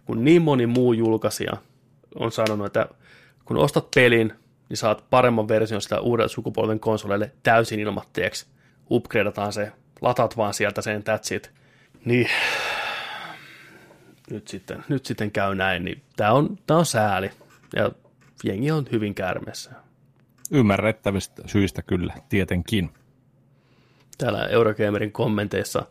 Kun 0.05 0.25
niin 0.25 0.41
moni 0.41 0.67
muu 0.67 0.93
julkaisija 0.93 1.53
on 2.15 2.31
sanonut, 2.31 2.67
että 2.67 2.87
kun 3.45 3.57
ostat 3.57 3.91
pelin, 3.95 4.33
niin 4.69 4.77
saat 4.77 5.05
paremman 5.09 5.47
version 5.47 5.81
sitä 5.81 5.99
uuden 5.99 6.29
sukupolven 6.29 6.79
konsoleille 6.79 7.31
täysin 7.43 7.79
ilmatteeksi. 7.79 8.45
Upgradeataan 8.89 9.53
se, 9.53 9.71
lataat 10.01 10.37
vaan 10.37 10.53
sieltä 10.53 10.81
sen 10.81 11.03
that's 11.03 11.35
it. 11.35 11.51
Niin 12.05 12.29
nyt 14.29 14.47
sitten, 14.47 14.83
nyt 14.87 15.05
sitten 15.05 15.31
käy 15.31 15.55
näin, 15.55 15.85
niin 15.85 16.01
tämä 16.15 16.31
on, 16.31 16.57
tämä 16.67 16.77
on 16.77 16.85
sääli. 16.85 17.31
Ja 17.75 17.91
jengi 18.43 18.71
on 18.71 18.87
hyvin 18.91 19.15
kärmessä. 19.15 19.71
Ymmärrettävistä 20.51 21.43
syistä 21.45 21.81
kyllä, 21.81 22.13
tietenkin. 22.29 22.89
Täällä 24.17 24.45
Eurogamerin 24.45 25.11
kommenteissa 25.11 25.85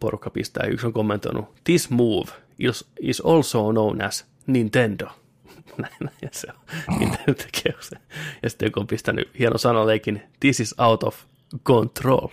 porukka 0.00 0.30
pistää, 0.30 0.66
yksi 0.66 0.86
on 0.86 0.92
kommentoinut, 0.92 1.54
This 1.64 1.90
move 1.90 2.30
is, 2.58 2.90
is 3.00 3.20
also 3.20 3.72
known 3.72 4.02
as 4.02 4.26
Nintendo. 4.46 5.06
näin, 5.82 5.92
näin, 6.00 6.16
ja 6.22 6.28
se 6.32 6.46
on, 6.50 6.98
Nintendo 6.98 7.34
tekee 7.34 7.74
se. 7.80 7.96
Ja 8.42 8.50
sitten 8.50 8.66
joku 8.66 8.80
on 8.80 8.86
pistänyt 8.86 9.30
hieno 9.38 9.58
sanaleikin, 9.58 10.22
This 10.40 10.60
is 10.60 10.74
out 10.78 11.02
of 11.02 11.16
control. 11.64 12.28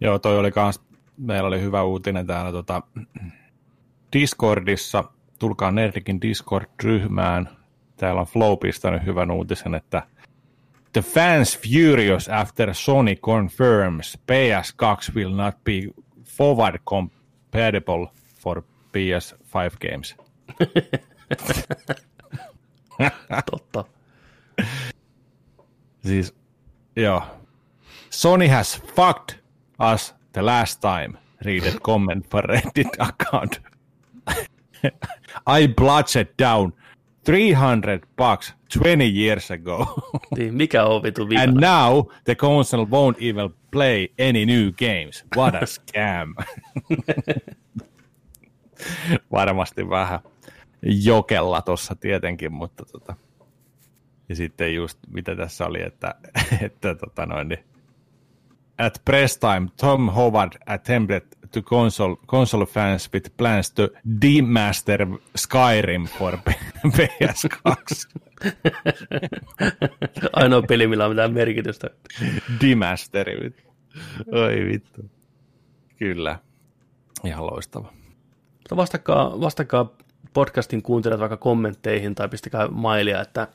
Joo, 0.00 0.18
toi 0.18 0.38
oli 0.38 0.50
kans, 0.50 0.80
meillä 1.16 1.48
oli 1.48 1.60
hyvä 1.60 1.82
uutinen 1.82 2.26
täällä 2.26 2.52
tota, 2.52 2.82
Discordissa, 4.12 5.04
tulkaa 5.38 5.70
Nerdikin 5.70 6.20
Discord-ryhmään. 6.20 7.48
Täällä 7.96 8.20
on 8.20 8.26
Flow 8.26 8.58
pistänyt 8.58 9.04
hyvän 9.04 9.30
uutisen, 9.30 9.74
että 9.74 10.02
The 10.96 11.02
fans 11.02 11.54
furious 11.54 12.26
after 12.28 12.72
Sony 12.72 13.16
confirms 13.20 14.16
PS2 14.26 15.14
will 15.14 15.30
not 15.30 15.62
be 15.62 15.92
forward 16.24 16.78
compatible 16.86 18.10
for 18.40 18.64
PS5 18.92 19.78
games. 19.78 20.14
Totta. 23.28 23.84
siis, 26.02 26.32
joo. 26.96 27.20
Sony 28.10 28.48
has 28.48 28.80
fucked 28.94 29.36
us 29.78 30.14
the 30.32 30.42
last 30.42 30.80
time. 30.80 31.18
Read 31.44 31.66
a 31.66 31.78
comment 31.82 32.26
for 32.30 32.42
Reddit 32.42 32.96
account. 32.98 33.60
I 35.46 35.66
bludgeted 35.68 36.36
down 36.38 36.72
300 37.26 37.98
bucks 38.16 38.54
20 38.68 39.04
years 39.04 39.50
ago. 39.50 39.86
Niin, 40.36 40.54
mikä 40.54 40.84
on 40.84 41.02
vitu 41.02 41.28
vika? 41.28 41.42
And 41.42 41.60
now 41.60 42.06
the 42.24 42.34
console 42.34 42.84
won't 42.84 43.16
even 43.30 43.54
play 43.70 44.08
any 44.28 44.46
new 44.46 44.72
games. 44.72 45.24
What 45.36 45.54
a 45.54 45.66
scam. 45.76 46.34
Varmasti 49.32 49.88
vähän 49.88 50.20
jokella 50.82 51.62
tuossa 51.62 51.94
tietenkin, 51.94 52.52
mutta 52.52 52.84
tota. 52.84 53.14
Ja 54.28 54.36
sitten 54.36 54.74
just 54.74 54.98
mitä 55.08 55.36
tässä 55.36 55.66
oli, 55.66 55.82
että, 55.82 56.14
että 56.64 56.94
tota 56.94 57.26
noin, 57.26 57.48
niin 57.48 57.64
at 58.78 59.00
press 59.04 59.38
time, 59.38 59.68
Tom 59.80 60.08
Howard 60.08 60.52
attempted 60.66 61.22
to 61.52 61.62
console, 61.62 62.16
console 62.26 62.66
fans 62.66 63.10
with 63.12 63.30
plans 63.36 63.70
to 63.70 63.88
demaster 64.22 65.06
Skyrim 65.36 66.06
for 66.06 66.38
PS2. 66.86 68.06
Ainoa 70.32 70.62
peli, 70.62 70.86
millä 70.86 71.04
on 71.04 71.10
mitään 71.10 71.32
merkitystä. 71.32 71.90
Demasteri. 72.60 73.54
Oi 74.32 74.66
vittu. 74.72 75.10
Kyllä. 75.96 76.38
Ihan 77.24 77.46
loistava. 77.46 77.92
Mutta 78.56 78.76
vastakaa, 78.76 79.40
vastakaa 79.40 79.96
podcastin 80.32 80.82
kuuntelijat 80.82 81.20
vaikka 81.20 81.36
kommentteihin 81.36 82.14
tai 82.14 82.28
pistäkää 82.28 82.68
mailia, 82.68 83.20
että 83.22 83.48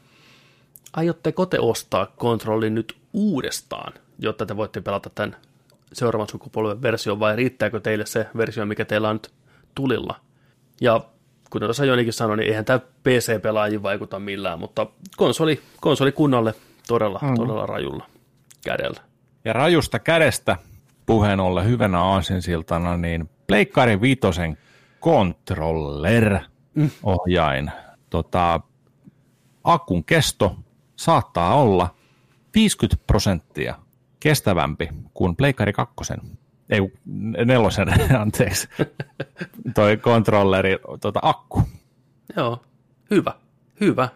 aiotteko 0.94 1.46
te 1.46 1.60
ostaa 1.60 2.06
kontrollin 2.06 2.76
nyt 2.76 2.98
uudestaan, 3.14 3.94
jotta 4.22 4.46
te 4.46 4.58
voitte 4.58 4.82
pelata 4.82 5.10
tämän 5.10 5.36
seuraavan 5.94 6.30
sukupolven 6.30 6.82
versio 6.82 7.20
vai 7.20 7.36
riittääkö 7.36 7.80
teille 7.80 8.06
se 8.06 8.28
versio, 8.38 8.66
mikä 8.66 8.86
teillä 8.86 9.10
on 9.10 9.16
nyt 9.16 9.32
tulilla. 9.76 10.16
Ja 10.82 11.02
kuten 11.50 11.68
tuossa 11.68 11.86
Jonikin 11.86 12.14
sanoi, 12.14 12.38
niin 12.38 12.50
eihän 12.50 12.66
tämä 12.66 12.80
PC-pelaajiin 12.80 13.84
vaikuta 13.84 14.20
millään, 14.20 14.60
mutta 14.60 14.88
konsoli, 15.18 15.62
konsoli 15.82 16.12
kunnalle 16.12 16.54
todella, 16.88 17.20
mm. 17.22 17.36
todella 17.36 17.66
rajulla 17.66 18.06
kädellä. 18.66 19.02
Ja 19.46 19.54
rajusta 19.54 20.00
kädestä 20.00 20.58
puheen 21.06 21.40
ollen 21.40 21.66
hyvänä 21.66 22.04
aasinsiltana, 22.04 22.98
niin 22.98 23.30
Pleikkari 23.48 24.02
Viitosen 24.02 24.58
controller 25.02 26.40
mm. 26.76 26.90
ohjain. 27.04 27.72
Tota, 28.10 28.62
akun 29.64 30.04
kesto 30.04 30.56
saattaa 30.96 31.56
olla 31.56 31.96
50 32.56 33.04
prosenttia 33.08 33.76
kestävämpi 34.22 34.90
kuin 35.14 35.36
Pleikari 35.36 35.74
2. 35.74 35.96
Ei, 36.70 36.94
nelosen, 37.46 37.88
anteeksi. 38.22 38.68
Toi 39.76 39.98
kontrolleri, 39.98 40.80
tota, 41.02 41.20
akku. 41.24 41.64
Joo, 42.36 42.62
hyvä, 43.12 43.34
hyvä. 43.82 44.10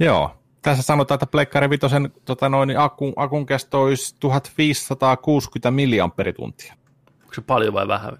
Joo. 0.00 0.34
Tässä 0.62 0.82
sanotaan, 0.82 1.16
että 1.16 1.26
Pleikkari 1.26 1.70
Vitosen 1.70 2.12
tota 2.24 2.48
noin, 2.48 2.78
akun, 2.78 3.12
akun 3.16 3.46
kesto 3.46 3.82
olisi 3.82 4.16
1560 4.20 5.70
milliamperituntia. 5.70 6.74
Onko 7.22 7.34
se 7.34 7.40
paljon 7.40 7.74
vai 7.74 7.88
vähän? 7.88 8.18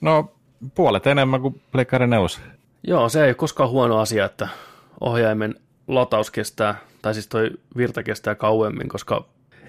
No, 0.00 0.32
puolet 0.74 1.06
enemmän 1.06 1.40
kuin 1.40 1.62
Pleikkari 1.72 2.06
4. 2.06 2.26
Joo, 2.82 3.08
se 3.08 3.22
ei 3.22 3.28
ole 3.28 3.34
koskaan 3.34 3.70
huono 3.70 3.98
asia, 3.98 4.24
että 4.24 4.48
ohjaimen 5.00 5.54
lataus 5.88 6.30
kestää, 6.30 6.74
tai 7.02 7.14
siis 7.14 7.28
toi 7.28 7.50
virta 7.76 8.02
kestää 8.02 8.34
kauemmin, 8.34 8.88
koska 8.88 9.24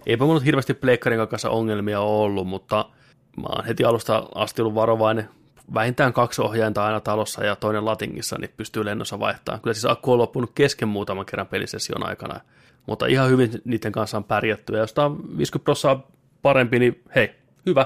eipä 0.07 0.25
mun 0.25 0.43
hirveästi 0.43 0.73
Pleikkarin 0.73 1.27
kanssa 1.27 1.49
ongelmia 1.49 1.99
ollut, 1.99 2.47
mutta 2.47 2.89
mä 3.37 3.47
oon 3.49 3.65
heti 3.65 3.83
alusta 3.83 4.23
asti 4.35 4.61
ollut 4.61 4.75
varovainen. 4.75 5.29
Vähintään 5.73 6.13
kaksi 6.13 6.41
ohjainta 6.41 6.85
aina 6.85 6.99
talossa 6.99 7.43
ja 7.43 7.55
toinen 7.55 7.85
latingissa, 7.85 8.37
niin 8.39 8.53
pystyy 8.57 8.85
lennossa 8.85 9.19
vaihtamaan. 9.19 9.61
Kyllä 9.61 9.73
siis 9.73 9.85
akku 9.85 10.11
on 10.11 10.17
loppunut 10.17 10.51
kesken 10.55 10.87
muutaman 10.87 11.25
kerran 11.25 11.47
pelisession 11.47 12.07
aikana, 12.07 12.39
mutta 12.85 13.05
ihan 13.05 13.29
hyvin 13.29 13.51
niiden 13.65 13.91
kanssa 13.91 14.17
on 14.17 14.23
pärjätty. 14.23 14.73
Ja 14.73 14.79
jos 14.79 14.93
tämä 14.93 15.05
on 15.05 15.37
50 15.37 15.63
prosenttia 15.63 16.17
parempi, 16.41 16.79
niin 16.79 17.03
hei, 17.15 17.35
hyvä, 17.65 17.85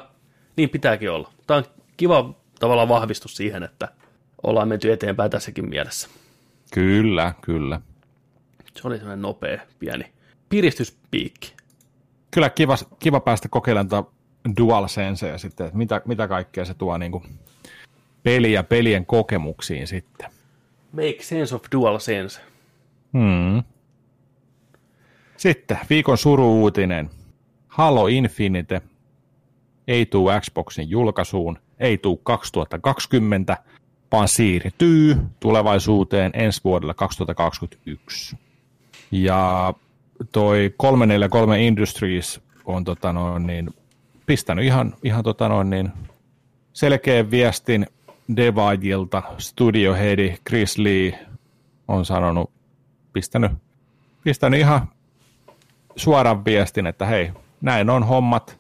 niin 0.56 0.70
pitääkin 0.70 1.12
olla. 1.12 1.32
Tämä 1.48 1.58
on 1.58 1.64
kiva 1.98 2.34
tavallaan 2.60 2.90
vahvistus 2.90 3.38
siihen, 3.38 3.64
että 3.64 3.88
ollaan 4.44 4.68
menty 4.68 4.92
eteenpäin 4.92 5.32
tässäkin 5.32 5.70
mielessä. 5.70 6.10
Kyllä, 6.74 7.34
kyllä. 7.42 7.82
Se 8.76 8.88
oli 8.88 8.98
sellainen 8.98 9.22
nopea, 9.22 9.62
pieni 9.80 10.06
piristyspiikki. 10.52 11.61
Kyllä 12.32 12.50
kiva, 12.50 12.76
kiva 13.00 13.20
päästä 13.20 13.50
kokeilemaan 13.50 14.06
DualSense 14.58 15.28
ja 15.28 15.38
sitten, 15.38 15.66
että 15.66 15.78
mitä, 15.78 16.02
mitä 16.06 16.28
kaikkea 16.28 16.66
se 16.66 16.74
tuo 16.74 16.98
niin 16.98 17.12
kuin 17.12 17.24
peli 18.24 18.54
ja 18.54 18.64
pelien 18.64 19.06
kokemuksiin 19.06 19.88
sitten. 19.88 20.30
Make 20.92 21.18
sense 21.20 21.56
of 21.56 21.64
DualSense. 21.72 22.42
Hmm. 23.14 23.64
Sitten 25.38 25.80
viikon 25.90 26.18
suru-uutinen. 26.18 27.10
Halo 27.68 28.08
Infinite 28.08 28.82
ei 29.88 30.06
tuu 30.06 30.30
Xboxin 30.42 30.90
julkaisuun, 30.90 31.60
ei 31.80 31.98
tuu 31.98 32.18
2020, 32.18 33.58
vaan 34.12 34.28
siirtyy 34.28 35.18
tulevaisuuteen 35.40 36.32
ensi 36.34 36.62
vuodelle 36.64 36.94
2021. 36.94 38.38
Ja 39.12 39.74
toi 40.32 40.74
343 40.78 41.66
Industries 41.68 42.42
on 42.66 42.84
tota 42.84 43.14
noin, 43.14 43.48
niin, 43.48 43.70
pistänyt 44.26 44.66
ihan, 44.66 44.94
ihan 45.04 45.24
tota 45.24 45.50
noin, 45.50 45.70
niin, 45.70 45.92
selkeän 46.74 47.32
viestin 47.32 47.88
Devaidilta, 48.36 49.24
Studio 49.38 49.94
Headi, 49.94 50.36
Chris 50.48 50.78
Lee 50.78 51.26
on 51.88 52.06
sanonut, 52.06 52.52
pistänyt, 53.14 53.52
pistänyt 54.24 54.60
ihan 54.60 54.88
suoran 55.96 56.46
viestin, 56.46 56.88
että 56.88 57.06
hei, 57.06 57.32
näin 57.62 57.90
on 57.90 58.04
hommat, 58.04 58.60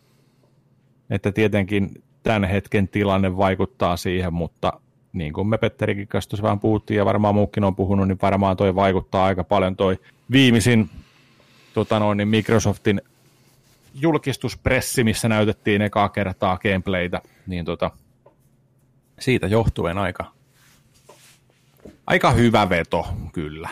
että 1.09 1.31
tietenkin 1.31 2.03
tämän 2.23 2.43
hetken 2.43 2.87
tilanne 2.87 3.37
vaikuttaa 3.37 3.97
siihen, 3.97 4.33
mutta 4.33 4.73
niin 5.13 5.33
kuin 5.33 5.47
me 5.47 5.57
Petterikin 5.57 6.07
kanssa 6.07 6.43
vähän 6.43 6.59
puhuttiin 6.59 6.97
ja 6.97 7.05
varmaan 7.05 7.35
muukin 7.35 7.63
on 7.63 7.75
puhunut, 7.75 8.07
niin 8.07 8.19
varmaan 8.21 8.57
toi 8.57 8.75
vaikuttaa 8.75 9.25
aika 9.25 9.43
paljon 9.43 9.75
toi 9.75 9.99
viimeisin 10.31 10.89
tota 11.73 11.99
noin, 11.99 12.17
niin 12.17 12.27
Microsoftin 12.27 13.01
julkistuspressi, 13.93 15.03
missä 15.03 15.29
näytettiin 15.29 15.81
ekaa 15.81 16.09
kertaa 16.09 16.57
gameplaytä, 16.57 17.21
niin 17.47 17.65
tota, 17.65 17.91
siitä 19.19 19.47
johtuen 19.47 19.97
aika, 19.97 20.31
aika 22.07 22.31
hyvä 22.31 22.69
veto, 22.69 23.07
kyllä. 23.33 23.69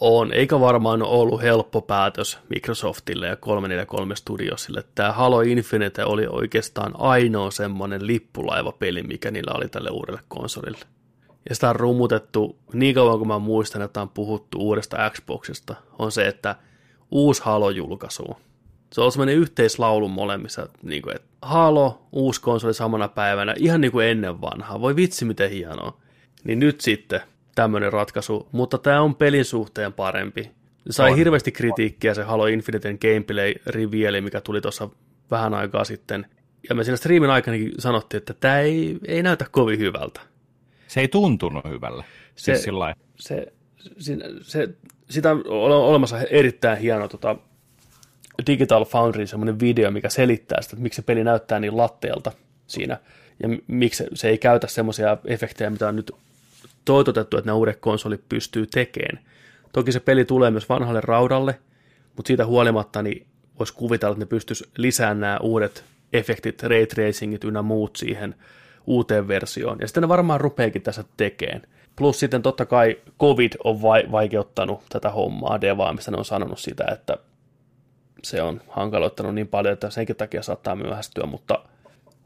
On, 0.00 0.32
eikä 0.32 0.60
varmaan 0.60 1.02
ollut 1.02 1.42
helppo 1.42 1.82
päätös 1.82 2.38
Microsoftille 2.48 3.26
ja 3.26 3.36
343 3.36 4.16
Studiosille. 4.16 4.84
Tämä 4.94 5.12
Halo 5.12 5.40
Infinite 5.40 6.04
oli 6.04 6.26
oikeastaan 6.26 6.92
ainoa 6.98 7.50
semmoinen 7.50 8.06
lippulaivapeli, 8.06 9.02
mikä 9.02 9.30
niillä 9.30 9.52
oli 9.54 9.68
tälle 9.68 9.90
uudelle 9.90 10.20
konsolille. 10.28 10.86
Ja 11.48 11.54
sitä 11.54 11.68
on 11.70 11.76
rumutettu 11.76 12.58
niin 12.72 12.94
kauan 12.94 13.18
kuin 13.18 13.28
mä 13.28 13.38
muistan, 13.38 13.82
että 13.82 14.02
on 14.02 14.08
puhuttu 14.08 14.58
uudesta 14.58 15.10
Xboxista, 15.10 15.74
on 15.98 16.12
se, 16.12 16.28
että 16.28 16.56
uusi 17.10 17.42
Halo-julkaisu. 17.44 18.36
Se 18.92 19.00
on 19.00 19.12
semmoinen 19.12 19.36
yhteislaulu 19.36 20.08
molemmissa, 20.08 20.68
niin 20.82 21.02
kuin, 21.02 21.16
että 21.16 21.28
Halo, 21.42 22.06
uusi 22.12 22.40
konsoli 22.40 22.74
samana 22.74 23.08
päivänä, 23.08 23.54
ihan 23.58 23.80
niin 23.80 23.92
kuin 23.92 24.06
ennen 24.06 24.40
vanhaa. 24.40 24.80
Voi 24.80 24.96
vitsi, 24.96 25.24
miten 25.24 25.50
hienoa. 25.50 26.00
Niin 26.44 26.58
nyt 26.58 26.80
sitten 26.80 27.20
tämmöinen 27.54 27.92
ratkaisu, 27.92 28.48
mutta 28.52 28.78
tämä 28.78 29.00
on 29.00 29.14
pelin 29.14 29.44
suhteen 29.44 29.92
parempi. 29.92 30.50
Sai 30.90 31.10
on. 31.10 31.16
hirveästi 31.16 31.52
kritiikkiä 31.52 32.14
se 32.14 32.22
Halo 32.22 32.46
Infiniten 32.46 32.98
gameplay-rivieli, 33.02 34.20
mikä 34.20 34.40
tuli 34.40 34.60
tuossa 34.60 34.88
vähän 35.30 35.54
aikaa 35.54 35.84
sitten. 35.84 36.26
Ja 36.68 36.74
me 36.74 36.84
siinä 36.84 36.96
streamin 36.96 37.30
aikana 37.30 37.56
sanottiin, 37.78 38.18
että 38.18 38.34
tämä 38.34 38.58
ei, 38.58 38.98
ei 39.06 39.22
näytä 39.22 39.46
kovin 39.50 39.78
hyvältä. 39.78 40.20
Se 40.90 41.00
ei 41.00 41.08
tuntunut 41.08 41.64
hyvällä. 41.64 42.04
Se, 42.36 42.56
siis 42.56 42.64
se, 43.16 43.52
se, 43.98 44.16
se, 44.42 44.68
sitä 45.10 45.30
on 45.30 45.72
olemassa 45.72 46.18
erittäin 46.18 46.78
hieno 46.78 47.08
tota, 47.08 47.36
Digital 48.46 48.84
Foundry 48.84 49.26
semmoinen 49.26 49.60
video, 49.60 49.90
mikä 49.90 50.08
selittää 50.08 50.62
sitä, 50.62 50.74
että 50.74 50.82
miksi 50.82 50.96
se 50.96 51.02
peli 51.02 51.24
näyttää 51.24 51.60
niin 51.60 51.76
latteelta 51.76 52.32
siinä, 52.66 52.98
ja 53.42 53.48
miksi 53.66 54.04
se 54.14 54.28
ei 54.28 54.38
käytä 54.38 54.66
semmoisia 54.66 55.16
efektejä, 55.24 55.70
mitä 55.70 55.88
on 55.88 55.96
nyt 55.96 56.12
toitotettu, 56.84 57.36
että 57.36 57.46
nämä 57.46 57.56
uudet 57.56 57.76
konsolit 57.80 58.28
pystyy 58.28 58.66
tekemään. 58.66 59.24
Toki 59.72 59.92
se 59.92 60.00
peli 60.00 60.24
tulee 60.24 60.50
myös 60.50 60.68
vanhalle 60.68 61.00
raudalle, 61.00 61.58
mutta 62.16 62.26
siitä 62.26 62.46
huolimatta 62.46 63.02
niin 63.02 63.26
voisi 63.58 63.74
kuvitella, 63.74 64.12
että 64.12 64.24
ne 64.24 64.26
pystyisi 64.26 64.64
lisäämään 64.76 65.20
nämä 65.20 65.38
uudet 65.42 65.84
efektit, 66.12 66.62
ray 66.62 66.86
tracingit 66.86 67.44
ynnä 67.44 67.62
muut 67.62 67.96
siihen 67.96 68.34
uuteen 68.86 69.28
versioon. 69.28 69.78
Ja 69.80 69.86
sitten 69.86 70.02
ne 70.02 70.08
varmaan 70.08 70.40
rupeekin 70.40 70.82
tässä 70.82 71.04
tekemään. 71.16 71.62
Plus 71.96 72.20
sitten 72.20 72.42
totta 72.42 72.66
kai 72.66 72.96
COVID 73.20 73.52
on 73.64 73.82
vaikeuttanut 73.82 74.82
tätä 74.88 75.10
hommaa 75.10 75.60
devaamista. 75.60 76.10
Ne 76.10 76.16
on 76.16 76.24
sanonut 76.24 76.58
sitä, 76.58 76.84
että 76.92 77.16
se 78.22 78.42
on 78.42 78.60
hankaloittanut 78.68 79.34
niin 79.34 79.48
paljon, 79.48 79.72
että 79.72 79.90
senkin 79.90 80.16
takia 80.16 80.42
saattaa 80.42 80.76
myöhästyä, 80.76 81.26
mutta 81.26 81.64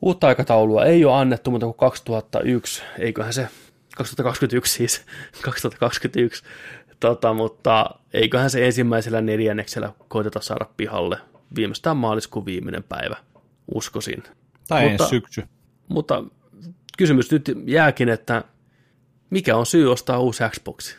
uutta 0.02 0.26
aikataulua 0.26 0.85
ei 0.85 1.05
ole 1.05 1.16
annettu, 1.16 1.51
mutta 1.51 1.66
kuin 1.66 1.76
2001, 1.76 2.82
eiköhän 2.98 3.32
se 3.32 3.48
2021 3.97 4.74
siis, 4.74 5.06
2021, 5.44 6.44
tota, 7.01 7.35
mutta 7.35 7.90
eiköhän 8.12 8.51
se 8.51 8.66
ensimmäisellä 8.66 9.20
neljänneksellä 9.20 9.93
koiteta 10.09 10.40
saada 10.40 10.66
pihalle 10.76 11.18
viimeistään 11.56 11.97
maaliskuun 11.97 12.47
viimeinen 12.47 12.82
päivä, 12.82 13.16
uskoisin. 13.74 14.22
Tai 14.68 14.89
mutta, 14.89 15.05
ensi 15.05 15.16
syksy. 15.16 15.44
Mutta 15.89 16.24
kysymys 16.97 17.31
nyt 17.31 17.51
jääkin, 17.66 18.09
että 18.09 18.45
mikä 19.31 19.57
on 19.57 19.66
syy 19.66 19.93
ostaa 19.93 20.19
uusi 20.19 20.45
Xbox? 20.51 20.97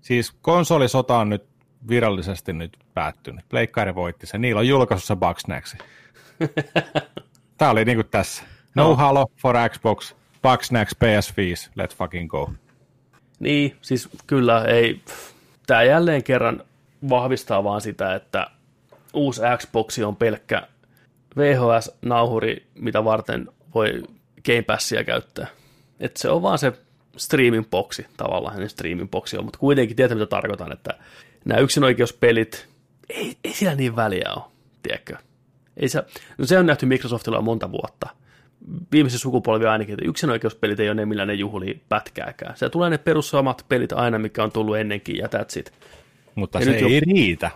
Siis 0.00 0.32
konsolisota 0.42 1.18
on 1.18 1.28
nyt 1.28 1.44
virallisesti 1.88 2.52
nyt 2.52 2.78
päättynyt. 2.94 3.44
Pleikkari 3.48 3.94
voitti 3.94 4.26
sen. 4.26 4.40
Niillä 4.40 4.58
on 4.58 4.68
julkaisussa 4.68 5.16
Bugsnaxi. 5.16 5.78
Tämä 7.58 7.70
oli 7.70 7.84
niinku 7.84 8.04
tässä. 8.04 8.42
No, 8.74 8.84
no 8.84 8.96
Halo 8.96 9.26
for 9.42 9.56
Xbox, 9.68 10.14
Bugsnax 10.42 10.92
PS5, 10.94 11.70
let's 11.82 11.96
fucking 11.96 12.30
go. 12.30 12.52
Niin, 13.38 13.76
siis 13.80 14.08
kyllä 14.26 14.64
ei. 14.64 15.00
Tämä 15.66 15.82
jälleen 15.82 16.22
kerran 16.22 16.62
vahvistaa 17.10 17.64
vaan 17.64 17.80
sitä, 17.80 18.14
että 18.14 18.46
uusi 19.14 19.40
Xbox 19.56 19.98
on 19.98 20.16
pelkkä 20.16 20.68
VHS-nauhuri, 21.36 22.66
mitä 22.74 23.04
varten 23.04 23.48
voi 23.74 24.02
Game 24.46 24.62
Passia 24.62 25.04
käyttää. 25.04 25.46
Et 26.00 26.16
se 26.16 26.30
on 26.30 26.42
vaan 26.42 26.58
se 26.58 26.72
streaming 27.16 27.70
boxi 27.70 28.06
tavallaan, 28.16 28.58
ne 28.58 28.68
streaming 28.68 29.10
boxi 29.10 29.38
on, 29.38 29.44
mutta 29.44 29.58
kuitenkin 29.58 29.96
tietää 29.96 30.14
mitä 30.14 30.26
tarkoitan, 30.26 30.72
että 30.72 30.94
nämä 31.44 31.60
yksinoikeuspelit, 31.60 32.68
ei, 33.08 33.36
ei 33.44 33.54
sillä 33.54 33.74
niin 33.74 33.96
väliä 33.96 34.32
ole, 34.36 34.44
tiedätkö? 34.82 35.16
Ei 35.76 35.88
se, 35.88 36.02
no 36.38 36.46
se 36.46 36.58
on 36.58 36.66
nähty 36.66 36.86
Microsoftilla 36.86 37.38
jo 37.38 37.42
monta 37.42 37.72
vuotta. 37.72 38.08
Viimeisen 38.92 39.18
sukupolvi 39.20 39.66
ainakin, 39.66 39.92
että 39.92 40.08
yksinoikeuspelit 40.08 40.80
ei 40.80 40.88
ole 40.88 40.94
ne, 40.94 41.06
millä 41.06 41.26
ne 41.26 41.34
juhlii 41.34 41.82
pätkääkään. 41.88 42.56
Se 42.56 42.68
tulee 42.68 42.90
ne 42.90 42.98
perussamat 42.98 43.64
pelit 43.68 43.92
aina, 43.92 44.18
mikä 44.18 44.44
on 44.44 44.52
tullut 44.52 44.76
ennenkin, 44.76 45.16
ja 45.16 45.26
that's 45.26 45.58
it. 45.58 45.72
Mutta 46.34 46.58
ja 46.58 46.64
se 46.64 46.76
ei 46.76 46.82
jo... 46.82 47.00
riitä. 47.00 47.50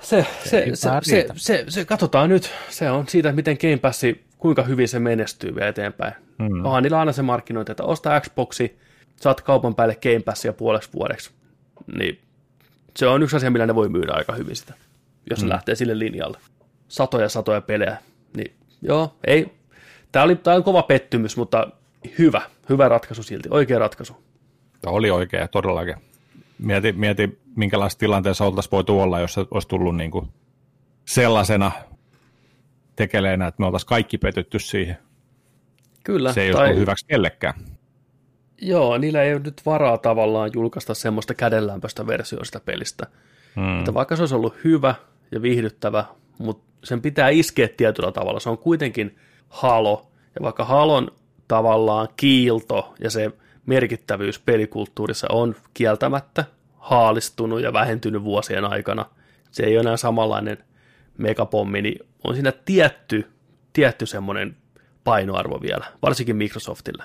Se, 0.00 0.26
se, 0.44 0.48
se, 0.48 0.70
se, 0.74 0.90
se, 1.02 1.26
se, 1.36 1.64
se, 1.68 1.84
katsotaan 1.84 2.28
nyt. 2.28 2.50
Se 2.68 2.90
on 2.90 3.08
siitä, 3.08 3.32
miten 3.32 3.56
Game 3.60 3.76
Passi, 3.76 4.24
kuinka 4.38 4.62
hyvin 4.62 4.88
se 4.88 4.98
menestyy 4.98 5.54
vielä 5.54 5.68
eteenpäin. 5.68 6.14
Mm. 6.38 6.64
Onhan 6.64 6.82
niillä 6.82 6.98
aina 6.98 7.12
se 7.12 7.22
markkinointi, 7.22 7.72
että 7.72 7.84
osta 7.84 8.20
Xboxi, 8.20 8.78
saat 9.16 9.40
kaupan 9.40 9.74
päälle 9.74 9.98
Game 10.02 10.20
Passia 10.20 10.52
puoleksi 10.52 10.90
vuodeksi. 10.94 11.30
Niin 11.98 12.20
se 12.96 13.06
on 13.06 13.22
yksi 13.22 13.36
asia, 13.36 13.50
millä 13.50 13.66
ne 13.66 13.74
voi 13.74 13.88
myydä 13.88 14.12
aika 14.12 14.32
hyvin 14.32 14.56
sitä, 14.56 14.74
jos 15.30 15.38
mm. 15.38 15.44
ne 15.44 15.52
lähtee 15.52 15.74
sille 15.74 15.98
linjalle. 15.98 16.38
Satoja 16.88 17.28
satoja 17.28 17.60
pelejä. 17.60 17.96
Niin 18.36 18.52
joo, 18.82 19.14
ei. 19.26 19.52
Tämä 20.12 20.24
oli, 20.24 20.36
tämä 20.36 20.56
on 20.56 20.64
kova 20.64 20.82
pettymys, 20.82 21.36
mutta 21.36 21.68
hyvä. 22.18 22.42
Hyvä 22.68 22.88
ratkaisu 22.88 23.22
silti, 23.22 23.48
oikea 23.52 23.78
ratkaisu. 23.78 24.16
Tämä 24.80 24.96
oli 24.96 25.10
oikea, 25.10 25.48
todellakin. 25.48 25.96
Mieti, 26.58 26.92
mieti 26.92 27.38
minkälaisessa 27.56 27.98
tilanteessa 27.98 28.44
oltaisiin 28.44 28.72
voitu 28.72 29.00
olla, 29.00 29.20
jos 29.20 29.34
se 29.34 29.46
olisi 29.50 29.68
tullut 29.68 29.96
niin 29.96 30.10
kuin 30.10 30.28
sellaisena 31.04 31.72
tekeleenä, 32.98 33.46
että 33.46 33.60
me 33.60 33.66
oltaisiin 33.66 33.88
kaikki 33.88 34.18
petytty 34.18 34.58
siihen. 34.58 34.98
Kyllä. 36.04 36.32
Se 36.32 36.42
ei 36.42 36.52
tai... 36.52 36.66
olisi 36.66 36.80
hyväksi 36.80 37.06
kellekään. 37.06 37.54
Joo, 38.60 38.98
niillä 38.98 39.22
ei 39.22 39.32
ole 39.32 39.42
nyt 39.44 39.62
varaa 39.66 39.98
tavallaan 39.98 40.50
julkaista 40.54 40.94
semmoista 40.94 41.34
kädenlämpöistä 41.34 42.06
versiota 42.06 42.44
sitä 42.44 42.60
pelistä. 42.60 43.06
Hmm. 43.56 43.78
Että 43.78 43.94
vaikka 43.94 44.16
se 44.16 44.22
olisi 44.22 44.34
ollut 44.34 44.54
hyvä 44.64 44.94
ja 45.30 45.42
viihdyttävä, 45.42 46.04
mutta 46.38 46.64
sen 46.84 47.02
pitää 47.02 47.28
iskeä 47.28 47.68
tietyllä 47.68 48.12
tavalla. 48.12 48.40
Se 48.40 48.50
on 48.50 48.58
kuitenkin 48.58 49.18
Halo, 49.48 50.10
ja 50.34 50.42
vaikka 50.42 50.64
Halon 50.64 51.10
tavallaan 51.48 52.08
kiilto 52.16 52.94
ja 53.00 53.10
se 53.10 53.30
merkittävyys 53.66 54.38
pelikulttuurissa 54.38 55.26
on 55.30 55.54
kieltämättä 55.74 56.44
haalistunut 56.76 57.62
ja 57.62 57.72
vähentynyt 57.72 58.24
vuosien 58.24 58.64
aikana, 58.64 59.04
se 59.50 59.62
ei 59.62 59.76
ole 59.76 59.80
enää 59.80 59.96
samanlainen 59.96 60.58
megapommi, 61.18 61.82
niin 61.82 62.07
on 62.24 62.34
siinä 62.34 62.52
tietty, 62.52 63.30
tietty 63.72 64.06
semmoinen 64.06 64.56
painoarvo 65.04 65.60
vielä, 65.62 65.86
varsinkin 66.02 66.36
Microsoftille. 66.36 67.04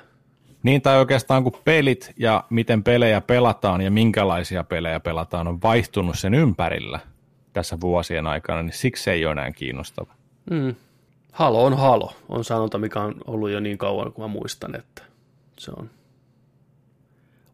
Niin, 0.64 0.82
tai 0.82 0.98
oikeastaan 0.98 1.44
kun 1.44 1.62
pelit 1.64 2.14
ja 2.18 2.44
miten 2.50 2.84
pelejä 2.84 3.22
pelataan 3.22 3.82
ja 3.82 3.92
minkälaisia 3.92 4.64
pelejä 4.64 5.00
pelataan 5.00 5.48
on 5.48 5.62
vaihtunut 5.62 6.20
sen 6.20 6.34
ympärillä 6.34 7.00
tässä 7.54 7.78
vuosien 7.82 8.28
aikana, 8.28 8.64
niin 8.64 8.74
siksi 8.74 9.04
se 9.04 9.12
ei 9.12 9.26
ole 9.26 9.32
enää 9.32 9.52
kiinnostava. 9.52 10.14
Mm. 10.52 10.76
Halo 11.32 11.66
on 11.66 11.78
halo, 11.78 12.14
on 12.30 12.44
sanonta, 12.44 12.78
mikä 12.78 13.02
on 13.02 13.16
ollut 13.28 13.50
jo 13.50 13.60
niin 13.60 13.78
kauan 13.78 14.14
kuin 14.14 14.24
mä 14.24 14.28
muistan, 14.28 14.76
että 14.76 15.04
se 15.60 15.72
on. 15.78 15.90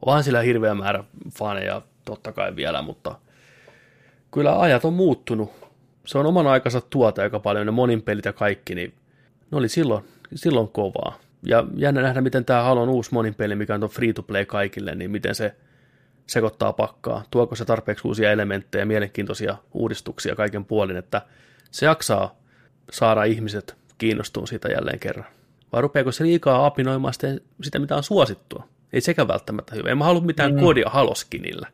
Onhan 0.06 0.24
sillä 0.24 0.42
hirveä 0.42 0.76
määrä 0.76 1.04
faneja 1.38 1.82
totta 2.06 2.32
kai 2.32 2.56
vielä, 2.56 2.82
mutta 2.82 3.16
kyllä 4.32 4.60
ajat 4.60 4.86
on 4.86 4.94
muuttunut. 4.94 5.52
Se 6.10 6.18
on 6.18 6.26
oman 6.26 6.48
aikansa 6.48 6.82
tuote 6.82 7.22
aika 7.22 7.40
paljon, 7.40 7.66
ne 7.66 7.72
monin 7.72 8.02
pelit 8.02 8.26
ja 8.26 8.34
kaikki, 8.34 8.76
niin 8.76 8.94
ne 9.52 9.58
oli 9.58 9.70
silloin, 9.70 10.04
silloin 10.36 10.68
kovaa. 10.68 11.20
Ja 11.44 11.64
jännä 11.76 12.02
nähdä, 12.02 12.22
miten 12.22 12.46
tämä 12.46 12.64
Halon 12.64 12.90
uusi 12.90 13.14
monin 13.14 13.36
peli, 13.36 13.56
mikä 13.56 13.76
on 13.76 13.90
free 13.90 14.14
to 14.14 14.24
play 14.24 14.46
kaikille, 14.46 14.96
niin 14.96 15.12
miten 15.12 15.36
se 15.36 15.56
sekoittaa 16.28 16.74
pakkaa. 16.74 17.24
Tuoko 17.32 17.56
se 17.56 17.66
tarpeeksi 17.66 18.08
uusia 18.08 18.32
elementtejä, 18.32 18.86
mielenkiintoisia 18.86 19.58
uudistuksia 19.74 20.36
kaiken 20.36 20.66
puolin, 20.66 20.98
että 20.98 21.22
se 21.72 21.86
jaksaa 21.86 22.36
saada 22.92 23.24
ihmiset 23.24 23.76
kiinnostumaan 23.98 24.48
siitä 24.48 24.68
jälleen 24.68 25.00
kerran? 25.00 25.26
Vai 25.72 25.82
rupeako 25.82 26.12
se 26.12 26.24
liikaa 26.24 26.66
apinoimaan 26.66 27.14
sitä, 27.62 27.80
mitä 27.80 27.96
on 27.96 28.04
suosittua? 28.04 28.68
Ei 28.94 29.02
sekä 29.02 29.28
välttämättä 29.28 29.76
hyvä. 29.76 29.90
En 29.90 29.98
mä 29.98 30.06
halua 30.06 30.22
mitään 30.22 30.54
mm. 30.54 30.60
kodia 30.60 30.90
haloskinillä. 30.90 31.68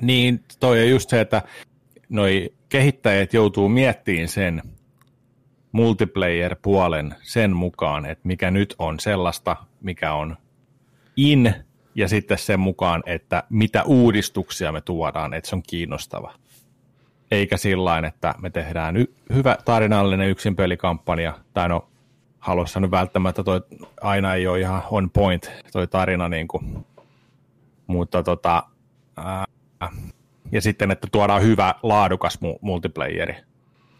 Niin, 0.00 0.40
toi 0.60 0.80
on 0.80 0.88
just 0.88 1.10
se, 1.10 1.20
että 1.20 1.42
noi 2.08 2.52
kehittäjät 2.72 3.32
joutuu 3.34 3.68
miettimään 3.68 4.28
sen 4.28 4.62
multiplayer-puolen 5.72 7.14
sen 7.22 7.56
mukaan, 7.56 8.06
että 8.06 8.28
mikä 8.28 8.50
nyt 8.50 8.74
on 8.78 9.00
sellaista, 9.00 9.56
mikä 9.80 10.12
on 10.12 10.36
in, 11.16 11.54
ja 11.94 12.08
sitten 12.08 12.38
sen 12.38 12.60
mukaan, 12.60 13.02
että 13.06 13.42
mitä 13.50 13.82
uudistuksia 13.82 14.72
me 14.72 14.80
tuodaan, 14.80 15.34
että 15.34 15.50
se 15.50 15.56
on 15.56 15.62
kiinnostava. 15.62 16.34
Eikä 17.30 17.56
sillä 17.56 17.98
että 17.98 18.34
me 18.42 18.50
tehdään 18.50 18.96
y- 18.96 19.14
hyvä 19.34 19.56
tarinallinen 19.64 20.28
yksin 20.28 20.56
pelikampanja, 20.56 21.38
tai 21.54 21.68
no 21.68 21.88
halussa 22.38 22.80
nyt 22.80 22.90
välttämättä 22.90 23.44
toi 23.44 23.60
aina 24.00 24.34
ei 24.34 24.46
ole 24.46 24.60
ihan 24.60 24.82
on 24.90 25.10
point 25.10 25.52
toi 25.72 25.86
tarina, 25.86 26.28
niin 26.28 26.48
kuin, 26.48 26.86
mutta 27.86 28.22
tota, 28.22 28.62
ää, 29.16 29.44
ja 30.52 30.60
sitten, 30.60 30.90
että 30.90 31.08
tuodaan 31.12 31.42
hyvä, 31.42 31.74
laadukas 31.82 32.38
mu- 32.44 32.58
multiplayeri. 32.60 33.36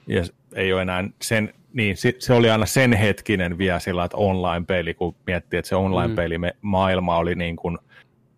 Ja 0.07 0.23
ei 0.55 0.73
ole 0.73 0.83
enää 0.83 1.05
sen, 1.23 1.55
niin 1.73 1.97
se 2.19 2.33
oli 2.33 2.51
aina 2.51 2.67
sen 2.67 2.93
hetkinen 2.93 3.59
vielä 3.59 3.79
sillä, 3.79 4.05
että 4.05 4.17
online-peli, 4.17 4.95
kun 4.95 5.15
miettii, 5.27 5.59
että 5.59 5.69
se 5.69 5.77
online-peli 5.77 6.39
mm. 6.39 6.45
maailma 6.63 7.17
oli 7.17 7.35
niin 7.35 7.57
kuin 7.57 7.79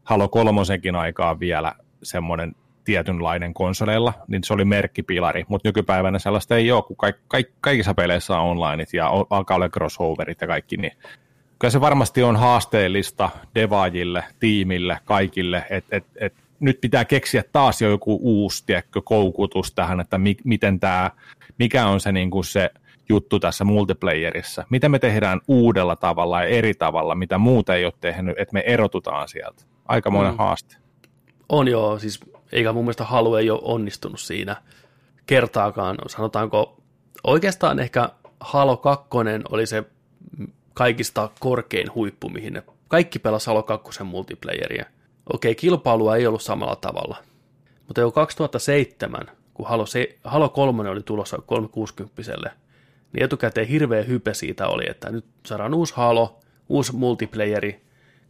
Halo 0.04 0.28
kolmosenkin 0.28 0.96
aikaa 0.96 1.40
vielä 1.40 1.72
semmoinen 2.02 2.54
tietynlainen 2.84 3.54
konsoleilla, 3.54 4.12
niin 4.28 4.44
se 4.44 4.54
oli 4.54 4.64
merkkipilari, 4.64 5.44
mutta 5.48 5.68
nykypäivänä 5.68 6.18
sellaista 6.18 6.56
ei 6.56 6.72
ole, 6.72 6.82
kun 6.82 6.96
kaik, 6.96 7.16
kaik, 7.28 7.48
kaikissa 7.60 7.94
peleissä 7.94 8.38
on 8.38 8.50
onlineit 8.62 8.92
ja 8.92 9.08
alkaa 9.30 9.54
olla 9.54 9.68
crossoverit 9.68 10.40
ja 10.40 10.46
kaikki, 10.46 10.76
niin 10.76 10.92
kyllä 11.58 11.70
se 11.70 11.80
varmasti 11.80 12.22
on 12.22 12.36
haasteellista 12.36 13.30
devaajille, 13.54 14.24
tiimille, 14.40 14.98
kaikille, 15.04 15.64
että 15.70 15.96
et, 15.96 16.04
et, 16.16 16.34
nyt 16.64 16.80
pitää 16.80 17.04
keksiä 17.04 17.44
taas 17.52 17.82
jo 17.82 17.90
joku 17.90 18.18
uusi 18.22 18.62
tiedätkö, 18.66 19.02
koukutus 19.04 19.72
tähän, 19.72 20.00
että 20.00 20.18
mi, 20.18 20.36
miten 20.44 20.80
tämä, 20.80 21.10
mikä 21.58 21.86
on 21.86 22.00
se, 22.00 22.12
niin 22.12 22.30
kuin 22.30 22.44
se 22.44 22.70
juttu 23.08 23.40
tässä 23.40 23.64
multiplayerissa, 23.64 24.64
miten 24.70 24.90
me 24.90 24.98
tehdään 24.98 25.40
uudella 25.48 25.96
tavalla 25.96 26.42
ja 26.42 26.48
eri 26.48 26.74
tavalla, 26.74 27.14
mitä 27.14 27.38
muuta 27.38 27.74
ei 27.74 27.84
ole 27.84 27.92
tehnyt, 28.00 28.38
että 28.38 28.52
me 28.52 28.62
erotutaan 28.66 29.28
sieltä. 29.28 29.62
Aikamoinen 29.86 30.32
mm. 30.32 30.38
haaste. 30.38 30.76
On 31.48 31.68
joo, 31.68 31.98
siis 31.98 32.20
eikä 32.52 32.72
mun 32.72 32.84
mielestä 32.84 33.04
Halu 33.04 33.34
ei 33.34 33.50
ole 33.50 33.60
onnistunut 33.62 34.20
siinä 34.20 34.56
kertaakaan. 35.26 35.96
Sanotaanko 36.06 36.82
oikeastaan 37.24 37.78
ehkä 37.78 38.08
Halo 38.40 38.76
2 38.76 39.08
oli 39.48 39.66
se 39.66 39.84
kaikista 40.74 41.30
korkein 41.40 41.94
huippu, 41.94 42.28
mihin 42.28 42.52
ne 42.52 42.62
kaikki 42.88 43.18
pelasi 43.18 43.46
Halo 43.46 43.62
2 43.62 44.04
multiplayeria. 44.04 44.84
Okei, 45.32 45.54
kilpailua 45.54 46.16
ei 46.16 46.26
ollut 46.26 46.42
samalla 46.42 46.76
tavalla. 46.76 47.16
Mutta 47.86 48.00
jo 48.00 48.10
2007, 48.10 49.26
kun 49.54 49.66
Halo, 49.66 49.86
se, 49.86 50.18
Halo 50.24 50.48
3 50.48 50.88
oli 50.88 51.02
tulossa 51.02 51.38
360 51.46 52.22
niin 53.12 53.24
etukäteen 53.24 53.66
hirveä 53.66 54.02
hype 54.02 54.34
siitä 54.34 54.66
oli, 54.66 54.84
että 54.90 55.10
nyt 55.10 55.24
saadaan 55.46 55.74
uusi 55.74 55.94
Halo, 55.96 56.40
uusi 56.68 56.96
multiplayeri, 56.96 57.80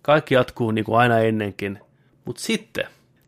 kaikki 0.03 0.35
jatkuu 0.35 0.71
niin 0.71 0.85
kuin 0.85 0.99
aina 0.99 1.19
ennenkin. 1.19 1.79
Mutta 2.25 2.43
sitten 2.43 2.85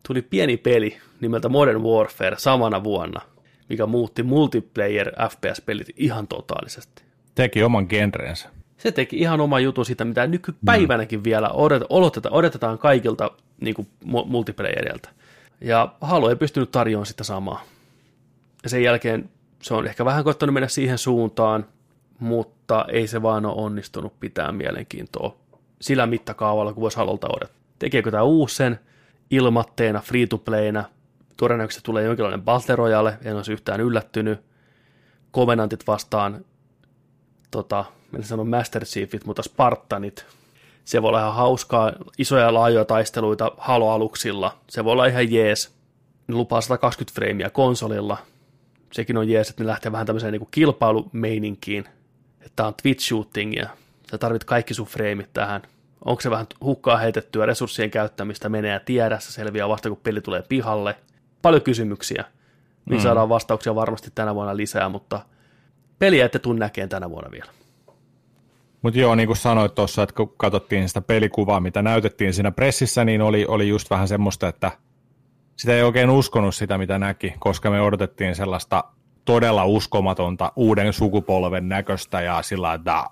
tuli 0.06 0.22
pieni 0.22 0.56
peli 0.56 0.98
nimeltä 1.20 1.48
Modern 1.48 1.82
Warfare 1.82 2.36
samana 2.38 2.84
vuonna, 2.84 3.20
mikä 3.68 3.86
muutti 3.86 4.22
multiplayer 4.22 5.12
FPS-pelit 5.30 5.88
ihan 5.96 6.28
totaalisesti. 6.28 7.02
Teki 7.34 7.62
oman 7.62 7.86
genreensä. 7.88 8.48
Se 8.76 8.92
teki 8.92 9.16
ihan 9.16 9.40
oma 9.40 9.60
jutun 9.60 9.86
siitä, 9.86 10.04
mitä 10.04 10.26
nykypäivänäkin 10.26 11.20
mm. 11.20 11.24
vielä 11.24 11.48
odotetaan, 11.88 12.34
odotetaan 12.34 12.78
kaikilta 12.78 13.30
niin 13.60 13.74
kuin 13.74 13.88
multiplayerilta. 14.26 15.08
Ja 15.60 15.94
Halo 16.00 16.30
ei 16.30 16.36
pystynyt 16.36 16.70
tarjoamaan 16.70 17.06
sitä 17.06 17.24
samaa. 17.24 17.64
Ja 18.62 18.68
sen 18.68 18.82
jälkeen 18.82 19.30
se 19.62 19.74
on 19.74 19.86
ehkä 19.86 20.04
vähän 20.04 20.24
koittanut 20.24 20.54
mennä 20.54 20.68
siihen 20.68 20.98
suuntaan, 20.98 21.66
mutta 22.18 22.84
ei 22.88 23.06
se 23.06 23.22
vaan 23.22 23.46
ole 23.46 23.62
onnistunut 23.64 24.20
pitää 24.20 24.52
mielenkiintoa 24.52 25.36
sillä 25.80 26.06
mittakaavalla, 26.06 26.72
kun 26.72 26.80
voisi 26.80 26.96
Halolta 26.96 27.28
odottaa. 27.28 27.56
Tekeekö 27.78 28.10
tämä 28.10 28.22
uusi 28.22 28.56
sen? 28.56 28.78
ilmatteena, 29.30 30.00
free 30.00 30.26
to 30.26 30.38
playna. 30.38 30.84
Todennäköisesti 31.36 31.84
tulee 31.84 32.04
jonkinlainen 32.04 32.42
Battle 32.42 32.76
Royale, 32.76 33.18
en 33.24 33.36
olisi 33.36 33.52
yhtään 33.52 33.80
yllättynyt. 33.80 34.40
Covenantit 35.34 35.86
vastaan, 35.86 36.44
tota, 37.50 37.84
en 38.16 38.24
sano 38.24 38.44
Master 38.44 38.84
Chiefit, 38.84 39.24
mutta 39.24 39.42
Spartanit. 39.42 40.26
Se 40.86 41.02
voi 41.02 41.08
olla 41.08 41.20
ihan 41.20 41.34
hauskaa, 41.34 41.92
isoja 42.18 42.54
laajoja 42.54 42.84
taisteluita 42.84 43.52
haloaluksilla. 43.58 44.58
Se 44.68 44.84
voi 44.84 44.92
olla 44.92 45.06
ihan 45.06 45.32
jees. 45.32 45.74
Ne 46.28 46.34
lupaa 46.34 46.60
120 46.60 47.14
freimiä 47.14 47.50
konsolilla. 47.50 48.18
Sekin 48.92 49.16
on 49.16 49.28
jees, 49.28 49.50
että 49.50 49.62
ne 49.62 49.66
lähtee 49.66 49.92
vähän 49.92 50.06
tämmöiseen 50.06 50.32
niin 50.32 50.48
kilpailumeininkiin. 50.50 51.84
Että 52.40 52.66
on 52.66 52.74
Twitch 52.82 53.08
shootingia. 53.08 53.68
Sä 54.10 54.18
tarvit 54.18 54.44
kaikki 54.44 54.74
sun 54.74 54.86
freimit 54.86 55.32
tähän 55.32 55.62
Onko 56.06 56.20
se 56.20 56.30
vähän 56.30 56.46
hukkaa 56.60 56.96
heitettyä 56.96 57.46
resurssien 57.46 57.90
käyttämistä, 57.90 58.48
menee 58.48 58.72
ja 58.72 58.80
tiedä, 58.80 59.18
se 59.18 59.32
selviää 59.32 59.68
vasta 59.68 59.88
kun 59.88 60.00
peli 60.02 60.20
tulee 60.20 60.42
pihalle. 60.48 60.96
Paljon 61.42 61.62
kysymyksiä, 61.62 62.24
niin 62.86 63.00
mm. 63.00 63.02
saadaan 63.02 63.28
vastauksia 63.28 63.74
varmasti 63.74 64.10
tänä 64.14 64.34
vuonna 64.34 64.56
lisää, 64.56 64.88
mutta 64.88 65.20
peliä 65.98 66.24
ette 66.24 66.38
tule 66.38 66.58
näkeen 66.58 66.88
tänä 66.88 67.10
vuonna 67.10 67.30
vielä. 67.30 67.50
Mutta 68.86 69.00
joo, 69.00 69.14
niin 69.14 69.26
kuin 69.26 69.36
sanoit 69.36 69.74
tuossa, 69.74 70.02
että 70.02 70.14
kun 70.14 70.34
katsottiin 70.36 70.88
sitä 70.88 71.00
pelikuvaa, 71.00 71.60
mitä 71.60 71.82
näytettiin 71.82 72.34
siinä 72.34 72.50
pressissä, 72.50 73.04
niin 73.04 73.22
oli, 73.22 73.46
oli 73.48 73.68
just 73.68 73.90
vähän 73.90 74.08
semmoista, 74.08 74.48
että 74.48 74.72
sitä 75.56 75.72
ei 75.72 75.82
oikein 75.82 76.10
uskonut 76.10 76.54
sitä, 76.54 76.78
mitä 76.78 76.98
näki, 76.98 77.34
koska 77.38 77.70
me 77.70 77.80
odotettiin 77.80 78.34
sellaista 78.34 78.84
todella 79.24 79.64
uskomatonta 79.64 80.52
uuden 80.56 80.92
sukupolven 80.92 81.68
näköistä 81.68 82.20
ja 82.20 82.42
sillä, 82.42 82.74
että 82.74 83.04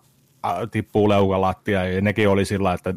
tippuu 0.70 1.08
leukalattia 1.08 1.84
ja 1.84 2.00
nekin 2.00 2.28
oli 2.28 2.44
sillä, 2.44 2.72
että 2.72 2.94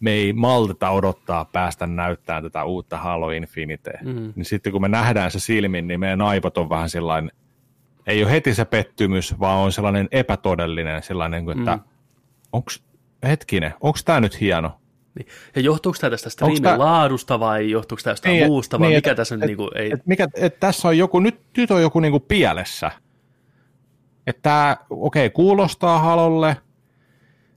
me 0.00 0.10
ei 0.10 0.32
malteta 0.32 0.90
odottaa 0.90 1.44
päästä 1.44 1.86
näyttämään 1.86 2.42
tätä 2.42 2.64
uutta 2.64 2.96
Halo 2.96 3.30
Infinite. 3.30 3.92
Mm. 4.04 4.32
Niin 4.36 4.44
sitten 4.44 4.72
kun 4.72 4.82
me 4.82 4.88
nähdään 4.88 5.30
se 5.30 5.40
silmin, 5.40 5.88
niin 5.88 6.00
meidän 6.00 6.22
aivot 6.22 6.58
on 6.58 6.68
vähän 6.68 6.90
sellainen, 6.90 7.30
ei 8.06 8.22
ole 8.22 8.32
heti 8.32 8.54
se 8.54 8.64
pettymys, 8.64 9.40
vaan 9.40 9.58
on 9.58 9.72
sellainen 9.72 10.08
epätodellinen 10.12 11.02
sellainen, 11.02 11.50
että 11.50 11.76
mm. 11.76 11.97
Onko 12.52 12.70
hetkinen, 13.22 13.74
onko 13.80 13.98
tämä 14.04 14.20
nyt 14.20 14.40
hieno? 14.40 14.80
Niin. 15.14 15.26
Ja 15.56 15.62
johtuuko 15.62 15.98
tämä 16.00 16.10
tästä 16.10 16.26
Onks 16.26 16.32
striimin 16.32 16.62
tää- 16.62 16.78
laadusta 16.78 17.40
vai 17.40 17.70
johtuuko 17.70 18.02
tämä 18.02 18.12
jostain 18.12 18.32
Niin, 18.32 18.46
muusta 18.46 18.78
vai 18.80 18.88
niin, 18.88 18.96
mikä 18.98 19.10
et- 19.10 19.16
tässä 19.16 19.34
et- 19.34 19.40
niinku, 19.40 19.70
ei... 19.74 19.92
Et 19.92 20.06
mikä, 20.06 20.28
et 20.34 20.60
tässä 20.60 20.88
on 20.88 20.98
joku, 20.98 21.20
nyt, 21.20 21.40
nyt 21.56 21.70
on 21.70 21.82
joku 21.82 22.00
niinku 22.00 22.20
pielessä. 22.20 22.90
Että 24.26 24.42
tämä, 24.42 24.76
okei, 24.90 25.26
okay, 25.26 25.34
kuulostaa 25.34 25.98
halolle, 25.98 26.56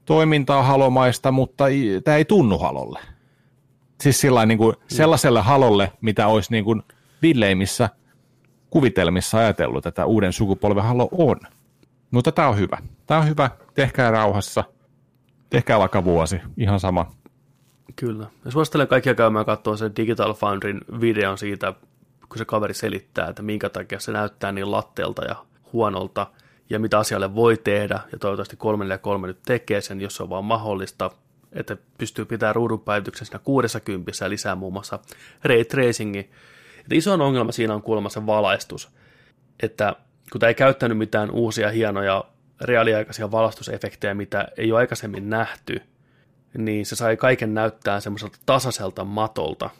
toiminta 0.04 0.56
on 0.56 0.64
halomaista, 0.64 1.32
mutta 1.32 1.64
tämä 2.04 2.16
ei 2.16 2.24
tunnu 2.24 2.58
halolle. 2.58 3.00
Siis 4.00 4.20
sillain 4.20 4.48
niinku 4.48 4.74
sellaiselle 4.88 5.40
halolle, 5.40 5.92
mitä 6.00 6.26
olisi 6.26 6.52
niinku 6.52 6.82
villeimmissä 7.22 7.88
kuvitelmissa 8.70 9.38
ajatellut, 9.38 9.86
että 9.86 10.06
uuden 10.06 10.32
sukupolven 10.32 10.84
halo 10.84 11.08
on. 11.12 11.40
Mutta 12.10 12.32
tämä 12.32 12.48
on 12.48 12.58
hyvä. 12.58 12.78
Tämä 13.06 13.20
on 13.20 13.28
hyvä. 13.28 13.50
Tehkää 13.74 14.10
rauhassa. 14.10 14.64
Tehkää 15.52 15.78
vaikka 15.78 16.04
vuosi. 16.04 16.40
Ihan 16.56 16.80
sama. 16.80 17.14
Kyllä. 17.96 18.26
Ja 18.44 18.50
suosittelen 18.50 18.88
kaikkia 18.88 19.14
käymään 19.14 19.46
katsoa 19.46 19.76
sen 19.76 19.96
Digital 19.96 20.34
Foundryn 20.34 20.80
videon 21.00 21.38
siitä, 21.38 21.74
kun 22.28 22.38
se 22.38 22.44
kaveri 22.44 22.74
selittää, 22.74 23.28
että 23.28 23.42
minkä 23.42 23.68
takia 23.68 24.00
se 24.00 24.12
näyttää 24.12 24.52
niin 24.52 24.70
latteelta 24.70 25.24
ja 25.24 25.36
huonolta, 25.72 26.26
ja 26.70 26.78
mitä 26.78 26.98
asialle 26.98 27.34
voi 27.34 27.56
tehdä, 27.56 28.00
ja 28.12 28.18
toivottavasti 28.18 28.56
343 28.56 29.26
nyt 29.26 29.38
tekee 29.46 29.80
sen, 29.80 30.00
jos 30.00 30.16
se 30.16 30.22
on 30.22 30.30
vaan 30.30 30.44
mahdollista, 30.44 31.10
että 31.52 31.76
pystyy 31.98 32.24
pitämään 32.24 32.54
ruudunpäivityksen 32.54 33.26
siinä 33.26 33.38
60 33.38 34.24
ja 34.24 34.30
lisää 34.30 34.54
muun 34.54 34.72
muassa 34.72 34.98
ray 35.44 35.64
tracingi. 35.64 36.30
Että 36.78 36.94
iso 36.94 37.12
ongelma 37.12 37.52
siinä 37.52 37.74
on 37.74 37.82
kuulemma 37.82 38.08
se 38.08 38.26
valaistus, 38.26 38.90
että 39.62 39.96
kun 40.32 40.40
tämä 40.40 40.48
ei 40.48 40.54
käyttänyt 40.54 40.98
mitään 40.98 41.30
uusia 41.30 41.70
hienoja 41.70 42.24
reaaliaikaisia 42.62 43.30
valaistusefektejä, 43.30 44.14
mitä 44.14 44.48
ei 44.56 44.72
ole 44.72 44.80
aikaisemmin 44.80 45.30
nähty, 45.30 45.82
niin 46.58 46.86
se 46.86 46.96
sai 46.96 47.16
kaiken 47.16 47.54
näyttää 47.54 48.00
semmoiselta 48.00 48.38
tasaiselta 48.46 49.04
matolta. 49.04 49.70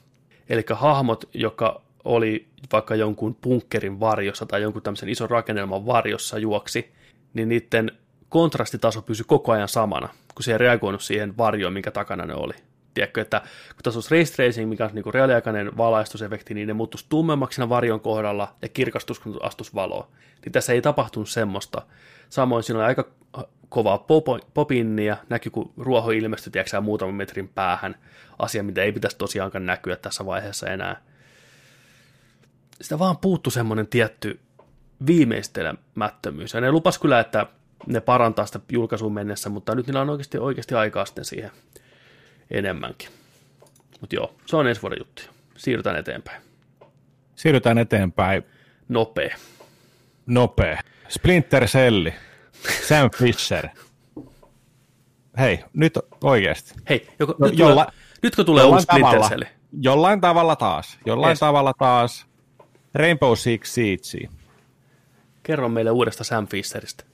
Eli 0.49 0.65
hahmot, 0.75 1.25
joka 1.35 1.83
oli 2.05 2.49
vaikka 2.73 2.95
jonkun 2.95 3.35
bunkkerin 3.35 4.01
varjossa 4.01 4.47
tai 4.47 4.63
jonkun 4.63 4.83
tämmöisen 4.83 5.09
ison 5.09 5.31
rakennelman 5.31 5.87
varjossa 5.87 6.39
juoksi, 6.39 6.93
niin 7.35 7.49
niiden 7.49 7.91
kontrastitaso 8.29 9.03
pysyi 9.03 9.25
koko 9.29 9.53
ajan 9.53 9.69
samana, 9.69 10.09
kun 10.35 10.43
se 10.43 10.53
ei 10.53 10.59
reagoinut 10.59 11.03
siihen 11.03 11.37
varjoon, 11.37 11.73
minkä 11.73 11.91
takana 11.91 12.27
ne 12.27 12.35
oli. 12.35 12.55
Tiedätkö, 12.95 13.21
että 13.21 13.41
kun 13.41 13.83
tässä 13.83 13.99
olisi 13.99 14.15
ray 14.15 14.25
tracing, 14.25 14.69
mikä 14.69 14.85
on 14.85 14.91
niin 14.95 15.15
reaaliaikainen 15.15 15.77
valaistusefekti, 15.77 16.55
niin 16.55 16.69
ne 16.69 16.75
muuttuisi 16.75 17.07
tummemmaksi 17.09 17.69
varjon 17.69 18.01
kohdalla 18.01 18.55
ja 18.63 18.69
kirkastus, 18.69 19.21
kun 19.21 19.39
astus. 19.43 19.73
Niin 20.45 20.53
tässä 20.53 20.73
ei 20.73 20.83
tapahtunut 20.83 21.29
semmoista. 21.29 21.83
Samoin 22.33 22.63
siinä 22.63 22.79
oli 22.79 22.87
aika 22.87 23.09
kovaa 23.69 24.07
popinnia, 24.55 25.17
näkyy 25.29 25.51
kun 25.53 25.73
ruoho 25.77 26.11
ilmestyi, 26.11 26.51
tiedätkö, 26.51 26.81
muutaman 26.81 27.15
metrin 27.15 27.49
päähän, 27.49 27.95
asia, 28.39 28.63
mitä 28.63 28.83
ei 28.83 28.93
pitäisi 28.93 29.19
tosiaankaan 29.19 29.67
näkyä 29.67 29.97
tässä 29.97 30.27
vaiheessa 30.27 30.67
enää. 30.67 31.03
Sitä 32.81 32.99
vaan 32.99 33.19
puuttu 33.19 33.51
semmoinen 33.51 33.87
tietty 33.87 34.41
viimeistelemättömyys. 35.07 36.55
Ja 36.55 36.61
ne 36.61 36.73
lupas 36.73 36.99
kyllä, 36.99 37.21
että 37.21 37.47
ne 37.87 38.01
parantaa 38.01 38.47
sitä 38.47 38.61
julkaisuun 38.73 39.15
mennessä, 39.15 39.49
mutta 39.49 39.75
nyt 39.75 39.87
niillä 39.87 40.01
on 40.01 40.11
oikeasti, 40.11 40.39
oikeasti 40.39 40.75
aikaa 40.75 41.05
sitten 41.05 41.25
siihen 41.25 41.51
enemmänkin. 42.51 43.09
Mutta 44.01 44.17
joo, 44.17 44.35
se 44.47 44.57
on 44.57 44.67
ensi 44.67 44.83
vuoden 44.83 44.99
juttu. 45.01 45.23
Siirrytään 45.57 45.97
eteenpäin. 45.97 46.43
Siirrytään 47.37 47.79
eteenpäin. 47.79 48.43
Nopea. 48.89 49.37
Nopea. 50.27 50.81
Splinter 51.13 51.67
Celli. 51.67 52.15
Sam 52.89 53.11
Fisher. 53.17 53.69
Hei, 55.39 55.65
nyt 55.73 55.99
oikeasti. 56.25 56.75
Hei, 56.89 57.09
joko, 57.19 57.35
No, 57.39 57.47
nyt, 57.47 57.59
jolla- 57.59 57.85
tulee, 57.85 57.99
nytkö 58.23 58.45
tulee 58.45 58.65
uusi 58.65 58.83
Splinter 58.83 59.21
Cell? 59.29 59.43
jollain 59.81 60.21
tavalla 60.21 60.57
taas. 60.57 60.99
Jollain 61.07 61.31
Yes. 61.31 61.39
tavalla 61.41 61.73
taas. 61.79 62.27
Rainbow 62.95 63.35
Six 63.35 63.69
Siege. 63.75 64.29
Kerro 65.43 65.69
meille 65.69 65.91
uudesta 65.91 66.25
Sam 66.25 66.47
Fisheristä. 66.47 67.05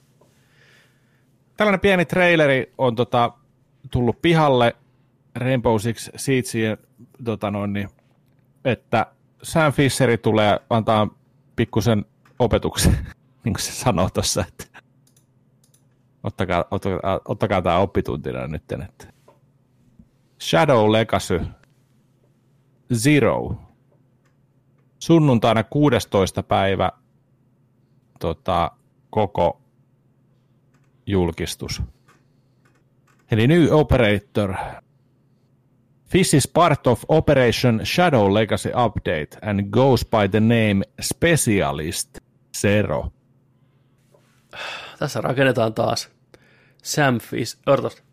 Tällainen 1.57 1.79
pieni 1.79 2.05
traileri 2.05 2.73
on 2.77 2.95
tota, 2.95 3.31
tullut 3.91 4.21
pihalle 4.21 4.75
Rainbow 5.35 5.75
Six 5.79 6.09
Siegeen, 6.15 6.77
tota 7.25 7.51
noin, 7.51 7.73
niin, 7.73 7.89
että 8.65 9.05
Sam 9.43 9.73
Fisheri 9.73 10.17
tulee 10.17 10.59
antaa 10.69 11.07
pikkusen 11.55 12.05
opetuksen, 12.39 12.97
niin 13.43 13.53
kuin 13.53 13.61
se 13.61 13.71
sanoo 13.71 14.09
tuossa, 14.09 14.45
että 14.47 14.81
ottakaa, 16.23 16.65
ottakaa, 16.71 17.19
ottakaa 17.25 17.61
tämä 17.61 17.77
oppituntina 17.77 18.47
nyt. 18.47 18.71
Että 18.71 19.07
Shadow 20.41 20.91
Legacy 20.91 21.41
Zero. 22.93 23.55
Sunnuntaina 24.99 25.63
16. 25.63 26.43
päivä 26.43 26.91
tota, 28.19 28.71
koko 29.09 29.61
julkistus. 31.05 31.81
Eli 33.31 33.47
New 33.47 33.67
Operator. 33.71 34.55
This 36.09 36.33
is 36.33 36.47
part 36.47 36.87
of 36.87 37.03
Operation 37.07 37.81
Shadow 37.83 38.33
Legacy 38.33 38.69
Update 38.85 39.37
and 39.41 39.69
goes 39.69 40.05
by 40.05 40.27
the 40.31 40.39
name 40.39 40.83
Specialist 41.01 42.19
Zero. 42.57 43.11
Tässä 44.99 45.21
rakennetaan 45.21 45.73
taas 45.73 46.09
Sam 46.83 47.19
Fisher, 47.19 47.61
odotas, 47.67 48.03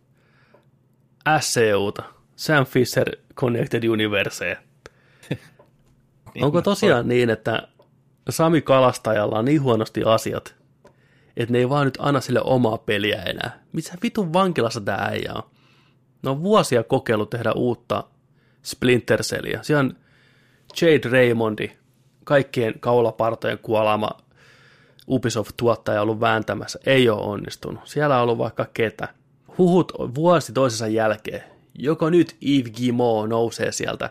SCUta, 1.41 2.03
Sam 2.37 2.67
Fisher 2.67 3.11
Connected 3.35 3.85
Universeen. 3.85 4.57
Onko 6.43 6.63
tosiaan 6.63 7.09
niin, 7.09 7.31
että 7.31 7.69
Sami 8.31 8.63
Kalastajalla 8.63 9.39
on 9.39 9.45
niin 9.45 9.63
huonosti 9.63 10.03
asiat, 10.05 10.57
että 11.37 11.53
ne 11.53 11.59
ei 11.59 11.69
vaan 11.69 11.85
nyt 11.85 11.99
anna 12.01 12.21
sille 12.21 12.41
omaa 12.45 12.79
peliä 12.79 13.23
enää? 13.23 13.63
Missä 13.73 13.95
vitun 14.03 14.33
vankilassa 14.33 14.81
tämä 14.81 14.99
äijä 14.99 15.33
on? 15.35 15.43
Ne 16.23 16.31
on 16.31 16.43
vuosia 16.43 16.85
kokeillut 16.85 17.31
tehdä 17.31 17.53
uutta 17.53 18.05
Splinter 18.63 19.23
Cellia. 19.23 19.63
Siellä 19.63 19.81
on 19.81 19.97
Jade 20.81 21.09
Raymondi, 21.09 21.71
kaikkien 22.25 22.81
kaulapartojen 22.81 23.59
kuolama 23.59 24.11
Ubisoft-tuottaja 25.09 26.03
ollut 26.03 26.21
vääntämässä, 26.21 26.79
ei 26.87 27.09
ole 27.09 27.23
onnistunut. 27.23 27.81
Siellä 27.85 28.17
on 28.17 28.23
ollut 28.23 28.39
vaikka 28.39 28.67
ketä. 28.75 29.09
Huhut 29.59 29.93
vuosi 30.15 30.53
toisensa 30.53 30.87
jälkeen. 30.87 31.45
Joko 31.79 32.11
nyt 32.11 32.37
Yves 32.43 32.73
Guillemot 32.73 33.29
nousee 33.29 33.73
sieltä 33.73 34.11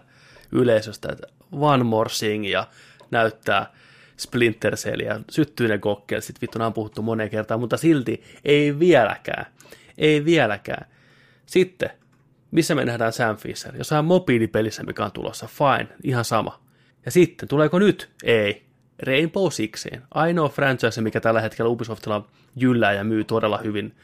yleisöstä, 0.52 1.12
että 1.12 1.28
one 1.52 1.84
more 1.84 2.10
thing 2.20 2.50
ja 2.50 2.68
näyttää 3.12 3.74
Splinter 4.18 4.76
Cellia, 4.76 5.20
syttyy 5.30 5.68
ne 5.68 5.78
kokkeet, 5.78 6.24
sit 6.24 6.42
vittu 6.42 6.64
on 6.64 6.74
puhuttu 6.74 7.02
moneen 7.02 7.30
kertaan, 7.30 7.60
mutta 7.60 7.78
silti 7.78 8.24
ei 8.46 8.80
vieläkään, 8.80 9.46
ei 9.98 10.26
vieläkään. 10.26 10.88
Sitten, 11.46 11.90
missä 12.52 12.76
me 12.76 12.86
nähdään 12.86 13.14
Sam 13.14 13.38
Fisher? 13.38 13.78
Jossain 13.78 14.06
mobiilipelissä, 14.06 14.84
mikä 14.84 15.06
on 15.06 15.12
tulossa, 15.12 15.48
fine, 15.48 15.88
ihan 16.04 16.26
sama. 16.26 16.62
Ja 17.06 17.12
sitten, 17.12 17.50
tuleeko 17.50 17.80
nyt? 17.80 18.10
Ei. 18.24 18.65
Rainbow 19.04 19.48
Sixeen. 19.52 20.02
Ainoa 20.14 20.50
franchise, 20.50 21.02
mikä 21.02 21.20
tällä 21.22 21.42
hetkellä 21.42 21.70
Ubisoftilla 21.70 22.28
jyllää 22.56 22.94
ja 22.94 23.04
myy 23.04 23.24
todella 23.24 23.58
hyvin 23.58 23.96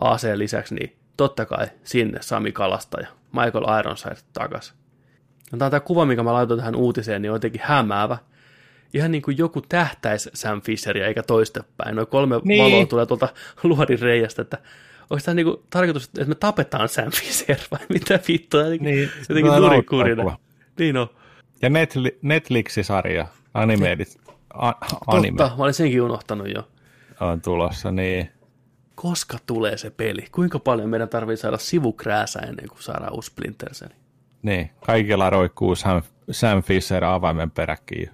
AC 0.00 0.22
lisäksi, 0.34 0.74
niin 0.74 0.96
totta 1.16 1.46
kai 1.46 1.66
sinne 1.84 2.18
Sami 2.22 2.52
Kalastaja, 2.52 3.06
Michael 3.32 3.78
Ironside 3.80 4.16
takas. 4.32 4.74
Ja 5.52 5.58
tämä, 5.58 5.70
tämä 5.70 5.80
kuva, 5.80 6.04
mikä 6.06 6.22
mä 6.22 6.32
laitoin 6.32 6.58
tähän 6.60 6.76
uutiseen, 6.76 7.22
niin 7.22 7.30
on 7.30 7.36
jotenkin 7.36 7.60
hämäävä. 7.64 8.18
Ihan 8.94 9.10
niin 9.10 9.22
kuin 9.22 9.38
joku 9.38 9.60
tähtäisi 9.60 10.30
Sam 10.34 10.62
Fisheria 10.62 11.06
eikä 11.06 11.22
toistepäin. 11.22 11.96
Noin 11.96 12.06
kolme 12.06 12.40
niin. 12.44 12.64
Valoa 12.64 12.86
tulee 12.86 13.06
tuolta 13.06 13.28
luodin 13.62 13.98
reiästä, 14.00 14.42
että 14.42 14.58
onko 15.10 15.22
tämä 15.24 15.34
niin 15.34 15.46
tarkoitus, 15.70 16.04
että 16.04 16.24
me 16.24 16.34
tapetaan 16.34 16.88
Sam 16.88 17.10
Fisher 17.10 17.56
vai 17.70 17.80
mitä 17.94 18.20
vittua? 18.28 18.60
Jotenkin, 18.62 18.84
Niin, 18.84 19.10
jotenkin 19.28 19.52
no, 19.52 19.58
nurikurinen. 19.58 20.26
no, 20.26 20.36
Niin 20.78 20.96
on. 20.96 21.10
Ja 21.62 21.68
Netli- 21.68 22.18
Netflix-sarja, 22.22 23.26
animedit, 23.54 24.20
a- 24.54 24.72
anime 25.06 25.36
Totta, 25.38 25.56
mä 25.56 25.62
olin 25.64 25.74
senkin 25.74 26.02
unohtanut 26.02 26.48
jo. 26.54 26.68
on 27.20 27.40
tulossa, 27.40 27.92
niin 27.92 28.30
Koska 28.94 29.38
tulee 29.46 29.76
se 29.78 29.90
peli? 29.90 30.26
Kuinka 30.32 30.58
paljon 30.58 30.88
meidän 30.90 31.08
tarvii 31.08 31.36
saada 31.36 31.58
sivukrääsä 31.58 32.38
ennen 32.38 32.68
kuin 32.68 32.82
saadaan 32.82 33.12
uusi 33.12 33.26
Splinter 33.30 33.70
Cell? 33.74 33.90
Niin, 34.42 34.70
kaikilla 34.86 35.30
roikkuu 35.30 35.74
Sam, 35.74 36.02
Sam 36.30 36.62
Fisher 36.62 37.04
avaimen 37.04 37.50
peräkkiin 37.50 38.10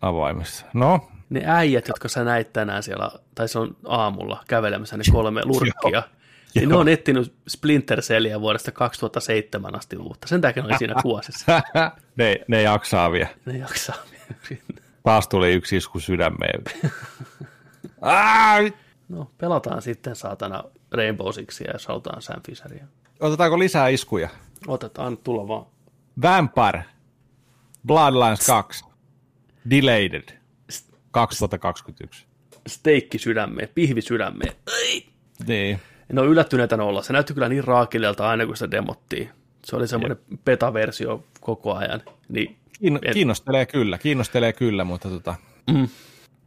avaimessa. 0.00 0.66
No, 0.74 1.08
Ne 1.30 1.42
äijät, 1.46 1.88
jotka 1.88 2.08
sä 2.08 2.24
näit 2.24 2.52
tänään 2.52 2.82
siellä, 2.82 3.10
tai 3.34 3.48
se 3.48 3.58
on 3.58 3.76
aamulla 3.88 4.44
kävelemässä 4.48 4.96
ne 4.96 5.04
kolme 5.12 5.42
lurkkia, 5.50 6.02
niin 6.54 6.68
ne 6.68 6.72
Joo. 6.72 6.80
on 6.80 6.88
etsinyt 6.88 7.32
Splinter 7.48 8.00
Cellia 8.00 8.40
vuodesta 8.40 8.72
2007 8.72 9.74
asti 9.74 9.96
uutta. 9.96 10.28
Sen 10.28 10.40
takia 10.40 10.62
ne 10.62 10.66
oli 10.68 10.78
siinä 10.78 10.94
kuosissa. 11.02 11.62
ne, 12.16 12.40
ne 12.48 12.62
jaksaa 12.62 13.12
vielä. 13.12 13.28
Ne 13.46 13.58
jaksaa. 13.58 13.96
Taas 15.02 15.28
tuli 15.28 15.52
yksi 15.52 15.76
isku 15.76 16.00
sydämeen. 16.00 16.62
No, 19.08 19.30
pelataan 19.38 19.82
sitten 19.82 20.16
saatana 20.16 20.64
Rainbow 20.92 21.32
Sixia, 21.32 21.72
jos 21.72 21.86
halutaan 21.86 22.22
Sam 22.22 22.42
Fisheria. 22.46 22.86
Otetaanko 23.20 23.58
lisää 23.58 23.88
iskuja? 23.88 24.28
Otetaan, 24.66 25.18
tulla 25.18 25.48
vaan. 25.48 25.66
Vampire, 26.22 26.84
Bloodlines 27.86 28.46
2, 28.46 28.84
Delayed, 29.70 30.38
2021. 31.10 32.26
Steikki 32.66 33.18
sydämeen, 33.18 33.68
pihvi 33.74 34.00
sydämeen. 34.00 34.52
Niin. 35.46 35.80
En 36.10 36.18
ole 36.18 36.28
yllättyneitä 36.28 36.76
olla. 36.76 37.02
Se 37.02 37.12
näytti 37.12 37.34
kyllä 37.34 37.48
niin 37.48 37.64
raakilelta 37.64 38.28
aina, 38.28 38.46
kun 38.46 38.56
sitä 38.56 38.70
demottiin. 38.70 39.30
Se 39.64 39.76
oli 39.76 39.88
semmoinen 39.88 40.18
beta-versio 40.44 41.24
koko 41.40 41.74
ajan. 41.74 42.02
Niin 42.28 42.56
Kiin- 42.80 43.12
kiinnostelee 43.12 43.66
kyllä, 43.66 43.98
kiinnostelee 43.98 44.52
kyllä, 44.52 44.84
mutta 44.84 45.08
tota... 45.08 45.34
Mm. 45.72 45.88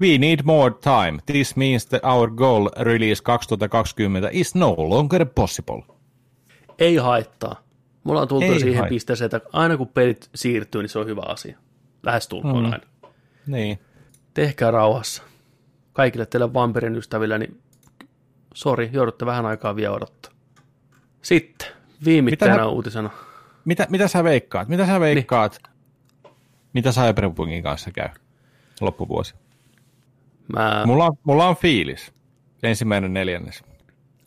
We 0.02 0.18
need 0.18 0.40
more 0.44 0.76
time. 0.82 1.20
This 1.26 1.56
means 1.56 1.86
that 1.86 2.04
our 2.06 2.32
goal 2.32 2.70
release 2.80 3.24
2020 3.24 4.30
is 4.32 4.56
no 4.56 4.76
longer 4.78 5.26
possible. 5.36 5.84
ei 6.80 6.95
haittaa. 6.95 7.62
Mulla 8.04 8.22
on 8.22 8.28
tultu 8.28 8.45
Ei 8.45 8.60
siihen 8.60 8.76
haittaa. 8.78 8.90
pisteeseen, 8.90 9.26
että 9.26 9.41
aina 9.54 9.78
kun 9.78 9.88
pelit 9.88 10.30
siirtyy, 10.36 10.82
niin 10.82 10.90
se 10.90 10.99
on 10.99 11.08
hyvä 11.08 11.22
asia. 11.28 11.58
Lähestulkoon 12.04 12.64
Mm. 12.64 12.72
aina. 12.72 12.80
Niin. 13.48 13.80
Tehkää 14.34 14.72
rauhassa. 14.72 15.24
Kaikille 15.94 16.26
teille 16.26 16.54
vampirin 16.54 16.95
ystäville, 16.95 17.38
niin 17.38 17.62
sori, 18.54 18.90
joudutte 18.94 19.26
vähän 19.26 19.45
aikaa 19.45 19.76
vielä 19.76 19.95
odottaa. 19.95 20.32
Sitten, 21.22 21.68
viimeistään 22.06 22.52
Mitä 22.52 22.68
uutisena. 22.68 23.10
Mitä, 23.66 23.88
mitä 23.90 24.08
sä 24.08 24.24
veikkaat? 24.24 24.68
Mitä 24.68 24.86
sä 24.86 24.99
veikkaat? 24.99 25.60
Mitä 26.73 26.89
Cyberpunkin 26.91 27.64
kanssa 27.64 27.91
käy 27.91 28.10
loppuvuosi? 28.81 29.35
Mä, 30.53 30.84
Mulla 30.85 31.06
on, 31.06 31.18
mulla 31.23 31.48
on 31.48 31.56
fiilis. 31.56 32.14
Ensimmäinen 32.64 33.14
neljännes. 33.14 33.64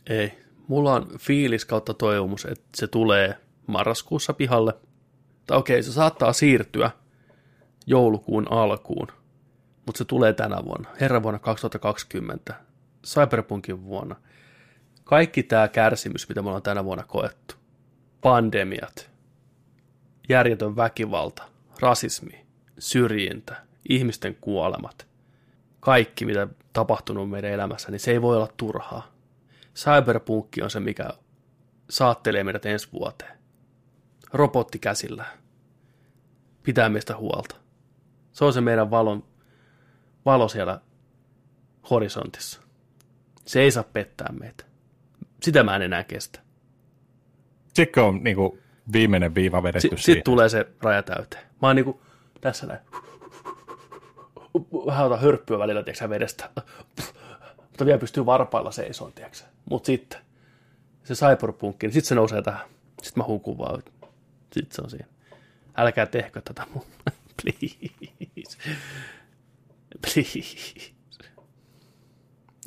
ei. 0.08 0.40
Mulla 0.68 0.94
on 0.94 1.08
fiilis 1.18 1.64
kautta 1.64 1.94
toivomus, 1.94 2.44
että 2.44 2.68
se 2.76 2.86
tulee 2.86 3.36
marraskuussa 3.66 4.32
pihalle. 4.32 4.72
Tai 5.46 5.58
okei, 5.58 5.82
se 5.82 5.92
saattaa 5.92 6.32
siirtyä 6.32 6.90
joulukuun 7.86 8.46
alkuun, 8.52 9.06
mutta 9.86 9.98
se 9.98 10.04
tulee 10.04 10.32
tänä 10.32 10.64
vuonna, 10.64 10.90
herran 11.00 11.22
vuonna 11.22 11.38
2020, 11.38 12.54
Cyberpunkin 13.06 13.84
vuonna. 13.84 14.16
Kaikki 15.04 15.42
tämä 15.42 15.68
kärsimys, 15.68 16.28
mitä 16.28 16.42
me 16.42 16.48
ollaan 16.48 16.62
tänä 16.62 16.84
vuonna 16.84 17.04
koettu, 17.04 17.54
pandemiat, 18.20 19.10
järjetön 20.28 20.76
väkivalta, 20.76 21.42
rasismi, 21.80 22.46
syrjintä, 22.78 23.56
ihmisten 23.88 24.36
kuolemat, 24.40 25.06
kaikki, 25.80 26.26
mitä 26.26 26.48
tapahtunut 26.72 27.30
meidän 27.30 27.50
elämässä, 27.50 27.90
niin 27.90 28.00
se 28.00 28.10
ei 28.10 28.22
voi 28.22 28.36
olla 28.36 28.52
turhaa. 28.56 29.12
Cyberpunkki 29.74 30.62
on 30.62 30.70
se, 30.70 30.80
mikä 30.80 31.10
saattelee 31.90 32.44
meidät 32.44 32.66
ensi 32.66 32.88
vuoteen. 32.92 33.38
Robotti 34.32 34.78
käsillä. 34.78 35.24
Pitää 36.62 36.88
meistä 36.88 37.16
huolta. 37.16 37.56
Se 38.32 38.44
on 38.44 38.52
se 38.52 38.60
meidän 38.60 38.90
valon, 38.90 39.24
valo 40.24 40.48
siellä 40.48 40.80
horisontissa. 41.90 42.60
Se 43.46 43.60
ei 43.60 43.70
saa 43.70 43.84
pettää 43.84 44.32
meitä. 44.40 44.64
Sitä 45.42 45.62
mä 45.62 45.76
en 45.76 45.82
enää 45.82 46.04
kestä. 46.04 46.40
Sitten 47.74 48.04
on 48.04 48.20
niin 48.24 48.36
kuin, 48.36 48.62
viimeinen 48.92 49.34
viiva 49.34 49.62
vedetty 49.62 49.80
Sitten 49.80 49.98
siihen. 49.98 50.18
sit 50.18 50.24
tulee 50.24 50.48
se 50.48 50.66
raja 50.82 51.02
täyteen. 51.02 51.42
Mä 51.62 51.68
oon 51.68 51.76
niinku 51.76 52.00
tässä 52.40 52.66
näin. 52.66 52.80
Vähän 54.86 55.06
otan 55.06 55.20
hörppyä 55.20 55.58
välillä, 55.58 55.82
tiedätkö 55.82 56.08
vedestä. 56.08 56.50
Mutta 57.56 57.86
vielä 57.86 57.98
pystyy 57.98 58.26
varpailla 58.26 58.70
seisoon, 58.70 59.12
tiedätkö. 59.12 59.38
Mut 59.70 59.84
sitten 59.84 60.20
se 61.04 61.14
cyberpunkki, 61.14 61.86
niin 61.86 61.94
sitten 61.94 62.08
se 62.08 62.14
nousee 62.14 62.42
tähän. 62.42 62.66
Sitten 63.02 63.20
mä 63.22 63.26
hukun 63.26 63.58
vaan. 63.58 63.82
Sitten 64.52 64.74
se 64.76 64.82
on 64.82 64.90
siinä. 64.90 65.06
Älkää 65.76 66.06
tehkö 66.06 66.40
tätä 66.40 66.66
mun. 66.74 66.84
Please. 67.42 68.56
Please. 70.02 70.92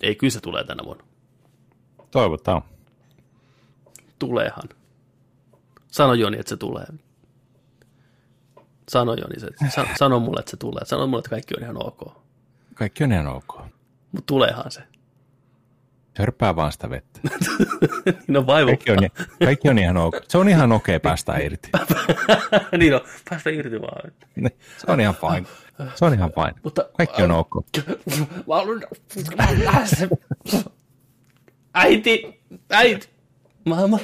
Ei, 0.01 0.15
kyllä 0.15 0.31
se 0.31 0.41
tulee 0.41 0.63
tänä 0.63 0.83
vuonna. 0.85 1.03
Toivotaan. 2.11 2.61
Tuleehan. 4.19 4.69
Sano 5.93 6.13
Joni, 6.13 6.39
että 6.39 6.49
se 6.49 6.57
tulee. 6.57 6.85
Sano 8.89 9.13
Joni, 9.13 9.39
se, 9.39 9.47
sa- 9.69 9.87
sano 9.99 10.19
mulle, 10.19 10.39
että 10.39 10.51
se 10.51 10.57
tulee. 10.57 10.85
Sano 10.85 11.07
mulle, 11.07 11.19
että 11.19 11.29
kaikki 11.29 11.53
on 11.57 11.63
ihan 11.63 11.87
ok. 11.87 12.23
Kaikki 12.75 13.03
on 13.03 13.11
ihan 13.11 13.27
ok. 13.27 13.57
Mutta 14.11 14.25
tuleehan 14.25 14.71
se. 14.71 14.83
Hörppää 16.17 16.55
vaan 16.55 16.71
sitä 16.71 16.89
vettä. 16.89 17.19
niin 18.27 18.37
on. 18.37 18.45
Kaikki 18.45 18.91
on, 18.91 18.97
kaikki 19.45 19.69
on 19.69 19.79
ihan 19.79 19.97
ok. 19.97 20.15
Se 20.27 20.37
on 20.37 20.49
ihan 20.49 20.71
okei 20.71 20.99
päästä 20.99 21.37
irti. 21.37 21.69
niin 22.77 22.95
on, 22.95 23.01
päästä 23.29 23.49
irti 23.49 23.81
vaan. 23.81 24.11
Se 24.77 24.91
on 24.91 25.01
ihan 25.01 25.15
fine. 25.15 25.47
Se 25.95 26.05
on 26.05 26.13
ihan 26.13 26.31
fine. 26.31 26.53
Mutta 26.63 26.89
Kaikki 26.97 27.23
on 27.23 27.31
ok. 27.31 27.49
Mä 28.47 28.55
haluan... 28.55 28.81
Äiti! 31.73 32.41
Äiti! 32.69 33.09
Mama! 33.65 33.99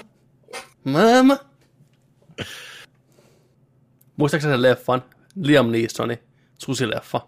Mama! 0.84 1.49
Muistaakseni 4.18 4.54
sen 4.54 4.62
leffan? 4.62 5.04
Liam 5.36 5.72
Neesoni, 5.72 6.20
susileffa. 6.58 7.28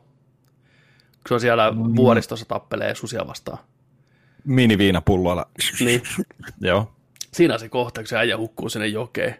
Se 1.28 1.34
on 1.34 1.40
siellä 1.40 1.74
vuoristossa 1.96 2.46
tappelee 2.46 2.96
susia 2.96 3.28
vastaan. 3.28 3.58
Miniviinapullolla. 4.46 5.46
Niin, 5.80 6.02
Joo. 6.62 6.92
siinä 7.34 7.54
on 7.54 7.60
se 7.60 7.70
kohta, 7.70 8.02
kun 8.02 8.08
se 8.08 8.18
äijä 8.18 8.38
hukkuu 8.38 8.70
sinne 8.70 8.88
jokeen. 8.88 9.36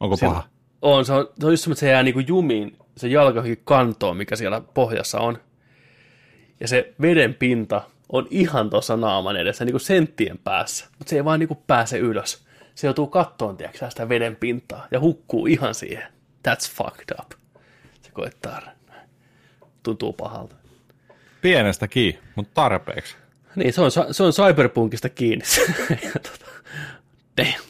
Onko 0.00 0.16
Siinä- 0.16 0.34
paha? 0.34 0.48
On, 0.82 1.04
se 1.04 1.12
on, 1.12 1.28
se 1.40 1.46
on 1.46 1.52
just 1.52 1.62
semmoinen, 1.62 1.74
että 1.76 1.80
se 1.80 1.90
jää 1.90 2.02
niinku 2.02 2.20
jumiin, 2.20 2.76
se 2.96 3.08
jalka 3.08 3.42
kantoon, 3.64 4.16
mikä 4.16 4.36
siellä 4.36 4.60
pohjassa 4.60 5.20
on. 5.20 5.38
Ja 6.60 6.68
se 6.68 6.94
veden 7.00 7.34
pinta 7.34 7.82
on 8.08 8.26
ihan 8.30 8.70
tuossa 8.70 8.96
naaman 8.96 9.36
edessä, 9.36 9.64
niinku 9.64 9.78
senttien 9.78 10.38
päässä. 10.38 10.86
Mutta 10.98 11.10
se 11.10 11.16
ei 11.16 11.24
vaan 11.24 11.40
niinku 11.40 11.62
pääse 11.66 11.98
ylös. 11.98 12.44
Se 12.80 12.86
joutuu 12.86 13.06
kattoon, 13.06 13.56
tiedätkö, 13.56 13.90
sitä 13.90 14.08
veden 14.08 14.36
pintaa 14.36 14.86
ja 14.90 15.00
hukkuu 15.00 15.46
ihan 15.46 15.74
siihen. 15.74 16.12
That's 16.48 16.70
fucked 16.70 17.16
up. 17.20 17.30
Se 18.02 18.10
koittaa. 18.12 18.60
Tuntuu 19.82 20.12
pahalta. 20.12 20.54
Pienestä 21.42 21.88
kiinni, 21.88 22.20
mutta 22.34 22.50
tarpeeksi. 22.54 23.16
Niin, 23.56 23.72
se 23.72 23.80
on, 23.80 23.90
se 23.90 24.22
on 24.22 24.32
cyberpunkista 24.32 25.08
kiinni. 25.08 25.44
tota, 26.12 26.50
damn. 27.36 27.64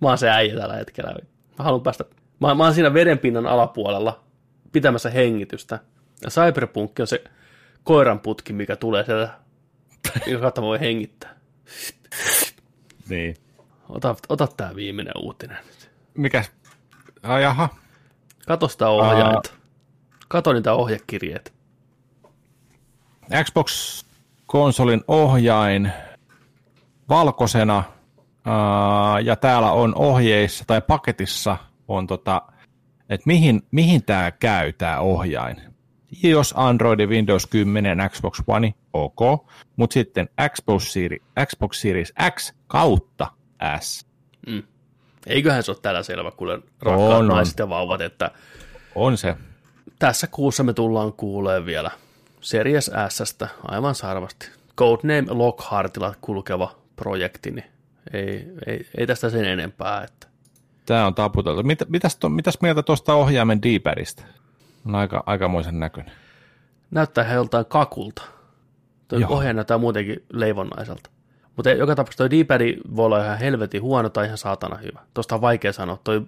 Mä 0.00 0.08
oon 0.08 0.18
se 0.18 0.30
äijä 0.30 0.56
tällä 0.56 0.76
hetkellä. 0.76 1.14
Mä 1.58 1.64
haluan 1.64 1.82
päästä, 1.82 2.04
mä, 2.40 2.54
mä 2.54 2.64
oon 2.64 2.74
siinä 2.74 2.94
vedenpinnan 2.94 3.46
alapuolella 3.46 4.24
pitämässä 4.72 5.10
hengitystä. 5.10 5.78
Ja 6.22 6.30
cyberpunk 6.30 7.00
on 7.00 7.06
se 7.06 7.24
koiranputki, 7.84 8.52
mikä 8.52 8.76
tulee 8.76 9.04
sieltä, 9.04 9.28
joka 10.26 10.40
kautta 10.40 10.62
voi 10.62 10.80
hengittää. 10.80 11.34
Niin. 13.08 13.43
Ota, 13.88 14.16
ota 14.28 14.46
tää 14.56 14.74
viimeinen 14.74 15.14
uutinen 15.18 15.58
nyt. 15.66 15.90
Mikäs? 16.14 16.52
Ai 17.22 17.42
jaha. 17.42 17.68
Kato 18.46 18.68
sitä 18.68 18.88
ohjainta. 18.88 19.50
Kato 20.28 20.52
niitä 20.52 20.72
ohjekirjeitä. 20.72 21.50
Xbox-konsolin 23.44 25.04
ohjain 25.08 25.92
valkoisena 27.08 27.84
ää, 28.44 29.20
ja 29.20 29.36
täällä 29.36 29.72
on 29.72 29.94
ohjeissa 29.94 30.64
tai 30.66 30.80
paketissa 30.80 31.56
on 31.88 32.06
tota, 32.06 32.42
että 33.08 33.26
mihin, 33.26 33.62
mihin 33.70 34.04
tämä 34.04 34.30
käy 34.30 34.72
tämä 34.72 35.00
ohjain. 35.00 35.56
Jos 36.22 36.54
Android, 36.56 37.06
Windows 37.06 37.46
10, 37.46 37.98
Xbox 38.10 38.40
One, 38.46 38.74
ok, 38.92 39.20
mutta 39.76 39.94
sitten 39.94 40.28
Xbox 40.48 40.82
Series, 40.82 41.22
Xbox 41.46 41.76
Series 41.76 42.12
X 42.30 42.52
kautta 42.66 43.26
S 43.80 44.06
Eiköhän 45.26 45.62
se 45.62 45.70
ole 45.70 45.78
täällä 45.82 46.02
selvä, 46.02 46.30
kuule 46.30 46.58
rakkaat 46.80 47.12
On, 47.12 47.28
naiset 47.28 47.58
ja 47.58 47.68
vauvat, 47.68 48.00
että 48.00 48.30
on 48.94 49.16
se. 49.16 49.36
tässä 49.98 50.26
kuussa 50.26 50.62
me 50.62 50.72
tullaan 50.72 51.12
kuulee 51.12 51.66
vielä 51.66 51.90
Series 52.40 52.90
S-stä 53.08 53.48
aivan 53.68 53.94
sarvasti. 53.94 54.50
Codename 54.78 55.32
Lockhartilla 55.32 56.14
kulkeva 56.20 56.76
projekti, 56.96 57.50
niin 57.50 57.64
ei, 58.12 58.46
ei, 58.66 58.86
ei 58.98 59.06
tästä 59.06 59.30
sen 59.30 59.44
enempää. 59.44 60.04
Että. 60.04 60.26
Tämä 60.86 61.06
on 61.06 61.14
taputeltu. 61.14 61.62
Mit, 61.62 61.78
mitäs, 61.88 62.16
to, 62.16 62.28
mitäs 62.28 62.58
mieltä 62.60 62.82
tuosta 62.82 63.14
ohjaimen 63.14 63.62
D-padista? 63.62 64.22
On 64.86 64.94
aika, 64.94 65.22
aikamoisen 65.26 65.80
näköinen. 65.80 66.12
Näyttää 66.90 67.24
ihan 67.24 67.36
joltain 67.36 67.66
kakulta. 67.66 68.22
Tuo 69.08 69.18
ohjaaja 69.28 69.52
näyttää 69.52 69.78
muutenkin 69.78 70.24
leivonnaiselta. 70.32 71.10
Mutta 71.56 71.70
joka 71.70 71.96
tapauksessa 71.96 72.28
tuo 72.28 72.38
D-pad 72.38 72.60
voi 72.96 73.04
olla 73.06 73.24
ihan 73.24 73.38
helvetin 73.38 73.82
huono 73.82 74.08
tai 74.08 74.26
ihan 74.26 74.38
saatana 74.38 74.76
hyvä. 74.76 75.00
Tuosta 75.14 75.34
on 75.34 75.40
vaikea 75.40 75.72
sanoa. 75.72 75.98
Toi 76.04 76.22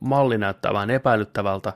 malli 0.00 0.38
näyttää 0.38 0.72
vähän 0.72 0.90
epäilyttävältä. 0.90 1.72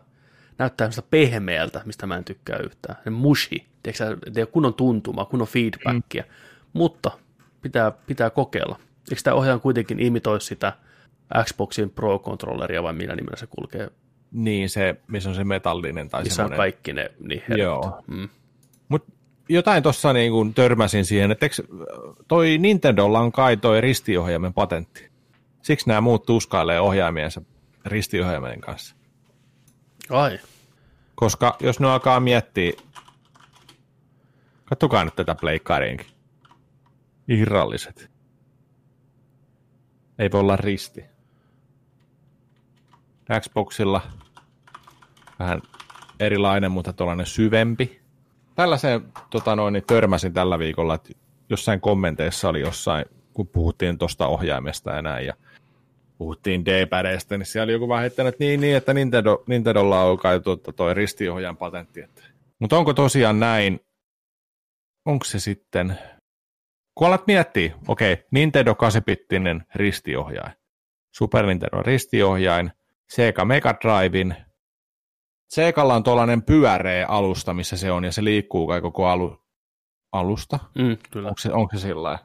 Näyttää 0.58 0.84
semmoista 0.84 1.10
pehmeältä, 1.10 1.80
mistä 1.84 2.06
mä 2.06 2.16
en 2.16 2.24
tykkää 2.24 2.58
yhtään. 2.58 2.98
Se 3.04 3.10
mushi. 3.10 3.66
Tiedätkö, 3.82 4.28
ei 4.36 4.42
ole 4.42 4.46
kunnon 4.46 4.74
tuntumaa, 4.74 5.24
kunnon 5.24 5.48
feedbackia. 5.48 6.22
Mm. 6.22 6.28
Mutta 6.72 7.10
pitää, 7.62 7.90
pitää 7.90 8.30
kokeilla. 8.30 8.78
Eikö 9.10 9.22
tämä 9.24 9.36
ohjaaja 9.36 9.58
kuitenkin 9.58 10.00
imitoi 10.00 10.40
sitä 10.40 10.72
Xboxin 11.44 11.90
Pro-controlleria 11.90 12.82
vai 12.82 12.92
millä 12.92 13.16
nimellä 13.16 13.36
se 13.36 13.46
kulkee? 13.46 13.90
Niin, 14.32 14.70
se, 14.70 14.96
missä 15.06 15.28
on 15.28 15.34
se 15.34 15.44
metallinen 15.44 16.08
tai 16.08 16.22
Missä 16.22 16.42
on 16.42 16.48
semmoinen. 16.48 16.56
kaikki 16.56 16.92
ne 16.92 17.10
niin. 17.28 17.42
Joo. 17.56 18.02
Mm. 18.06 18.28
Mut 18.88 19.04
jotain 19.48 19.82
tuossa 19.82 20.12
niin 20.12 20.32
kuin 20.32 20.54
törmäsin 20.54 21.04
siihen, 21.04 21.30
että 21.30 21.46
eikö 21.46 21.54
toi 22.28 22.58
Nintendolla 22.58 23.20
on 23.20 23.32
kai 23.32 23.56
toi 23.56 23.80
ristiohjaimen 23.80 24.54
patentti. 24.54 25.10
Siksi 25.62 25.88
nämä 25.88 26.00
muut 26.00 26.26
tuskailee 26.26 26.80
ohjaimiensa 26.80 27.42
ristiohjaimen 27.86 28.60
kanssa. 28.60 28.94
Ai, 30.10 30.38
Koska 31.14 31.56
jos 31.60 31.80
ne 31.80 31.90
alkaa 31.90 32.20
miettiä, 32.20 32.72
katsokaa 34.64 35.04
nyt 35.04 35.16
tätä 35.16 35.34
pleikkariinkin. 35.34 36.06
Irralliset. 37.28 38.10
Ei 40.18 40.30
voi 40.32 40.40
olla 40.40 40.56
risti. 40.56 41.04
Xboxilla 43.40 44.00
vähän 45.38 45.62
erilainen, 46.20 46.70
mutta 46.70 46.92
tuollainen 46.92 47.26
syvempi. 47.26 48.03
Tällaiseen 48.54 49.12
tota 49.30 49.56
noin, 49.56 49.72
niin 49.72 49.84
törmäsin 49.86 50.32
tällä 50.32 50.58
viikolla, 50.58 50.94
että 50.94 51.12
jossain 51.50 51.80
kommenteissa 51.80 52.48
oli 52.48 52.60
jossain, 52.60 53.04
kun 53.32 53.48
puhuttiin 53.48 53.98
tuosta 53.98 54.26
ohjaimesta 54.26 54.92
ja 54.92 55.02
näin, 55.02 55.26
ja 55.26 55.34
puhuttiin 56.18 56.64
D-pädeistä, 56.64 57.38
niin 57.38 57.46
siellä 57.46 57.64
oli 57.64 57.72
joku 57.72 57.88
vähän 57.88 58.00
heittänyt, 58.00 58.34
että 58.34 58.44
niin, 58.44 58.60
niin 58.60 58.76
että 58.76 58.94
Nintendo, 58.94 59.42
Nintendolla 59.46 60.02
on 60.02 60.18
kai 60.18 60.40
tuota, 60.40 60.72
toi 60.72 60.94
ristiohjaajan 60.94 61.56
patentti. 61.56 62.00
Että. 62.00 62.22
Mutta 62.58 62.78
onko 62.78 62.94
tosiaan 62.94 63.40
näin, 63.40 63.80
onko 65.04 65.24
se 65.24 65.38
sitten, 65.38 65.98
kun 66.94 67.06
alat 67.06 67.26
miettiä, 67.26 67.74
okei, 67.88 68.12
okay, 68.12 68.24
Nintendo 68.30 68.72
8-bittinen 68.72 69.64
ristiohjain, 69.74 70.52
Super 71.16 71.46
Nintendo 71.46 71.82
ristiohjain, 71.82 72.72
Sega 73.10 73.44
Mega 73.44 73.74
Drivein, 73.74 74.36
Segalla 75.48 75.94
on 75.94 76.02
tuollainen 76.02 76.42
pyöreä 76.42 77.06
alusta, 77.06 77.54
missä 77.54 77.76
se 77.76 77.90
on, 77.92 78.04
ja 78.04 78.12
se 78.12 78.24
liikkuu 78.24 78.66
kai 78.66 78.80
koko 78.80 79.06
alu, 79.06 79.40
alusta. 80.12 80.58
mm, 80.74 80.96
kyllä. 81.10 81.28
Onko 81.28 81.38
se, 81.38 81.52
onko 81.52 81.76
se 81.76 81.80
sillä? 81.80 82.18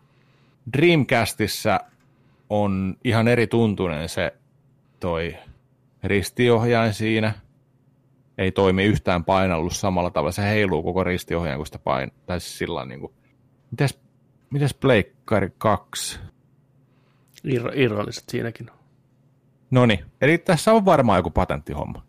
Dreamcastissa 0.78 1.80
on 2.50 2.96
ihan 3.04 3.28
eri 3.28 3.48
tuntunen 3.48 4.10
se 4.10 4.34
toi 5.00 5.36
ristiohjain 6.04 6.94
siinä. 6.94 7.34
Ei 8.38 8.52
toimi 8.52 8.84
yhtään 8.84 9.26
painallus 9.26 9.82
samalla 9.82 10.10
tavalla. 10.10 10.32
Se 10.32 10.44
heiluu 10.44 10.84
koko 10.84 11.04
ristiohjain, 11.04 11.58
kun 11.58 11.66
sitä 11.66 11.80
pain... 11.80 12.12
Tai 12.26 12.40
siis 12.40 12.58
sillä 12.58 12.86
niin 12.86 13.00
kuin... 13.00 13.14
Mites, 13.72 14.00
mites 14.50 14.74
Pleikkari 14.74 15.50
2? 15.58 16.20
Ir- 17.44 17.72
irralliset 17.76 18.24
siinäkin. 18.30 18.72
No 19.72 19.86
niin, 19.86 20.06
eli 20.22 20.38
tässä 20.38 20.74
on 20.74 20.86
varmaan 20.86 21.20
joku 21.20 21.30
patenttihomma. 21.30 22.04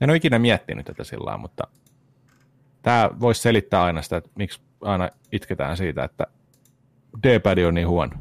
En 0.00 0.10
ole 0.10 0.16
ikinä 0.16 0.38
miettinyt 0.38 0.86
tätä 0.86 1.04
sillä 1.04 1.24
lailla, 1.24 1.38
mutta 1.40 1.64
tämä 2.82 3.10
voisi 3.20 3.42
selittää 3.42 3.82
aina 3.82 4.02
sitä, 4.02 4.16
että 4.16 4.30
miksi 4.34 4.60
aina 4.80 5.10
itketään 5.32 5.76
siitä, 5.76 6.04
että 6.04 6.26
D-pad 7.22 7.58
on 7.58 7.74
niin 7.74 7.88
huono. 7.88 8.12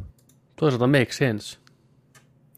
Toisaalta 0.56 0.88
make 0.88 1.12
sense. 1.12 1.58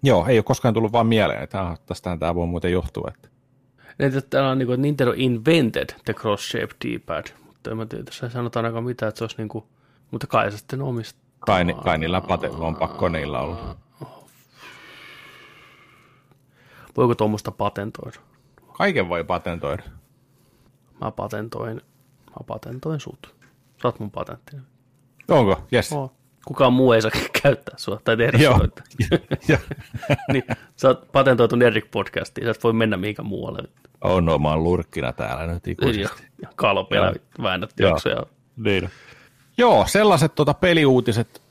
Joo, 0.04 0.26
ei 0.28 0.38
ole 0.38 0.44
koskaan 0.44 0.74
tullut 0.74 0.92
vaan 0.92 1.08
mieleen, 1.08 1.44
että 1.44 1.62
ah, 1.62 1.80
tästähän 1.86 2.20
tämä 2.20 2.36
voi 2.36 2.48
muuten 2.48 2.72
johtua. 2.72 3.12
Että. 3.16 3.30
Että 4.00 4.22
täällä 4.22 4.50
on 4.50 4.58
niin 4.58 4.66
kuin, 4.68 4.74
että 4.74 4.82
Nintendo 4.82 5.14
invented 5.16 5.90
the 6.06 6.14
cross-shaped 6.14 6.76
D-pad, 6.86 7.26
mutta 7.48 7.72
en 7.72 7.78
mä 7.78 7.86
tiedä, 7.86 8.04
tässä 8.04 8.26
ei 8.26 8.32
sanota 8.32 8.60
ainakaan 8.60 8.84
mitään, 8.84 9.08
että 9.08 9.18
se 9.18 9.24
olisi 9.24 9.38
niin 9.38 9.50
kuin, 9.50 9.66
mutta 10.12 10.28
kai 10.28 10.52
se 10.52 10.58
sitten 10.58 10.82
omistaa. 10.82 11.22
Kai, 11.40 11.64
ni- 11.64 11.74
kai 11.74 11.98
niillä 11.98 12.20
pate- 12.20 12.56
on 12.60 12.76
pakko 12.76 13.10
niillä 13.10 13.40
olla. 13.40 13.76
Voiko 16.98 17.16
tuommoista 17.16 17.52
patentoida? 17.52 18.20
Kaiken 18.80 19.10
voi 19.10 19.24
patentoida. 19.24 19.84
Mä 21.02 21.12
patentoin, 21.12 21.82
mä 22.30 22.44
patentoin 22.48 23.00
sut. 23.00 23.36
Sä 23.82 23.88
oot 23.88 24.00
mun 24.00 24.12
patentti. 24.12 24.56
Onko? 25.28 25.64
Yes. 25.74 25.94
Oh. 25.94 26.12
Kukaan 26.46 26.74
muu 26.74 26.92
ei 26.94 27.02
saa 27.02 27.12
käyttää 27.44 27.76
sua 27.78 28.00
tai 28.04 28.18
tehdä 28.18 28.38
Joo. 28.38 28.58
sua. 28.58 28.68
Joo. 29.48 29.60
niin, 30.34 30.44
sä 30.76 30.88
oot 30.88 31.12
patentoitu 31.12 31.56
Nerdrick 31.56 31.92
podcastiin, 31.92 32.48
sä 32.48 32.52
et 32.52 32.64
voi 32.64 32.74
mennä 32.74 32.98
mihinkään 32.98 33.28
muualle. 33.28 33.64
on, 34.02 34.26
no, 34.26 34.38
mä 34.38 34.50
oon 34.50 34.64
lurkkina 34.64 35.14
täällä 35.14 35.54
nyt 35.54 35.68
ikuisesti. 35.68 36.24
ja 36.42 36.48
kalpeilla 36.56 37.08
Joo. 37.08 37.44
väännät 37.44 37.74
Joo. 37.80 37.90
jaksoja. 37.90 38.24
Niin. 38.58 38.90
Joo, 39.58 39.86
sellaiset 39.88 40.36
tota, 40.36 40.54
peliuutiset 40.54 41.42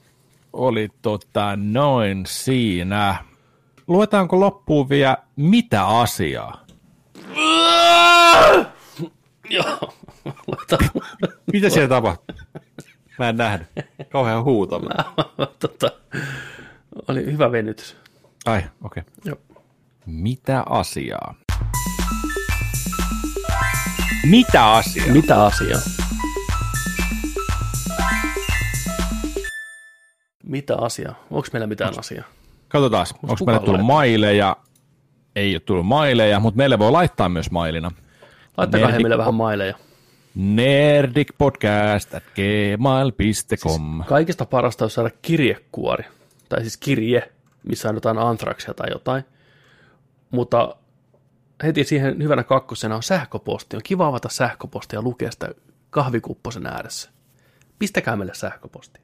oli 0.53 0.89
tota, 1.03 1.57
noin 1.57 2.25
siinä. 2.27 3.17
Luetaanko 3.87 4.41
loppuun 4.41 4.89
vielä 4.89 5.17
mitä 5.37 5.87
asiaa? 5.87 6.68
Joo, 9.51 9.95
Mitä 11.53 11.71
siellä 11.71 11.89
tapahtui? 11.89 12.37
Mä 13.19 13.29
en 13.29 13.37
nähnyt. 13.37 13.69
Kauhean 14.09 14.45
huuto. 14.45 14.81
tota, 15.59 15.91
oli 17.09 17.25
hyvä 17.25 17.53
venytys. 17.53 17.97
Ai, 18.47 18.63
okei. 18.85 19.01
Okay. 19.01 19.15
Joo. 19.25 19.39
Mitä 20.07 20.63
asiaa? 20.69 21.35
Mitä 24.27 24.73
asiaa? 24.73 25.13
Mitä 25.13 25.45
asiaa? 25.45 25.81
Mitä 30.49 30.77
asiaa? 30.77 31.15
Onko 31.31 31.49
meillä 31.53 31.67
mitään 31.67 31.99
asiaa? 31.99 32.25
Katsotaan, 32.69 33.07
onko 33.23 33.45
meille 33.45 33.65
tullut 33.65 33.87
maileja. 33.87 34.57
Ei 35.39 35.55
ole 35.55 35.61
tullut 35.61 35.87
maileja, 35.87 36.41
mutta 36.41 36.57
meille 36.59 36.79
voi 36.79 36.91
laittaa 36.91 37.29
myös 37.29 37.51
mailina. 37.51 37.91
Laittakaa 38.57 38.89
he 38.89 38.97
Nerdik- 38.97 39.03
meille 39.03 39.19
vähän 39.19 39.35
maileja. 39.35 39.75
nerdicpodcast 40.35 42.15
at 42.15 42.23
gmail.com. 42.35 44.05
Kaikista 44.05 44.47
parasta 44.47 44.85
olisi 44.85 44.95
saada 44.95 45.11
kirjekuori, 45.23 46.05
tai 46.49 46.61
siis 46.61 46.77
kirje, 46.77 47.33
missä 47.69 47.89
on 47.89 47.95
jotain 47.95 48.19
antraksia 48.19 48.75
tai 48.75 48.89
jotain. 48.91 49.25
Mutta 50.31 50.77
heti 51.63 51.85
siihen 51.85 52.23
hyvänä 52.23 52.43
kakkosena 52.45 52.97
on 52.97 53.03
sähköposti. 53.03 53.77
On 53.77 53.83
kiva 53.85 54.07
avata 54.07 54.29
sähköpostia 54.29 54.97
ja 54.99 55.03
lukea 55.03 55.31
sitä 55.31 55.49
kahvikupposen 55.91 56.67
ääressä. 56.67 57.11
Pistäkää 57.79 58.17
meille 58.17 58.35
sähköposti. 58.35 59.01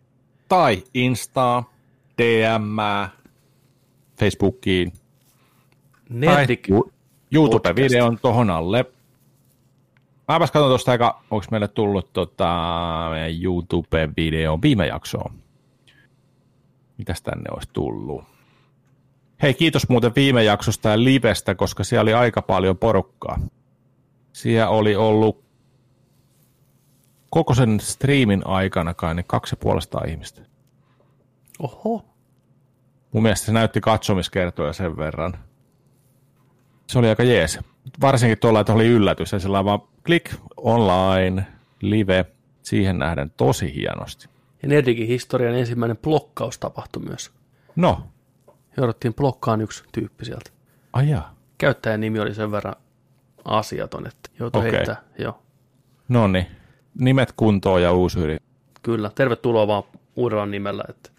Tai 0.49 0.85
Instaa, 0.95 1.73
DM, 2.23 2.77
Facebookiin. 4.19 4.93
Nerdik, 6.09 6.69
YouTube-videon 7.33 8.19
tohon 8.23 8.51
alle. 8.51 8.85
Mäpäs 10.29 10.51
katson 10.51 10.71
tuosta 10.71 10.91
aika, 10.91 11.23
onko 11.31 11.47
meille 11.51 11.69
tullut 11.69 12.13
tota, 12.13 13.09
meidän 13.11 13.43
YouTube-video 13.43 14.59
viime 14.63 14.87
jaksoon. 14.87 15.35
Mitäs 16.99 17.23
tänne 17.23 17.45
olisi 17.51 17.69
tullut? 17.73 18.25
Hei, 19.43 19.55
kiitos 19.55 19.89
muuten 19.89 20.13
viime 20.17 20.45
jaksosta 20.45 20.89
ja 20.89 21.05
livestä, 21.05 21.55
koska 21.55 21.85
siellä 21.85 22.03
oli 22.03 22.15
aika 22.15 22.43
paljon 22.43 22.79
porukkaa. 22.79 23.41
Siellä 24.33 24.69
oli 24.69 24.97
ollut 24.97 25.45
koko 27.31 27.55
sen 27.55 27.81
striimin 27.81 28.47
aikana 28.47 28.95
kai 28.95 29.15
niin 29.15 29.25
kaksi 29.27 29.57
puolesta 29.57 30.01
ihmistä. 30.09 30.43
oho, 31.59 32.05
Mun 33.13 33.23
mielestä 33.23 33.47
se 33.47 33.53
näytti 33.53 33.81
katsomiskertoja 33.81 34.73
sen 34.73 34.97
verran. 34.97 35.35
Se 36.87 36.99
oli 36.99 37.09
aika 37.09 37.23
jees. 37.23 37.59
Varsinkin 38.01 38.39
tuolla, 38.39 38.61
että 38.61 38.73
oli 38.73 38.87
yllätys. 38.87 39.33
Ja 39.33 39.39
sillä 39.39 39.65
vaan 39.65 39.81
klik 40.07 40.35
online, 40.57 41.47
live, 41.81 42.25
siihen 42.63 42.99
nähden 42.99 43.33
tosi 43.37 43.75
hienosti. 43.75 44.29
ja 44.63 44.69
Nerdikin 44.69 45.07
historian 45.07 45.55
ensimmäinen 45.55 45.97
blokkaus 45.97 46.59
tapahtui 46.59 47.03
myös. 47.03 47.31
No, 47.77 48.07
Jouduttiin 48.77 49.15
blokkaan 49.15 49.61
yksi 49.61 49.85
tyyppi 49.93 50.25
sieltä. 50.25 50.51
ajaa. 50.93 51.35
Käyttäjän 51.59 52.01
nimi 52.01 52.21
oli 52.21 52.35
sen 52.35 52.51
verran 52.51 52.75
asiaton, 53.45 54.07
että 54.07 54.31
joutui 54.39 54.59
okay. 54.61 54.73
heittää. 54.73 55.03
Joo, 55.19 55.39
No 56.09 56.27
niin, 56.29 56.47
nimet 57.01 57.33
kuntoon 57.37 57.83
ja 57.83 57.93
uusi 57.93 58.21
yri. 58.21 58.37
kyllä. 58.83 59.11
Tervetuloa 59.15 59.67
vaan 59.67 59.83
uudella 60.17 60.47
nimellä. 60.47 60.85
Että 60.89 61.11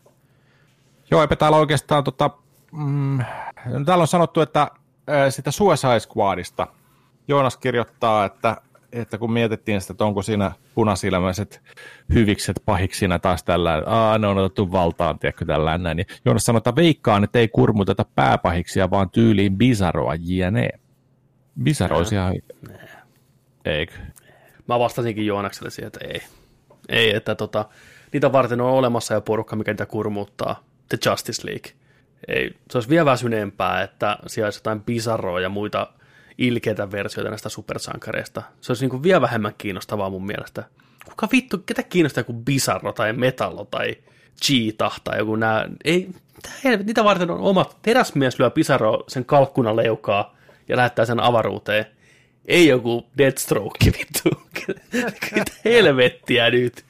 Joo, 1.12 1.22
eipä 1.22 1.36
täällä 1.36 1.58
oikeastaan, 1.58 2.04
tota, 2.04 2.30
mm, 2.72 3.20
täällä 3.86 4.02
on 4.02 4.08
sanottu, 4.08 4.42
että 4.42 4.72
sitä 5.30 5.52
Suicide 5.52 6.00
Squadista 6.00 6.68
Joonas 7.28 7.58
kirjoittaa, 7.58 8.26
että, 8.26 8.58
että 8.92 9.18
kun 9.18 9.34
mietittiin 9.34 9.82
sitä, 9.82 9.94
että 9.94 10.06
onko 10.06 10.22
siinä 10.22 10.52
punasilmäiset 10.76 11.62
hyvikset 12.14 12.62
pahiksina 12.66 13.20
taas 13.20 13.44
tällä, 13.44 13.84
aa, 13.86 14.18
ne 14.18 14.28
on 14.28 14.38
otettu 14.38 14.72
valtaan, 14.72 15.20
tiedätkö, 15.20 15.46
tällä 15.46 15.78
näin, 15.78 15.98
niin 15.98 16.08
Joonas 16.26 16.46
sanoo, 16.46 16.58
että 16.58 16.76
veikkaan, 16.76 17.24
että 17.24 17.40
ei 17.40 17.48
kurmuteta 17.48 18.06
pääpahiksia, 18.16 18.90
vaan 18.90 19.10
tyyliin 19.10 19.58
Bizaroa, 19.58 20.16
jne. 20.20 20.70
Ihan... 22.12 22.36
Eikö? 23.66 23.94
Mä 24.68 24.80
vastasinkin 24.80 25.26
Joonakselle 25.26 25.70
siihen, 25.70 25.88
että 25.88 26.00
ei. 26.08 26.22
Ei, 26.90 27.16
että 27.16 27.36
tota, 27.36 27.66
niitä 28.14 28.32
varten 28.32 28.62
on 28.62 28.72
olemassa 28.72 29.14
jo 29.14 29.22
porukka, 29.22 29.56
mikä 29.56 29.72
niitä 29.72 29.86
kurmuuttaa. 29.86 30.64
The 30.90 30.98
Justice 31.06 31.48
League. 31.48 31.85
Ei, 32.28 32.56
se 32.72 32.78
olisi 32.78 32.90
vielä 32.90 33.06
väsyneempää, 33.06 33.84
että 33.84 34.18
siellä 34.28 34.48
olisi 34.48 34.60
jotain 34.60 34.84
bizarroa 34.84 35.40
ja 35.40 35.50
muita 35.50 35.88
ilkeitä 36.38 36.92
versioita 36.92 37.30
näistä 37.30 37.50
supersankareista. 37.50 38.42
Se 38.62 38.72
olisi 38.72 38.84
niin 38.84 38.90
kuin 38.90 39.04
vielä 39.04 39.22
vähemmän 39.22 39.54
kiinnostavaa 39.58 40.10
mun 40.10 40.26
mielestä. 40.26 40.64
Kuka 41.10 41.28
vittu, 41.32 41.58
ketä 41.58 41.84
kiinnostaa 41.84 42.22
joku 42.22 42.34
bizarro 42.34 42.92
tai 42.92 43.14
metallo 43.14 43.66
tai 43.66 43.96
cheetah 44.44 45.02
tai 45.04 45.18
joku 45.18 45.36
nää. 45.36 45.70
Ei, 45.84 46.10
helvet, 46.64 46.86
niitä 46.86 47.04
varten 47.04 47.32
on 47.32 47.40
omat. 47.40 47.78
Teräsmies 47.82 48.40
lyö 48.40 48.50
pisaro 48.50 49.04
sen 49.08 49.26
kalkkuna 49.26 49.76
leukaa 49.76 50.36
ja 50.68 50.78
lähettää 50.78 51.06
sen 51.06 51.20
avaruuteen. 51.20 51.86
Ei 52.46 52.68
joku 52.68 53.06
Deathstroke, 53.18 53.86
vittu. 54.00 54.42
Mitä 55.36 55.52
helvettiä 55.66 56.50
nyt. 56.50 56.86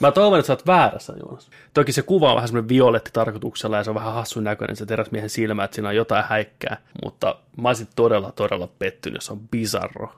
Mä 0.00 0.12
toivon, 0.12 0.38
että 0.38 0.46
sä 0.46 0.52
oot 0.52 0.66
väärässä, 0.66 1.12
Joonas. 1.20 1.50
Toki 1.74 1.92
se 1.92 2.02
kuva 2.02 2.30
on 2.30 2.36
vähän 2.36 2.48
semmoinen 2.48 2.68
violetti 2.68 3.10
tarkoituksella 3.12 3.76
ja 3.76 3.84
se 3.84 3.90
on 3.90 3.94
vähän 3.94 4.14
hassun 4.14 4.44
näköinen 4.44 4.76
se 4.76 4.86
teräsmiehen 4.86 5.30
silmä, 5.30 5.64
että 5.64 5.74
siinä 5.74 5.88
on 5.88 5.96
jotain 5.96 6.24
häikkää. 6.28 6.76
Mutta 7.04 7.38
mä 7.56 7.68
olisin 7.68 7.88
todella, 7.96 8.32
todella 8.32 8.66
pettynyt, 8.78 9.16
jos 9.16 9.30
on 9.30 9.48
bizarro. 9.48 10.12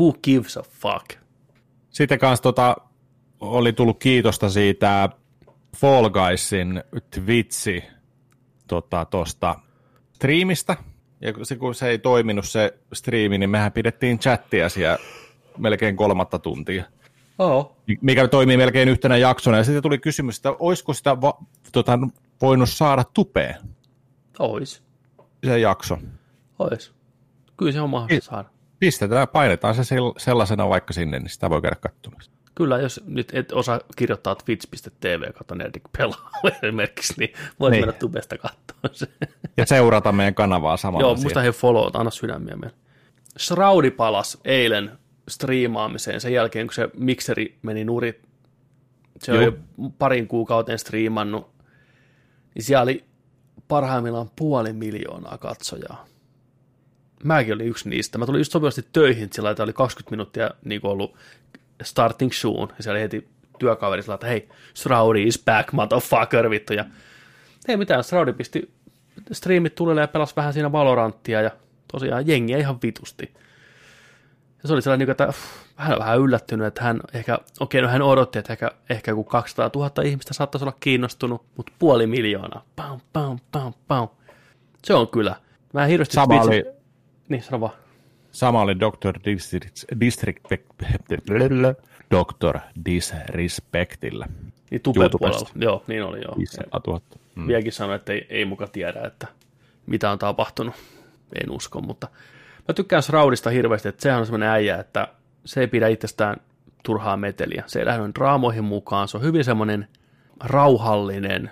Who 0.00 0.12
gives 0.22 0.56
a 0.56 0.62
fuck? 0.62 1.20
Sitten 1.90 2.18
kanssa 2.18 2.42
tota, 2.42 2.76
oli 3.40 3.72
tullut 3.72 3.98
kiitosta 3.98 4.50
siitä 4.50 5.08
Fall 5.76 6.10
Guysin 6.10 6.82
Twitchi 7.10 7.84
tota, 8.66 9.04
tosta 9.04 9.54
striimistä. 10.12 10.76
Ja 11.20 11.32
se, 11.42 11.56
kun 11.56 11.74
se 11.74 11.88
ei 11.88 11.98
toiminut 11.98 12.44
se 12.44 12.74
striimi, 12.92 13.38
niin 13.38 13.50
mehän 13.50 13.72
pidettiin 13.72 14.18
chattia 14.18 14.68
siellä 14.68 14.98
melkein 15.58 15.96
kolmatta 15.96 16.38
tuntia. 16.38 16.84
Oo. 17.38 17.76
Mikä 18.00 18.28
toimii 18.28 18.56
melkein 18.56 18.88
yhtenä 18.88 19.16
jaksona. 19.16 19.56
Ja 19.56 19.64
sitten 19.64 19.82
tuli 19.82 19.98
kysymys, 19.98 20.36
että 20.36 20.52
olisiko 20.58 20.92
sitä 20.94 21.20
va- 21.20 21.38
tota, 21.72 21.98
voinut 22.40 22.68
saada 22.68 23.04
tupeen, 23.14 23.54
Ois. 24.38 24.82
se 25.46 25.58
jakso. 25.58 25.98
Ois. 26.58 26.92
Kyllä 27.56 27.72
se 27.72 27.80
on 27.80 27.90
mahdollista 27.90 28.30
saada. 28.30 28.48
Pistetään, 28.78 29.28
painetaan 29.28 29.74
se 29.74 29.82
sell- 29.94 30.14
sellaisena 30.18 30.68
vaikka 30.68 30.92
sinne, 30.92 31.18
niin 31.18 31.28
sitä 31.30 31.50
voi 31.50 31.62
käydä 31.62 31.76
katsomassa. 31.80 32.30
Kyllä, 32.54 32.78
jos 32.78 33.00
nyt 33.06 33.28
et 33.34 33.52
osaa 33.52 33.80
kirjoittaa 33.96 34.34
twitch.tv 34.34 35.32
kautta 35.32 35.54
Nerdik 35.54 35.82
pelaa 35.98 36.30
esimerkiksi, 36.62 37.14
niin 37.18 37.32
voit 37.60 37.70
Niin. 37.72 37.82
mennä 37.86 37.92
tubesta 37.98 38.38
katsomaan 38.38 38.90
se. 38.92 39.06
Ja 39.56 39.66
seurata 39.66 40.12
meidän 40.12 40.34
kanavaa 40.34 40.76
samalla. 40.76 41.06
Joo, 41.08 41.14
musta 41.16 41.40
he 41.40 41.52
follow, 41.52 41.90
anna 41.94 42.10
sydämiä 42.10 42.56
meille. 42.56 42.76
Shroudi 43.38 43.90
palas 43.90 44.38
eilen 44.44 44.98
striimaamiseen 45.28 46.20
sen 46.20 46.32
jälkeen, 46.32 46.66
kun 46.66 46.74
se 46.74 46.90
mikseri 46.96 47.58
meni 47.62 47.84
nuri. 47.84 48.20
Se 49.18 49.32
Joo. 49.32 49.42
jo 49.42 49.52
parin 49.98 50.28
kuukauteen 50.28 50.78
striimannut. 50.78 51.50
Niin 52.54 52.62
siellä 52.62 52.82
oli 52.82 53.04
parhaimmillaan 53.68 54.30
puoli 54.36 54.72
miljoonaa 54.72 55.38
katsojaa. 55.38 56.06
Mäkin 57.24 57.54
olin 57.54 57.68
yksi 57.68 57.88
niistä. 57.88 58.18
Mä 58.18 58.26
tulin 58.26 58.40
just 58.40 58.52
sopivasti 58.52 58.86
töihin, 58.92 59.28
sillä 59.32 59.50
että 59.50 59.62
oli 59.62 59.72
20 59.72 60.10
minuuttia 60.10 60.50
niin 60.64 60.80
kuin 60.80 60.90
ollut 60.90 61.16
starting 61.82 62.32
shown. 62.32 62.68
Ja 62.76 62.82
siellä 62.82 62.96
oli 62.96 63.02
heti 63.02 63.28
työkaveri 63.58 64.02
sillä, 64.02 64.14
että 64.14 64.26
hei, 64.26 64.48
Shroudi 64.74 65.22
is 65.22 65.42
back, 65.44 65.72
motherfucker, 65.72 66.50
vittu. 66.50 66.72
Ja 66.72 66.84
ei 67.68 67.76
mitään, 67.76 68.04
Shroudi 68.04 68.32
pisti 68.32 68.70
striimit 69.32 69.74
tulille 69.74 70.00
ja 70.00 70.08
pelasi 70.08 70.36
vähän 70.36 70.52
siinä 70.52 70.72
Valoranttia 70.72 71.40
ja 71.40 71.50
tosiaan 71.92 72.26
jengiä 72.26 72.58
ihan 72.58 72.78
vitusti. 72.82 73.34
Ja 74.64 74.68
se 74.68 74.74
oli 74.74 74.82
sellainen, 74.82 75.10
että 75.10 75.28
uff, 75.28 75.38
hän 75.76 75.92
on 75.92 75.98
vähän 75.98 76.18
yllättynyt, 76.18 76.66
että 76.66 76.84
hän 76.84 77.00
ehkä, 77.14 77.38
okei, 77.60 77.82
no 77.82 77.88
hän 77.88 78.02
odotti, 78.02 78.38
että 78.38 78.52
ehkä, 78.52 78.70
ehkä 78.90 79.10
joku 79.10 79.24
200 79.24 79.70
000 79.74 80.02
ihmistä 80.04 80.34
saattaisi 80.34 80.64
olla 80.64 80.76
kiinnostunut, 80.80 81.44
mutta 81.56 81.72
puoli 81.78 82.06
miljoonaa. 82.06 82.64
Pam, 82.76 83.00
pam, 83.12 83.38
pam, 83.52 83.72
pam. 83.88 84.08
Se 84.84 84.94
on 84.94 85.08
kyllä. 85.08 85.36
Mä 85.72 85.82
en 85.82 85.88
hirveästi... 85.88 86.14
Sama 86.14 86.42
oli, 86.42 86.64
Niin, 87.28 87.42
sano 87.42 87.60
vaan. 87.60 87.72
sama 88.32 88.60
oli 88.62 88.80
Dr. 88.80 89.18
District, 89.24 89.84
District, 90.00 90.44
Dr. 92.10 92.58
Disrespectillä. 92.84 94.26
Niin 94.70 94.80
puolella. 94.82 95.50
Joo, 95.54 95.84
niin 95.86 96.04
oli 96.04 96.22
joo. 96.22 96.34
500 96.38 96.80
000. 96.86 97.00
Mm. 97.34 97.46
Vieläkin 97.46 97.72
sanoi, 97.72 97.96
että 97.96 98.12
ei, 98.12 98.26
ei 98.30 98.44
muka 98.44 98.66
tiedä, 98.66 99.00
että 99.00 99.26
mitä 99.86 100.10
on 100.10 100.18
tapahtunut. 100.18 100.74
En 101.42 101.50
usko, 101.50 101.80
mutta 101.80 102.08
mä 102.68 102.74
tykkään 102.74 103.02
Shroudista 103.02 103.50
hirveästi, 103.50 103.88
että 103.88 104.02
sehän 104.02 104.20
on 104.20 104.26
semmoinen 104.26 104.48
äijä, 104.48 104.78
että 104.78 105.08
se 105.44 105.60
ei 105.60 105.66
pidä 105.66 105.88
itsestään 105.88 106.36
turhaa 106.82 107.16
meteliä. 107.16 107.64
Se 107.66 107.78
ei 107.78 107.86
lähde 107.86 108.02
draamoihin 108.18 108.64
mukaan. 108.64 109.08
Se 109.08 109.16
on 109.16 109.22
hyvin 109.22 109.44
semmoinen 109.44 109.88
rauhallinen, 110.44 111.50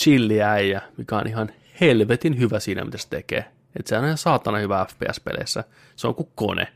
chilli 0.00 0.42
äijä, 0.42 0.80
mikä 0.96 1.16
on 1.16 1.26
ihan 1.26 1.50
helvetin 1.80 2.38
hyvä 2.38 2.60
siinä, 2.60 2.84
mitä 2.84 2.98
se 2.98 3.08
tekee. 3.08 3.44
Että 3.76 3.88
se 3.88 3.98
on 3.98 4.04
ihan 4.04 4.18
saatana 4.18 4.58
hyvä 4.58 4.86
FPS-peleissä. 4.90 5.64
Se 5.96 6.06
on 6.06 6.14
kuin 6.14 6.28
kone. 6.34 6.68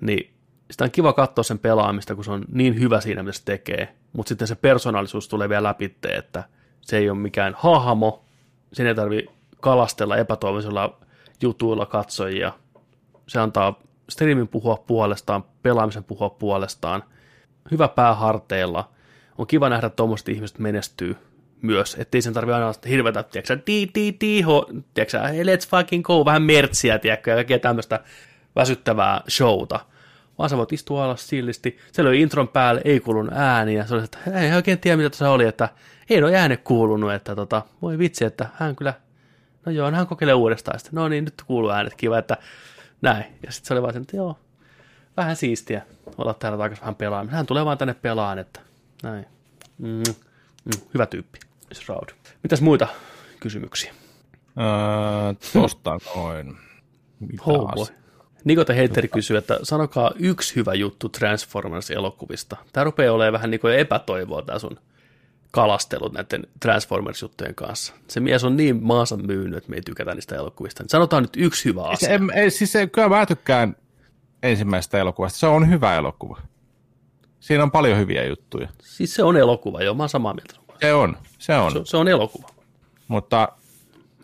Niin 0.00 0.34
sitä 0.70 0.84
on 0.84 0.90
kiva 0.90 1.12
katsoa 1.12 1.44
sen 1.44 1.58
pelaamista, 1.58 2.14
kun 2.14 2.24
se 2.24 2.30
on 2.32 2.44
niin 2.52 2.80
hyvä 2.80 3.00
siinä, 3.00 3.22
mitä 3.22 3.38
se 3.38 3.44
tekee. 3.44 3.94
Mutta 4.12 4.28
sitten 4.28 4.48
se 4.48 4.54
persoonallisuus 4.54 5.28
tulee 5.28 5.48
vielä 5.48 5.68
läpi, 5.68 5.96
että 6.08 6.44
se 6.80 6.98
ei 6.98 7.10
ole 7.10 7.18
mikään 7.18 7.54
hahmo. 7.58 8.24
Sen 8.72 8.86
ei 8.86 8.94
tarvi 8.94 9.26
kalastella 9.60 10.16
epätoivoisilla 10.16 10.98
jutuilla 11.42 11.86
katsojia. 11.86 12.52
Se 13.26 13.40
antaa 13.40 13.80
streamin 14.08 14.48
puhua 14.48 14.84
puolestaan, 14.86 15.44
pelaamisen 15.62 16.04
puhua 16.04 16.30
puolestaan. 16.30 17.04
Hyvä 17.70 17.88
pää 17.88 18.14
harteilla. 18.14 18.90
On 19.38 19.46
kiva 19.46 19.68
nähdä, 19.68 19.90
tuommoiset 19.90 20.28
ihmiset 20.28 20.58
menestyy 20.58 21.16
myös, 21.62 21.96
ettei 21.98 22.22
sen 22.22 22.32
tarvi 22.32 22.52
aina 22.52 22.72
hirveätä, 22.88 23.22
tiedätkö, 23.22 23.58
di, 23.66 23.88
di, 23.94 24.14
di, 24.20 24.42
ho, 24.42 24.70
tiedätkö, 24.94 25.18
hey, 25.18 25.42
let's 25.42 25.68
fucking 25.68 26.04
go, 26.04 26.24
vähän 26.24 26.42
mertsiä, 26.42 26.98
tiedätkö, 26.98 27.30
ja 27.30 27.36
kaikkea 27.36 27.58
tämmöistä 27.58 28.00
väsyttävää 28.56 29.20
showta. 29.28 29.80
Vaan 30.38 30.50
sä 30.50 30.56
voit 30.56 30.72
istua 30.72 31.04
alas 31.04 31.28
sillisti. 31.28 31.78
Se 31.92 32.04
löi 32.04 32.20
intron 32.20 32.48
päälle, 32.48 32.80
ei 32.84 33.00
kuulunut 33.00 33.32
ääniä. 33.34 33.86
Se 33.86 33.94
oli, 33.94 34.04
että 34.04 34.18
ei 34.40 34.52
oikein 34.52 34.78
tiedä, 34.78 34.96
mitä 34.96 35.16
se 35.16 35.28
oli, 35.28 35.44
että 35.44 35.68
ei 36.10 36.22
ole 36.22 36.36
ääne 36.36 36.56
kuulunut, 36.56 37.12
että 37.12 37.36
tota, 37.36 37.62
voi 37.82 37.98
vitsi, 37.98 38.24
että 38.24 38.46
hän 38.54 38.76
kyllä, 38.76 38.94
no 39.66 39.72
joo, 39.72 39.90
hän 39.90 40.06
kokeilee 40.06 40.34
uudestaan. 40.34 40.78
Sitten, 40.78 40.94
no 40.94 41.08
niin, 41.08 41.24
nyt 41.24 41.42
kuuluu 41.46 41.70
äänet, 41.70 41.94
kiva, 41.94 42.18
että 42.18 42.36
näin. 43.02 43.24
Ja 43.46 43.52
sitten 43.52 43.68
se 43.68 43.74
oli 43.74 43.82
vaan 43.82 43.92
sen, 43.92 44.02
että 44.02 44.16
joo, 44.16 44.38
vähän 45.16 45.36
siistiä 45.36 45.82
olla 46.18 46.34
täällä 46.34 46.58
takaisin 46.58 46.80
vähän 46.82 46.94
pelaamaan. 46.94 47.34
Hän 47.36 47.46
tulee 47.46 47.64
vaan 47.64 47.78
tänne 47.78 47.94
pelaan, 47.94 48.38
että 48.38 48.60
näin. 49.02 49.26
Mm, 49.78 49.88
mm, 50.64 50.80
hyvä 50.94 51.06
tyyppi, 51.06 51.38
Shroud. 51.74 52.08
Mitäs 52.42 52.60
muita 52.60 52.88
kysymyksiä? 53.40 53.94
Öö, 54.58 55.34
tosta 55.52 55.98
noin. 56.16 56.56
Mitä 57.20 57.42
Oh 57.46 57.70
asia- 57.82 57.94
Nikote 58.44 58.76
Heitteri 58.76 59.08
kysyy, 59.08 59.36
että 59.36 59.58
sanokaa 59.62 60.12
yksi 60.18 60.56
hyvä 60.56 60.74
juttu 60.74 61.08
Transformers-elokuvista. 61.08 62.56
Tämä 62.72 62.84
rupeaa 62.84 63.14
olemaan 63.14 63.32
vähän 63.32 63.50
niin 63.50 63.60
kuin 63.60 63.74
epätoivoa 63.78 64.42
tämä 64.42 64.58
sun 64.58 64.78
kalastelut 65.56 66.12
näiden 66.12 66.46
Transformers-juttujen 66.60 67.54
kanssa. 67.54 67.94
Se 68.08 68.20
mies 68.20 68.44
on 68.44 68.56
niin 68.56 68.82
maansa 68.82 69.16
myynyt, 69.16 69.56
että 69.58 69.70
me 69.70 69.76
ei 69.76 69.82
tykätä 69.82 70.14
niistä 70.14 70.36
elokuvista. 70.36 70.82
Niin 70.82 70.90
Sanotaan 70.90 71.22
nyt 71.22 71.36
yksi 71.36 71.64
hyvä 71.64 71.82
Se, 71.82 71.88
asia. 71.88 72.08
en, 72.08 72.30
ei, 72.34 72.50
siis 72.50 72.72
se, 72.72 72.86
kyllä 72.86 73.08
mä 73.08 73.26
tykkään 73.26 73.76
ensimmäisestä 74.42 74.98
elokuvasta. 74.98 75.38
Se 75.38 75.46
on 75.46 75.70
hyvä 75.70 75.96
elokuva. 75.96 76.40
Siinä 77.40 77.62
on 77.62 77.70
paljon 77.70 77.98
hyviä 77.98 78.24
juttuja. 78.24 78.68
Siis 78.82 79.14
se 79.14 79.22
on 79.22 79.36
elokuva, 79.36 79.82
joo, 79.82 79.94
mä 79.94 80.02
oon 80.02 80.08
samaa 80.08 80.34
mieltä. 80.34 80.54
Se 80.80 80.92
on, 80.94 81.16
se 81.38 81.54
on. 81.54 81.72
Se, 81.72 81.80
se 81.84 81.96
on 81.96 82.08
elokuva. 82.08 82.48
Mutta 83.08 83.48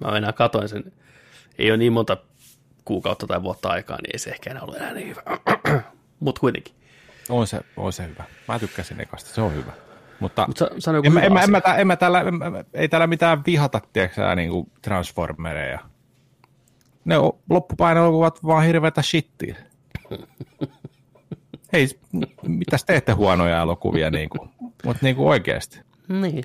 Mä 0.04 0.16
enää 0.16 0.32
katoin 0.32 0.68
sen, 0.68 0.92
ei 1.58 1.70
ole 1.70 1.76
niin 1.76 1.92
monta 1.92 2.16
kuukautta 2.84 3.26
tai 3.26 3.42
vuotta 3.42 3.68
aikaa, 3.68 3.96
niin 3.96 4.10
ei 4.12 4.18
se 4.18 4.30
ehkä 4.30 4.50
enää 4.50 4.62
ole 4.62 4.76
enää 4.76 4.94
niin 4.94 5.08
hyvä. 5.08 5.22
Mutta 6.20 6.40
kuitenkin. 6.40 6.74
on 7.28 7.46
se, 7.46 7.60
on 7.76 7.92
se 7.92 8.06
hyvä. 8.08 8.24
Mä 8.48 8.58
tykkäsin 8.58 9.00
ekasta, 9.00 9.34
se 9.34 9.40
on 9.40 9.54
hyvä. 9.54 9.72
Mutta 10.22 10.46
sano 10.78 10.98
joku 10.98 11.06
en, 11.06 11.12
mä, 11.12 11.20
en, 11.20 11.32
mä, 11.32 11.40
en, 11.42 11.50
mä, 11.50 11.60
en 11.76 11.86
mä 11.86 11.96
täällä, 11.96 12.20
en, 12.20 12.34
ei 12.74 12.88
täällä 12.88 13.06
mitään 13.06 13.42
vihata, 13.46 13.80
tiedätkö 13.92 14.34
niin 14.34 14.50
kuin 14.50 14.72
Transformereja. 14.82 15.78
Ne 17.04 17.18
on, 17.18 17.32
loppupaino-elokuvat 17.50 18.44
vaan 18.44 18.64
hirveätä 18.64 19.02
shittiä. 19.02 19.56
Hei, 21.72 21.88
mitäs 22.46 22.84
teette 22.84 23.12
huonoja 23.12 23.62
elokuvia, 23.62 24.10
niin 24.10 24.28
kuin, 24.28 24.50
mutta 24.84 24.98
niin 25.02 25.16
kuin 25.16 25.28
oikeasti. 25.28 25.80
Niin. 26.08 26.44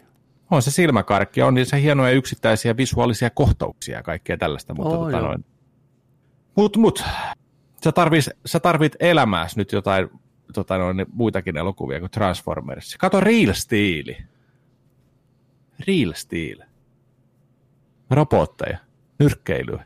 On 0.52 0.62
se 0.62 0.72
silmäkarkki, 0.72 1.42
on 1.42 1.54
niissä 1.54 1.78
hienoja 1.78 2.12
yksittäisiä 2.12 2.78
visuaalisia 2.78 3.30
kohtauksia 3.30 3.98
ja 3.98 4.04
kaikkea 4.04 4.38
tällaista, 4.38 4.74
mutta 4.74 4.98
Oo, 4.98 5.06
tota 5.06 5.20
noin. 5.20 5.46
Mut, 6.56 6.78
mut, 6.78 7.04
sä, 7.84 7.92
tarvis, 7.92 8.30
sä 8.46 8.60
tarvit 8.60 8.96
elämääs 9.00 9.58
nyt 9.58 9.72
jotain 9.72 10.10
tota 10.54 10.78
noin, 10.78 11.06
muitakin 11.14 11.58
elokuvia 11.58 12.00
kuin 12.00 12.12
Transformers. 12.12 12.98
Kato 12.98 13.20
Real 13.20 13.54
Steel. 13.54 14.16
Real 15.88 16.14
Steel. 16.14 16.58
Robotteja. 18.10 18.78
Nyrkkeilyä. 19.20 19.86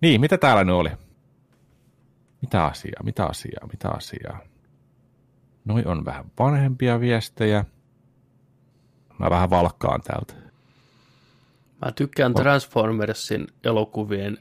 Niin, 0.00 0.20
mitä 0.20 0.38
täällä 0.38 0.64
nyt 0.64 0.74
oli? 0.74 0.90
Mitä 2.42 2.64
asiaa, 2.64 3.02
mitä 3.02 3.26
asiaa, 3.26 3.66
mitä 3.72 3.88
asiaa? 3.88 4.40
Noi 5.64 5.82
on 5.84 6.04
vähän 6.04 6.24
vanhempia 6.38 7.00
viestejä. 7.00 7.64
Mä 9.18 9.30
vähän 9.30 9.50
valkkaan 9.50 10.00
täältä. 10.00 10.34
Mä 11.84 11.92
tykkään 11.92 12.34
Transformersin 12.34 13.46
elokuvien 13.64 14.38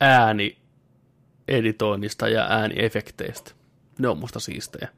ääni 0.00 0.58
editoinnista 1.48 2.28
ja 2.28 2.46
ääniefekteistä. 2.48 3.63
Ne 3.98 4.08
on 4.08 4.18
musta 4.18 4.40
siistejä. 4.40 4.88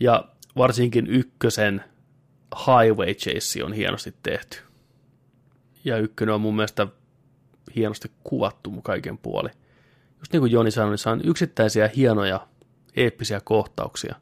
Ja 0.00 0.24
varsinkin 0.56 1.06
ykkösen 1.06 1.84
Highway 2.56 3.14
Chase 3.14 3.64
on 3.64 3.72
hienosti 3.72 4.14
tehty. 4.22 4.58
Ja 5.84 5.96
ykkönen 5.96 6.34
on 6.34 6.40
mun 6.40 6.56
mielestä 6.56 6.86
hienosti 7.76 8.10
kuvattu 8.24 8.70
kaiken 8.82 9.18
puoli. 9.18 9.48
Just 10.18 10.32
niin 10.32 10.40
kuin 10.40 10.52
Joni 10.52 10.70
sanoi, 10.70 10.90
niin 10.90 10.98
se 10.98 11.10
on 11.10 11.20
yksittäisiä 11.24 11.90
hienoja, 11.96 12.46
eeppisiä 12.96 13.40
kohtauksia. 13.44 14.14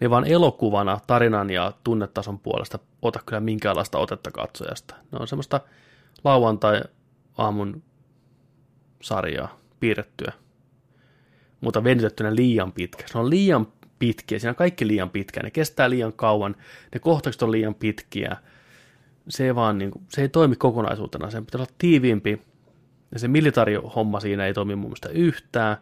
Ne 0.00 0.10
vaan 0.10 0.26
elokuvana, 0.26 1.00
tarinan 1.06 1.50
ja 1.50 1.72
tunnetason 1.84 2.38
puolesta 2.38 2.78
ota 3.02 3.20
kyllä 3.26 3.40
minkäänlaista 3.40 3.98
otetta 3.98 4.30
katsojasta. 4.30 4.94
Ne 5.12 5.18
on 5.20 5.28
semmoista 5.28 5.60
lauantai-aamun 6.24 7.82
sarjaa, 9.02 9.60
piirrettyä, 9.80 10.32
mutta 11.66 11.84
venytettynä 11.84 12.34
liian 12.34 12.72
pitkä. 12.72 13.04
Se 13.06 13.18
on 13.18 13.30
liian 13.30 13.66
pitkiä, 13.98 14.38
siinä 14.38 14.50
on 14.50 14.56
kaikki 14.56 14.86
liian 14.86 15.10
pitkä, 15.10 15.42
ne 15.42 15.50
kestää 15.50 15.90
liian 15.90 16.12
kauan, 16.12 16.56
ne 16.94 17.00
kohtaukset 17.00 17.42
on 17.42 17.52
liian 17.52 17.74
pitkiä, 17.74 18.36
se 19.28 19.44
ei 19.44 19.54
vaan 19.54 19.78
niin 19.78 19.90
kuin, 19.90 20.04
se 20.08 20.22
ei 20.22 20.28
toimi 20.28 20.56
kokonaisuutena, 20.56 21.30
sen 21.30 21.46
pitää 21.46 21.58
olla 21.58 21.72
tiiviimpi, 21.78 22.42
ja 23.12 23.18
se 23.18 23.28
militaarihomma 23.28 24.20
siinä 24.20 24.46
ei 24.46 24.54
toimi 24.54 24.74
mun 24.74 24.84
mielestä 24.84 25.08
yhtään. 25.08 25.76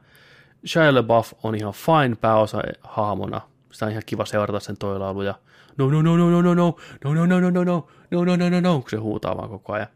Shia 0.67 0.95
LaBeouf 0.95 1.33
on 1.43 1.55
ihan 1.55 1.73
fine 1.73 2.17
pääosa 2.21 2.63
hahmona, 2.81 3.41
sitä 3.73 3.85
on 3.85 3.91
ihan 3.91 4.03
kiva 4.07 4.25
seurata 4.25 4.61
sen 4.61 4.77
toilauluja. 4.77 5.35
No, 5.77 5.91
no, 5.91 6.03
no, 6.03 6.17
no, 6.17 6.31
no, 6.31 6.43
no, 6.43 6.55
no, 6.55 6.75
no, 7.05 7.15
no, 7.15 7.27
no, 7.27 7.41
no, 7.41 7.51
no, 7.51 7.65
no, 7.65 7.87
no, 8.11 8.25
no, 8.25 8.37
no, 8.37 8.51
no, 8.51 8.61
no, 8.61 8.81
kun 8.81 8.91
se 8.91 8.97
huutaa 8.97 9.37
vaan 9.37 9.49
koko 9.49 9.73
ajan. 9.73 9.89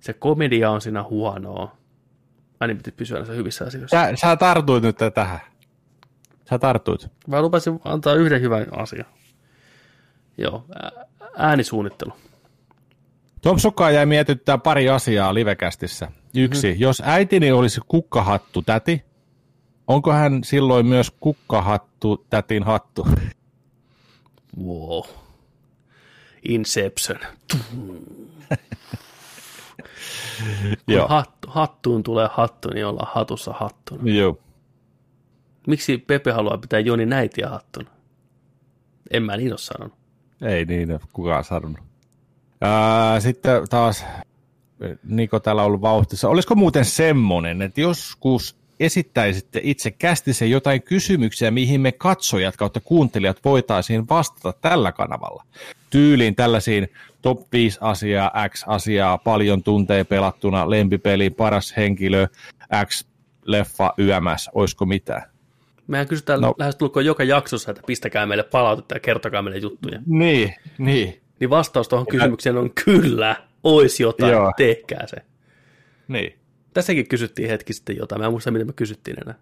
Se 0.00 0.12
komedia 0.12 0.70
on 0.70 0.80
siinä 0.80 1.02
huonoa. 1.02 1.76
Niin 2.60 2.76
piti 2.76 2.92
pysyä 2.92 3.16
näissä 3.16 3.34
hyvissä 3.34 3.64
asioissa. 3.64 3.96
Sä, 3.96 4.12
sä 4.16 4.36
tartuit 4.36 4.82
nyt 4.82 4.96
tähän. 5.14 5.40
Sä 6.50 6.58
tartuit. 6.58 7.08
Mä 7.26 7.42
lupasin 7.42 7.80
antaa 7.84 8.14
yhden 8.14 8.40
hyvän 8.40 8.66
asian. 8.70 9.06
Joo, 10.38 10.64
äänisuunnittelu. 11.36 12.12
Topsukkaan 13.42 13.94
jäi 13.94 14.06
mietittää 14.06 14.58
pari 14.58 14.88
asiaa 14.88 15.34
livekästissä. 15.34 16.08
Yksi, 16.34 16.68
mm-hmm. 16.68 16.80
jos 16.80 17.02
äitini 17.04 17.52
olisi 17.52 17.80
kukkahattu 17.88 18.62
täti, 18.62 19.04
onko 19.86 20.12
hän 20.12 20.44
silloin 20.44 20.86
myös 20.86 21.10
kukkahattu 21.20 22.26
tätin 22.30 22.62
hattu? 22.62 23.08
Wow. 24.64 25.02
Inception. 26.48 27.18
Kun 30.86 31.08
hattu, 31.08 31.48
hattuun 31.50 32.02
tulee 32.02 32.28
hattu, 32.32 32.68
niin 32.70 32.86
ollaan 32.86 33.12
hatussa 33.14 33.52
hattuna. 33.52 34.02
Joo. 34.10 34.38
Miksi 35.66 35.98
Pepe 35.98 36.32
haluaa 36.32 36.58
pitää 36.58 36.80
Joni 36.80 37.06
näitiä 37.06 37.48
hattuna? 37.48 37.90
En 39.10 39.22
mä 39.22 39.36
niin 39.36 39.52
ole 39.52 39.58
sanonut. 39.58 39.98
Ei 40.42 40.64
niin 40.64 41.00
kukaan 41.12 41.44
sanonut. 41.44 41.78
Ää, 42.60 43.20
sitten 43.20 43.68
taas 43.68 44.04
Niko 45.04 45.40
täällä 45.40 45.62
on 45.62 45.66
ollut 45.66 45.80
vauhtissa. 45.80 46.28
Olisiko 46.28 46.54
muuten 46.54 46.84
semmoinen, 46.84 47.62
että 47.62 47.80
joskus 47.80 48.56
esittäisitte 48.80 49.60
itse 49.62 49.90
kästisen 49.90 50.50
jotain 50.50 50.82
kysymyksiä, 50.82 51.50
mihin 51.50 51.80
me 51.80 51.92
katsojat 51.92 52.56
kautta 52.56 52.80
kuuntelijat 52.80 53.44
voitaisiin 53.44 54.08
vastata 54.08 54.52
tällä 54.60 54.92
kanavalla. 54.92 55.44
Tyyliin 55.90 56.36
tällaisiin 56.36 56.88
top 57.22 57.52
5 57.52 57.78
asiaa, 57.80 58.32
X 58.48 58.64
asiaa, 58.66 59.18
paljon 59.18 59.62
tunteja 59.62 60.04
pelattuna, 60.04 60.70
lempipeli, 60.70 61.30
paras 61.30 61.74
henkilö, 61.76 62.26
X 62.86 63.04
leffa, 63.44 63.94
YMS, 63.98 64.50
olisiko 64.54 64.86
mitään? 64.86 65.22
Mehän 65.86 66.08
kysytään 66.08 66.40
no. 66.40 66.54
lähestulkoon 66.58 67.04
joka 67.04 67.24
jaksossa, 67.24 67.70
että 67.70 67.82
pistäkää 67.86 68.26
meille 68.26 68.42
palautetta 68.42 68.96
ja 68.96 69.00
kertokaa 69.00 69.42
meille 69.42 69.58
juttuja. 69.58 70.00
Niin, 70.06 70.54
niin. 70.78 71.20
Niin 71.40 71.50
vastaus 71.50 71.88
tuohon 71.88 72.06
kysymykseen 72.06 72.56
on 72.56 72.70
kyllä, 72.84 73.36
ois 73.64 74.00
jotain, 74.00 74.32
Joo. 74.32 74.52
tehkää 74.56 75.06
se. 75.06 75.16
Niin. 76.08 76.38
Tässäkin 76.76 77.08
kysyttiin 77.08 77.48
hetki 77.48 77.72
sitten 77.72 77.96
jotain, 77.96 78.20
mä 78.20 78.26
en 78.26 78.32
muista, 78.32 78.50
mitä 78.50 78.64
me 78.64 78.72
kysyttiin 78.72 79.16
enää. 79.22 79.34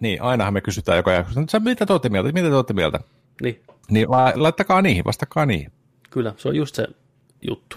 Niin, 0.00 0.22
ainahan 0.22 0.54
me 0.54 0.60
kysytään 0.60 0.96
joka 0.96 1.12
jaksossa. 1.12 1.44
Sä, 1.48 1.60
mitä 1.60 1.86
te 1.86 1.92
olette 1.92 2.08
mieltä? 2.08 2.32
Mitä 2.32 2.48
te 2.48 2.54
olette 2.54 2.72
mieltä? 2.72 3.00
Niin. 3.42 3.60
Niin 3.90 4.10
la- 4.10 4.32
laittakaa 4.34 4.82
niihin, 4.82 5.04
vastakaa 5.04 5.46
niihin. 5.46 5.72
Kyllä, 6.10 6.34
se 6.36 6.48
on 6.48 6.56
just 6.56 6.74
se 6.74 6.86
juttu. 7.42 7.76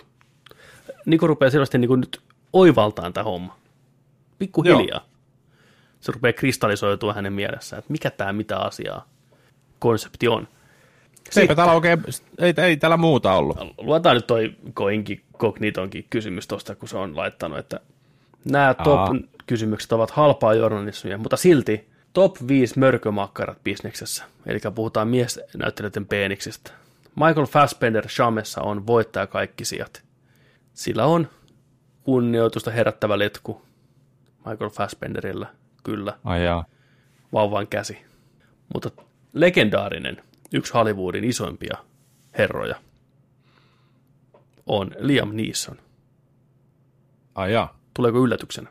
Niko 1.05 1.27
rupeaa 1.27 1.49
selvästi 1.49 1.77
niin 1.77 1.99
nyt 1.99 2.21
oivaltaan 2.53 3.13
tämä 3.13 3.23
homma. 3.23 3.57
Pikkuhiljaa. 4.39 4.87
Joo. 4.89 5.01
Se 5.99 6.11
rupeaa 6.11 6.33
kristallisoitua 6.33 7.13
hänen 7.13 7.33
mielessään, 7.33 7.79
että 7.79 7.91
mikä 7.91 8.11
tämä 8.11 8.33
mitä 8.33 8.57
asiaa 8.57 9.07
konsepti 9.79 10.27
on. 10.27 10.47
Eipä 11.37 11.55
täällä 11.55 11.73
oikein, 11.73 12.03
ei, 12.37 12.53
ei 12.57 12.77
täällä 12.77 12.97
muuta 12.97 13.33
ollut. 13.33 13.57
Luetaan 13.77 14.15
nyt 14.15 14.27
toi 14.27 14.55
Koinki 14.73 15.21
Kognitonkin 15.37 16.05
kysymys 16.09 16.47
tuosta, 16.47 16.75
kun 16.75 16.89
se 16.89 16.97
on 16.97 17.17
laittanut, 17.17 17.57
että 17.57 17.79
nämä 18.45 18.73
top-kysymykset 18.73 19.91
ovat 19.91 20.11
halpaa 20.11 20.53
journalismia, 20.53 21.17
mutta 21.17 21.37
silti 21.37 21.89
top 22.13 22.35
5 22.47 22.79
mörkömakkarat 22.79 23.63
bisneksessä, 23.63 24.23
eli 24.45 24.59
puhutaan 24.75 25.07
miesnäyttelijöiden 25.07 26.05
peeniksistä. 26.05 26.71
Michael 27.15 27.45
Fassbender 27.45 28.09
Shamessa 28.09 28.61
on 28.61 28.87
voittaja 28.87 29.27
kaikki 29.27 29.65
sijat. 29.65 30.03
Sillä 30.73 31.05
on 31.05 31.27
kunnioitusta 32.03 32.71
herättävä 32.71 33.19
letku 33.19 33.61
Michael 34.45 34.69
Fassbenderillä, 34.69 35.47
kyllä. 35.83 36.17
Ai 36.23 36.43
jaa. 36.43 36.65
Vauvan 37.33 37.67
käsi. 37.67 37.97
Mutta 38.73 39.03
legendaarinen, 39.33 40.23
yksi 40.53 40.73
Hollywoodin 40.73 41.23
isoimpia 41.23 41.77
herroja, 42.37 42.75
on 44.65 44.91
Liam 44.97 45.29
Neeson. 45.33 45.77
Ai 47.35 47.53
jaa. 47.53 47.80
Tuleeko 47.93 48.23
yllätyksenä? 48.23 48.69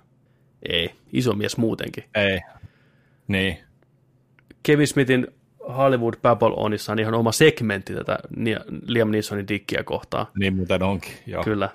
Ei, 0.69 0.91
iso 1.13 1.33
mies 1.33 1.57
muutenkin. 1.57 2.05
Ei, 2.15 2.41
niin. 3.29 3.59
Kevin 4.63 4.87
Smithin 4.87 5.27
Hollywood 5.77 6.15
Babylonissa 6.23 6.93
on 6.93 6.99
ihan 6.99 7.15
oma 7.15 7.33
segmentti 7.33 7.95
tätä 7.95 8.19
Liam 8.87 9.11
Neesonin 9.11 9.49
dikkiä 9.49 9.83
kohtaan. 9.85 10.27
Niin 10.39 10.57
muuten 10.57 10.83
onkin, 10.83 11.13
joo. 11.27 11.45
Kyllä. 11.45 11.69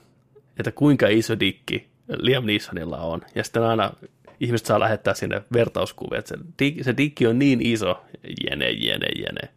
Että 0.59 0.72
kuinka 0.72 1.07
iso 1.07 1.39
dikki 1.39 1.88
Liam 2.07 2.45
Neesonilla 2.45 2.97
on. 2.97 3.22
Ja 3.35 3.43
sitten 3.43 3.63
aina 3.63 3.91
ihmiset 4.39 4.67
saa 4.67 4.80
lähettää 4.80 5.13
sinne 5.13 5.41
vertauskuvia, 5.53 6.19
että 6.19 6.38
se, 6.59 6.84
se 6.84 6.97
dikki 6.97 7.27
on 7.27 7.39
niin 7.39 7.65
iso, 7.65 8.05
jene, 8.49 8.69
jene, 8.69 9.07
jene, 9.15 9.49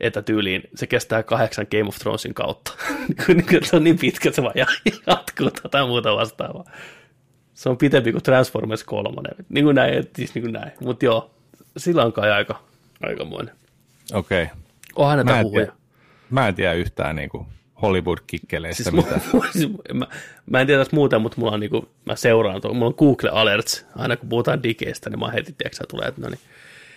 että 0.00 0.22
tyyliin 0.22 0.62
se 0.74 0.86
kestää 0.86 1.22
kahdeksan 1.22 1.66
Game 1.70 1.88
of 1.88 1.96
Thronesin 1.96 2.34
kautta. 2.34 2.72
se 3.62 3.76
on 3.76 3.84
niin 3.84 3.98
pitkä, 3.98 4.28
että 4.28 4.36
se 4.36 4.42
vaan 4.42 4.54
jatkuu 5.06 5.50
tätä 5.50 5.86
muuta 5.86 6.16
vastaavaa. 6.16 6.64
Se 7.60 7.68
on 7.68 7.76
pitempi 7.76 8.12
kuin 8.12 8.22
Transformers 8.22 8.84
3. 8.84 9.10
Niin 9.48 9.64
kuin 9.64 9.74
näin, 9.74 10.08
siis 10.16 10.34
niin 10.34 10.42
kuin 10.42 10.52
näin. 10.52 10.72
Mutta 10.80 11.04
joo, 11.04 11.30
sillä 11.76 12.04
on 12.04 12.12
kai 12.12 12.30
aika, 12.30 12.62
aikamoinen. 13.02 13.54
Okei. 14.12 14.42
Okay. 14.42 14.56
Onhan 14.96 15.26
näitä 15.26 15.42
mä 15.42 15.50
Tiedä, 15.50 15.72
mä 16.30 16.48
en 16.48 16.54
tiedä 16.54 16.72
yhtään 16.72 17.16
niin 17.16 17.28
kuin 17.28 17.46
Hollywood-kikkeleistä 17.82 18.82
siis 18.82 18.94
mitä. 18.94 19.20
mä, 19.94 20.06
mä, 20.46 20.60
en 20.60 20.66
tiedä 20.66 20.84
muuta, 20.92 21.18
mutta 21.18 21.40
mulla 21.40 21.52
on 21.52 21.60
niin 21.60 21.70
kuin, 21.70 21.88
mä 22.06 22.16
seuraan, 22.16 22.60
tuo, 22.60 22.74
mulla 22.74 22.86
on 22.86 22.94
Google 22.98 23.30
Alerts, 23.30 23.86
aina 23.96 24.16
kun 24.16 24.28
puhutaan 24.28 24.62
digeistä, 24.62 25.10
niin 25.10 25.20
mä 25.20 25.30
heti 25.30 25.54
tiedätkö, 25.58 25.84
tulee, 25.88 26.08
että 26.08 26.20
no 26.20 26.28
niin. 26.28 26.40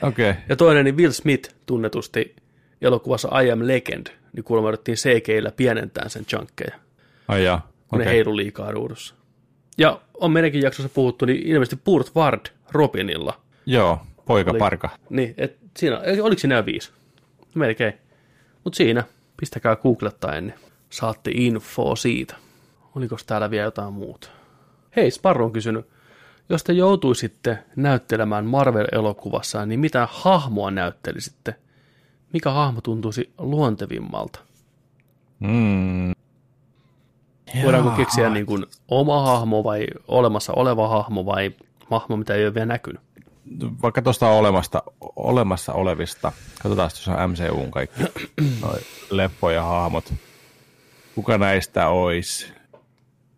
Okay. 0.02 0.34
Ja 0.50 0.56
toinen, 0.56 0.86
niin 0.86 0.98
Will 0.98 1.12
Smith 1.12 1.56
tunnetusti 1.66 2.36
elokuvassa 2.82 3.42
I 3.42 3.52
Am 3.52 3.68
Legend, 3.68 4.08
niin 4.34 4.44
kuulemma 4.44 4.70
otettiin 4.70 4.98
CGillä 4.98 5.52
pienentää 5.52 6.10
sen 6.10 6.26
junkkeja. 6.34 6.76
Ai 7.28 7.44
jaa. 7.44 7.72
Kun 7.88 7.98
okay. 7.98 8.06
ne 8.06 8.12
heilu 8.12 8.38
liikaa 8.38 8.72
ruudussa. 8.72 9.16
Ja 9.78 10.02
on 10.24 10.32
meidänkin 10.32 10.62
jaksossa 10.62 10.90
puhuttu, 10.90 11.26
niin 11.26 11.48
ilmeisesti 11.48 11.82
Burt 11.86 12.16
Ward 12.16 12.46
Robinilla. 12.72 13.42
Joo, 13.66 14.00
poika 14.26 14.52
oli, 14.52 14.60
parka. 14.60 14.90
Niin, 15.10 15.34
et 15.38 15.58
siinä, 15.78 16.02
oliko 16.22 16.40
siinä 16.40 16.66
viisi? 16.66 16.92
Melkein. 17.56 17.94
Mutta 18.64 18.78
siinä, 18.78 19.04
pistäkää 19.38 19.76
googlettaa 19.76 20.36
ennen. 20.36 20.56
Saatte 20.90 21.32
info 21.34 21.96
siitä. 21.96 22.36
Oliko 22.96 23.18
täällä 23.26 23.52
vielä 23.52 23.64
jotain 23.64 23.94
muuta? 23.94 24.30
Hei, 24.96 25.12
Sparro 25.12 25.46
on 25.46 25.52
kysynyt, 25.52 25.86
jos 26.50 26.64
te 26.64 26.74
joutuisitte 26.74 27.58
näyttelemään 27.76 28.46
Marvel-elokuvassa, 28.46 29.66
niin 29.66 29.80
mitä 29.80 30.08
hahmoa 30.12 30.72
näyttelisitte? 30.72 31.56
Mikä 32.34 32.52
hahmo 32.52 32.82
tuntuisi 32.82 33.34
luontevimmalta? 33.38 34.40
Mm. 35.40 36.13
Voidaanko 37.64 37.90
keksiä 37.90 38.30
niin 38.30 38.46
kuin 38.46 38.66
oma 38.88 39.22
hahmo 39.22 39.64
vai 39.64 39.88
olemassa 40.08 40.54
oleva 40.54 40.88
hahmo 40.88 41.26
vai 41.26 41.52
hahmo, 41.90 42.18
mitä 42.18 42.34
ei 42.36 42.46
ole 42.46 42.54
vielä 42.54 42.66
näkynyt? 42.66 43.02
vaikka 43.82 44.02
tuosta 44.02 44.30
olemasta, 44.30 44.84
olemassa 45.16 45.74
olevista, 45.74 46.32
katsotaan 46.64 46.90
tuossa 46.90 47.28
MCUn 47.28 47.72
kaikki 47.72 48.04
noi 48.62 48.80
leppoja 49.10 49.64
hahmot. 49.64 50.14
Kuka 51.16 51.38
näistä 51.38 51.88
olisi? 51.88 52.54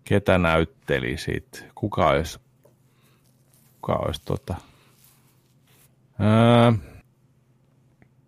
Ketä 0.04 0.38
näyttelisit? 0.38 1.66
Kuka 1.76 2.08
olisi? 2.08 2.40
Kuka 3.82 3.94
olisi 3.94 4.22
tota? 4.26 4.56
Öö, 6.22 6.72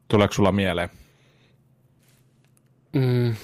tuleeko 0.07 0.33
sulla 0.33 0.51
mieleen? 0.51 0.89
Mm, 2.93 3.35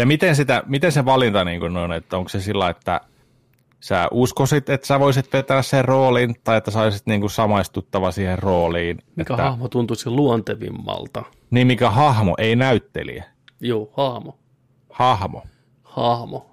Ja 0.00 0.06
miten, 0.06 0.36
sitä, 0.36 0.62
miten 0.66 0.92
se 0.92 1.04
valinta 1.04 1.44
niin 1.44 1.60
kuin 1.60 1.76
on, 1.76 1.92
että 1.92 2.16
onko 2.16 2.28
se 2.28 2.40
sillä, 2.40 2.68
että 2.68 3.00
sä 3.80 4.08
uskoisit, 4.10 4.68
että 4.68 4.86
sä 4.86 5.00
voisit 5.00 5.32
vetää 5.32 5.62
sen 5.62 5.84
roolin, 5.84 6.34
tai 6.44 6.56
että 6.56 6.70
sä 6.70 6.80
olisit 6.80 7.06
niin 7.06 7.20
kuin 7.20 7.30
samaistuttava 7.30 8.10
siihen 8.10 8.38
rooliin. 8.38 8.98
mikä 9.16 9.34
että, 9.34 9.42
hahmo 9.42 9.68
tuntuisi 9.68 10.10
luontevimmalta? 10.10 11.22
Niin 11.50 11.66
mikä 11.66 11.90
hahmo, 11.90 12.34
ei 12.38 12.56
näyttelijä. 12.56 13.24
Joo, 13.60 13.92
hahmo. 13.96 14.38
Hahmo. 14.90 15.42
Hahmo. 15.82 16.50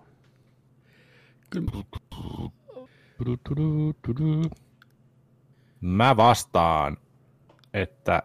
Kyllä, 1.50 1.72
Mä 5.82 6.18
vastaan, 6.18 6.98
että 7.74 8.24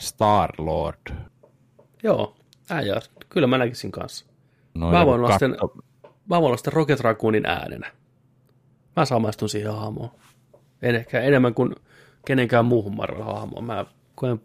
Star-Lord. 0.00 1.14
joo, 2.02 2.36
äijä. 2.70 3.00
Kyllä 3.28 3.46
mä 3.46 3.58
näkisin 3.58 3.92
kanssa. 3.92 4.26
No, 4.74 4.90
Mä 4.90 5.06
voin 5.06 5.20
olla 5.20 5.30
sitten- 5.30 5.50
katto- 5.50 5.82
Mä 6.30 6.40
voin 6.40 6.58
sitten 6.58 6.72
Rocket 6.72 7.00
Raccoonin 7.00 7.46
äänenä. 7.46 7.92
Mä 8.96 9.04
samaistun 9.04 9.48
siihen 9.48 9.74
hahmoon. 9.74 10.10
En 10.82 10.94
ehkä 10.94 11.20
enemmän 11.20 11.54
kuin 11.54 11.74
kenenkään 12.26 12.64
muuhun 12.64 12.96
Marvel 12.96 13.22
hahmoon. 13.22 13.64
Mä 13.64 13.84
koen 14.14 14.40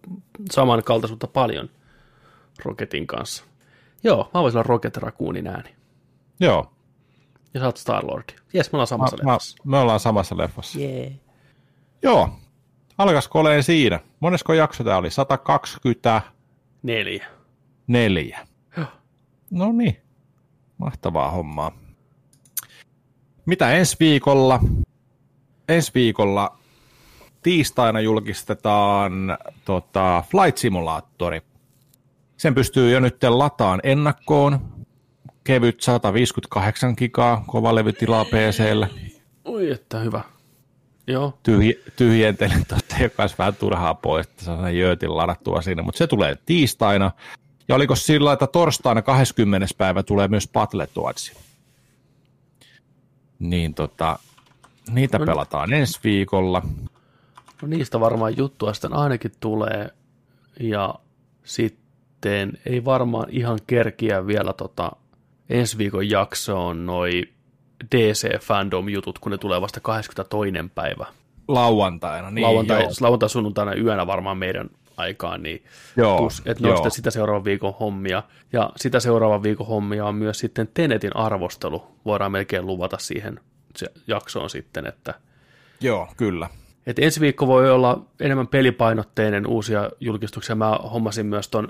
samankaltaisuutta 0.52 1.28
paljon 1.28 1.70
Rocketin 2.66 3.08
kanssa. 3.08 3.44
Joo, 4.04 4.30
mä 4.34 4.42
voisin 4.42 4.58
olla 4.58 4.68
Rocket 4.68 4.98
Raccoonin 4.98 5.48
ääni. 5.48 5.70
Joo, 6.40 6.72
Ja 7.54 7.60
sä 7.60 7.66
oot 7.66 7.78
Star-Lord. 7.78 8.24
Jes, 8.54 8.72
me 8.72 8.76
ollaan 8.76 8.88
samassa 8.88 9.18
mä, 9.18 9.24
mä, 9.24 9.32
leffassa. 9.32 9.58
me 9.66 9.78
ollaan 9.78 10.00
samassa 10.00 10.38
leffassa. 10.38 10.80
Jee. 10.80 11.20
Joo, 12.04 12.30
alkaisiko 12.98 13.40
oleen 13.40 13.64
siinä? 13.64 14.00
Monesko 14.20 14.54
jakso 14.54 14.84
tää 14.84 14.98
oli? 14.98 15.10
124. 15.10 17.26
Neljä. 17.88 18.48
No 19.52 19.72
niin, 19.72 19.98
mahtavaa 20.78 21.32
hommaa. 21.32 21.72
Mitä 23.46 23.72
ensi 23.72 23.96
viikolla? 24.00 24.60
Ensi 25.70 25.92
viikolla 25.96 26.58
tiistaina 27.44 28.02
julkistetaan 28.02 29.38
tota, 29.66 30.24
Flight 30.32 30.58
Simulaattori. 30.58 31.42
Sen 32.38 32.56
pystyy 32.56 32.92
jo 32.92 33.00
nyt 33.00 33.24
lataan 33.24 33.80
ennakkoon. 33.84 34.60
Kevyt 35.44 35.82
158 35.82 36.94
gigaa, 36.98 37.44
kova 37.48 37.76
levytilaa 37.76 38.26
PClle. 38.26 38.90
Oi, 39.46 39.72
että 39.72 40.00
hyvä. 40.00 40.22
Joo, 41.08 41.40
Tyhj, 41.44 41.72
tyhjentelin 41.96 42.66
tuosta, 42.68 42.96
joka 43.00 43.24
olisi 43.24 43.36
vähän 43.38 43.56
turhaa 43.56 43.94
pois, 43.94 44.28
että 44.28 44.46
saa 44.46 44.62
sen 44.62 44.78
jöötin 44.78 45.18
ladattua 45.18 45.62
sinne, 45.62 45.84
mutta 45.84 45.98
se 45.98 46.08
tulee 46.08 46.38
tiistaina. 46.46 47.12
Ja 47.68 47.76
oliko 47.76 47.96
sillä, 47.96 48.34
että 48.34 48.48
torstaina 48.48 49.02
20. 49.02 49.68
päivä 49.78 50.04
tulee 50.04 50.28
myös 50.28 50.50
Battletoads. 50.54 51.32
Niin 53.40 53.74
tota, 53.74 54.20
niitä 54.92 55.20
No 55.20 55.26
pelataan 55.26 55.74
ensi 55.74 56.00
viikolla. 56.04 56.62
no 57.62 57.68
niistä 57.68 58.00
varmaan 58.00 58.38
juttua 58.38 58.74
sitten 58.74 58.94
ainakin 58.94 59.32
tulee. 59.40 59.90
Ja 60.60 60.96
sitten 61.44 62.60
ei 62.66 62.86
varmaan 62.86 63.28
ihan 63.30 63.60
kerkiä 63.68 64.28
vielä 64.28 64.54
tota 64.54 64.92
ensi 65.50 65.78
viikon 65.78 66.10
jaksoon 66.10 66.86
noi 66.86 67.24
DC-fandom-jutut, 67.96 69.20
kun 69.20 69.32
ne 69.32 69.38
tulee 69.38 69.62
vasta 69.62 69.80
22. 69.80 70.52
päivä. 70.76 71.06
Lauantaina. 71.48 72.32
Niin, 72.32 72.44
lauantai, 72.48 72.82
joo. 72.82 72.92
lauantai 73.02 73.30
sunnuntaina 73.30 73.74
yönä 73.74 74.08
varmaan 74.08 74.38
meidän 74.38 74.70
aikaan, 74.98 75.44
niin 75.44 75.64
Joo, 75.98 76.18
tus, 76.18 76.42
että 76.46 76.68
sitten 76.74 76.92
sitä 76.92 77.12
seuraavan 77.12 77.46
viikon 77.46 77.74
hommia. 77.80 78.24
Ja 78.54 78.70
sitä 78.76 79.00
seuraavan 79.00 79.44
viikon 79.44 79.68
hommia 79.68 80.06
on 80.06 80.16
myös 80.16 80.40
sitten 80.40 80.70
Tenetin 80.74 81.16
arvostelu. 81.16 81.84
Voidaan 82.06 82.32
melkein 82.32 82.66
luvata 82.66 82.98
siihen 82.98 83.40
se 83.76 83.88
jaksoon 84.08 84.50
sitten, 84.50 84.88
että 84.88 85.14
Joo, 85.82 86.08
kyllä. 86.18 86.50
et 86.88 87.00
ensi 87.00 87.20
viikko 87.20 87.48
voi 87.48 87.72
olla 87.72 88.06
enemmän 88.20 88.48
pelipainotteinen 88.48 89.48
uusia 89.48 89.90
julkistuksia. 90.00 90.56
Mä 90.56 90.80
hommasin 90.92 91.26
myös 91.26 91.50
ton 91.50 91.68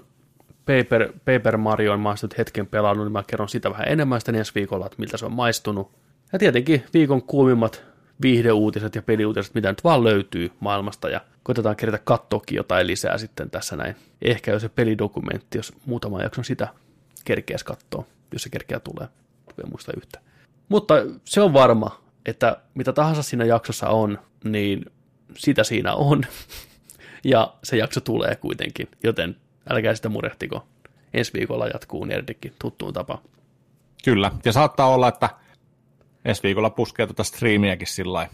Paper, 0.66 1.14
Paper 1.26 1.58
Marioon, 1.58 2.00
mä 2.00 2.10
oon 2.10 2.18
nyt 2.22 2.38
hetken 2.38 2.68
pelannut, 2.68 3.06
niin 3.06 3.12
mä 3.12 3.24
kerron 3.28 3.50
sitä 3.50 3.70
vähän 3.70 3.88
enemmän 3.88 4.20
sitten 4.20 4.36
ensi 4.36 4.52
viikolla, 4.56 4.86
että 4.86 4.96
miltä 5.00 5.18
se 5.18 5.26
on 5.26 5.34
maistunut. 5.34 5.92
Ja 6.34 6.40
tietenkin 6.40 6.84
viikon 6.94 7.22
kuumimmat 7.22 7.84
viihdeuutiset 8.22 8.96
ja 8.96 9.02
peliuutiset, 9.02 9.56
mitä 9.56 9.70
nyt 9.70 9.84
vaan 9.84 10.04
löytyy 10.04 10.52
maailmasta, 10.60 11.10
ja 11.10 11.22
koitetaan 11.44 11.76
kerätä 11.76 11.98
kattoakin 12.04 12.56
jotain 12.56 12.88
lisää 12.88 13.18
sitten 13.18 13.50
tässä 13.50 13.76
näin. 13.76 13.96
Ehkä 14.22 14.52
jo 14.52 14.60
se 14.60 14.70
pelidokumentti, 14.70 15.58
jos 15.58 15.74
muutama 15.86 16.22
jakson 16.22 16.46
sitä 16.46 16.68
kerkeäisi 17.26 17.66
katsoa, 17.66 18.06
jos 18.34 18.44
se 18.44 18.50
kerkeä 18.50 18.80
tulee. 18.80 19.08
En 19.64 19.70
muista 19.70 19.92
yhtä. 19.98 20.20
Mutta 20.70 20.94
se 21.26 21.42
on 21.42 21.54
varma, 21.54 22.02
että 22.26 22.58
mitä 22.74 22.94
tahansa 22.94 23.24
siinä 23.24 23.46
jaksossa 23.46 23.90
on, 23.90 24.20
niin 24.44 24.86
sitä 25.38 25.64
siinä 25.64 25.94
on. 25.94 26.24
Ja 27.26 27.54
se 27.64 27.78
jakso 27.78 28.02
tulee 28.02 28.36
kuitenkin, 28.36 28.88
joten 29.04 29.36
älkää 29.70 29.96
sitä 29.96 30.10
murehtiko. 30.10 30.68
Ensi 31.14 31.34
viikolla 31.34 31.68
jatkuu 31.68 32.06
Nerdikin 32.06 32.54
tuttuun 32.60 32.94
tapaan. 32.94 33.20
Kyllä. 34.04 34.32
Ja 34.46 34.52
saattaa 34.52 34.94
olla, 34.94 35.08
että 35.08 35.30
ensi 36.26 36.44
viikolla 36.44 36.70
puskee 36.70 37.08
tuota 37.08 37.24
striimiäkin 37.24 37.88
sillä 37.88 38.28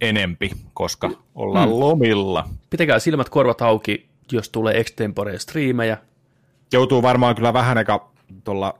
enempi, 0.00 0.50
koska 0.74 1.10
ollaan 1.34 1.68
Hmm. 1.68 1.80
lomilla. 1.80 2.48
Pitäkää 2.70 2.98
silmät 2.98 3.28
korvat 3.28 3.62
auki, 3.62 4.08
jos 4.32 4.48
tulee 4.50 4.80
extempore 4.80 5.38
striimejä. 5.38 5.98
Joutuu 6.72 7.02
varmaan 7.02 7.34
kyllä 7.34 7.52
vähän 7.52 7.78
eka 7.78 8.10
tuolla 8.44 8.78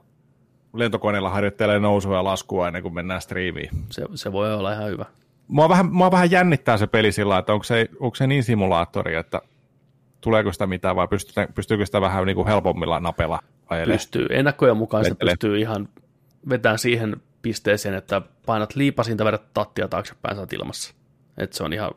lentokoneella 0.73 1.29
harjoittelemaan 1.29 1.81
nousua 1.81 2.15
ja 2.15 2.23
laskua 2.23 2.67
ennen 2.67 2.81
kuin 2.83 2.93
mennään 2.93 3.21
striimiin. 3.21 3.69
Se, 3.89 4.05
se 4.15 4.31
voi 4.31 4.53
olla 4.53 4.73
ihan 4.73 4.87
hyvä. 4.89 5.05
Mua 5.47 5.69
vähän, 5.69 5.85
mua 5.91 6.11
vähän 6.11 6.31
jännittää 6.31 6.77
se 6.77 6.87
peli 6.87 7.11
sillä 7.11 7.37
että 7.37 7.53
onko 7.53 7.63
se, 7.63 7.89
onko 7.99 8.15
se 8.15 8.27
niin 8.27 8.43
simulaattori, 8.43 9.15
että 9.15 9.41
tuleeko 10.21 10.51
sitä 10.53 10.67
mitään 10.67 10.95
vai 10.95 11.07
pystyykö, 11.07 11.53
pystyykö 11.55 11.85
sitä 11.85 12.01
vähän 12.01 12.25
niin 12.25 12.35
kuin 12.35 12.47
helpommilla 12.47 12.99
napella 12.99 13.39
ajelemaan? 13.69 13.97
Pystyy. 13.97 14.27
Ennakkojen 14.29 14.77
mukaan 14.77 15.03
se 15.05 15.09
Lentelee. 15.09 15.33
pystyy 15.33 15.59
ihan 15.59 15.89
vetämään 16.49 16.79
siihen 16.79 17.15
pisteeseen, 17.41 17.95
että 17.95 18.21
painat 18.45 18.75
liipasinta, 18.75 19.25
vedät 19.25 19.53
tattia 19.53 19.87
taaksepäin, 19.87 20.39
oot 20.39 20.53
ilmassa. 20.53 20.93
Et 21.37 21.53
se 21.53 21.63
on 21.63 21.73
ihan 21.73 21.91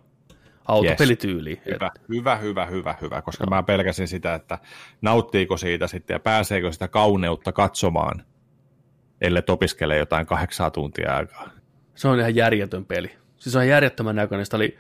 autopelityyli. 0.69 1.52
Et 1.52 1.74
Hyvä, 1.74 1.90
hyvä, 2.09 2.36
hyvä, 2.36 2.66
hyvä, 2.66 2.94
hyvä, 3.01 3.23
koska 3.23 3.47
mä 3.47 3.62
pelkäsin 3.62 4.09
sitä, 4.09 4.35
että 4.35 4.59
nauttiiko 5.02 5.56
siitä 5.56 5.86
sitten 5.86 6.14
ja 6.14 6.20
pääseekö 6.20 6.73
sitä 6.73 6.89
kauneutta 6.89 7.52
katsomaan, 7.52 8.24
ellei 9.20 9.43
opiskele 9.48 9.97
jotain 9.97 10.27
kahdeksaa 10.27 10.70
tuntia 10.70 11.16
aikaa. 11.16 11.51
Se 11.94 12.09
on 12.09 12.20
ihan 12.20 12.35
järjetön 12.35 12.85
peli. 12.85 13.09
Siis 13.39 13.52
se 13.52 13.59
on 13.59 13.69
järjettömän 13.69 14.16
näköinen. 14.16 14.47
Sitä 14.47 14.56
oli 14.56 14.78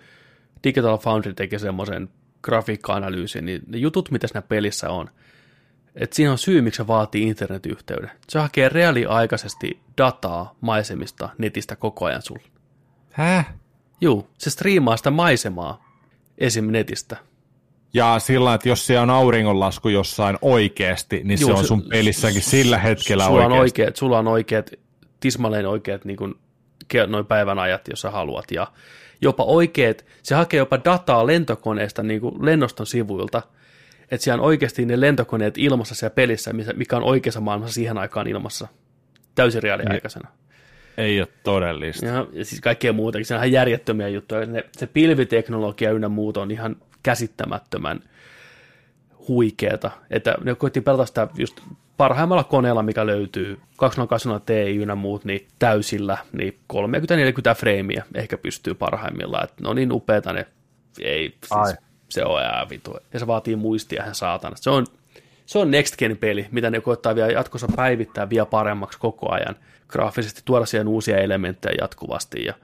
Digital 0.64 0.98
Foundry 0.98 1.34
teki 1.34 1.58
semmoisen 1.58 2.08
grafiikka-analyysin, 2.42 3.44
niin 3.44 3.62
ne 3.66 3.78
jutut, 3.78 4.10
mitä 4.10 4.26
siinä 4.26 4.42
pelissä 4.42 4.90
on, 4.90 5.10
että 5.94 6.16
siinä 6.16 6.32
on 6.32 6.38
syy, 6.38 6.60
miksi 6.60 6.76
se 6.76 6.86
vaatii 6.86 7.22
internetyhteyden. 7.22 8.10
Se 8.28 8.38
hakee 8.38 8.68
reaaliaikaisesti 8.68 9.81
dataa 9.98 10.54
maisemista 10.60 11.28
netistä 11.38 11.76
koko 11.76 12.04
ajan 12.04 12.22
sulle. 12.22 12.42
Häh? 13.12 13.54
Juu, 14.00 14.28
se 14.38 14.50
striimaa 14.50 14.96
sitä 14.96 15.10
maisemaa 15.10 15.84
esim. 16.38 16.72
netistä. 16.72 17.16
Ja 17.94 18.18
sillä, 18.18 18.54
että 18.54 18.68
jos 18.68 18.86
siellä 18.86 19.02
on 19.02 19.10
auringonlasku 19.10 19.88
jossain 19.88 20.38
oikeasti, 20.42 21.20
niin 21.24 21.40
Juu, 21.40 21.48
se 21.48 21.52
on 21.54 21.64
se- 21.64 21.68
sun 21.68 21.82
pelissäkin 21.82 22.42
sillä 22.42 22.78
hetkellä 22.78 23.24
sulla 23.24 23.38
on 23.38 23.52
oikeasti. 23.52 23.60
oikeat, 23.82 23.96
sulla 23.96 24.18
on 24.18 24.28
oikeat, 24.28 24.70
tismalleen 25.20 25.66
oikeat 25.66 26.04
niin 26.04 26.16
kuin, 26.16 26.34
noin 27.06 27.26
päivän 27.26 27.58
ajat, 27.58 27.88
jos 27.88 28.00
sä 28.00 28.10
haluat. 28.10 28.50
Ja 28.50 28.66
jopa 29.20 29.44
oikeat, 29.44 30.04
se 30.22 30.34
hakee 30.34 30.58
jopa 30.58 30.78
dataa 30.84 31.26
lentokoneesta 31.26 32.02
niin 32.02 32.20
kuin 32.20 32.46
lennoston 32.46 32.86
sivuilta, 32.86 33.42
että 34.10 34.24
siellä 34.24 34.40
on 34.40 34.46
oikeasti 34.46 34.84
ne 34.86 35.00
lentokoneet 35.00 35.58
ilmassa 35.58 35.94
siellä 35.94 36.14
pelissä, 36.14 36.52
mikä 36.52 36.96
on 36.96 37.02
oikeassa 37.02 37.40
maailmassa 37.40 37.74
siihen 37.74 37.98
aikaan 37.98 38.28
ilmassa. 38.28 38.68
Täysin 39.34 39.62
reaaliaikaisena. 39.62 40.28
Ei 40.98 41.20
ole 41.20 41.28
todellista. 41.42 42.06
Ja, 42.06 42.26
ja 42.32 42.44
siis 42.44 42.60
kaikkea 42.60 42.92
muutakin. 42.92 43.26
Se 43.26 43.34
on 43.34 43.38
ihan 43.38 43.52
järjettömiä 43.52 44.08
juttuja. 44.08 44.46
Ne, 44.46 44.64
se 44.72 44.86
pilviteknologia 44.86 45.90
ynnä 45.90 46.08
muut 46.08 46.36
on 46.36 46.50
ihan 46.50 46.76
käsittämättömän 47.02 48.00
huikeeta. 49.28 49.90
Että 50.10 50.34
ne 50.44 50.54
koitti 50.54 50.80
pelata 50.80 51.06
sitä 51.06 51.28
just 51.38 51.60
parhaimmalla 51.96 52.44
koneella, 52.44 52.82
mikä 52.82 53.06
löytyy, 53.06 53.60
208 53.76 54.40
Ti 54.46 54.76
ynnä 54.76 54.94
muut, 54.94 55.24
niin 55.24 55.48
täysillä, 55.58 56.18
niin 56.32 56.58
30-40 56.72 56.76
freimiä 57.56 58.04
ehkä 58.14 58.38
pystyy 58.38 58.74
parhaimmillaan. 58.74 59.44
Että 59.44 59.62
ne 59.62 59.68
on 59.68 59.76
niin 59.76 59.92
upeita 59.92 60.32
ne 60.32 60.46
ei, 61.00 61.28
siis 61.28 61.52
Ai. 61.52 61.74
se 62.08 62.24
on 62.24 62.42
ihan 62.42 62.68
vitu. 62.70 62.96
Ja 63.12 63.18
se 63.18 63.26
vaatii 63.26 63.56
muistia 63.56 64.02
ihan 64.02 64.14
saatana. 64.14 64.56
Se 64.56 64.70
on, 64.70 64.86
se 65.46 65.58
on 65.58 65.70
Next 65.70 65.96
Gen 65.96 66.16
peli, 66.16 66.46
mitä 66.50 66.70
ne 66.70 66.80
koittaa 66.80 67.14
vielä 67.14 67.28
jatkossa 67.32 67.68
päivittää 67.76 68.30
vielä 68.30 68.46
paremmaksi 68.46 68.98
koko 68.98 69.32
ajan. 69.32 69.56
Graafisesti 69.88 70.42
tuoda 70.44 70.66
siihen 70.66 70.88
uusia 70.88 71.18
elementtejä 71.18 71.74
jatkuvasti 71.80 72.44
ja 72.44 72.54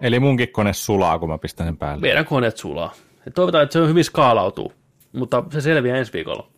Eli 0.00 0.20
munkin 0.20 0.48
kone 0.52 0.72
sulaa, 0.72 1.18
kun 1.18 1.28
mä 1.28 1.38
pistän 1.38 1.66
sen 1.66 1.76
päälle. 1.76 2.00
meidän 2.00 2.24
koneet 2.24 2.56
sulaa. 2.56 2.94
Et 3.26 3.34
toivotaan, 3.34 3.64
että 3.64 3.72
se 3.72 3.80
on 3.80 3.88
hyvin 3.88 4.04
skaalautuu, 4.04 4.72
mutta 5.12 5.44
se 5.50 5.60
selviää 5.60 5.96
ensi 5.96 6.12
viikolla. 6.12 6.48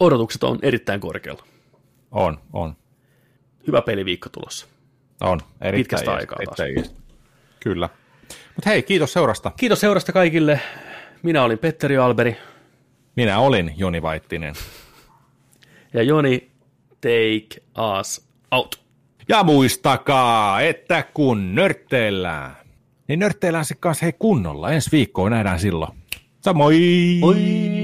Odotukset 0.00 0.44
on 0.44 0.58
erittäin 0.62 1.00
korkealla. 1.00 1.44
On, 2.10 2.38
on. 2.52 2.76
Hyvä 3.66 3.82
peliviikko 3.82 4.28
tulossa. 4.28 4.66
On. 5.20 5.40
Erittäin 5.60 5.74
Pitkästä 5.74 6.10
jees, 6.10 6.20
aikaa 6.20 6.36
taas. 6.44 6.60
erittäin 6.60 6.74
jees. 6.76 6.94
Kyllä. 7.60 7.88
Mutta 8.56 8.70
hei, 8.70 8.82
kiitos 8.82 9.12
seurasta. 9.12 9.50
Kiitos 9.56 9.80
seurasta 9.80 10.12
kaikille. 10.12 10.60
Minä 11.22 11.42
olin 11.42 11.58
Petteri 11.58 11.96
Alberi 11.96 12.36
Minä 13.16 13.38
olin 13.38 13.74
Joni 13.76 14.02
Vaittinen. 14.02 14.54
Ja 15.94 16.02
Joni 16.02 16.50
Take 17.00 17.62
Us 17.98 18.28
Out. 18.50 18.80
Ja 19.28 19.42
muistakaa, 19.42 20.60
että 20.60 21.02
kun 21.14 21.54
nörtteillään, 21.54 22.56
niin 23.08 23.18
nörtteillään 23.18 23.64
se 23.64 23.74
kanssa 23.74 24.06
hei 24.06 24.12
kunnolla. 24.18 24.70
Ensi 24.70 24.92
viikkoa 24.92 25.30
nähdään 25.30 25.60
silloin. 25.60 25.92
Samoin! 26.40 27.20
Moi! 27.20 27.77